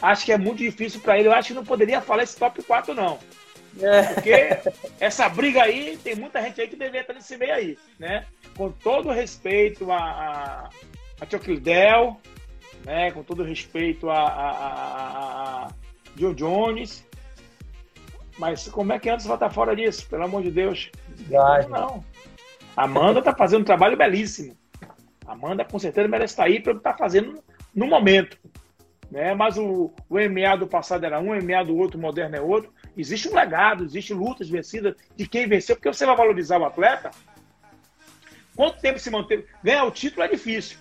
acho 0.00 0.24
que 0.24 0.32
é 0.32 0.38
muito 0.38 0.58
difícil 0.58 1.00
para 1.00 1.18
ele. 1.18 1.28
Eu 1.28 1.32
acho 1.32 1.48
que 1.48 1.54
não 1.54 1.64
poderia 1.64 2.00
falar 2.00 2.22
esse 2.22 2.36
top 2.36 2.62
4, 2.62 2.94
não. 2.94 3.18
É. 3.80 4.02
Porque 4.14 4.32
essa 5.00 5.28
briga 5.28 5.62
aí, 5.62 5.98
tem 6.02 6.14
muita 6.14 6.42
gente 6.42 6.60
aí 6.60 6.68
que 6.68 6.76
deveria 6.76 7.02
estar 7.02 7.12
nesse 7.12 7.36
meio 7.36 7.54
aí, 7.54 7.78
né? 7.98 8.24
Com 8.56 8.70
todo 8.70 9.10
respeito 9.10 9.90
a, 9.90 9.98
a, 9.98 10.68
a 11.20 11.30
Chuck 11.30 11.48
Liddell, 11.50 12.16
né? 12.84 13.10
Com 13.12 13.22
todo 13.22 13.42
respeito 13.42 14.10
a, 14.10 14.18
a, 14.18 14.50
a, 14.50 15.64
a 15.66 15.70
Joe 16.18 16.34
Jones. 16.34 17.06
Mas 18.38 18.68
como 18.68 18.92
é 18.92 18.98
que 18.98 19.10
antes 19.10 19.26
vai 19.26 19.36
estar 19.36 19.50
fora 19.50 19.74
disso? 19.74 20.08
Pelo 20.08 20.24
amor 20.24 20.42
de 20.42 20.50
Deus. 20.50 20.90
Não, 21.28 21.68
não. 21.68 22.04
Amanda 22.76 23.18
está 23.18 23.34
fazendo 23.34 23.62
um 23.62 23.64
trabalho 23.64 23.96
belíssimo. 23.96 24.56
Amanda 25.26 25.64
com 25.64 25.78
certeza 25.78 26.08
merece 26.08 26.32
estar 26.32 26.44
aí 26.44 26.60
pelo 26.60 26.76
que 26.76 26.88
está 26.88 26.96
fazendo 26.96 27.42
no 27.74 27.86
momento. 27.86 28.38
Né? 29.10 29.34
Mas 29.34 29.56
o, 29.56 29.92
o 30.08 30.14
MMA 30.18 30.56
do 30.58 30.66
passado 30.66 31.04
era 31.04 31.18
um, 31.18 31.30
o 31.30 31.42
MMA 31.42 31.64
do 31.64 31.76
outro, 31.76 31.98
o 31.98 32.00
moderno 32.00 32.36
é 32.36 32.40
outro. 32.40 32.72
Existe 32.96 33.28
um 33.28 33.34
legado, 33.34 33.84
existe 33.84 34.14
lutas 34.14 34.48
vencidas 34.48 34.94
de 35.16 35.26
quem 35.26 35.48
venceu, 35.48 35.76
porque 35.76 35.92
você 35.92 36.06
vai 36.06 36.16
valorizar 36.16 36.58
o 36.58 36.64
atleta. 36.64 37.10
Quanto 38.54 38.80
tempo 38.80 38.98
se 38.98 39.10
manter? 39.10 39.46
Ganhar 39.62 39.84
o 39.84 39.90
título 39.90 40.22
é 40.22 40.28
difícil. 40.28 40.78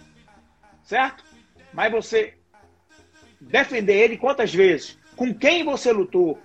certo? 0.84 1.24
Mas 1.74 1.92
você 1.92 2.36
defender 3.40 3.96
ele 3.96 4.18
quantas 4.18 4.54
vezes? 4.54 4.97
Com 5.18 5.34
quem 5.34 5.66
você 5.66 5.92
lutou? 5.92 6.40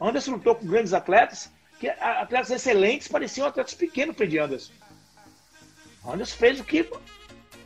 Anderson 0.00 0.32
lutou 0.32 0.54
com 0.54 0.66
grandes 0.66 0.92
atletas, 0.92 1.50
que 1.80 1.88
atletas 1.88 2.50
excelentes 2.50 3.08
pareciam 3.08 3.48
atletas 3.48 3.74
pequenos, 3.74 4.16
Fred 4.16 4.38
Anderson. 4.38 4.72
Anderson 6.06 6.36
fez 6.36 6.60
o 6.60 6.64
que 6.64 6.88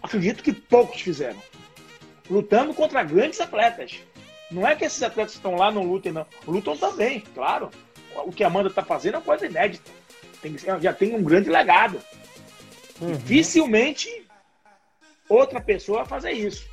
acredito 0.03 0.43
que 0.43 0.53
poucos 0.53 1.01
fizeram. 1.01 1.43
Lutando 2.31 2.73
contra 2.73 3.03
grandes 3.03 3.41
atletas. 3.41 4.01
Não 4.51 4.67
é 4.67 4.77
que 4.77 4.85
esses 4.85 5.03
atletas 5.03 5.33
que 5.33 5.39
estão 5.39 5.57
lá 5.57 5.71
não 5.71 5.83
lutem, 5.83 6.13
não. 6.13 6.27
Lutam 6.47 6.77
também, 6.77 7.21
claro. 7.35 7.71
O 8.15 8.33
que 8.33 8.45
a 8.45 8.47
Amanda 8.47 8.69
está 8.69 8.83
fazendo 8.83 9.15
é 9.15 9.19
uma 9.19 9.25
coisa 9.25 9.47
inédita. 9.47 9.91
Tem, 10.41 10.57
já 10.59 10.93
tem 10.93 11.15
um 11.15 11.23
grande 11.23 11.51
legado. 11.51 12.01
Uhum. 13.01 13.13
Dificilmente 13.13 14.27
outra 15.29 15.61
pessoa 15.61 15.99
vai 15.99 16.07
fazer 16.07 16.33
isso. 16.33 16.69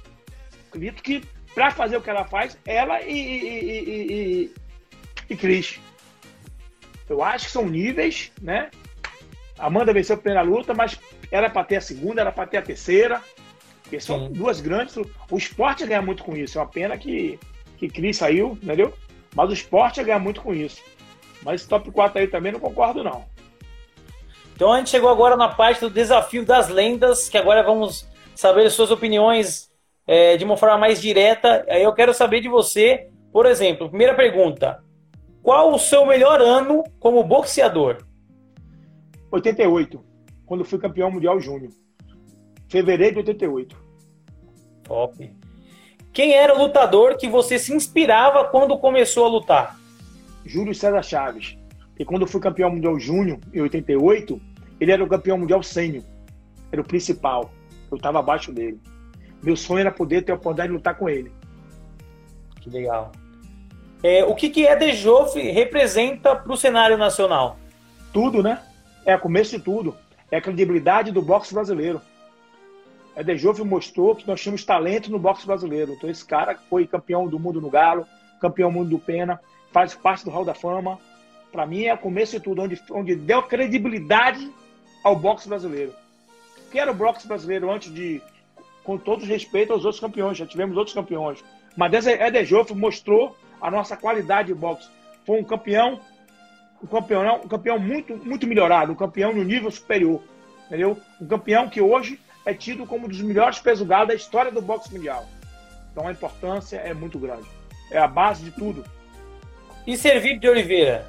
Acredito 0.68 1.02
que 1.02 1.24
para 1.60 1.72
fazer 1.72 1.98
o 1.98 2.02
que 2.02 2.10
ela 2.10 2.24
faz, 2.24 2.58
ela 2.66 3.02
e, 3.02 3.12
e, 3.12 4.14
e, 4.14 4.54
e, 5.30 5.36
Cris. 5.36 5.78
Eu 7.10 7.22
acho 7.22 7.48
que 7.48 7.52
são 7.52 7.68
níveis, 7.68 8.32
né? 8.42 8.72
Amanda 9.58 9.92
venceu 9.92 10.16
a 10.16 10.20
primeira 10.20 10.42
luta, 10.42 10.74
mas 10.74 10.98
era 11.30 11.50
para 11.50 11.66
ter 11.66 11.76
a 11.76 11.82
segunda, 11.82 12.22
era 12.22 12.32
para 12.32 12.48
ter 12.48 12.58
a 12.60 12.62
terceira. 12.62 13.22
Porque 13.84 14.00
são 14.00 14.28
Sim. 14.28 14.34
duas 14.34 14.62
grandes. 14.62 14.96
O 14.96 15.38
esporte 15.38 15.86
ganha 15.86 16.02
muito 16.02 16.24
com 16.24 16.34
isso. 16.34 16.58
É 16.58 16.62
uma 16.62 16.68
pena 16.70 16.98
que, 16.98 17.38
que 17.78 17.90
Cris 17.90 18.16
saiu, 18.16 18.58
entendeu? 18.64 18.94
Mas 19.36 19.50
o 19.50 19.54
esporte 19.54 20.02
ganha 20.02 20.18
muito 20.18 20.42
com 20.42 20.54
isso. 20.54 20.82
Mas 21.44 21.60
esse 21.60 21.70
top 21.70 21.92
4 21.92 22.20
aí 22.22 22.28
também 22.28 22.54
não 22.54 22.60
concordo, 22.62 23.04
não. 23.04 23.26
Então 24.56 24.72
a 24.72 24.78
gente 24.78 24.92
chegou 24.92 25.10
agora 25.10 25.36
na 25.36 25.50
parte 25.50 25.82
do 25.82 25.90
desafio 25.90 26.46
das 26.46 26.70
lendas, 26.70 27.28
que 27.28 27.38
agora 27.38 27.62
vamos 27.64 28.08
saber 28.34 28.70
suas 28.70 28.92
opiniões 28.92 29.69
é, 30.10 30.36
de 30.36 30.44
uma 30.44 30.58
forma 30.58 30.76
mais 30.76 31.00
direta. 31.00 31.64
Aí 31.70 31.84
eu 31.84 31.94
quero 31.94 32.16
saber 32.16 32.42
de 32.42 32.50
você, 32.50 33.10
por 33.32 33.46
exemplo, 33.46 33.90
primeira 33.90 34.16
pergunta: 34.16 34.84
qual 35.44 35.72
o 35.72 35.78
seu 35.78 36.04
melhor 36.04 36.42
ano 36.42 36.84
como 37.00 37.24
boxeador? 37.24 37.98
88, 39.32 40.04
quando 40.48 40.66
fui 40.66 40.80
campeão 40.80 41.12
mundial 41.12 41.40
júnior. 41.40 41.72
Fevereiro 42.68 43.22
de 43.22 43.30
88. 43.30 43.78
Top. 44.84 45.32
Quem 46.12 46.34
era 46.34 46.56
o 46.56 46.58
lutador 46.58 47.16
que 47.16 47.28
você 47.28 47.60
se 47.60 47.72
inspirava 47.72 48.46
quando 48.46 48.80
começou 48.80 49.26
a 49.26 49.30
lutar? 49.30 49.80
Júlio 50.44 50.74
César 50.74 51.04
Chaves. 51.04 51.56
E 52.00 52.04
quando 52.04 52.24
eu 52.24 52.28
fui 52.28 52.42
campeão 52.42 52.72
mundial 52.72 53.00
júnior, 53.00 53.40
em 53.54 53.62
88, 53.62 54.42
ele 54.80 54.92
era 54.92 55.04
o 55.04 55.08
campeão 55.08 55.38
mundial 55.38 55.62
sênior. 55.62 56.04
Era 56.72 56.82
o 56.82 56.86
principal. 56.86 57.52
Eu 57.92 57.98
estava 57.98 58.18
abaixo 58.18 58.52
dele. 58.52 58.80
Meu 59.42 59.56
sonho 59.56 59.82
era 59.82 59.92
poder 59.92 60.24
ter 60.24 60.32
a 60.32 60.36
oportunidade 60.36 60.70
de 60.70 60.74
lutar 60.76 60.96
com 60.96 61.10
ele. 61.10 61.32
Que 62.62 62.70
legal. 62.70 63.12
É, 64.04 64.24
o 64.24 64.36
que, 64.36 64.50
que 64.50 64.66
Eder 64.66 64.96
Joff 64.96 65.40
representa 65.40 66.36
para 66.36 66.52
o 66.52 66.58
cenário 66.58 66.98
nacional? 66.98 67.58
Tudo, 68.14 68.42
né? 68.42 68.62
É 69.06 69.16
o 69.16 69.20
começo 69.20 69.58
de 69.58 69.64
tudo. 69.64 69.96
É 70.32 70.38
a 70.38 70.42
credibilidade 70.42 71.12
do 71.12 71.22
boxe 71.22 71.54
brasileiro. 71.54 72.02
Eder 73.16 73.38
Joff 73.38 73.62
mostrou 73.64 74.16
que 74.16 74.28
nós 74.28 74.40
tínhamos 74.40 74.64
talento 74.64 75.12
no 75.12 75.20
boxe 75.20 75.46
brasileiro. 75.46 75.94
Então 75.94 76.10
esse 76.10 76.24
cara 76.24 76.58
foi 76.70 76.88
campeão 76.88 77.28
do 77.28 77.40
mundo 77.40 77.60
no 77.60 77.70
galo, 77.70 78.06
campeão 78.40 78.72
do 78.72 78.78
mundo 78.78 78.90
do 78.90 79.00
pena, 79.00 79.40
faz 79.72 79.94
parte 79.94 80.24
do 80.24 80.32
Hall 80.32 80.46
da 80.46 80.54
Fama. 80.54 80.98
Para 81.52 81.66
mim 81.66 81.84
é 81.84 81.94
o 81.94 81.98
começo 81.98 82.34
de 82.34 82.40
tudo, 82.40 82.62
onde, 82.62 82.82
onde 82.92 83.16
deu 83.16 83.42
credibilidade 83.44 84.50
ao 85.04 85.16
boxe 85.16 85.50
brasileiro. 85.50 85.94
O 86.68 86.72
que 86.72 86.80
era 86.80 86.92
o 86.92 86.96
boxe 86.96 87.28
brasileiro 87.28 87.70
antes 87.70 87.94
de, 87.94 88.22
com 88.90 88.98
todo 88.98 89.24
respeito 89.24 89.72
aos 89.72 89.86
outros 89.86 90.02
campeões, 90.02 90.36
já 90.36 90.48
tivemos 90.48 90.76
outros 90.76 90.96
campeões. 90.96 91.44
Mas 91.78 92.08
Eder 92.08 92.44
Joffre 92.44 92.74
mostrou 92.76 93.38
a 93.62 93.70
nossa 93.70 93.96
qualidade 93.96 94.48
de 94.48 94.56
boxe. 94.56 94.90
Foi 95.28 95.40
um 95.40 95.44
campeão, 95.44 96.02
um 96.84 96.88
campeão, 96.88 97.36
um 97.36 97.48
campeão 97.48 97.78
muito, 97.78 98.18
muito 98.18 98.48
melhorado, 98.48 98.92
um 98.92 98.96
campeão 98.96 99.32
no 99.32 99.44
nível 99.44 99.70
superior, 99.70 100.24
entendeu? 100.66 100.98
Um 101.22 101.28
campeão 101.28 101.70
que 101.70 101.80
hoje 101.80 102.20
é 102.44 102.52
tido 102.52 102.84
como 102.88 103.06
um 103.06 103.08
dos 103.08 103.22
melhores 103.22 103.60
peso 103.60 103.86
galo 103.86 104.08
da 104.08 104.16
história 104.16 104.52
do 104.52 104.60
boxe 104.60 104.92
mundial. 104.92 105.24
Então 105.92 106.08
a 106.08 106.12
importância 106.12 106.78
é 106.78 106.92
muito 106.92 107.20
grande. 107.20 107.48
É 107.92 108.00
a 108.00 108.08
base 108.08 108.44
de 108.44 108.50
tudo. 108.50 108.84
E 109.86 109.96
Servílio 109.96 110.40
de 110.40 110.50
Oliveira? 110.50 111.06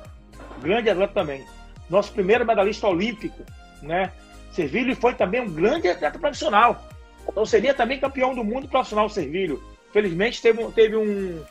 Grande 0.60 0.90
atleta 0.90 1.14
também. 1.14 1.46
Nosso 1.88 2.12
primeiro 2.12 2.44
medalhista 2.44 2.86
olímpico, 2.86 3.42
né? 3.80 4.12
Servilho 4.52 4.94
foi 4.94 5.14
também 5.14 5.40
um 5.40 5.50
grande 5.50 5.88
atleta 5.88 6.18
profissional. 6.18 6.90
Então 7.30 7.46
seria 7.46 7.72
também 7.72 7.98
campeão 7.98 8.34
do 8.34 8.44
mundo 8.44 8.68
profissional 8.68 9.08
Servilho. 9.08 9.62
Felizmente 9.92 10.42
teve, 10.42 10.64
teve 10.72 10.96
um, 10.96 11.42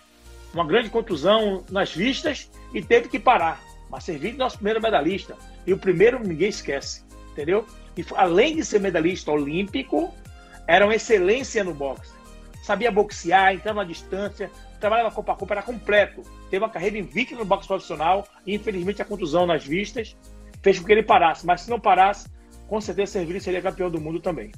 uma 0.54 0.66
grande 0.66 0.90
contusão 0.90 1.64
nas 1.72 1.94
vistas 1.94 2.52
e 2.74 2.82
teve 2.82 3.08
que 3.08 3.20
parar. 3.20 3.62
Mas 3.90 4.04
Servilho 4.04 4.36
é 4.36 4.38
nosso 4.38 4.58
primeiro 4.58 4.82
medalhista. 4.82 5.36
E 5.66 5.74
o 5.74 5.78
primeiro 5.78 6.20
ninguém 6.20 6.50
esquece, 6.50 7.04
entendeu? 7.32 7.66
E 7.98 8.06
além 8.16 8.56
de 8.56 8.66
ser 8.66 8.80
medalhista 8.80 9.32
olímpico, 9.32 10.14
era 10.68 10.86
uma 10.86 10.96
excelência 10.96 11.64
no 11.64 11.74
boxe. 11.74 12.12
Sabia 12.62 12.92
boxear, 12.92 13.54
entrar 13.54 13.74
na 13.74 13.84
distância, 13.84 14.52
trabalhava 14.80 15.12
Copa 15.12 15.32
a 15.32 15.36
Copa, 15.36 15.54
era 15.56 15.64
completo. 15.64 16.22
Teve 16.50 16.64
uma 16.64 16.70
carreira 16.70 16.98
invicta 16.98 17.36
no 17.36 17.46
boxe 17.46 17.68
profissional 17.68 18.28
e 18.46 18.54
infelizmente 18.54 19.02
a 19.02 19.06
contusão 19.06 19.46
nas 19.46 19.66
vistas 19.66 20.16
fez 20.62 20.78
com 20.78 20.86
que 20.86 20.92
ele 20.92 21.04
parasse. 21.04 21.46
Mas 21.46 21.62
se 21.62 21.70
não 21.70 21.80
parasse, 21.80 22.28
com 22.68 22.80
certeza 22.80 23.14
Servilho 23.14 23.42
seria 23.42 23.62
campeão 23.62 23.90
do 23.90 24.00
mundo 24.00 24.20
também. 24.20 24.52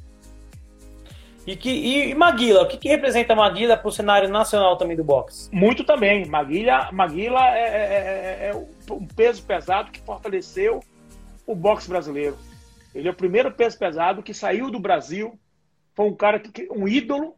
E, 1.46 1.56
que, 1.56 1.70
e, 1.70 2.14
Maguila, 2.14 2.62
o 2.62 2.68
que, 2.68 2.78
que 2.78 2.90
representa 2.90 3.36
Maguila 3.36 3.76
para 3.76 3.88
o 3.88 3.92
cenário 3.92 4.30
nacional 4.30 4.78
também 4.78 4.96
do 4.96 5.04
boxe? 5.04 5.50
Muito 5.52 5.84
também. 5.84 6.26
Maguila, 6.26 6.90
Maguila 6.92 7.40
é, 7.56 7.60
é, 7.60 8.48
é, 8.48 8.50
é, 8.50 8.94
um 8.94 9.08
peso 9.08 9.44
pesado 9.44 9.92
que 9.92 10.02
fortaleceu 10.02 10.82
o 11.48 11.56
boxe 11.56 11.90
brasileiro. 11.90 12.38
Ele 12.94 13.08
é 13.08 13.12
o 13.12 13.16
primeiro 13.16 13.52
peso 13.52 13.78
pesado 13.78 14.22
que 14.22 14.34
saiu 14.34 14.70
do 14.70 14.80
Brasil. 14.80 15.40
Foi 15.96 16.06
um 16.06 16.16
cara 16.16 16.40
que 16.40 16.68
um 16.72 16.88
ídolo, 16.88 17.36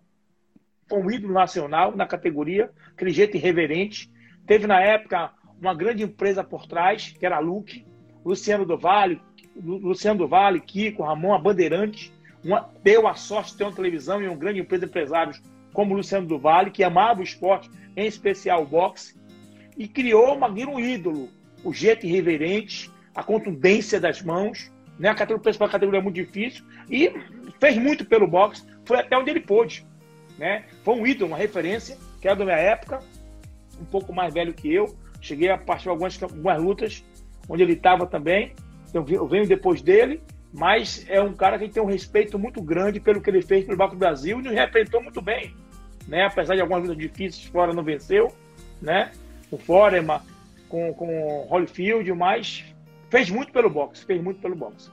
foi 0.90 1.00
um 1.00 1.10
ídolo 1.10 1.34
nacional 1.34 1.96
na 1.96 2.06
categoria, 2.06 2.70
aquele 2.92 3.12
jeito 3.12 3.38
irreverente. 3.38 4.12
Teve 4.46 4.68
na 4.68 4.82
época 4.82 5.32
uma 5.62 5.74
grande 5.74 6.04
empresa 6.04 6.44
por 6.44 6.68
trás, 6.68 7.16
que 7.18 7.26
era 7.26 7.38
a 7.38 7.40
Luke, 7.40 7.86
Luciano 8.26 8.66
do 8.66 8.78
Vale, 8.78 9.22
Luciano 9.56 10.20
do 10.20 10.28
Vale, 10.28 10.60
Kiko, 10.60 11.04
Ramon, 11.04 11.34
a 11.34 11.40
Bandeirante 11.40 12.12
uma, 12.44 12.70
deu 12.84 13.08
a 13.08 13.16
sorte 13.16 13.52
de 13.52 13.58
ter 13.58 13.64
uma 13.64 13.74
televisão 13.74 14.22
e 14.22 14.28
um 14.28 14.38
grande 14.38 14.60
empresa 14.60 14.86
de 14.86 14.90
empresários 14.90 15.42
como 15.72 15.96
Luciano 15.96 16.28
do 16.28 16.38
Vale, 16.38 16.72
que 16.72 16.84
amava 16.84 17.22
o 17.22 17.24
esporte, 17.24 17.70
em 17.96 18.06
especial 18.06 18.64
o 18.64 18.66
boxe, 18.66 19.16
e 19.78 19.88
criou 19.88 20.36
uma, 20.36 20.48
um 20.48 20.80
ídolo, 20.80 21.30
o 21.64 21.74
jeito 21.74 22.06
irreverente, 22.06 22.92
a 23.16 23.24
contundência 23.24 24.00
das 24.00 24.22
mãos, 24.22 24.72
né? 25.00 25.10
a 25.10 25.16
categoria 25.16 25.42
principal 25.42 25.70
categoria 25.70 26.00
é 26.00 26.04
muito 26.04 26.16
difícil, 26.16 26.64
e 26.90 27.12
fez 27.60 27.78
muito 27.78 28.06
pelo 28.06 28.28
boxe, 28.28 28.64
foi 28.86 29.00
até 29.00 29.18
onde 29.18 29.32
ele 29.32 29.40
pôde. 29.40 29.86
Né? 30.38 30.66
Foi 30.84 30.96
um 30.96 31.08
ídolo, 31.08 31.32
uma 31.32 31.38
referência, 31.38 31.98
que 32.22 32.28
era 32.28 32.36
da 32.36 32.46
minha 32.46 32.58
época, 32.58 33.00
um 33.80 33.86
pouco 33.86 34.14
mais 34.14 34.34
velho 34.34 34.54
que 34.54 34.72
eu, 34.72 34.96
cheguei 35.22 35.50
a 35.50 35.58
partir 35.58 35.84
de 35.84 35.90
algumas, 35.90 36.22
algumas 36.22 36.62
lutas, 36.62 37.04
onde 37.50 37.64
ele 37.64 37.74
estava 37.74 38.06
também, 38.06 38.54
eu 38.94 39.28
venho 39.28 39.48
depois 39.48 39.82
dele, 39.82 40.22
mas 40.54 41.04
é 41.10 41.20
um 41.20 41.34
cara 41.34 41.58
que 41.58 41.68
tem 41.68 41.82
um 41.82 41.88
respeito 41.88 42.38
muito 42.38 42.62
grande 42.62 43.00
pelo 43.00 43.20
que 43.20 43.30
ele 43.30 43.42
fez 43.42 43.66
pelo 43.66 43.78
Banco 43.78 43.96
do 43.96 44.00
Brasil 44.00 44.40
e 44.40 44.44
nos 44.44 44.54
representou 44.54 45.02
muito 45.02 45.20
bem, 45.20 45.56
né? 46.08 46.26
Apesar 46.26 46.54
de 46.54 46.62
algumas 46.62 46.84
lutas 46.84 46.98
difíceis, 46.98 47.46
fora 47.46 47.74
não 47.74 47.84
venceu, 47.84 48.32
né? 48.80 49.12
O 49.50 49.58
Foreman 49.58 50.22
com, 50.70 50.94
com 50.94 51.08
o 51.08 51.48
Holyfield, 51.48 52.12
mas 52.14 52.64
fez 53.10 53.32
muito 53.32 53.52
pelo 53.52 53.70
boxe, 53.70 54.06
fez 54.06 54.22
muito 54.22 54.40
pelo 54.42 54.56
boxe. 54.56 54.92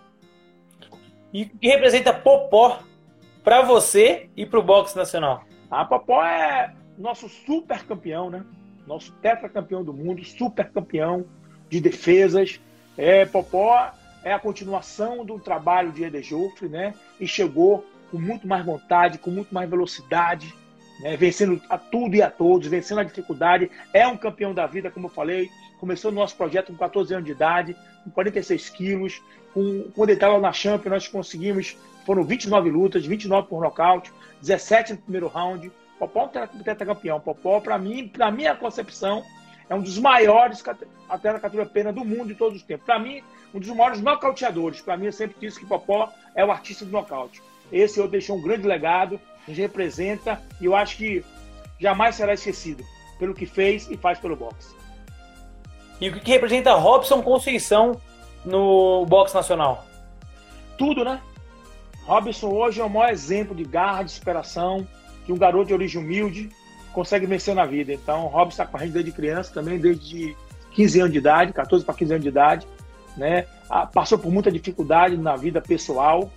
E 1.33 1.45
que 1.45 1.69
representa 1.69 2.13
Popó 2.13 2.81
para 3.45 3.61
você 3.61 4.31
e 4.35 4.47
para 4.47 4.59
o 4.59 4.63
boxe 4.63 4.97
nacional? 4.97 5.45
A 5.71 5.85
Popó 5.85 6.25
é 6.25 6.73
nosso 6.97 7.29
super 7.29 7.85
campeão, 7.85 8.31
né? 8.31 8.45
Nosso 8.87 9.13
tetracampeão 9.21 9.85
do 9.85 9.93
mundo, 9.93 10.25
super 10.25 10.71
campeão 10.71 11.27
de 11.69 11.81
defesas. 11.81 12.59
É, 12.97 13.27
Popó 13.27 13.93
é 14.25 14.33
a 14.33 14.39
continuação 14.39 15.25
do 15.25 15.39
trabalho 15.39 15.93
de 15.93 16.05
Eder 16.05 16.23
Joffre, 16.23 16.69
né? 16.69 16.95
E 17.19 17.27
chegou 17.27 17.85
com 18.11 18.19
muito 18.19 18.47
mais 18.47 18.65
vontade, 18.65 19.19
com 19.19 19.31
muito 19.31 19.55
mais 19.55 19.69
velocidade, 19.69 20.53
né? 21.01 21.17
vencendo 21.17 21.61
a 21.69 21.79
tudo 21.79 22.17
e 22.17 22.23
a 22.23 22.31
todos, 22.31 22.69
vencendo 22.69 23.01
a 23.01 23.05
dificuldade. 23.05 23.71
É 23.93 24.07
um 24.07 24.17
campeão 24.17 24.53
da 24.53 24.67
vida, 24.67 24.91
como 24.91 25.07
eu 25.07 25.11
falei. 25.11 25.49
Começou 25.79 26.11
o 26.11 26.15
nosso 26.15 26.37
projeto 26.37 26.73
com 26.73 26.79
14 26.79 27.15
anos 27.15 27.27
de 27.27 27.33
idade, 27.33 27.77
com 28.05 28.11
46 28.11 28.69
quilos. 28.71 29.23
Com, 29.55 29.91
quando 29.95 30.11
ele 30.11 30.17
estava 30.17 30.39
na 30.39 30.53
Champions, 30.53 30.93
nós 30.93 31.09
conseguimos, 31.09 31.77
foram 32.05 32.23
29 32.23 32.71
lutas, 32.71 33.07
29 33.07 33.49
por 33.49 33.63
nocaute, 33.63 34.13
17 34.43 34.93
no 34.93 34.99
primeiro 34.99 35.29
round. 35.29 35.73
Popó 35.99 36.25
um 36.25 36.63
tetracampeão. 36.63 37.21
Popó, 37.21 37.61
para 37.61 37.79
mim, 37.79 38.09
para 38.09 38.31
minha 38.31 38.55
concepção, 38.55 39.23
é 39.71 39.75
um 39.75 39.81
dos 39.81 39.99
maiores 39.99 40.63
até 41.09 41.33
na 41.33 41.39
categoria 41.39 41.71
pena 41.71 41.93
do 41.93 42.05
mundo 42.05 42.27
de 42.27 42.35
todos 42.35 42.57
os 42.57 42.63
tempos. 42.65 42.85
Para 42.85 42.99
mim, 42.99 43.23
um 43.55 43.61
dos 43.61 43.69
maiores 43.69 44.01
nocauteadores. 44.01 44.81
Para 44.81 44.97
mim, 44.97 45.07
eu 45.07 45.13
sempre 45.13 45.37
disse 45.41 45.61
que 45.61 45.65
Popó 45.65 46.13
é 46.35 46.45
o 46.45 46.51
artista 46.51 46.85
do 46.85 46.91
nocaute. 46.91 47.41
Esse 47.71 48.01
eu 48.01 48.09
deixei 48.09 48.35
um 48.35 48.43
grande 48.43 48.67
legado, 48.67 49.21
nos 49.47 49.57
representa 49.57 50.43
e 50.61 50.65
eu 50.65 50.75
acho 50.75 50.97
que 50.97 51.25
jamais 51.79 52.17
será 52.17 52.35
esquecido 52.35 52.85
pelo 53.17 53.33
que 53.33 53.47
fez 53.47 53.89
e 53.89 53.97
faz 53.97 54.19
pelo 54.19 54.35
boxe. 54.35 54.75
E 56.01 56.09
o 56.09 56.21
que 56.21 56.33
representa 56.33 56.75
Robson 56.75 57.23
Conceição 57.23 58.01
no 58.45 59.07
boxe 59.07 59.37
nacional? 59.37 59.87
Tudo, 60.77 61.05
né? 61.05 61.21
Robson 62.07 62.49
hoje 62.49 62.81
é 62.81 62.85
o 62.85 62.91
maior 62.91 63.11
exemplo 63.11 63.55
de 63.55 63.63
garra, 63.63 64.03
de 64.03 64.11
superação, 64.11 64.85
que 65.25 65.33
um 65.33 65.39
garoto 65.39 65.67
de 65.67 65.75
origem 65.75 66.03
humilde 66.03 66.51
consegue 66.93 67.27
vencer 67.27 67.55
na 67.55 67.65
vida. 67.65 67.93
Então, 67.93 68.27
Robson 68.27 68.63
está 68.63 68.67
com 68.67 68.77
a 68.77 68.81
desde 68.81 69.13
criança, 69.13 69.53
também 69.53 69.79
desde 69.79 70.37
15 70.73 71.01
anos 71.01 71.13
de 71.13 71.19
idade, 71.19 71.53
14 71.53 71.85
para 71.85 71.95
15 71.95 72.13
anos 72.13 72.23
de 72.23 72.29
idade, 72.29 72.67
né? 73.17 73.47
Ah, 73.69 73.87
passou 73.87 74.19
por 74.19 74.33
muita 74.33 74.51
dificuldade 74.51 75.17
na 75.17 75.37
vida 75.37 75.61
pessoal, 75.61 76.31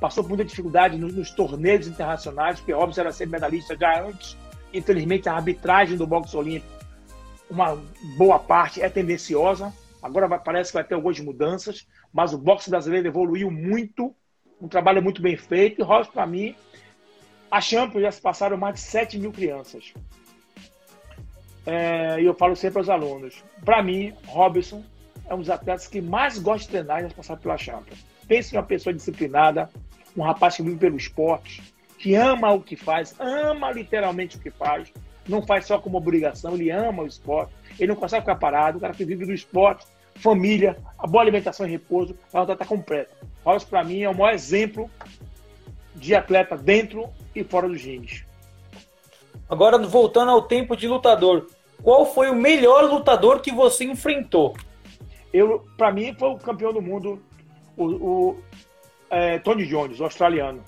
passou 0.00 0.22
por 0.22 0.30
muita 0.30 0.44
dificuldade 0.44 0.98
nos, 0.98 1.14
nos 1.14 1.30
torneios 1.30 1.86
internacionais, 1.86 2.58
porque 2.58 2.72
Robson 2.72 3.00
era 3.00 3.12
sempre 3.12 3.32
medalhista 3.32 3.76
já 3.76 4.02
antes. 4.02 4.36
Infelizmente, 4.72 5.28
a 5.28 5.34
arbitragem 5.34 5.96
do 5.96 6.06
boxe 6.06 6.36
olímpico, 6.36 6.72
uma 7.48 7.78
boa 8.16 8.38
parte 8.38 8.82
é 8.82 8.88
tendenciosa. 8.88 9.72
Agora 10.02 10.28
vai, 10.28 10.38
parece 10.38 10.70
que 10.70 10.74
vai 10.74 10.84
ter 10.84 10.94
algumas 10.94 11.18
mudanças, 11.20 11.86
mas 12.12 12.32
o 12.32 12.38
boxe 12.38 12.70
brasileiro 12.70 13.08
evoluiu 13.08 13.50
muito, 13.50 14.14
um 14.60 14.68
trabalho 14.68 15.02
muito 15.02 15.22
bem 15.22 15.36
feito. 15.36 15.80
E 15.80 15.84
Robson, 15.84 16.12
para 16.12 16.26
mim, 16.26 16.54
a 17.50 17.60
Champions 17.60 18.02
já 18.02 18.12
se 18.12 18.20
passaram 18.20 18.56
mais 18.56 18.74
de 18.76 18.80
7 18.80 19.18
mil 19.18 19.32
crianças. 19.32 19.92
É, 21.66 22.20
e 22.20 22.24
eu 22.24 22.34
falo 22.34 22.54
sempre 22.54 22.78
aos 22.78 22.88
alunos: 22.88 23.42
para 23.64 23.82
mim, 23.82 24.14
Robson 24.26 24.84
é 25.28 25.34
um 25.34 25.38
dos 25.38 25.50
atletas 25.50 25.88
que 25.88 26.00
mais 26.00 26.38
gosta 26.38 26.64
de 26.64 26.70
treinar 26.70 27.00
e 27.00 27.08
já 27.08 27.14
passar 27.14 27.36
pela 27.36 27.56
Champions. 27.56 28.04
Pense 28.28 28.54
em 28.54 28.58
uma 28.58 28.64
pessoa 28.64 28.94
disciplinada, 28.94 29.68
um 30.16 30.22
rapaz 30.22 30.56
que 30.56 30.62
vive 30.62 30.76
pelo 30.76 30.96
esporte, 30.96 31.62
que 31.98 32.14
ama 32.14 32.52
o 32.52 32.60
que 32.60 32.76
faz, 32.76 33.14
ama 33.18 33.72
literalmente 33.72 34.36
o 34.36 34.40
que 34.40 34.50
faz, 34.50 34.92
não 35.28 35.42
faz 35.42 35.66
só 35.66 35.78
como 35.78 35.98
obrigação, 35.98 36.54
ele 36.54 36.70
ama 36.70 37.02
o 37.02 37.06
esporte, 37.06 37.52
ele 37.78 37.88
não 37.88 37.96
consegue 37.96 38.22
ficar 38.22 38.36
parado, 38.36 38.78
o 38.78 38.80
cara 38.80 38.92
que 38.92 39.04
vive 39.04 39.26
do 39.26 39.32
esporte, 39.32 39.84
família, 40.14 40.76
a 40.98 41.06
boa 41.06 41.22
alimentação 41.22 41.66
e 41.66 41.70
repouso, 41.70 42.16
a 42.32 42.40
atleta 42.40 42.64
completa. 42.64 43.14
Robson, 43.44 43.66
para 43.68 43.84
mim, 43.84 44.02
é 44.02 44.08
o 44.08 44.16
maior 44.16 44.32
exemplo 44.32 44.90
de 45.96 46.14
atleta 46.14 46.56
dentro 46.56 47.08
e 47.34 47.42
fora 47.42 47.68
dos 47.68 47.82
rings. 47.82 48.24
Agora, 49.48 49.78
voltando 49.78 50.30
ao 50.30 50.42
tempo 50.42 50.76
de 50.76 50.86
lutador, 50.86 51.48
qual 51.82 52.06
foi 52.06 52.30
o 52.30 52.34
melhor 52.34 52.84
lutador 52.84 53.40
que 53.40 53.52
você 53.52 53.84
enfrentou? 53.84 54.56
Eu, 55.32 55.64
para 55.76 55.92
mim, 55.92 56.14
foi 56.18 56.30
o 56.30 56.38
campeão 56.38 56.72
do 56.72 56.82
mundo, 56.82 57.20
o, 57.76 57.84
o 57.84 58.38
é, 59.10 59.38
Tony 59.38 59.66
Jones, 59.66 60.00
o 60.00 60.04
australiano. 60.04 60.62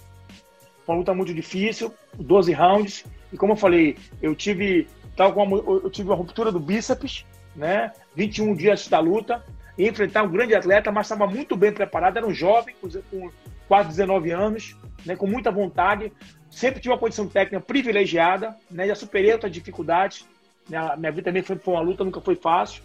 Foi 0.84 0.94
uma 0.94 0.98
luta 1.00 1.14
muito 1.14 1.34
difícil, 1.34 1.92
12 2.14 2.52
rounds. 2.52 3.05
E 3.32 3.36
como 3.36 3.52
eu 3.52 3.56
falei, 3.56 3.96
eu 4.22 4.34
tive, 4.34 4.86
tal 5.16 5.32
como 5.32 5.56
eu 5.56 5.90
tive 5.90 6.09
uma 6.09 6.16
ruptura 6.16 6.52
do 6.52 6.60
bíceps, 6.60 7.26
né? 7.56 7.92
21 8.14 8.55
dias 8.55 8.86
da 8.88 9.00
luta, 9.00 9.44
e 9.76 9.88
enfrentar 9.88 10.22
um 10.22 10.30
grande 10.30 10.55
atleta, 10.55 10.92
mas 10.92 11.06
estava 11.06 11.26
muito 11.26 11.56
bem 11.56 11.72
preparado. 11.72 12.16
Era 12.16 12.26
um 12.26 12.34
jovem, 12.34 12.74
com 12.80 13.30
quase 13.69 13.90
19 13.90 14.31
anos, 14.31 14.77
né? 15.05 15.15
com 15.15 15.27
muita 15.27 15.53
vontade. 15.53 16.11
Sempre 16.51 16.81
tive 16.81 16.93
uma 16.93 16.99
condição 16.99 17.28
técnica 17.28 17.65
privilegiada, 17.65 18.57
né? 18.70 18.89
já 18.89 18.95
superei 18.95 19.32
outras 19.32 19.53
dificuldades. 19.53 20.27
Minha, 20.69 20.97
minha 20.97 21.12
vida 21.12 21.24
também 21.27 21.43
foi, 21.43 21.57
foi 21.57 21.74
uma 21.74 21.82
luta, 21.82 22.03
nunca 22.03 22.20
foi 22.20 22.35
fácil. 22.35 22.82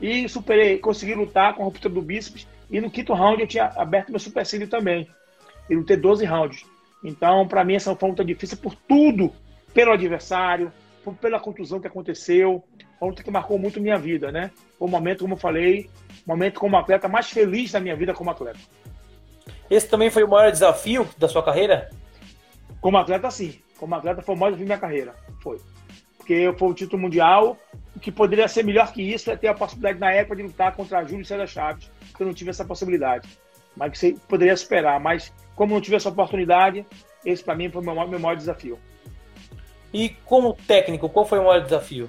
E 0.00 0.28
superei, 0.28 0.78
consegui 0.78 1.14
lutar 1.14 1.54
com 1.54 1.62
a 1.62 1.64
ruptura 1.66 1.92
do 1.92 2.00
bíceps. 2.00 2.46
E 2.70 2.80
no 2.80 2.90
quinto 2.90 3.12
round 3.12 3.42
eu 3.42 3.48
tinha 3.48 3.64
aberto 3.76 4.10
meu 4.10 4.20
supercílio 4.20 4.68
também. 4.68 5.08
E 5.68 5.74
lutei 5.74 5.96
12 5.96 6.24
rounds. 6.24 6.64
Então, 7.04 7.46
para 7.46 7.64
mim, 7.64 7.74
essa 7.74 7.94
foi 7.94 8.08
uma 8.08 8.12
luta 8.12 8.24
difícil 8.24 8.56
por 8.56 8.74
tudo. 8.74 9.32
Pelo 9.74 9.92
adversário, 9.92 10.72
pela 11.20 11.40
contusão 11.40 11.80
que 11.80 11.86
aconteceu. 11.86 12.64
Uma 13.00 13.10
luta 13.10 13.22
que 13.22 13.30
marcou 13.30 13.58
muito 13.58 13.80
minha 13.80 13.98
vida, 13.98 14.30
né? 14.30 14.50
Foi 14.78 14.86
um 14.86 14.90
momento, 14.90 15.20
como 15.20 15.34
eu 15.34 15.38
falei, 15.38 15.90
um 16.26 16.32
momento 16.32 16.60
como 16.60 16.76
atleta 16.76 17.08
mais 17.08 17.30
feliz 17.30 17.72
da 17.72 17.80
minha 17.80 17.96
vida 17.96 18.14
como 18.14 18.30
atleta. 18.30 18.58
Esse 19.70 19.88
também 19.88 20.10
foi 20.10 20.24
o 20.24 20.28
maior 20.28 20.50
desafio 20.50 21.08
da 21.16 21.28
sua 21.28 21.44
carreira? 21.44 21.88
Como 22.80 22.98
atleta, 22.98 23.30
sim. 23.30 23.60
Como 23.78 23.94
atleta, 23.94 24.20
foi 24.20 24.34
o 24.34 24.38
maior 24.38 24.50
desafio 24.50 24.66
da 24.66 24.74
minha 24.74 24.80
carreira. 24.80 25.14
Foi. 25.40 25.58
Porque 26.16 26.52
foi 26.58 26.68
o 26.68 26.74
título 26.74 27.00
mundial. 27.00 27.56
O 27.94 28.00
que 28.00 28.10
poderia 28.10 28.48
ser 28.48 28.64
melhor 28.64 28.92
que 28.92 29.00
isso 29.00 29.30
é 29.30 29.36
ter 29.36 29.46
a 29.46 29.54
possibilidade, 29.54 30.00
na 30.00 30.10
época, 30.10 30.36
de 30.36 30.42
lutar 30.42 30.74
contra 30.74 31.04
Júlio 31.04 31.24
César 31.24 31.46
Chaves. 31.46 31.88
Que 32.16 32.22
eu 32.22 32.26
não 32.26 32.34
tive 32.34 32.50
essa 32.50 32.64
possibilidade. 32.64 33.28
Mas 33.76 33.92
que 33.92 33.98
você 33.98 34.16
poderia 34.28 34.56
superar. 34.56 34.98
Mas, 34.98 35.32
como 35.54 35.74
não 35.74 35.80
tive 35.80 35.96
essa 35.96 36.08
oportunidade, 36.08 36.84
esse 37.24 37.44
para 37.44 37.54
mim 37.54 37.70
foi 37.70 37.80
o 37.80 37.84
meu, 37.84 38.08
meu 38.08 38.18
maior 38.18 38.36
desafio. 38.36 38.76
E 39.94 40.10
como 40.24 40.54
técnico, 40.54 41.08
qual 41.08 41.24
foi 41.24 41.38
o 41.38 41.44
maior 41.44 41.62
desafio? 41.62 42.08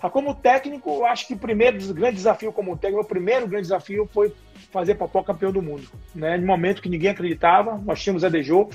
Ah, 0.00 0.10
como 0.10 0.34
técnico, 0.34 0.90
eu 0.90 1.06
acho 1.06 1.26
que 1.26 1.34
o 1.34 1.38
primeiro 1.38 1.78
grande 1.94 2.16
desafio 2.16 2.52
como 2.52 2.76
técnico, 2.76 3.04
o 3.04 3.08
primeiro 3.08 3.46
grande 3.46 3.62
desafio 3.62 4.08
foi 4.12 4.34
fazer 4.72 4.94
Popó 4.96 5.22
campeão 5.22 5.52
do 5.52 5.62
mundo. 5.62 5.86
Né? 6.14 6.36
No 6.36 6.46
momento 6.46 6.82
que 6.82 6.88
ninguém 6.88 7.10
acreditava, 7.10 7.78
nós 7.78 8.02
tínhamos 8.02 8.24
Adejo, 8.24 8.68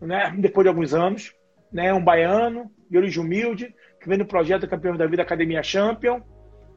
né? 0.00 0.34
depois 0.38 0.64
de 0.64 0.68
alguns 0.68 0.94
anos, 0.94 1.32
né? 1.70 1.92
um 1.92 2.02
baiano, 2.02 2.70
de 2.90 2.96
origem 2.96 3.22
humilde, 3.22 3.74
que 4.00 4.08
vem 4.08 4.18
no 4.18 4.26
projeto 4.26 4.66
Campeão 4.66 4.96
da 4.96 5.06
Vida 5.06 5.22
Academia 5.22 5.62
Champion, 5.62 6.20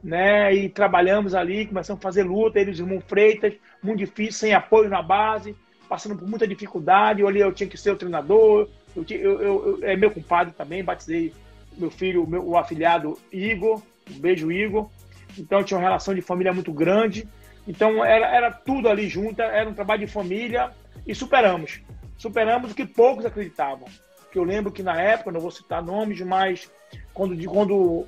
né? 0.02 0.52
E 0.52 0.68
trabalhamos 0.68 1.34
ali, 1.34 1.66
começamos 1.66 2.00
a 2.00 2.02
fazer 2.02 2.24
luta, 2.24 2.58
eles 2.58 2.78
irmão 2.78 3.00
Freitas, 3.00 3.54
muito 3.82 4.00
difícil, 4.00 4.32
sem 4.32 4.52
apoio 4.52 4.90
na 4.90 5.00
base, 5.00 5.54
passando 5.88 6.16
por 6.16 6.28
muita 6.28 6.46
dificuldade. 6.46 7.20
Eu 7.20 7.28
ali 7.28 7.40
eu 7.40 7.52
tinha 7.52 7.68
que 7.68 7.78
ser 7.78 7.92
o 7.92 7.96
treinador, 7.96 8.68
eu, 8.96 9.04
eu, 9.08 9.40
eu 9.40 9.78
é 9.82 9.96
meu 9.96 10.10
compadre 10.10 10.52
também, 10.52 10.82
batizei 10.82 11.32
meu 11.78 11.90
filho, 11.90 12.26
meu, 12.26 12.46
o 12.46 12.58
afilhado 12.58 13.16
Igor, 13.30 13.80
um 14.10 14.18
beijo 14.18 14.50
Igor. 14.50 14.90
Então 15.38 15.62
tinha 15.62 15.78
uma 15.78 15.84
relação 15.84 16.14
de 16.14 16.20
família 16.20 16.52
muito 16.52 16.72
grande. 16.72 17.26
Então 17.66 18.04
era, 18.04 18.26
era 18.26 18.50
tudo 18.50 18.88
ali 18.88 19.08
junto, 19.08 19.40
era 19.40 19.68
um 19.68 19.74
trabalho 19.74 20.06
de 20.06 20.12
família 20.12 20.72
e 21.06 21.14
superamos. 21.14 21.80
Superamos 22.18 22.72
o 22.72 22.74
que 22.74 22.86
poucos 22.86 23.24
acreditavam. 23.24 23.88
Que 24.30 24.38
eu 24.38 24.44
lembro 24.44 24.72
que 24.72 24.82
na 24.82 25.00
época, 25.00 25.32
não 25.32 25.40
vou 25.40 25.50
citar 25.50 25.82
nomes, 25.82 26.20
mas 26.20 26.70
quando, 27.12 27.36
quando, 27.48 28.06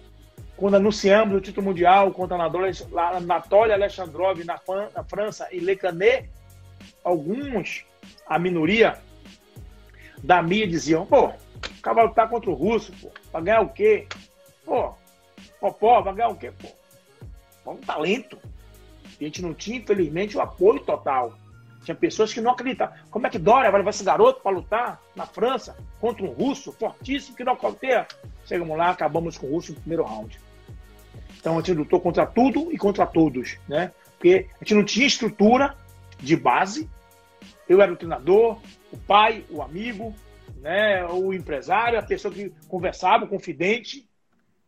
quando 0.56 0.76
anunciamos 0.76 1.36
o 1.36 1.40
título 1.40 1.66
mundial 1.66 2.10
contra 2.12 2.36
a 2.36 3.20
Natália 3.20 3.74
Alexandrov 3.74 4.42
na, 4.44 4.60
na 4.94 5.04
França 5.04 5.48
e 5.52 5.58
Le 5.58 5.76
Canet, 5.76 6.30
alguns, 7.02 7.84
a 8.26 8.38
minoria 8.38 8.98
da 10.22 10.42
mídia 10.42 10.68
diziam, 10.68 11.04
pô, 11.04 11.26
o 11.26 11.82
cavalo 11.82 12.14
tá 12.14 12.26
contra 12.26 12.50
o 12.50 12.54
russo, 12.54 12.92
pô, 13.00 13.10
vai 13.32 13.42
ganhar 13.42 13.60
o 13.60 13.68
quê? 13.68 14.06
Pô, 14.64 14.94
Popó, 15.60 16.00
vai 16.00 16.14
ganhar 16.14 16.28
o 16.28 16.36
quê? 16.36 16.52
Pô, 17.64 17.72
um 17.72 17.76
talento. 17.76 18.38
A 19.20 19.24
gente 19.24 19.42
não 19.42 19.54
tinha, 19.54 19.78
infelizmente, 19.78 20.36
o 20.36 20.40
apoio 20.40 20.80
total. 20.80 21.34
Tinha 21.84 21.94
pessoas 21.94 22.32
que 22.32 22.40
não 22.40 22.52
acreditavam. 22.52 22.96
Como 23.10 23.26
é 23.26 23.30
que 23.30 23.38
Dória 23.38 23.70
vai 23.70 23.80
levar 23.80 23.90
esse 23.90 24.02
garoto 24.02 24.40
para 24.40 24.50
lutar 24.50 25.00
na 25.14 25.26
França 25.26 25.76
contra 26.00 26.24
um 26.24 26.30
russo 26.30 26.72
fortíssimo 26.72 27.36
que 27.36 27.44
não 27.44 27.52
acontecia? 27.52 28.06
Chegamos 28.46 28.76
lá, 28.76 28.90
acabamos 28.90 29.36
com 29.36 29.46
o 29.46 29.50
russo 29.50 29.72
no 29.72 29.80
primeiro 29.80 30.02
round. 30.02 30.40
Então 31.38 31.54
a 31.54 31.56
gente 31.58 31.74
lutou 31.74 32.00
contra 32.00 32.24
tudo 32.24 32.72
e 32.72 32.78
contra 32.78 33.06
todos, 33.06 33.58
né? 33.68 33.92
Porque 34.12 34.48
a 34.54 34.64
gente 34.64 34.74
não 34.74 34.84
tinha 34.84 35.06
estrutura 35.06 35.76
de 36.18 36.36
base. 36.36 36.88
Eu 37.68 37.82
era 37.82 37.92
o 37.92 37.96
treinador, 37.96 38.58
o 38.90 38.96
pai, 38.96 39.44
o 39.50 39.60
amigo, 39.60 40.14
né? 40.62 41.04
O 41.04 41.34
empresário, 41.34 41.98
a 41.98 42.02
pessoa 42.02 42.32
que 42.32 42.50
conversava, 42.66 43.26
o 43.26 43.28
confidente, 43.28 44.08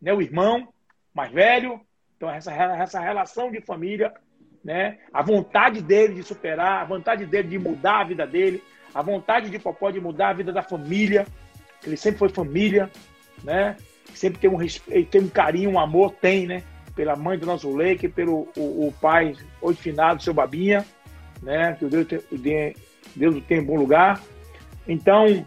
né? 0.00 0.12
O 0.12 0.20
irmão 0.20 0.68
mais 1.14 1.32
velho. 1.32 1.80
Então 2.14 2.28
essa, 2.30 2.52
essa 2.52 3.00
relação 3.00 3.50
de 3.50 3.62
família 3.62 4.12
né? 4.66 4.98
A 5.12 5.22
vontade 5.22 5.80
dele 5.80 6.14
de 6.14 6.24
superar, 6.24 6.82
a 6.82 6.84
vontade 6.84 7.24
dele 7.24 7.46
de 7.46 7.56
mudar 7.56 8.00
a 8.00 8.04
vida 8.04 8.26
dele, 8.26 8.60
a 8.92 9.00
vontade 9.00 9.48
de 9.48 9.60
Popó 9.60 9.92
de 9.92 10.00
mudar 10.00 10.30
a 10.30 10.32
vida 10.32 10.52
da 10.52 10.60
família, 10.60 11.24
ele 11.86 11.96
sempre 11.96 12.18
foi 12.18 12.28
família, 12.30 12.90
né? 13.44 13.76
Sempre 14.12 14.40
tem 14.40 14.50
um 14.50 14.56
respeito, 14.56 15.08
tem 15.08 15.20
um 15.20 15.28
carinho, 15.28 15.70
um 15.70 15.78
amor, 15.78 16.14
tem, 16.20 16.48
né? 16.48 16.64
Pela 16.96 17.14
mãe 17.14 17.38
do 17.38 17.46
nosso 17.46 17.72
leque, 17.76 18.08
pelo 18.08 18.48
o, 18.56 18.88
o 18.88 18.94
pai, 19.00 19.34
hoje 19.62 19.78
finado, 19.78 20.20
seu 20.20 20.34
Babinha, 20.34 20.84
né? 21.40 21.74
Que 21.74 21.84
o 21.84 21.88
Deus, 21.88 22.06
o 22.32 22.36
Deus 23.14 23.44
tem 23.46 23.58
em 23.58 23.64
bom 23.64 23.76
lugar. 23.76 24.20
Então, 24.88 25.46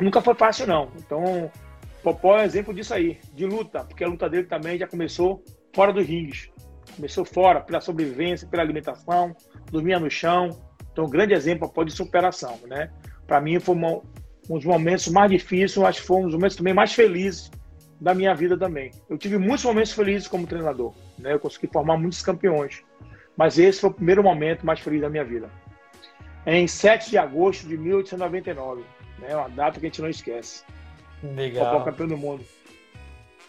nunca 0.00 0.22
foi 0.22 0.34
fácil, 0.34 0.66
não. 0.66 0.90
Então, 0.96 1.52
Popó 2.02 2.38
é 2.38 2.46
exemplo 2.46 2.72
disso 2.72 2.94
aí, 2.94 3.18
de 3.34 3.44
luta, 3.44 3.84
porque 3.84 4.02
a 4.02 4.08
luta 4.08 4.30
dele 4.30 4.44
também 4.44 4.78
já 4.78 4.86
começou 4.86 5.44
fora 5.74 5.92
dos 5.92 6.06
rings. 6.06 6.48
Começou 6.96 7.24
fora, 7.24 7.60
pela 7.60 7.80
sobrevivência, 7.80 8.48
pela 8.48 8.62
alimentação, 8.62 9.34
dormia 9.70 9.98
no 9.98 10.10
chão. 10.10 10.50
Então, 10.92 11.04
um 11.04 11.10
grande 11.10 11.34
exemplo 11.34 11.72
de 11.84 11.92
superação, 11.92 12.58
né? 12.66 12.90
Para 13.26 13.40
mim, 13.40 13.60
foi 13.60 13.74
uma, 13.74 14.00
um 14.48 14.56
dos 14.56 14.64
momentos 14.64 15.08
mais 15.08 15.30
difíceis, 15.30 15.78
acho 15.78 16.00
que 16.00 16.06
foi 16.06 16.18
um 16.18 16.24
dos 16.24 16.34
momentos 16.34 16.56
também 16.56 16.74
mais 16.74 16.92
felizes 16.92 17.50
da 18.00 18.14
minha 18.14 18.34
vida 18.34 18.56
também. 18.56 18.90
Eu 19.08 19.18
tive 19.18 19.38
muitos 19.38 19.64
momentos 19.64 19.92
felizes 19.92 20.26
como 20.26 20.46
treinador, 20.46 20.92
né? 21.18 21.32
Eu 21.34 21.40
consegui 21.40 21.68
formar 21.68 21.96
muitos 21.96 22.22
campeões. 22.22 22.82
Mas 23.36 23.58
esse 23.58 23.80
foi 23.80 23.90
o 23.90 23.94
primeiro 23.94 24.22
momento 24.22 24.66
mais 24.66 24.80
feliz 24.80 25.00
da 25.00 25.08
minha 25.08 25.24
vida. 25.24 25.50
Em 26.46 26.66
7 26.66 27.10
de 27.10 27.18
agosto 27.18 27.68
de 27.68 27.76
1899, 27.76 28.82
É 29.22 29.36
uma 29.36 29.48
data 29.48 29.78
que 29.78 29.86
a 29.86 29.88
gente 29.88 30.00
não 30.00 30.08
esquece. 30.08 30.64
Legal. 31.22 31.84
Campeão 31.84 32.08
do 32.08 32.16
mundo. 32.16 32.44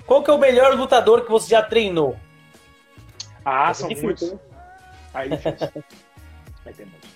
Qual 0.05 0.23
que 0.23 0.29
é 0.29 0.33
o 0.33 0.37
melhor 0.37 0.75
lutador 0.75 1.23
que 1.23 1.31
você 1.31 1.51
já 1.51 1.61
treinou? 1.61 2.17
Ah, 3.43 3.73
são 3.73 3.89
difícil, 3.89 4.07
muitos. 4.07 4.39
Aí 5.13 5.31
é 5.31 5.35
difícil. 5.35 5.83
Tem 6.75 6.85
muitos. 6.85 7.09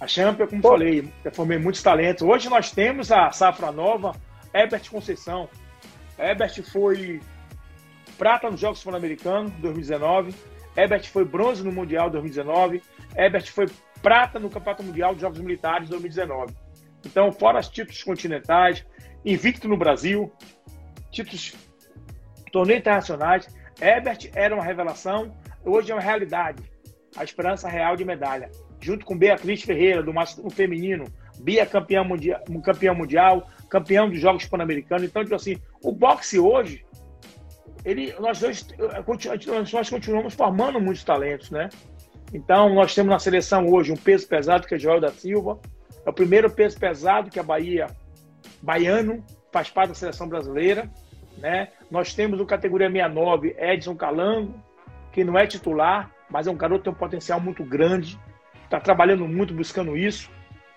A 0.00 0.06
Champions, 0.06 0.50
como 0.50 0.62
Pô. 0.62 0.70
falei, 0.70 1.12
eu 1.24 1.32
formei 1.32 1.58
muitos 1.58 1.82
talentos. 1.82 2.22
Hoje 2.22 2.48
nós 2.48 2.70
temos 2.70 3.10
a 3.10 3.30
safra 3.32 3.72
nova, 3.72 4.14
Herbert 4.54 4.88
Conceição. 4.90 5.48
Herbert 6.18 6.62
foi 6.70 7.20
prata 8.16 8.50
nos 8.50 8.60
Jogos 8.60 8.82
Pan-Americanos 8.82 9.52
2019. 9.54 10.34
Herbert 10.76 11.08
foi 11.08 11.24
bronze 11.24 11.64
no 11.64 11.72
Mundial 11.72 12.10
2019. 12.10 12.82
Herbert 13.16 13.50
foi 13.50 13.66
prata 14.00 14.38
no 14.38 14.48
Campeonato 14.48 14.84
Mundial 14.84 15.14
de 15.14 15.22
Jogos 15.22 15.40
Militares 15.40 15.88
2019. 15.88 16.54
Então, 17.04 17.32
fora 17.32 17.58
os 17.58 17.68
títulos 17.68 18.02
continentais, 18.02 18.84
invicto 19.24 19.68
no 19.68 19.76
Brasil, 19.76 20.32
títulos 21.10 21.54
torneios 22.52 22.80
internacionais, 22.80 23.48
Herbert 23.80 24.30
era 24.34 24.54
uma 24.54 24.64
revelação, 24.64 25.34
hoje 25.64 25.90
é 25.90 25.94
uma 25.94 26.00
realidade. 26.00 26.62
A 27.16 27.24
esperança 27.24 27.68
real 27.68 27.96
de 27.96 28.04
medalha. 28.04 28.50
Junto 28.80 29.04
com 29.04 29.18
Beatriz 29.18 29.62
Ferreira, 29.62 30.02
do 30.02 30.12
masculino 30.12 30.50
feminino, 30.50 31.04
Bia 31.40 31.64
campeão 31.64 32.04
mundial, 32.04 32.40
campeão 32.64 32.94
mundial, 32.94 33.48
campeão 33.68 34.10
dos 34.10 34.20
Jogos 34.20 34.44
Pan-Americanos. 34.46 35.04
Então, 35.04 35.22
tipo 35.22 35.34
assim, 35.34 35.56
o 35.82 35.92
boxe 35.92 36.38
hoje, 36.38 36.84
ele, 37.84 38.12
nós, 38.18 38.40
dois, 38.40 38.66
nós 39.72 39.88
continuamos 39.88 40.34
formando 40.34 40.80
muitos 40.80 41.04
talentos, 41.04 41.50
né? 41.50 41.68
Então, 42.32 42.74
nós 42.74 42.94
temos 42.94 43.10
na 43.10 43.18
seleção 43.18 43.66
hoje 43.68 43.92
um 43.92 43.96
peso 43.96 44.26
pesado, 44.26 44.66
que 44.66 44.74
é 44.74 44.78
Joel 44.78 45.00
da 45.00 45.10
Silva. 45.10 45.58
É 46.04 46.10
o 46.10 46.12
primeiro 46.12 46.50
peso 46.50 46.78
pesado 46.78 47.30
que 47.30 47.38
a 47.38 47.42
Bahia, 47.42 47.86
baiano, 48.60 49.24
faz 49.52 49.70
parte 49.70 49.90
da 49.90 49.94
seleção 49.94 50.28
brasileira. 50.28 50.90
Né? 51.38 51.68
Nós 51.90 52.14
temos 52.14 52.38
no 52.38 52.46
categoria 52.46 52.90
69 52.90 53.56
Edson 53.58 53.94
Calango, 53.94 54.54
que 55.12 55.24
não 55.24 55.38
é 55.38 55.46
titular, 55.46 56.10
mas 56.28 56.46
é 56.46 56.50
um 56.50 56.56
garoto 56.56 56.80
que 56.80 56.84
tem 56.84 56.92
um 56.92 56.96
potencial 56.96 57.40
muito 57.40 57.64
grande, 57.64 58.18
está 58.64 58.80
trabalhando 58.80 59.26
muito 59.26 59.54
buscando 59.54 59.96
isso. 59.96 60.30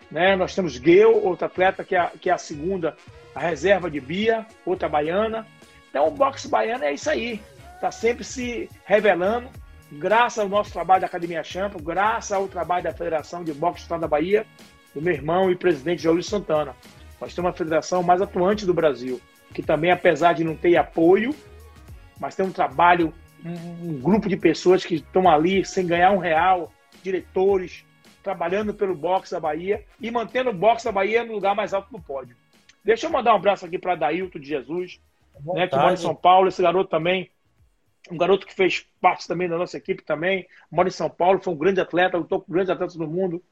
Né? 0.09 0.35
Nós 0.35 0.55
temos 0.55 0.77
Gale, 0.77 1.05
outro 1.05 1.45
atleta 1.45 1.83
que 1.83 1.95
é, 1.95 2.09
que 2.19 2.29
é 2.29 2.33
a 2.33 2.37
segunda, 2.37 2.95
a 3.33 3.39
reserva 3.39 3.89
de 3.89 3.99
Bia, 3.99 4.45
outra 4.65 4.87
baiana. 4.87 5.45
Então 5.89 6.07
o 6.07 6.11
boxe 6.11 6.47
baiano 6.47 6.83
é 6.83 6.93
isso 6.93 7.09
aí, 7.09 7.41
está 7.75 7.91
sempre 7.91 8.23
se 8.23 8.69
revelando, 8.85 9.49
graças 9.91 10.39
ao 10.39 10.47
nosso 10.47 10.71
trabalho 10.71 11.01
da 11.01 11.07
Academia 11.07 11.43
Champa, 11.43 11.77
graças 11.81 12.31
ao 12.31 12.47
trabalho 12.47 12.83
da 12.83 12.93
Federação 12.93 13.43
de 13.43 13.53
Boxe 13.53 13.79
do 13.79 13.83
Estado 13.83 14.01
da 14.01 14.07
Bahia, 14.07 14.45
do 14.93 15.01
meu 15.01 15.13
irmão 15.13 15.51
e 15.51 15.55
presidente 15.55 16.07
Luiz 16.07 16.27
Santana. 16.27 16.75
Nós 17.19 17.35
temos 17.35 17.51
a 17.51 17.53
federação 17.53 18.01
mais 18.01 18.21
atuante 18.21 18.65
do 18.65 18.73
Brasil 18.73 19.19
que 19.53 19.61
também, 19.61 19.91
apesar 19.91 20.33
de 20.33 20.43
não 20.43 20.55
ter 20.55 20.75
apoio, 20.77 21.35
mas 22.19 22.35
tem 22.35 22.45
um 22.45 22.51
trabalho, 22.51 23.13
um, 23.43 23.89
um 23.89 23.99
grupo 23.99 24.29
de 24.29 24.37
pessoas 24.37 24.85
que 24.85 24.95
estão 24.95 25.29
ali 25.29 25.65
sem 25.65 25.85
ganhar 25.85 26.11
um 26.11 26.17
real, 26.17 26.71
diretores, 27.03 27.85
trabalhando 28.23 28.73
pelo 28.73 28.95
boxe 28.95 29.31
da 29.31 29.39
Bahia 29.39 29.83
e 29.99 30.11
mantendo 30.11 30.51
o 30.51 30.53
boxe 30.53 30.85
da 30.85 30.91
Bahia 30.91 31.23
no 31.23 31.33
lugar 31.33 31.55
mais 31.55 31.73
alto 31.73 31.91
do 31.91 32.01
pódio. 32.01 32.35
Deixa 32.83 33.07
eu 33.07 33.11
mandar 33.11 33.33
um 33.33 33.37
abraço 33.37 33.65
aqui 33.65 33.77
para 33.77 33.95
Dailton 33.95 34.39
de 34.39 34.47
Jesus, 34.47 34.99
né, 35.53 35.67
que 35.67 35.75
mora 35.75 35.93
em 35.93 35.97
São 35.97 36.15
Paulo. 36.15 36.47
Esse 36.47 36.61
garoto 36.61 36.89
também, 36.89 37.29
um 38.09 38.17
garoto 38.17 38.45
que 38.45 38.53
fez 38.53 38.85
parte 38.99 39.27
também 39.27 39.47
da 39.47 39.57
nossa 39.57 39.77
equipe 39.77 40.03
também, 40.03 40.47
mora 40.71 40.87
em 40.87 40.91
São 40.91 41.09
Paulo, 41.09 41.41
foi 41.41 41.53
um 41.53 41.57
grande 41.57 41.81
atleta, 41.81 42.17
lutou 42.17 42.41
com 42.41 42.51
grandes 42.51 42.69
atletas 42.69 42.95
do 42.95 43.07
mundo. 43.07 43.43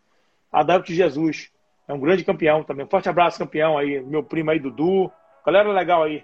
Adailton 0.52 0.86
de 0.86 0.96
Jesus, 0.96 1.52
é 1.88 1.94
um 1.94 2.00
grande 2.00 2.24
campeão 2.24 2.64
também. 2.64 2.86
Um 2.86 2.90
forte 2.90 3.10
abraço, 3.10 3.38
campeão 3.38 3.78
aí, 3.78 4.00
meu 4.02 4.24
primo 4.24 4.52
aí, 4.52 4.60
Dudu, 4.60 5.12
Galera 5.46 5.70
legal 5.72 6.04
aí. 6.04 6.24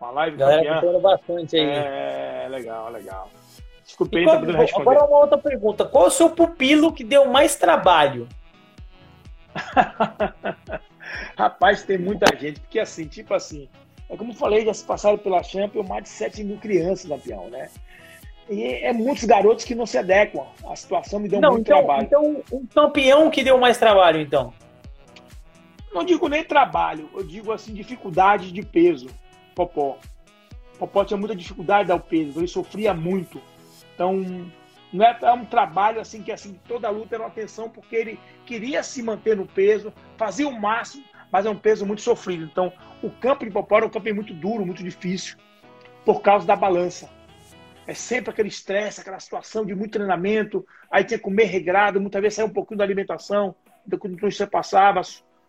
Uma 0.00 0.10
live 0.10 0.36
Galera 0.36 0.80
campeã. 0.80 1.00
bastante 1.00 1.56
aí. 1.56 1.62
É, 1.64 2.46
legal, 2.50 2.90
legal. 2.90 3.30
Desculpe 3.84 4.18
aí, 4.18 4.24
tá 4.24 4.38
responder. 4.38 4.90
Agora 4.90 5.04
uma 5.04 5.18
outra 5.18 5.38
pergunta. 5.38 5.84
Qual 5.84 6.04
é 6.04 6.08
o 6.08 6.10
seu 6.10 6.30
pupilo 6.30 6.92
que 6.92 7.04
deu 7.04 7.26
mais 7.26 7.56
trabalho? 7.56 8.28
Rapaz, 11.36 11.82
tem 11.82 11.98
muita 11.98 12.26
gente, 12.36 12.60
porque 12.60 12.78
assim, 12.78 13.06
tipo 13.06 13.34
assim, 13.34 13.68
é 14.08 14.16
como 14.16 14.32
eu 14.32 14.36
falei, 14.36 14.64
já 14.64 14.74
se 14.74 14.84
passaram 14.84 15.18
pela 15.18 15.42
Champions 15.42 15.88
mais 15.88 16.04
de 16.04 16.10
7 16.10 16.44
mil 16.44 16.58
crianças, 16.58 17.08
campeão, 17.08 17.48
né? 17.50 17.68
E 18.48 18.64
é 18.64 18.92
muitos 18.92 19.24
garotos 19.24 19.64
que 19.64 19.74
não 19.74 19.86
se 19.86 19.96
adequam. 19.96 20.44
A 20.66 20.76
situação 20.76 21.20
me 21.20 21.28
deu 21.28 21.40
não, 21.40 21.52
muito 21.52 21.62
então, 21.66 21.78
trabalho. 21.78 22.04
Então, 22.04 22.42
um 22.52 22.66
campeão 22.66 23.30
que 23.30 23.42
deu 23.42 23.58
mais 23.58 23.78
trabalho, 23.78 24.20
então? 24.20 24.52
Não 25.92 26.04
digo 26.04 26.28
nem 26.28 26.42
trabalho, 26.42 27.10
eu 27.14 27.22
digo 27.22 27.52
assim, 27.52 27.74
dificuldade 27.74 28.50
de 28.50 28.62
peso. 28.62 29.08
Popó. 29.54 29.98
Popó 30.78 31.04
tinha 31.04 31.18
muita 31.18 31.36
dificuldade 31.36 31.84
de 31.84 31.88
dar 31.88 31.96
o 31.96 32.00
peso, 32.00 32.40
ele 32.40 32.48
sofria 32.48 32.94
muito. 32.94 33.40
Então, 33.94 34.50
não 34.92 35.04
é, 35.04 35.18
é 35.22 35.32
um 35.32 35.44
trabalho 35.44 36.00
assim 36.00 36.22
que 36.22 36.32
assim 36.32 36.58
toda 36.66 36.88
a 36.88 36.90
luta 36.90 37.14
era 37.14 37.24
uma 37.24 37.30
tensão 37.30 37.68
porque 37.68 37.94
ele 37.94 38.20
queria 38.46 38.82
se 38.82 39.02
manter 39.02 39.36
no 39.36 39.46
peso, 39.46 39.92
fazia 40.16 40.48
o 40.48 40.60
máximo, 40.60 41.04
mas 41.30 41.46
é 41.46 41.50
um 41.50 41.58
peso 41.58 41.86
muito 41.86 42.02
sofrido. 42.02 42.44
Então, 42.44 42.72
o 43.02 43.10
campo 43.10 43.44
de 43.44 43.50
Popó 43.50 43.76
era 43.76 43.86
um 43.86 43.90
campo 43.90 44.14
muito 44.14 44.32
duro, 44.34 44.66
muito 44.66 44.82
difícil, 44.82 45.36
por 46.04 46.20
causa 46.20 46.46
da 46.46 46.56
balança. 46.56 47.08
É 47.86 47.94
sempre 47.94 48.30
aquele 48.30 48.48
estresse, 48.48 49.00
aquela 49.00 49.18
situação 49.18 49.64
de 49.64 49.74
muito 49.74 49.92
treinamento, 49.92 50.64
aí 50.90 51.04
tinha 51.04 51.18
que 51.18 51.24
comer 51.24 51.44
regrado, 51.44 52.00
muitas 52.00 52.20
vezes 52.20 52.36
saía 52.36 52.48
um 52.48 52.52
pouquinho 52.52 52.78
da 52.78 52.84
alimentação, 52.84 53.54
quando 53.98 54.18
você 54.20 54.46
passava, 54.46 55.00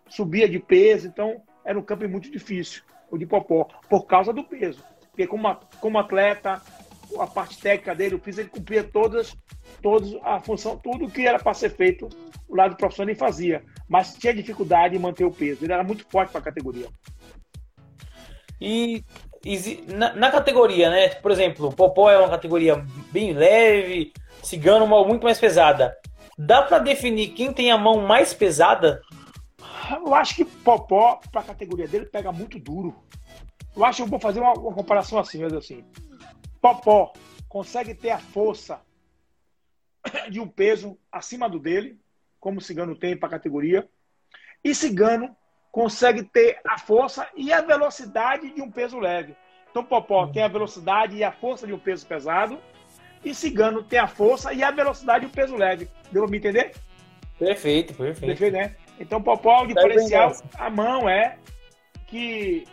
subia 0.09 0.47
de 0.47 0.59
peso, 0.59 1.07
então 1.07 1.41
era 1.65 1.77
um 1.77 1.83
campo 1.83 2.07
muito 2.07 2.29
difícil, 2.29 2.83
o 3.09 3.17
de 3.17 3.25
Popó, 3.25 3.67
por 3.89 4.05
causa 4.05 4.33
do 4.33 4.43
peso. 4.43 4.83
Porque 5.09 5.27
como, 5.27 5.55
como 5.79 5.99
atleta, 5.99 6.61
a 7.19 7.27
parte 7.27 7.59
técnica 7.59 7.93
dele, 7.93 8.15
o 8.15 8.19
piso, 8.19 8.41
ele 8.41 8.49
cumpria 8.49 8.83
todas, 8.83 9.35
todas 9.81 10.15
a 10.23 10.39
função, 10.39 10.77
tudo 10.77 11.09
que 11.09 11.25
era 11.25 11.39
para 11.39 11.53
ser 11.53 11.69
feito, 11.69 12.09
o 12.47 12.55
lado 12.55 12.75
profissional 12.75 13.09
ele 13.09 13.19
fazia, 13.19 13.63
mas 13.87 14.15
tinha 14.15 14.33
dificuldade 14.33 14.95
em 14.95 14.99
manter 14.99 15.23
o 15.23 15.31
peso. 15.31 15.63
Ele 15.63 15.73
era 15.73 15.83
muito 15.83 16.05
forte 16.09 16.31
para 16.31 16.41
a 16.41 16.43
categoria. 16.43 16.87
E 18.59 19.03
na, 19.87 20.13
na, 20.15 20.31
categoria, 20.31 20.89
né? 20.89 21.09
Por 21.09 21.31
exemplo, 21.31 21.71
Popó 21.73 22.09
é 22.09 22.17
uma 22.17 22.29
categoria 22.29 22.83
bem 23.11 23.33
leve, 23.33 24.13
Cigano 24.41 24.85
uma 24.85 25.05
muito 25.05 25.23
mais 25.23 25.39
pesada. 25.39 25.97
Dá 26.37 26.61
para 26.61 26.79
definir 26.79 27.29
quem 27.29 27.53
tem 27.53 27.71
a 27.71 27.77
mão 27.77 28.01
mais 28.07 28.33
pesada 28.33 29.01
eu 29.91 30.13
acho 30.13 30.35
que 30.35 30.45
Popó, 30.45 31.19
para 31.31 31.41
a 31.41 31.45
categoria 31.45 31.87
dele, 31.87 32.05
pega 32.05 32.31
muito 32.31 32.59
duro. 32.59 32.95
Eu 33.75 33.83
acho 33.83 33.97
que 33.97 34.03
eu 34.03 34.07
vou 34.07 34.19
fazer 34.19 34.39
uma, 34.39 34.53
uma 34.53 34.73
comparação 34.73 35.19
assim, 35.19 35.41
mas 35.41 35.53
assim. 35.53 35.83
Popó 36.61 37.13
consegue 37.49 37.93
ter 37.93 38.11
a 38.11 38.19
força 38.19 38.81
de 40.29 40.39
um 40.39 40.47
peso 40.47 40.97
acima 41.11 41.49
do 41.49 41.59
dele, 41.59 41.99
como 42.39 42.59
o 42.59 42.61
Cigano 42.61 42.95
tem 42.95 43.17
para 43.17 43.27
a 43.27 43.31
categoria. 43.31 43.87
E 44.63 44.73
Cigano 44.73 45.35
consegue 45.71 46.23
ter 46.23 46.59
a 46.65 46.77
força 46.77 47.27
e 47.35 47.51
a 47.51 47.61
velocidade 47.61 48.53
de 48.53 48.61
um 48.61 48.69
peso 48.69 48.99
leve. 48.99 49.35
Então, 49.69 49.83
Popó 49.83 50.27
tem 50.27 50.43
a 50.43 50.47
velocidade 50.47 51.15
e 51.15 51.23
a 51.23 51.31
força 51.31 51.65
de 51.65 51.73
um 51.73 51.79
peso 51.79 52.05
pesado. 52.05 52.59
E 53.25 53.33
Cigano 53.33 53.83
tem 53.83 53.97
a 53.97 54.07
força 54.07 54.53
e 54.53 54.61
a 54.63 54.69
velocidade 54.69 55.25
de 55.25 55.31
um 55.31 55.33
peso 55.33 55.55
leve. 55.55 55.89
Deu 56.11 56.21
para 56.21 56.31
me 56.31 56.37
entender? 56.37 56.73
Perfeito, 57.39 57.93
perfeito. 57.93 58.27
Perfeito, 58.27 58.53
né? 58.53 58.75
Então, 58.99 59.21
Popó, 59.21 59.63
o 59.63 59.67
diferencial, 59.67 60.31
a 60.57 60.69
mão 60.69 61.09
é 61.09 61.37
que 62.07 62.65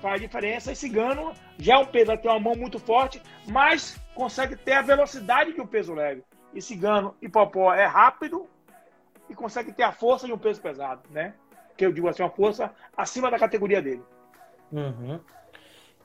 faz 0.00 0.20
diferença. 0.20 0.72
E 0.72 0.76
Cigano 0.76 1.32
já 1.58 1.74
é 1.74 1.78
um 1.78 1.86
peso, 1.86 2.16
tem 2.16 2.30
uma 2.30 2.40
mão 2.40 2.54
muito 2.54 2.78
forte, 2.78 3.20
mas 3.46 4.00
consegue 4.14 4.56
ter 4.56 4.72
a 4.72 4.82
velocidade 4.82 5.52
de 5.52 5.60
um 5.60 5.66
peso 5.66 5.94
leve. 5.94 6.22
E 6.52 6.62
Cigano 6.62 7.14
e 7.20 7.28
Popó 7.28 7.72
é 7.74 7.86
rápido 7.86 8.46
e 9.28 9.34
consegue 9.34 9.72
ter 9.72 9.82
a 9.82 9.92
força 9.92 10.26
de 10.26 10.32
um 10.32 10.38
peso 10.38 10.60
pesado, 10.60 11.02
né? 11.10 11.34
Que 11.76 11.84
eu 11.84 11.92
digo 11.92 12.08
assim, 12.08 12.22
uma 12.22 12.30
força 12.30 12.70
acima 12.96 13.30
da 13.30 13.38
categoria 13.38 13.82
dele. 13.82 14.02
Uhum. 14.70 15.18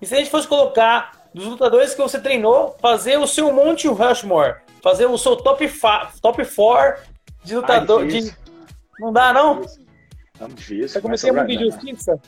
E 0.02 0.06
se 0.06 0.16
a 0.16 0.18
gente 0.18 0.32
fosse 0.32 0.48
colocar 0.48 1.12
dos 1.34 1.46
lutadores 1.46 1.94
que 1.94 2.02
você 2.02 2.20
treinou, 2.20 2.76
fazer 2.80 3.18
o 3.18 3.28
seu 3.28 3.52
Monte 3.54 3.88
Rushmore, 3.88 4.62
fazer 4.82 5.06
o 5.06 5.18
seu 5.18 5.36
top 5.36 5.68
4 5.68 6.22
top 6.22 6.44
four 6.46 6.98
de 7.44 7.56
lutador, 7.56 8.08
de, 8.08 8.34
não 9.00 9.12
dá, 9.14 9.34
não? 9.34 9.62
É 10.40 10.48
difícil. 10.48 10.88
Você 10.90 11.02
cometeu 11.02 11.34
muito 11.34 11.48
de 11.48 11.66
justiça? 11.66 12.20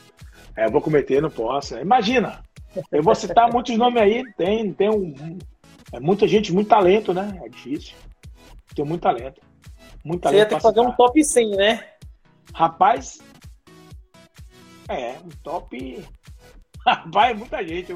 É, 0.56 0.66
eu 0.66 0.70
vou 0.70 0.80
cometer, 0.80 1.22
não 1.22 1.30
posso. 1.30 1.78
Imagina, 1.78 2.42
eu 2.90 3.02
vou 3.02 3.14
citar 3.14 3.50
muitos 3.52 3.76
nomes 3.76 4.02
aí, 4.02 4.24
tem, 4.34 4.72
tem 4.72 4.90
um, 4.90 5.38
é 5.92 6.00
muita 6.00 6.26
gente, 6.26 6.52
muito 6.52 6.68
talento, 6.68 7.12
né? 7.12 7.40
É 7.44 7.48
difícil. 7.48 7.94
Tem 8.74 8.84
muito 8.84 9.02
talento. 9.02 9.40
Muito 10.04 10.22
talento 10.22 10.38
Você 10.38 10.42
ia 10.42 10.48
ter 10.48 10.56
que 10.56 10.62
fazer 10.62 10.80
um 10.80 10.92
top 10.92 11.22
100, 11.22 11.50
né? 11.50 11.88
Rapaz, 12.54 13.18
é, 14.88 15.12
um 15.24 15.28
top... 15.42 16.04
Rapaz, 16.84 17.30
é 17.30 17.34
muita 17.34 17.64
gente, 17.64 17.92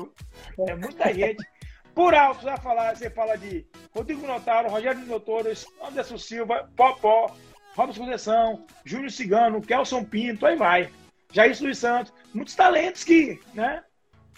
é 0.61 0.77
muita 0.77 1.12
gente. 1.12 1.44
Por 1.93 2.15
alto, 2.15 2.43
você, 2.43 2.51
vai 2.51 2.59
falar, 2.59 2.94
você 2.94 3.11
fala 3.11 3.36
de 3.36 3.66
Rodrigo 3.94 4.27
Notaro, 4.27 4.69
Rogério 4.69 5.05
Motores, 5.07 5.66
Anderson 5.82 6.19
Silva, 6.19 6.70
Popó, 6.77 7.35
Robson 7.77 8.01
Conceição, 8.01 8.65
Júnior 8.85 9.11
Cigano, 9.11 9.61
Kelson 9.61 10.03
Pinto, 10.03 10.47
aí 10.47 10.57
vai. 10.57 10.90
Jair 11.32 11.55
Luiz 11.61 11.78
Santos, 11.78 12.12
muitos 12.32 12.55
talentos 12.55 13.05
que, 13.05 13.39
né? 13.53 13.85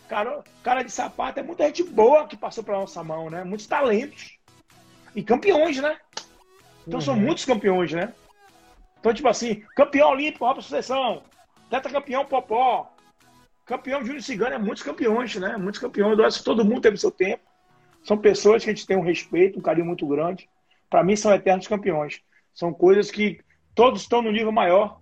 Cara, 0.08 0.42
cara 0.62 0.82
de 0.82 0.90
sapato 0.90 1.38
é 1.38 1.42
muita 1.42 1.66
gente 1.66 1.84
boa 1.84 2.26
que 2.26 2.36
passou 2.36 2.64
pela 2.64 2.80
nossa 2.80 3.04
mão, 3.04 3.30
né? 3.30 3.44
Muitos 3.44 3.66
talentos. 3.66 4.36
E 5.14 5.22
campeões, 5.22 5.78
né? 5.78 5.98
Então 6.86 6.98
uhum. 6.98 7.04
são 7.04 7.14
muitos 7.14 7.44
campeões, 7.44 7.92
né? 7.92 8.12
Então, 8.98 9.14
tipo 9.14 9.28
assim, 9.28 9.62
campeão 9.76 10.10
olímpico, 10.10 10.44
Robson 10.44 10.62
Sucessão, 10.62 11.22
campeão 11.92 12.24
Popó, 12.24 12.92
campeão 13.64 14.04
Júnior 14.04 14.22
Cigano, 14.22 14.54
é 14.54 14.58
muitos 14.58 14.82
campeões, 14.82 15.36
né? 15.36 15.56
Muitos 15.56 15.80
campeões. 15.80 16.18
Eu 16.18 16.24
acho 16.24 16.38
que 16.38 16.44
todo 16.44 16.64
mundo 16.64 16.80
teve 16.80 16.96
seu 16.96 17.10
tempo. 17.10 17.44
São 18.02 18.18
pessoas 18.18 18.64
que 18.64 18.70
a 18.70 18.74
gente 18.74 18.86
tem 18.86 18.96
um 18.96 19.02
respeito, 19.02 19.58
um 19.58 19.62
carinho 19.62 19.86
muito 19.86 20.06
grande. 20.06 20.48
Para 20.90 21.04
mim, 21.04 21.14
são 21.14 21.32
eternos 21.32 21.68
campeões. 21.68 22.20
São 22.54 22.72
coisas 22.72 23.10
que 23.10 23.38
todos 23.74 24.02
estão 24.02 24.22
no 24.22 24.32
nível 24.32 24.52
maior 24.52 24.98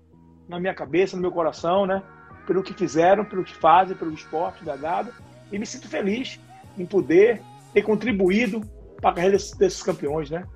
na 0.49 0.61
minha 0.61 0.75
cabeça, 0.75 1.17
no 1.17 1.23
meu 1.23 1.33
coração, 1.33 1.87
né? 1.87 2.03
Pelo 2.47 2.63
que 2.63 2.73
fizeram, 2.73 3.25
pelo 3.25 3.45
que 3.45 3.55
fazem, 3.55 3.97
pelo 3.97 4.13
esporte 4.13 4.65
da 4.65 4.77
Gado. 4.77 5.13
E 5.51 5.59
me 5.59 5.67
sinto 5.67 5.89
feliz 5.89 6.41
em 6.79 6.87
poder 6.87 7.41
ter 7.73 7.83
contribuído 7.83 8.61
para 9.01 9.11
a 9.11 9.15
carreira 9.15 9.37
desses 9.37 9.83
campeões, 9.83 10.31
né? 10.31 10.47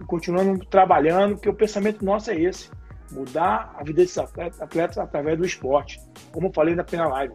E 0.00 0.04
continuando 0.04 0.64
trabalhando, 0.66 1.34
porque 1.34 1.48
o 1.48 1.54
pensamento 1.54 2.04
nosso 2.04 2.30
é 2.30 2.40
esse: 2.40 2.70
mudar 3.10 3.74
a 3.76 3.82
vida 3.82 4.02
desses 4.02 4.18
atletas, 4.18 4.60
atletas 4.60 4.98
através 4.98 5.38
do 5.38 5.44
esporte. 5.44 6.00
Como 6.32 6.48
eu 6.48 6.52
falei 6.52 6.74
na 6.74 6.84
primeira 6.84 7.10
live. 7.12 7.34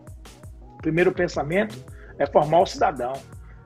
O 0.74 0.78
primeiro 0.78 1.12
pensamento 1.12 1.76
é 2.18 2.26
formar 2.26 2.62
o 2.62 2.66
cidadão. 2.66 3.14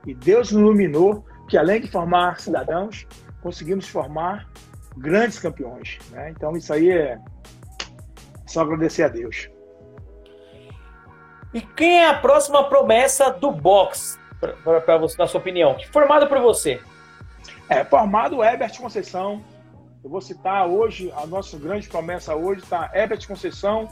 E 0.06 0.14
Deus 0.14 0.50
nos 0.50 0.62
iluminou 0.62 1.24
que, 1.48 1.58
além 1.58 1.80
de 1.80 1.90
formar 1.90 2.40
cidadãos, 2.40 3.06
conseguimos 3.42 3.88
formar 3.88 4.48
grandes 5.00 5.38
campeões. 5.38 5.98
Né? 6.10 6.30
Então, 6.30 6.56
isso 6.56 6.72
aí 6.72 6.90
é 6.90 7.18
só 8.46 8.60
agradecer 8.62 9.02
a 9.02 9.08
Deus. 9.08 9.48
E 11.52 11.60
quem 11.60 12.02
é 12.02 12.08
a 12.08 12.18
próxima 12.18 12.68
promessa 12.68 13.30
do 13.30 13.50
boxe, 13.50 14.18
para 14.38 14.98
você, 14.98 15.16
na 15.18 15.26
sua 15.26 15.40
opinião? 15.40 15.76
Formado 15.90 16.28
por 16.28 16.38
você? 16.38 16.80
É, 17.68 17.84
formado 17.84 18.42
Herbert 18.42 18.76
Conceição. 18.78 19.42
Eu 20.02 20.10
vou 20.10 20.20
citar 20.20 20.66
hoje, 20.66 21.12
a 21.16 21.26
nossa 21.26 21.58
grande 21.58 21.88
promessa 21.88 22.34
hoje 22.34 22.62
está 22.62 22.90
Herbert 22.94 23.26
Conceição, 23.26 23.88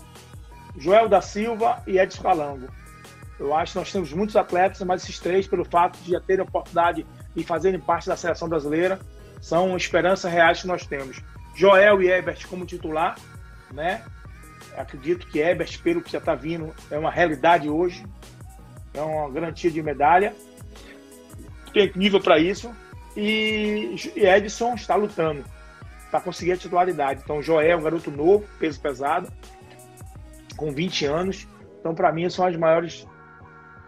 Joel 0.77 1.09
da 1.09 1.21
Silva 1.21 1.83
e 1.87 1.99
Edson 1.99 2.23
Calango. 2.23 2.69
Eu 3.39 3.55
acho 3.55 3.73
que 3.73 3.79
nós 3.79 3.93
temos 3.93 4.13
muitos 4.13 4.35
atletas, 4.35 4.81
mas 4.83 5.03
esses 5.03 5.19
três, 5.19 5.47
pelo 5.47 5.65
fato 5.65 5.99
de 5.99 6.13
já 6.13 6.21
terem 6.21 6.41
a 6.41 6.49
oportunidade 6.49 7.07
de 7.35 7.45
fazerem 7.45 7.79
parte 7.79 8.09
da 8.09 8.17
seleção 8.17 8.49
brasileira, 8.49 8.99
são 9.41 9.77
esperanças 9.77 10.31
reais 10.31 10.63
que 10.63 10.67
nós 10.67 10.87
temos. 10.87 11.21
Joel 11.55 12.03
e 12.03 12.11
Ebert 12.11 12.47
como 12.47 12.65
titular, 12.65 13.17
né? 13.73 14.05
Acredito 14.77 15.27
que 15.27 15.41
Ebert, 15.41 15.81
pelo 15.83 16.01
que 16.01 16.13
já 16.13 16.19
está 16.19 16.35
vindo, 16.35 16.73
é 16.91 16.99
uma 16.99 17.11
realidade 17.11 17.69
hoje, 17.69 18.05
é 18.95 19.01
uma 19.01 19.31
garantia 19.31 19.71
de 19.71 19.83
medalha. 19.83 20.35
Tem 21.73 21.91
nível 21.95 22.21
para 22.21 22.39
isso. 22.39 22.75
E, 23.17 23.97
Edson 24.15 24.75
está 24.75 24.95
lutando 24.95 25.45
para 26.11 26.21
conseguir 26.21 26.53
a 26.53 26.57
titularidade. 26.57 27.21
Então, 27.25 27.43
Joel 27.43 27.71
é 27.71 27.77
um 27.77 27.83
garoto 27.83 28.11
novo, 28.11 28.47
peso 28.59 28.81
pesado, 28.81 29.31
com 30.57 30.73
20 30.73 31.07
anos. 31.07 31.49
Então, 31.81 31.95
para 31.95 32.13
mim, 32.13 32.31
são 32.31 32.47
as 32.47 32.57
maiores 32.57 33.07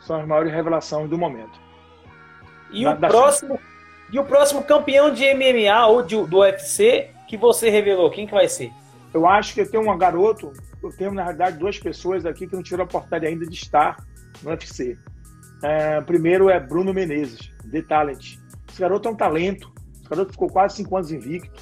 são 0.00 0.20
as 0.20 0.26
maiores 0.26 0.52
revelações 0.52 1.08
do 1.08 1.18
momento. 1.18 1.60
E 2.72 2.86
o 2.86 2.96
próximo 2.96 3.60
e 4.12 4.18
o 4.18 4.24
próximo 4.24 4.64
campeão 4.64 5.12
de 5.12 5.22
MMA 5.34 5.86
ou 5.86 6.02
de, 6.02 6.16
do 6.26 6.38
UFC 6.38 7.10
que 7.28 7.36
você 7.36 7.70
revelou, 7.70 8.10
quem 8.10 8.26
que 8.26 8.32
vai 8.32 8.48
ser? 8.48 8.72
Eu 9.14 9.26
acho 9.26 9.54
que 9.54 9.60
eu 9.60 9.70
tenho 9.70 9.88
um 9.88 9.96
garoto, 9.96 10.52
eu 10.82 10.90
tenho 10.90 11.12
na 11.12 11.22
realidade 11.22 11.58
duas 11.58 11.78
pessoas 11.78 12.26
aqui 12.26 12.46
que 12.46 12.54
não 12.54 12.62
tiveram 12.62 12.84
a 12.84 12.86
oportunidade 12.86 13.26
ainda 13.26 13.46
de 13.46 13.54
estar 13.54 14.04
no 14.42 14.50
UFC. 14.50 14.98
É, 15.62 16.00
primeiro 16.00 16.50
é 16.50 16.58
Bruno 16.58 16.92
Menezes, 16.92 17.52
The 17.70 17.82
Talent. 17.82 18.36
Esse 18.68 18.80
garoto 18.80 19.08
é 19.08 19.12
um 19.12 19.16
talento. 19.16 19.72
Esse 20.00 20.08
garoto 20.08 20.32
ficou 20.32 20.48
quase 20.48 20.76
cinco 20.76 20.96
anos 20.96 21.12
invicto. 21.12 21.60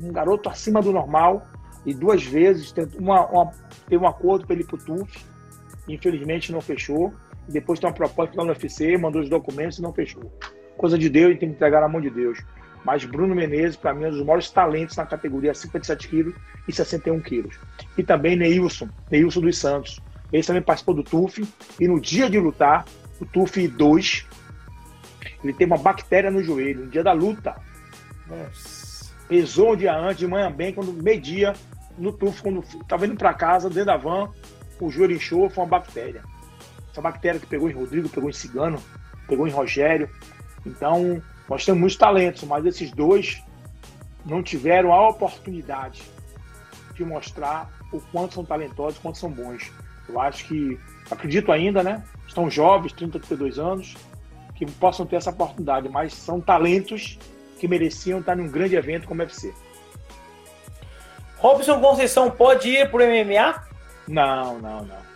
Um 0.00 0.12
garoto 0.12 0.48
acima 0.48 0.80
do 0.80 0.92
normal. 0.92 1.44
E 1.84 1.94
duas 1.94 2.22
vezes 2.22 2.72
uma, 2.98 3.26
uma, 3.26 3.50
teve 3.88 4.04
um 4.04 4.06
acordo 4.06 4.46
para 4.46 4.54
ele 4.54 4.64
para 4.64 4.76
o 4.76 4.78
TUF. 4.78 5.24
Infelizmente 5.88 6.52
não 6.52 6.60
fechou. 6.60 7.12
E 7.48 7.52
depois 7.52 7.80
tem 7.80 7.88
uma 7.88 7.94
proposta 7.94 8.36
lá 8.36 8.44
no 8.44 8.50
UFC, 8.50 8.96
mandou 8.96 9.22
os 9.22 9.28
documentos 9.28 9.78
e 9.78 9.82
não 9.82 9.92
fechou 9.92 10.30
coisa 10.80 10.96
de 10.96 11.10
Deus, 11.10 11.38
tem 11.38 11.50
que 11.50 11.54
entregar 11.54 11.82
na 11.82 11.88
mão 11.88 12.00
de 12.00 12.08
Deus. 12.08 12.38
Mas 12.82 13.04
Bruno 13.04 13.34
Menezes, 13.34 13.76
para 13.76 13.92
mim, 13.92 14.04
é 14.04 14.08
um 14.08 14.12
dos 14.12 14.24
maiores 14.24 14.50
talentos 14.50 14.96
na 14.96 15.04
categoria 15.04 15.52
57 15.52 16.08
quilos 16.08 16.34
e 16.66 16.72
61 16.72 17.20
quilos. 17.20 17.58
E 17.98 18.02
também 18.02 18.34
Neilson, 18.34 18.88
Neilson 19.10 19.42
dos 19.42 19.58
Santos. 19.58 20.00
Ele 20.32 20.42
também 20.42 20.62
participou 20.62 20.94
do 20.94 21.02
TUF 21.02 21.46
e 21.78 21.86
no 21.86 22.00
dia 22.00 22.30
de 22.30 22.38
lutar, 22.38 22.86
o 23.20 23.26
TUF 23.26 23.68
2, 23.68 24.26
ele 25.44 25.52
tem 25.52 25.66
uma 25.66 25.76
bactéria 25.76 26.30
no 26.30 26.42
joelho, 26.42 26.86
no 26.86 26.90
dia 26.90 27.04
da 27.04 27.12
luta. 27.12 27.56
Nossa. 28.26 29.12
Pesou 29.28 29.74
um 29.74 29.76
dia 29.76 29.94
antes, 29.94 30.18
de 30.18 30.26
manhã 30.26 30.50
bem, 30.50 30.72
quando 30.72 30.92
meio-dia, 30.92 31.52
no 31.98 32.12
TUF, 32.12 32.42
quando 32.42 32.60
estava 32.60 33.06
indo 33.06 33.16
para 33.16 33.34
casa, 33.34 33.68
dentro 33.68 33.86
da 33.86 33.98
van, 33.98 34.30
o 34.80 34.90
joelho 34.90 35.14
inchou, 35.14 35.50
foi 35.50 35.62
uma 35.62 35.70
bactéria. 35.70 36.22
Essa 36.90 37.02
bactéria 37.02 37.38
que 37.38 37.46
pegou 37.46 37.68
em 37.68 37.74
Rodrigo, 37.74 38.08
pegou 38.08 38.30
em 38.30 38.32
Cigano, 38.32 38.82
pegou 39.28 39.46
em 39.46 39.50
Rogério, 39.50 40.08
então, 40.64 41.22
nós 41.48 41.64
temos 41.64 41.80
muitos 41.80 41.96
talentos, 41.96 42.44
mas 42.44 42.64
esses 42.66 42.90
dois 42.90 43.42
não 44.24 44.42
tiveram 44.42 44.92
a 44.92 45.08
oportunidade 45.08 46.02
de 46.94 47.04
mostrar 47.04 47.70
o 47.92 48.00
quanto 48.00 48.34
são 48.34 48.44
talentosos, 48.44 48.98
o 48.98 49.02
quanto 49.02 49.18
são 49.18 49.30
bons. 49.30 49.72
Eu 50.08 50.20
acho 50.20 50.46
que, 50.46 50.78
acredito 51.10 51.50
ainda, 51.50 51.82
né? 51.82 52.04
Estão 52.26 52.50
jovens, 52.50 52.92
30, 52.92 53.18
32 53.18 53.58
anos, 53.58 53.96
que 54.54 54.66
possam 54.72 55.06
ter 55.06 55.16
essa 55.16 55.30
oportunidade, 55.30 55.88
mas 55.88 56.12
são 56.12 56.40
talentos 56.40 57.18
que 57.58 57.66
mereciam 57.66 58.20
estar 58.20 58.36
num 58.36 58.48
grande 58.48 58.76
evento 58.76 59.06
como 59.06 59.22
o 59.22 59.24
UFC. 59.24 59.54
Robson 61.38 61.80
Conceição 61.80 62.30
pode 62.30 62.68
ir 62.68 62.90
para 62.90 63.02
o 63.02 63.06
MMA? 63.06 63.64
Não, 64.06 64.58
não, 64.58 64.84
não. 64.84 65.10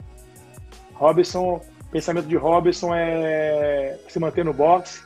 Robson, 0.94 1.60
pensamento 1.90 2.26
de 2.26 2.36
Robson 2.36 2.94
é 2.94 3.98
se 4.08 4.18
manter 4.18 4.44
no 4.44 4.54
boxe, 4.54 5.02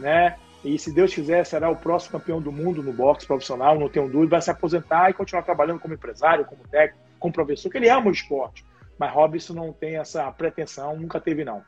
né? 0.00 0.36
E 0.62 0.78
se 0.78 0.92
Deus 0.92 1.14
quiser, 1.14 1.44
será 1.46 1.70
o 1.70 1.76
próximo 1.76 2.18
campeão 2.18 2.40
do 2.40 2.52
mundo 2.52 2.82
no 2.82 2.92
boxe 2.92 3.26
profissional, 3.26 3.78
não 3.78 3.88
tenho 3.88 4.10
dúvida, 4.10 4.32
vai 4.32 4.42
se 4.42 4.50
aposentar 4.50 5.08
e 5.08 5.14
continuar 5.14 5.42
trabalhando 5.42 5.80
como 5.80 5.94
empresário, 5.94 6.44
como 6.44 6.68
técnico, 6.68 7.02
como 7.18 7.32
professor, 7.32 7.70
que 7.70 7.78
ele 7.78 7.88
ama 7.88 8.08
o 8.08 8.12
esporte. 8.12 8.64
Mas 8.98 9.12
Robson 9.12 9.54
não 9.54 9.72
tem 9.72 9.96
essa 9.96 10.30
pretensão, 10.30 10.98
nunca 10.98 11.18
teve, 11.18 11.44
não. 11.44 11.64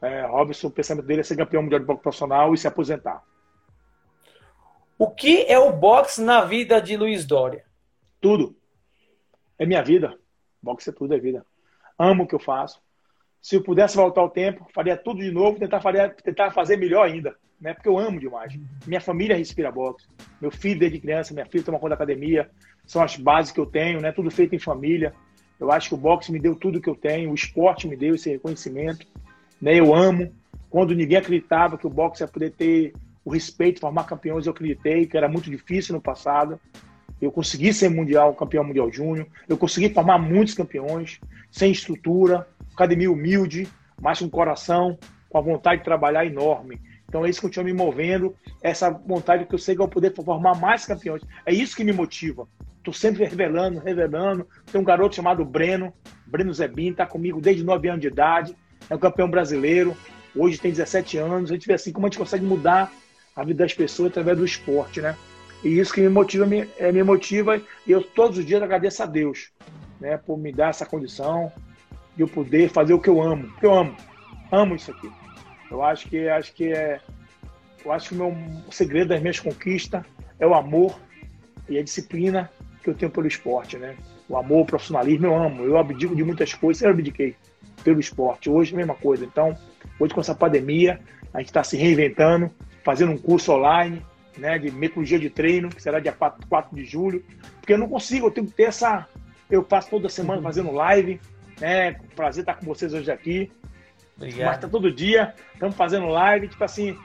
É, 0.00 0.24
Robson, 0.24 0.68
o 0.68 0.70
pensamento 0.70 1.04
dele 1.04 1.20
é 1.20 1.24
ser 1.24 1.36
campeão 1.36 1.62
mundial 1.62 1.80
de 1.80 1.86
boxe 1.86 2.02
profissional 2.02 2.54
e 2.54 2.58
se 2.58 2.66
aposentar. 2.66 3.22
O 4.98 5.10
que 5.10 5.44
é 5.46 5.58
o 5.58 5.72
boxe 5.72 6.22
na 6.22 6.44
vida 6.44 6.80
de 6.80 6.96
Luiz 6.96 7.26
Dória? 7.26 7.64
Tudo. 8.20 8.56
É 9.58 9.66
minha 9.66 9.82
vida. 9.82 10.18
Boxe 10.62 10.88
é 10.88 10.92
tudo, 10.92 11.12
é 11.14 11.18
vida. 11.18 11.44
Amo 11.98 12.24
o 12.24 12.26
que 12.26 12.34
eu 12.34 12.40
faço. 12.40 12.82
Se 13.42 13.56
eu 13.56 13.62
pudesse 13.62 13.96
voltar 13.96 14.22
ao 14.22 14.30
tempo, 14.30 14.66
faria 14.72 14.96
tudo 14.96 15.20
de 15.20 15.30
novo, 15.30 15.58
tentar, 15.58 15.82
faria, 15.82 16.08
tentar 16.08 16.50
fazer 16.52 16.78
melhor 16.78 17.04
ainda 17.04 17.36
né? 17.64 17.72
Porque 17.72 17.88
eu 17.88 17.98
amo 17.98 18.20
demais. 18.20 18.54
Minha 18.86 19.00
família 19.00 19.34
respira 19.34 19.72
boxe. 19.72 20.06
Meu 20.38 20.50
filho 20.50 20.78
desde 20.78 21.00
criança, 21.00 21.32
minha 21.32 21.46
filha 21.46 21.64
toma 21.64 21.78
conta 21.78 21.88
da 21.88 21.94
academia. 21.94 22.50
São 22.86 23.02
as 23.02 23.16
bases 23.16 23.50
que 23.50 23.58
eu 23.58 23.64
tenho, 23.64 24.02
né? 24.02 24.12
Tudo 24.12 24.30
feito 24.30 24.54
em 24.54 24.58
família. 24.58 25.14
Eu 25.58 25.72
acho 25.72 25.88
que 25.88 25.94
o 25.94 25.98
boxe 25.98 26.30
me 26.30 26.38
deu 26.38 26.54
tudo 26.54 26.78
que 26.78 26.90
eu 26.90 26.94
tenho, 26.94 27.30
o 27.30 27.34
esporte 27.34 27.88
me 27.88 27.96
deu 27.96 28.16
esse 28.16 28.28
reconhecimento, 28.30 29.06
né? 29.62 29.80
Eu 29.80 29.94
amo. 29.94 30.30
Quando 30.68 30.94
ninguém 30.94 31.16
acreditava 31.16 31.78
que 31.78 31.86
o 31.86 31.90
boxe 31.90 32.22
ia 32.22 32.28
poder 32.28 32.50
ter 32.50 32.92
o 33.24 33.30
respeito, 33.30 33.80
formar 33.80 34.04
campeões, 34.04 34.44
eu 34.44 34.52
acreditei 34.52 35.06
que 35.06 35.16
era 35.16 35.28
muito 35.28 35.48
difícil 35.48 35.94
no 35.94 36.02
passado. 36.02 36.60
Eu 37.18 37.32
consegui 37.32 37.72
ser 37.72 37.88
mundial, 37.88 38.34
campeão 38.34 38.62
mundial 38.62 38.92
júnior. 38.92 39.26
Eu 39.48 39.56
consegui 39.56 39.88
formar 39.88 40.18
muitos 40.18 40.52
campeões, 40.52 41.18
sem 41.50 41.72
estrutura, 41.72 42.46
academia 42.74 43.10
humilde, 43.10 43.66
mas 43.98 44.18
com 44.18 44.28
coração, 44.28 44.98
com 45.30 45.38
a 45.38 45.40
vontade 45.40 45.78
de 45.78 45.84
trabalhar 45.84 46.26
enorme. 46.26 46.78
Então 47.14 47.24
é 47.24 47.30
isso 47.30 47.40
que 47.40 47.46
continua 47.46 47.64
me 47.66 47.72
movendo, 47.72 48.34
essa 48.60 48.90
vontade 48.90 49.46
que 49.46 49.54
eu 49.54 49.58
sei 49.58 49.76
que 49.76 49.80
eu 49.80 49.84
vou 49.86 49.92
poder 49.92 50.12
formar 50.12 50.58
mais 50.58 50.84
campeões. 50.84 51.22
É 51.46 51.54
isso 51.54 51.76
que 51.76 51.84
me 51.84 51.92
motiva. 51.92 52.48
Estou 52.78 52.92
sempre 52.92 53.24
revelando, 53.24 53.78
revelando. 53.78 54.48
Tem 54.66 54.80
um 54.80 54.84
garoto 54.84 55.14
chamado 55.14 55.44
Breno, 55.44 55.94
Breno 56.26 56.52
Zebin, 56.52 56.90
está 56.90 57.06
comigo 57.06 57.40
desde 57.40 57.62
9 57.62 57.88
anos 57.88 58.00
de 58.00 58.08
idade, 58.08 58.56
é 58.90 58.96
um 58.96 58.98
campeão 58.98 59.30
brasileiro, 59.30 59.96
hoje 60.34 60.58
tem 60.58 60.72
17 60.72 61.16
anos. 61.18 61.52
A 61.52 61.54
gente 61.54 61.68
vê 61.68 61.74
assim 61.74 61.92
como 61.92 62.04
a 62.04 62.10
gente 62.10 62.18
consegue 62.18 62.44
mudar 62.44 62.92
a 63.36 63.44
vida 63.44 63.62
das 63.62 63.72
pessoas 63.72 64.10
através 64.10 64.36
do 64.36 64.44
esporte, 64.44 65.00
né? 65.00 65.14
E 65.62 65.78
isso 65.78 65.94
que 65.94 66.00
me 66.00 66.08
motiva, 66.08 66.44
me, 66.44 66.68
é, 66.76 66.90
me 66.90 67.04
motiva 67.04 67.62
e 67.86 67.92
eu 67.92 68.02
todos 68.02 68.38
os 68.38 68.44
dias 68.44 68.60
agradeço 68.60 69.04
a 69.04 69.06
Deus, 69.06 69.52
né, 70.00 70.16
por 70.16 70.36
me 70.36 70.50
dar 70.50 70.70
essa 70.70 70.84
condição 70.84 71.52
de 72.16 72.24
eu 72.24 72.28
poder 72.28 72.70
fazer 72.70 72.92
o 72.92 72.98
que 72.98 73.08
eu 73.08 73.22
amo. 73.22 73.46
Porque 73.50 73.66
eu 73.66 73.72
amo, 73.72 73.96
amo 74.50 74.74
isso 74.74 74.90
aqui. 74.90 75.08
Eu 75.70 75.82
acho 75.82 76.08
que 76.08 76.28
acho 76.28 76.52
que 76.52 76.72
é 76.72 77.00
eu 77.84 77.92
acho 77.92 78.08
que 78.08 78.14
o 78.14 78.18
meu 78.18 78.36
segredo 78.70 79.08
das 79.08 79.20
minhas 79.20 79.38
conquistas 79.38 80.02
é 80.38 80.46
o 80.46 80.54
amor 80.54 80.98
e 81.68 81.78
a 81.78 81.82
disciplina 81.82 82.50
que 82.82 82.90
eu 82.90 82.94
tenho 82.94 83.10
pelo 83.10 83.26
esporte, 83.26 83.76
né? 83.76 83.96
O 84.28 84.36
amor, 84.36 84.62
o 84.62 84.66
profissionalismo, 84.66 85.26
eu 85.26 85.34
amo. 85.34 85.64
Eu 85.64 85.76
abdico 85.76 86.16
de 86.16 86.24
muitas 86.24 86.54
coisas, 86.54 86.82
eu 86.82 86.90
abdiquei 86.90 87.36
pelo 87.82 88.00
esporte. 88.00 88.48
Hoje, 88.48 88.72
a 88.72 88.76
mesma 88.76 88.94
coisa. 88.94 89.24
Então, 89.24 89.56
hoje 90.00 90.14
com 90.14 90.20
essa 90.20 90.34
pandemia, 90.34 90.98
a 91.32 91.38
gente 91.38 91.48
está 91.48 91.62
se 91.62 91.76
reinventando, 91.76 92.50
fazendo 92.82 93.12
um 93.12 93.18
curso 93.18 93.52
online, 93.52 94.04
né, 94.36 94.58
de 94.58 94.70
metodologia 94.70 95.18
de 95.18 95.30
treino, 95.30 95.68
que 95.68 95.82
será 95.82 96.00
dia 96.00 96.12
4, 96.12 96.46
4 96.48 96.74
de 96.74 96.84
julho, 96.84 97.24
porque 97.60 97.72
eu 97.72 97.78
não 97.78 97.88
consigo, 97.88 98.26
eu 98.26 98.30
tenho 98.30 98.46
que 98.46 98.54
ter 98.54 98.64
essa. 98.64 99.06
Eu 99.50 99.62
passo 99.62 99.90
toda 99.90 100.08
semana 100.08 100.38
uhum. 100.38 100.44
fazendo 100.44 100.72
live, 100.72 101.20
né? 101.60 101.92
Prazer 102.16 102.42
estar 102.42 102.54
com 102.54 102.66
vocês 102.66 102.94
hoje 102.94 103.10
aqui. 103.10 103.52
Obrigado. 104.16 104.46
Mas 104.46 104.60
tá 104.60 104.68
todo 104.68 104.92
dia, 104.92 105.34
estamos 105.52 105.76
fazendo 105.76 106.06
live, 106.06 106.48
tipo 106.48 106.62
assim, 106.62 106.96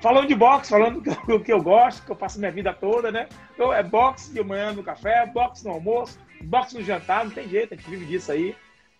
falando 0.00 0.28
de 0.28 0.34
boxe, 0.34 0.70
falando 0.70 1.00
do 1.26 1.40
que 1.40 1.52
eu 1.52 1.62
gosto, 1.62 2.04
que 2.04 2.12
eu 2.12 2.16
faço 2.16 2.38
minha 2.38 2.50
vida 2.50 2.72
toda, 2.72 3.10
né? 3.10 3.28
Então 3.54 3.72
é 3.72 3.82
boxe 3.82 4.32
de 4.32 4.42
manhã 4.42 4.72
no 4.72 4.82
café, 4.82 5.26
boxe 5.26 5.64
no 5.64 5.72
almoço, 5.72 6.18
boxe 6.42 6.76
no 6.76 6.84
jantar, 6.84 7.24
não 7.24 7.32
tem 7.32 7.48
jeito, 7.48 7.74
a 7.74 7.76
gente 7.76 7.90
vive 7.90 8.06
disso 8.06 8.32
aí. 8.32 8.54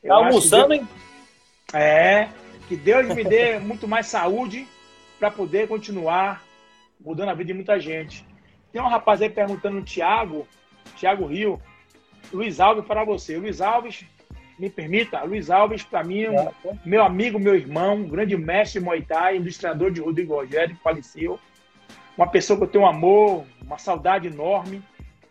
tá 0.07 0.15
almoçando, 0.15 0.69
Deus... 0.69 0.81
hein? 0.81 0.89
É, 1.73 2.29
que 2.69 2.77
Deus 2.77 3.15
me 3.15 3.25
dê 3.25 3.59
muito 3.61 3.89
mais 3.89 4.07
saúde 4.07 4.67
para 5.19 5.31
poder 5.31 5.69
continuar 5.69 6.43
mudando 7.01 7.31
a 7.31 7.35
vida 7.35 7.49
de 7.49 7.55
muita 7.55 7.79
gente. 7.79 8.27
Tem 8.73 8.81
um 8.81 8.89
rapaz 8.89 9.21
aí 9.21 9.29
perguntando, 9.29 9.79
o 9.79 9.85
Thiago, 9.85 10.47
Thiago 10.97 11.27
Rio, 11.27 11.61
Luiz 12.33 12.61
Alves 12.61 12.85
para 12.85 13.05
você. 13.05 13.37
Luiz 13.37 13.61
Alves, 13.61 14.05
me 14.63 14.71
permita, 14.71 15.21
Luiz 15.25 15.51
Alves, 15.51 15.83
para 15.83 16.05
mim, 16.05 16.29
um, 16.29 16.79
meu 16.87 17.03
amigo, 17.03 17.37
meu 17.37 17.57
irmão, 17.57 17.97
um 17.97 18.09
grande 18.09 18.37
mestre 18.37 18.81
Muay 18.81 19.03
Thai, 19.03 19.35
ilustrador 19.35 19.91
de 19.91 20.01
Rodrigo 20.01 20.37
Rogério, 20.37 20.77
que 20.77 20.83
faleceu. 20.85 21.37
Uma 22.17 22.29
pessoa 22.29 22.57
que 22.57 22.63
eu 22.63 22.69
tenho 22.69 22.85
um 22.85 22.87
amor, 22.87 23.45
uma 23.61 23.77
saudade 23.77 24.29
enorme. 24.29 24.81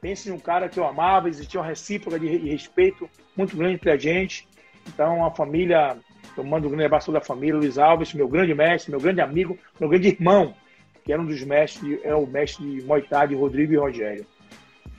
Pense 0.01 0.27
em 0.27 0.33
um 0.33 0.39
cara 0.39 0.67
que 0.67 0.77
eu 0.77 0.85
amava, 0.85 1.29
existia 1.29 1.61
uma 1.61 1.65
recíproca 1.65 2.19
de 2.19 2.27
respeito 2.49 3.09
muito 3.33 3.55
grande 3.55 3.75
entre 3.75 3.91
a 3.91 3.95
gente. 3.95 4.45
Então, 4.85 5.23
a 5.23 5.31
família, 5.31 5.95
eu 6.35 6.43
mando 6.43 6.67
um 6.67 6.71
grande 6.71 6.87
abraço 6.87 7.09
da 7.09 7.21
família, 7.21 7.55
Luiz 7.55 7.77
Alves, 7.77 8.13
meu 8.13 8.27
grande 8.27 8.53
mestre, 8.53 8.91
meu 8.91 8.99
grande 8.99 9.21
amigo, 9.21 9.57
meu 9.79 9.87
grande 9.87 10.09
irmão, 10.09 10.53
que 11.05 11.13
era 11.13 11.21
um 11.21 11.25
dos 11.25 11.41
mestres, 11.41 12.01
é 12.03 12.13
o 12.13 12.27
mestre 12.27 12.69
de 12.69 12.85
Muay 12.85 13.03
Thai 13.03 13.29
de 13.29 13.35
Rodrigo 13.35 13.71
e 13.71 13.77
Rogério. 13.77 14.25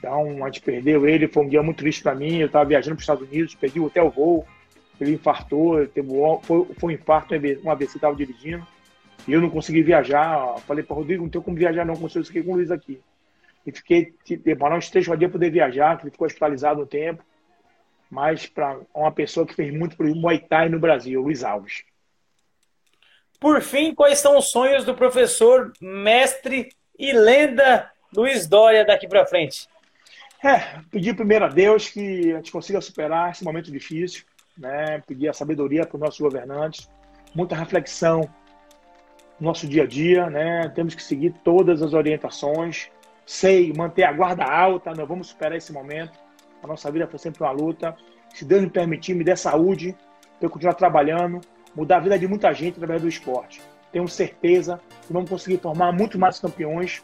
Então, 0.03 0.43
a 0.43 0.47
gente 0.47 0.59
perdeu 0.59 1.07
ele, 1.07 1.29
foi 1.29 1.45
um 1.45 1.47
dia 1.47 1.63
muito 1.63 1.77
triste 1.77 2.03
para 2.03 2.13
mim. 2.13 2.39
Eu 2.39 2.47
estava 2.47 2.65
viajando 2.65 2.97
para 2.97 2.99
os 2.99 3.03
Estados 3.03 3.25
Unidos, 3.25 3.55
perdi 3.55 3.79
o 3.79 3.85
hotel 3.85 4.09
voo, 4.09 4.45
ele 4.99 5.13
infartou, 5.13 5.87
teve, 5.87 6.09
foi, 6.41 6.65
foi 6.77 6.89
um 6.89 6.91
infarto, 6.91 7.33
uma 7.61 7.77
que 7.77 7.85
estava 7.85 8.13
dirigindo, 8.13 8.67
e 9.25 9.31
eu 9.31 9.39
não 9.39 9.49
consegui 9.49 9.81
viajar. 9.81 10.57
Falei 10.67 10.83
para 10.83 10.97
Rodrigo, 10.97 11.23
não 11.23 11.29
tenho 11.29 11.41
como 11.41 11.55
viajar, 11.55 11.85
não, 11.85 11.95
consigo 11.95 12.25
fiquei 12.25 12.43
com 12.43 12.51
o 12.51 12.55
Luiz 12.55 12.69
aqui. 12.69 12.99
E 13.65 13.71
fiquei, 13.71 14.13
demorar 14.43 14.77
uns 14.77 14.89
três 14.89 15.05
dias 15.05 15.31
poder 15.31 15.49
viajar, 15.49 15.97
que 15.97 16.03
ele 16.03 16.11
ficou 16.11 16.27
hospitalizado 16.27 16.81
um 16.81 16.85
tempo. 16.85 17.23
Mas 18.11 18.45
para 18.45 18.77
uma 18.93 19.11
pessoa 19.11 19.47
que 19.47 19.55
fez 19.55 19.73
muito 19.73 19.95
para 19.95 20.05
o 20.05 20.13
Muay 20.13 20.37
Thai 20.37 20.67
no 20.67 20.79
Brasil, 20.79 21.21
Luiz 21.21 21.45
Alves. 21.45 21.85
Por 23.39 23.61
fim, 23.61 23.95
quais 23.95 24.19
são 24.19 24.37
os 24.37 24.51
sonhos 24.51 24.83
do 24.83 24.93
professor, 24.93 25.71
mestre 25.79 26.73
e 26.99 27.13
lenda 27.13 27.89
Luiz 28.13 28.45
Dória 28.47 28.83
daqui 28.83 29.07
para 29.07 29.25
frente? 29.25 29.71
É, 30.43 30.81
pedir 30.91 31.15
primeiro 31.15 31.45
a 31.45 31.47
Deus 31.47 31.89
que 31.89 32.33
a 32.33 32.35
gente 32.35 32.51
consiga 32.51 32.81
superar 32.81 33.31
esse 33.31 33.45
momento 33.45 33.71
difícil, 33.71 34.25
né? 34.57 35.01
Pedir 35.07 35.29
a 35.29 35.33
sabedoria 35.33 35.85
para 35.85 35.95
os 35.95 36.01
nossos 36.01 36.19
governantes, 36.19 36.89
muita 37.33 37.55
reflexão 37.55 38.19
no 39.39 39.47
nosso 39.47 39.65
dia 39.65 39.83
a 39.83 39.87
dia, 39.87 40.29
né? 40.29 40.67
Temos 40.75 40.95
que 40.95 41.01
seguir 41.01 41.33
todas 41.45 41.81
as 41.81 41.93
orientações, 41.93 42.91
sei, 43.25 43.71
manter 43.71 44.03
a 44.03 44.11
guarda 44.11 44.43
alta, 44.43 44.93
nós 44.93 45.07
vamos 45.07 45.27
superar 45.27 45.57
esse 45.57 45.71
momento. 45.71 46.11
A 46.61 46.67
nossa 46.67 46.91
vida 46.91 47.07
foi 47.07 47.19
sempre 47.19 47.41
uma 47.41 47.51
luta. 47.51 47.95
Se 48.33 48.43
Deus 48.43 48.61
me 48.61 48.69
permitir, 48.69 49.13
me 49.13 49.23
dê 49.23 49.37
saúde, 49.37 49.95
para 50.39 50.47
eu 50.47 50.49
continuar 50.49 50.73
trabalhando, 50.73 51.39
mudar 51.73 51.97
a 51.97 52.01
vida 52.01 52.19
de 52.19 52.27
muita 52.27 52.53
gente 52.53 52.75
através 52.75 53.01
do 53.01 53.07
esporte. 53.07 53.61
Tenho 53.93 54.09
certeza 54.09 54.81
que 55.07 55.13
vamos 55.13 55.29
conseguir 55.29 55.59
formar 55.59 55.93
muito 55.93 56.19
mais 56.19 56.37
campeões, 56.37 57.01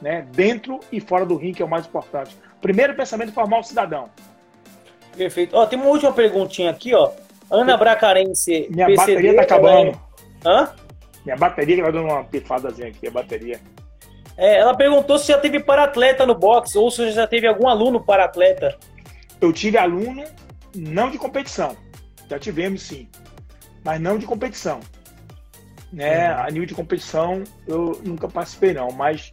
né, 0.00 0.24
dentro 0.32 0.78
e 0.92 1.00
fora 1.00 1.26
do 1.26 1.34
ringue, 1.34 1.54
que 1.54 1.62
é 1.62 1.64
o 1.64 1.68
mais 1.68 1.84
importante. 1.84 2.36
Primeiro 2.60 2.94
pensamento 2.94 3.32
formar 3.32 3.60
o 3.60 3.62
cidadão. 3.62 4.08
Perfeito. 5.16 5.56
Ó, 5.56 5.66
tem 5.66 5.78
uma 5.78 5.88
última 5.88 6.12
perguntinha 6.12 6.70
aqui, 6.70 6.94
ó. 6.94 7.10
Ana 7.50 7.76
Bracarense. 7.76 8.66
Minha 8.70 8.86
PCD, 8.86 9.14
bateria 9.14 9.36
tá 9.36 9.42
acabando. 9.42 10.00
Hã? 10.44 10.68
Minha 11.24 11.36
bateria 11.36 11.82
vai 11.82 11.92
dando 11.92 12.06
uma 12.06 12.24
pifadazinha 12.24 12.88
aqui, 12.88 13.06
a 13.06 13.10
bateria. 13.10 13.60
É, 14.36 14.58
ela 14.58 14.76
perguntou 14.76 15.18
se 15.18 15.28
já 15.28 15.38
teve 15.38 15.60
para-atleta 15.60 16.26
no 16.26 16.34
boxe 16.34 16.76
ou 16.76 16.90
se 16.90 17.10
já 17.12 17.26
teve 17.26 17.46
algum 17.46 17.68
aluno 17.68 18.04
para-atleta. 18.04 18.76
Eu 19.40 19.52
tive 19.52 19.78
aluno 19.78 20.24
não 20.74 21.10
de 21.10 21.18
competição. 21.18 21.76
Já 22.28 22.38
tivemos 22.38 22.82
sim 22.82 23.08
mas 23.86 24.00
não 24.00 24.18
de 24.18 24.26
competição. 24.26 24.80
Né? 25.92 26.28
Uhum. 26.28 26.40
A 26.40 26.50
nível 26.50 26.66
de 26.66 26.74
competição, 26.74 27.44
eu 27.68 28.00
nunca 28.04 28.28
participei, 28.28 28.74
não, 28.74 28.90
mas 28.90 29.32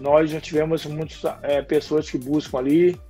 nós 0.00 0.30
já 0.30 0.40
tivemos 0.40 0.86
muitas 0.86 1.22
é, 1.42 1.62
pessoas 1.62 2.10
que 2.10 2.18
buscam 2.18 2.58
ali 2.58 3.00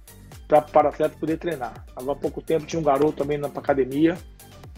para 0.49 0.87
o 0.87 0.89
atleta 0.89 1.17
poder 1.19 1.39
treinar. 1.39 1.85
Agora 1.97 2.19
há 2.19 2.21
pouco 2.21 2.43
tempo 2.43 2.67
tinha 2.67 2.81
um 2.81 2.85
garoto 2.85 3.13
também 3.13 3.39
na 3.39 3.49
academia, 3.49 4.19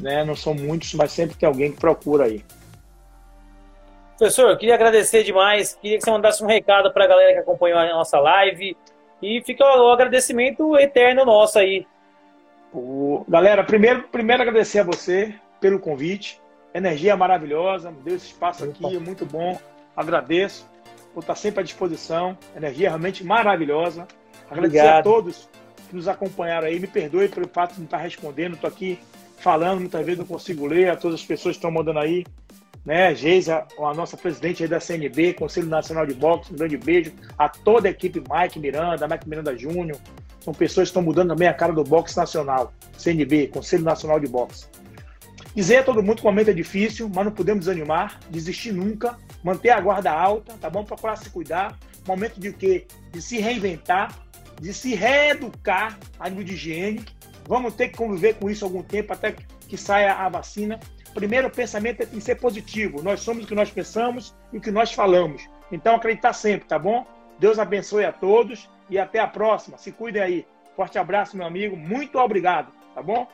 né? 0.01 0.25
não 0.25 0.37
são 0.37 0.55
muitos, 0.55 0.95
mas 0.95 1.13
sempre 1.13 1.37
tem 1.37 1.49
alguém 1.49 1.73
que 1.73 1.81
procura 1.81 2.25
aí. 2.25 2.45
Professor, 4.17 4.51
eu 4.51 4.57
queria 4.57 4.75
agradecer 4.75 5.25
demais, 5.25 5.75
queria 5.75 5.99
que 5.99 6.05
você 6.05 6.11
mandasse 6.11 6.45
um 6.45 6.47
recado 6.47 6.93
para 6.93 7.05
a 7.05 7.09
galera 7.09 7.33
que 7.33 7.39
acompanhou 7.41 7.79
a 7.79 7.89
nossa 7.89 8.19
live 8.21 8.77
e 9.21 9.43
fica 9.45 9.65
o 9.65 9.91
agradecimento 9.91 10.79
eterno 10.79 11.25
nosso 11.25 11.59
aí. 11.59 11.85
O... 12.73 13.25
Galera, 13.29 13.65
primeiro, 13.65 14.05
primeiro 14.05 14.43
agradecer 14.43 14.81
a 14.81 14.85
você 14.85 15.35
pelo 15.61 15.81
convite. 15.81 16.41
Energia 16.73 17.17
maravilhosa, 17.17 17.93
deu 18.05 18.17
esse 18.17 18.27
espaço 18.27 18.65
aqui, 18.65 18.97
é 18.97 19.01
muito 19.01 19.27
bom. 19.27 19.59
Agradeço. 19.97 20.69
Vou 21.15 21.21
estar 21.21 21.37
sempre 21.37 21.61
à 21.61 21.63
disposição. 21.63 22.37
Energia 22.57 22.89
realmente 22.89 23.25
maravilhosa. 23.25 24.07
Agradecer 24.51 24.81
Obrigado. 24.81 24.99
a 24.99 25.03
todos 25.03 25.49
que 25.89 25.95
nos 25.95 26.09
acompanharam 26.09 26.67
aí. 26.67 26.81
Me 26.81 26.89
perdoe 26.89 27.29
pelo 27.29 27.49
fato 27.49 27.75
de 27.75 27.79
não 27.79 27.85
estar 27.85 27.99
respondendo. 27.99 28.55
Estou 28.55 28.69
aqui 28.69 28.99
falando, 29.39 29.81
muitas 29.81 30.05
vezes 30.05 30.19
não 30.19 30.27
consigo 30.27 30.67
ler. 30.67 30.91
A 30.91 30.97
todas 30.97 31.21
as 31.21 31.27
pessoas 31.27 31.55
que 31.55 31.59
estão 31.59 31.71
mandando 31.71 32.01
aí. 32.01 32.25
Né, 32.85 33.15
Geisa, 33.15 33.67
a 33.79 33.95
nossa 33.95 34.15
presidente 34.15 34.69
da 34.69 34.79
CNB, 34.79 35.33
Conselho 35.33 35.69
Nacional 35.69 36.05
de 36.05 36.13
Boxe, 36.13 36.53
um 36.53 36.57
grande 36.57 36.77
beijo. 36.77 37.13
A 37.39 37.49
toda 37.49 37.89
a 37.89 37.91
equipe, 37.91 38.21
Mike 38.21 38.59
Miranda, 38.59 39.09
Mike 39.09 39.27
Miranda 39.27 39.57
Júnior. 39.57 39.99
São 40.41 40.53
pessoas 40.53 40.89
que 40.89 40.91
estão 40.91 41.01
mudando 41.03 41.31
também 41.31 41.49
a 41.49 41.55
cara 41.55 41.73
do 41.73 41.83
boxe 41.83 42.15
nacional. 42.15 42.75
CNB, 42.99 43.47
Conselho 43.47 43.85
Nacional 43.85 44.21
de 44.21 44.27
Boxe. 44.27 44.67
Dizer 45.55 45.79
a 45.79 45.83
todo 45.83 46.03
mundo 46.03 46.17
que 46.17 46.23
o 46.23 46.27
momento 46.27 46.51
é 46.51 46.53
difícil, 46.53 47.11
mas 47.15 47.25
não 47.25 47.33
podemos 47.33 47.65
desanimar, 47.65 48.21
desistir 48.29 48.73
nunca, 48.73 49.17
manter 49.45 49.71
a 49.71 49.81
guarda 49.81 50.11
alta, 50.11 50.55
tá 50.59 50.71
bom? 50.71 50.83
Procurar 50.83 51.17
se 51.17 51.29
cuidar. 51.29 51.79
Momento 52.09 52.41
de 52.41 52.53
quê? 52.53 52.87
De 53.13 53.21
se 53.21 53.39
reinventar, 53.39 54.13
de 54.61 54.73
se 54.73 54.95
reeducar 54.95 55.99
a 56.19 56.29
nível 56.29 56.45
de 56.45 56.55
higiene. 56.55 57.05
Vamos 57.47 57.75
ter 57.75 57.89
que 57.89 57.99
conviver 57.99 58.35
com 58.35 58.51
isso 58.51 58.65
algum 58.65 58.83
tempo 58.83 59.13
até 59.13 59.37
que 59.69 59.77
saia 59.77 60.15
a 60.15 60.29
vacina. 60.31 60.81
Primeiro 61.13 61.51
pensamento 61.51 62.03
é 62.03 62.09
em 62.13 62.21
ser 62.21 62.37
positivo. 62.37 63.03
Nós 63.03 63.21
somos 63.21 63.45
o 63.45 63.47
que 63.47 63.55
nós 63.55 63.71
pensamos 63.71 64.35
e 64.53 64.59
o 64.59 64.61
que 64.61 64.71
nós 64.71 64.93
falamos. 64.93 65.47
Então 65.71 65.95
acreditar 65.95 66.33
sempre, 66.33 66.67
tá 66.67 66.79
bom? 66.79 67.07
Deus 67.39 67.59
abençoe 67.59 68.05
a 68.05 68.13
todos 68.13 68.69
e 68.89 68.99
até 68.99 69.21
a 69.21 69.27
próxima. 69.27 69.77
Se 69.77 69.93
cuidem 69.93 70.23
aí. 70.23 70.47
Forte 70.75 70.99
abraço, 70.99 71.37
meu 71.37 71.47
amigo. 71.47 71.77
Muito 71.77 72.19
obrigado, 72.19 72.73
tá 72.95 73.03
bom? 73.03 73.29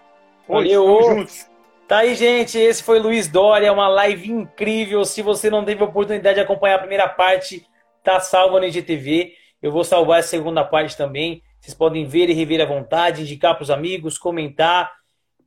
Hoje, 0.49 0.75
Valeu. 0.75 1.50
Tá 1.91 1.99
aí, 1.99 2.15
gente. 2.15 2.57
Esse 2.57 2.85
foi 2.85 3.01
Luiz 3.01 3.27
Dória, 3.27 3.73
uma 3.73 3.89
live 3.89 4.31
incrível. 4.31 5.05
Se 5.05 5.23
você 5.23 5.51
não 5.51 5.65
teve 5.65 5.83
a 5.83 5.87
oportunidade 5.87 6.37
de 6.37 6.41
acompanhar 6.41 6.77
a 6.77 6.79
primeira 6.79 7.09
parte, 7.09 7.67
tá 8.05 8.21
salva 8.21 8.61
no 8.61 8.67
IGTV. 8.67 9.33
Eu 9.61 9.73
vou 9.73 9.83
salvar 9.83 10.21
a 10.21 10.23
segunda 10.23 10.65
parte 10.65 10.97
também. 10.97 11.43
Vocês 11.61 11.75
podem 11.75 12.07
ver 12.07 12.31
e 12.31 12.33
rever 12.33 12.61
à 12.61 12.65
vontade, 12.65 13.23
indicar 13.23 13.57
para 13.57 13.65
os 13.65 13.73
amigos, 13.73 14.17
comentar. 14.17 14.93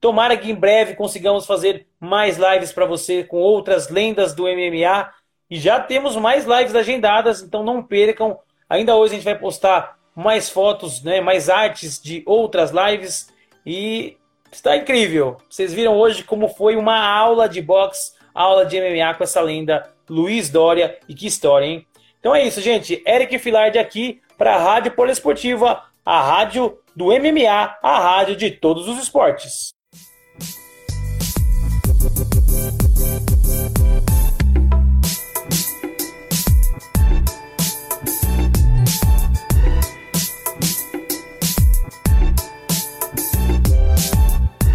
Tomara 0.01 0.35
que 0.35 0.51
em 0.51 0.53
breve 0.53 0.95
consigamos 0.95 1.45
fazer 1.45 1.87
mais 1.97 2.37
lives 2.37 2.73
para 2.73 2.85
você 2.85 3.23
com 3.23 3.37
outras 3.37 3.87
lendas 3.87 4.35
do 4.35 4.43
MMA. 4.43 5.13
E 5.49 5.57
já 5.57 5.79
temos 5.79 6.17
mais 6.17 6.43
lives 6.43 6.75
agendadas, 6.75 7.41
então 7.41 7.63
não 7.63 7.81
percam. 7.81 8.37
Ainda 8.69 8.97
hoje 8.97 9.13
a 9.13 9.15
gente 9.15 9.23
vai 9.23 9.39
postar 9.39 9.97
mais 10.13 10.49
fotos, 10.49 11.01
né, 11.03 11.21
mais 11.21 11.49
artes 11.49 12.01
de 12.01 12.21
outras 12.25 12.69
lives. 12.69 13.31
E 13.65 14.17
Está 14.53 14.77
incrível. 14.77 15.37
Vocês 15.49 15.73
viram 15.73 15.97
hoje 15.97 16.23
como 16.23 16.47
foi 16.47 16.75
uma 16.75 17.03
aula 17.03 17.49
de 17.49 17.59
boxe, 17.59 18.13
aula 18.35 18.63
de 18.63 18.79
MMA 18.79 19.15
com 19.15 19.23
essa 19.23 19.41
lenda 19.41 19.89
Luiz 20.07 20.47
Dória. 20.47 20.95
E 21.09 21.15
que 21.15 21.25
história, 21.25 21.65
hein? 21.65 21.87
Então 22.19 22.35
é 22.35 22.45
isso, 22.45 22.61
gente. 22.61 23.01
Eric 23.05 23.39
Filardi 23.39 23.79
aqui 23.79 24.21
para 24.37 24.55
a 24.55 24.59
Rádio 24.59 24.91
Poliesportiva, 24.91 25.81
a 26.05 26.21
rádio 26.21 26.77
do 26.95 27.07
MMA, 27.07 27.77
a 27.81 27.99
rádio 27.99 28.35
de 28.35 28.51
todos 28.51 28.87
os 28.87 29.01
esportes. 29.01 29.73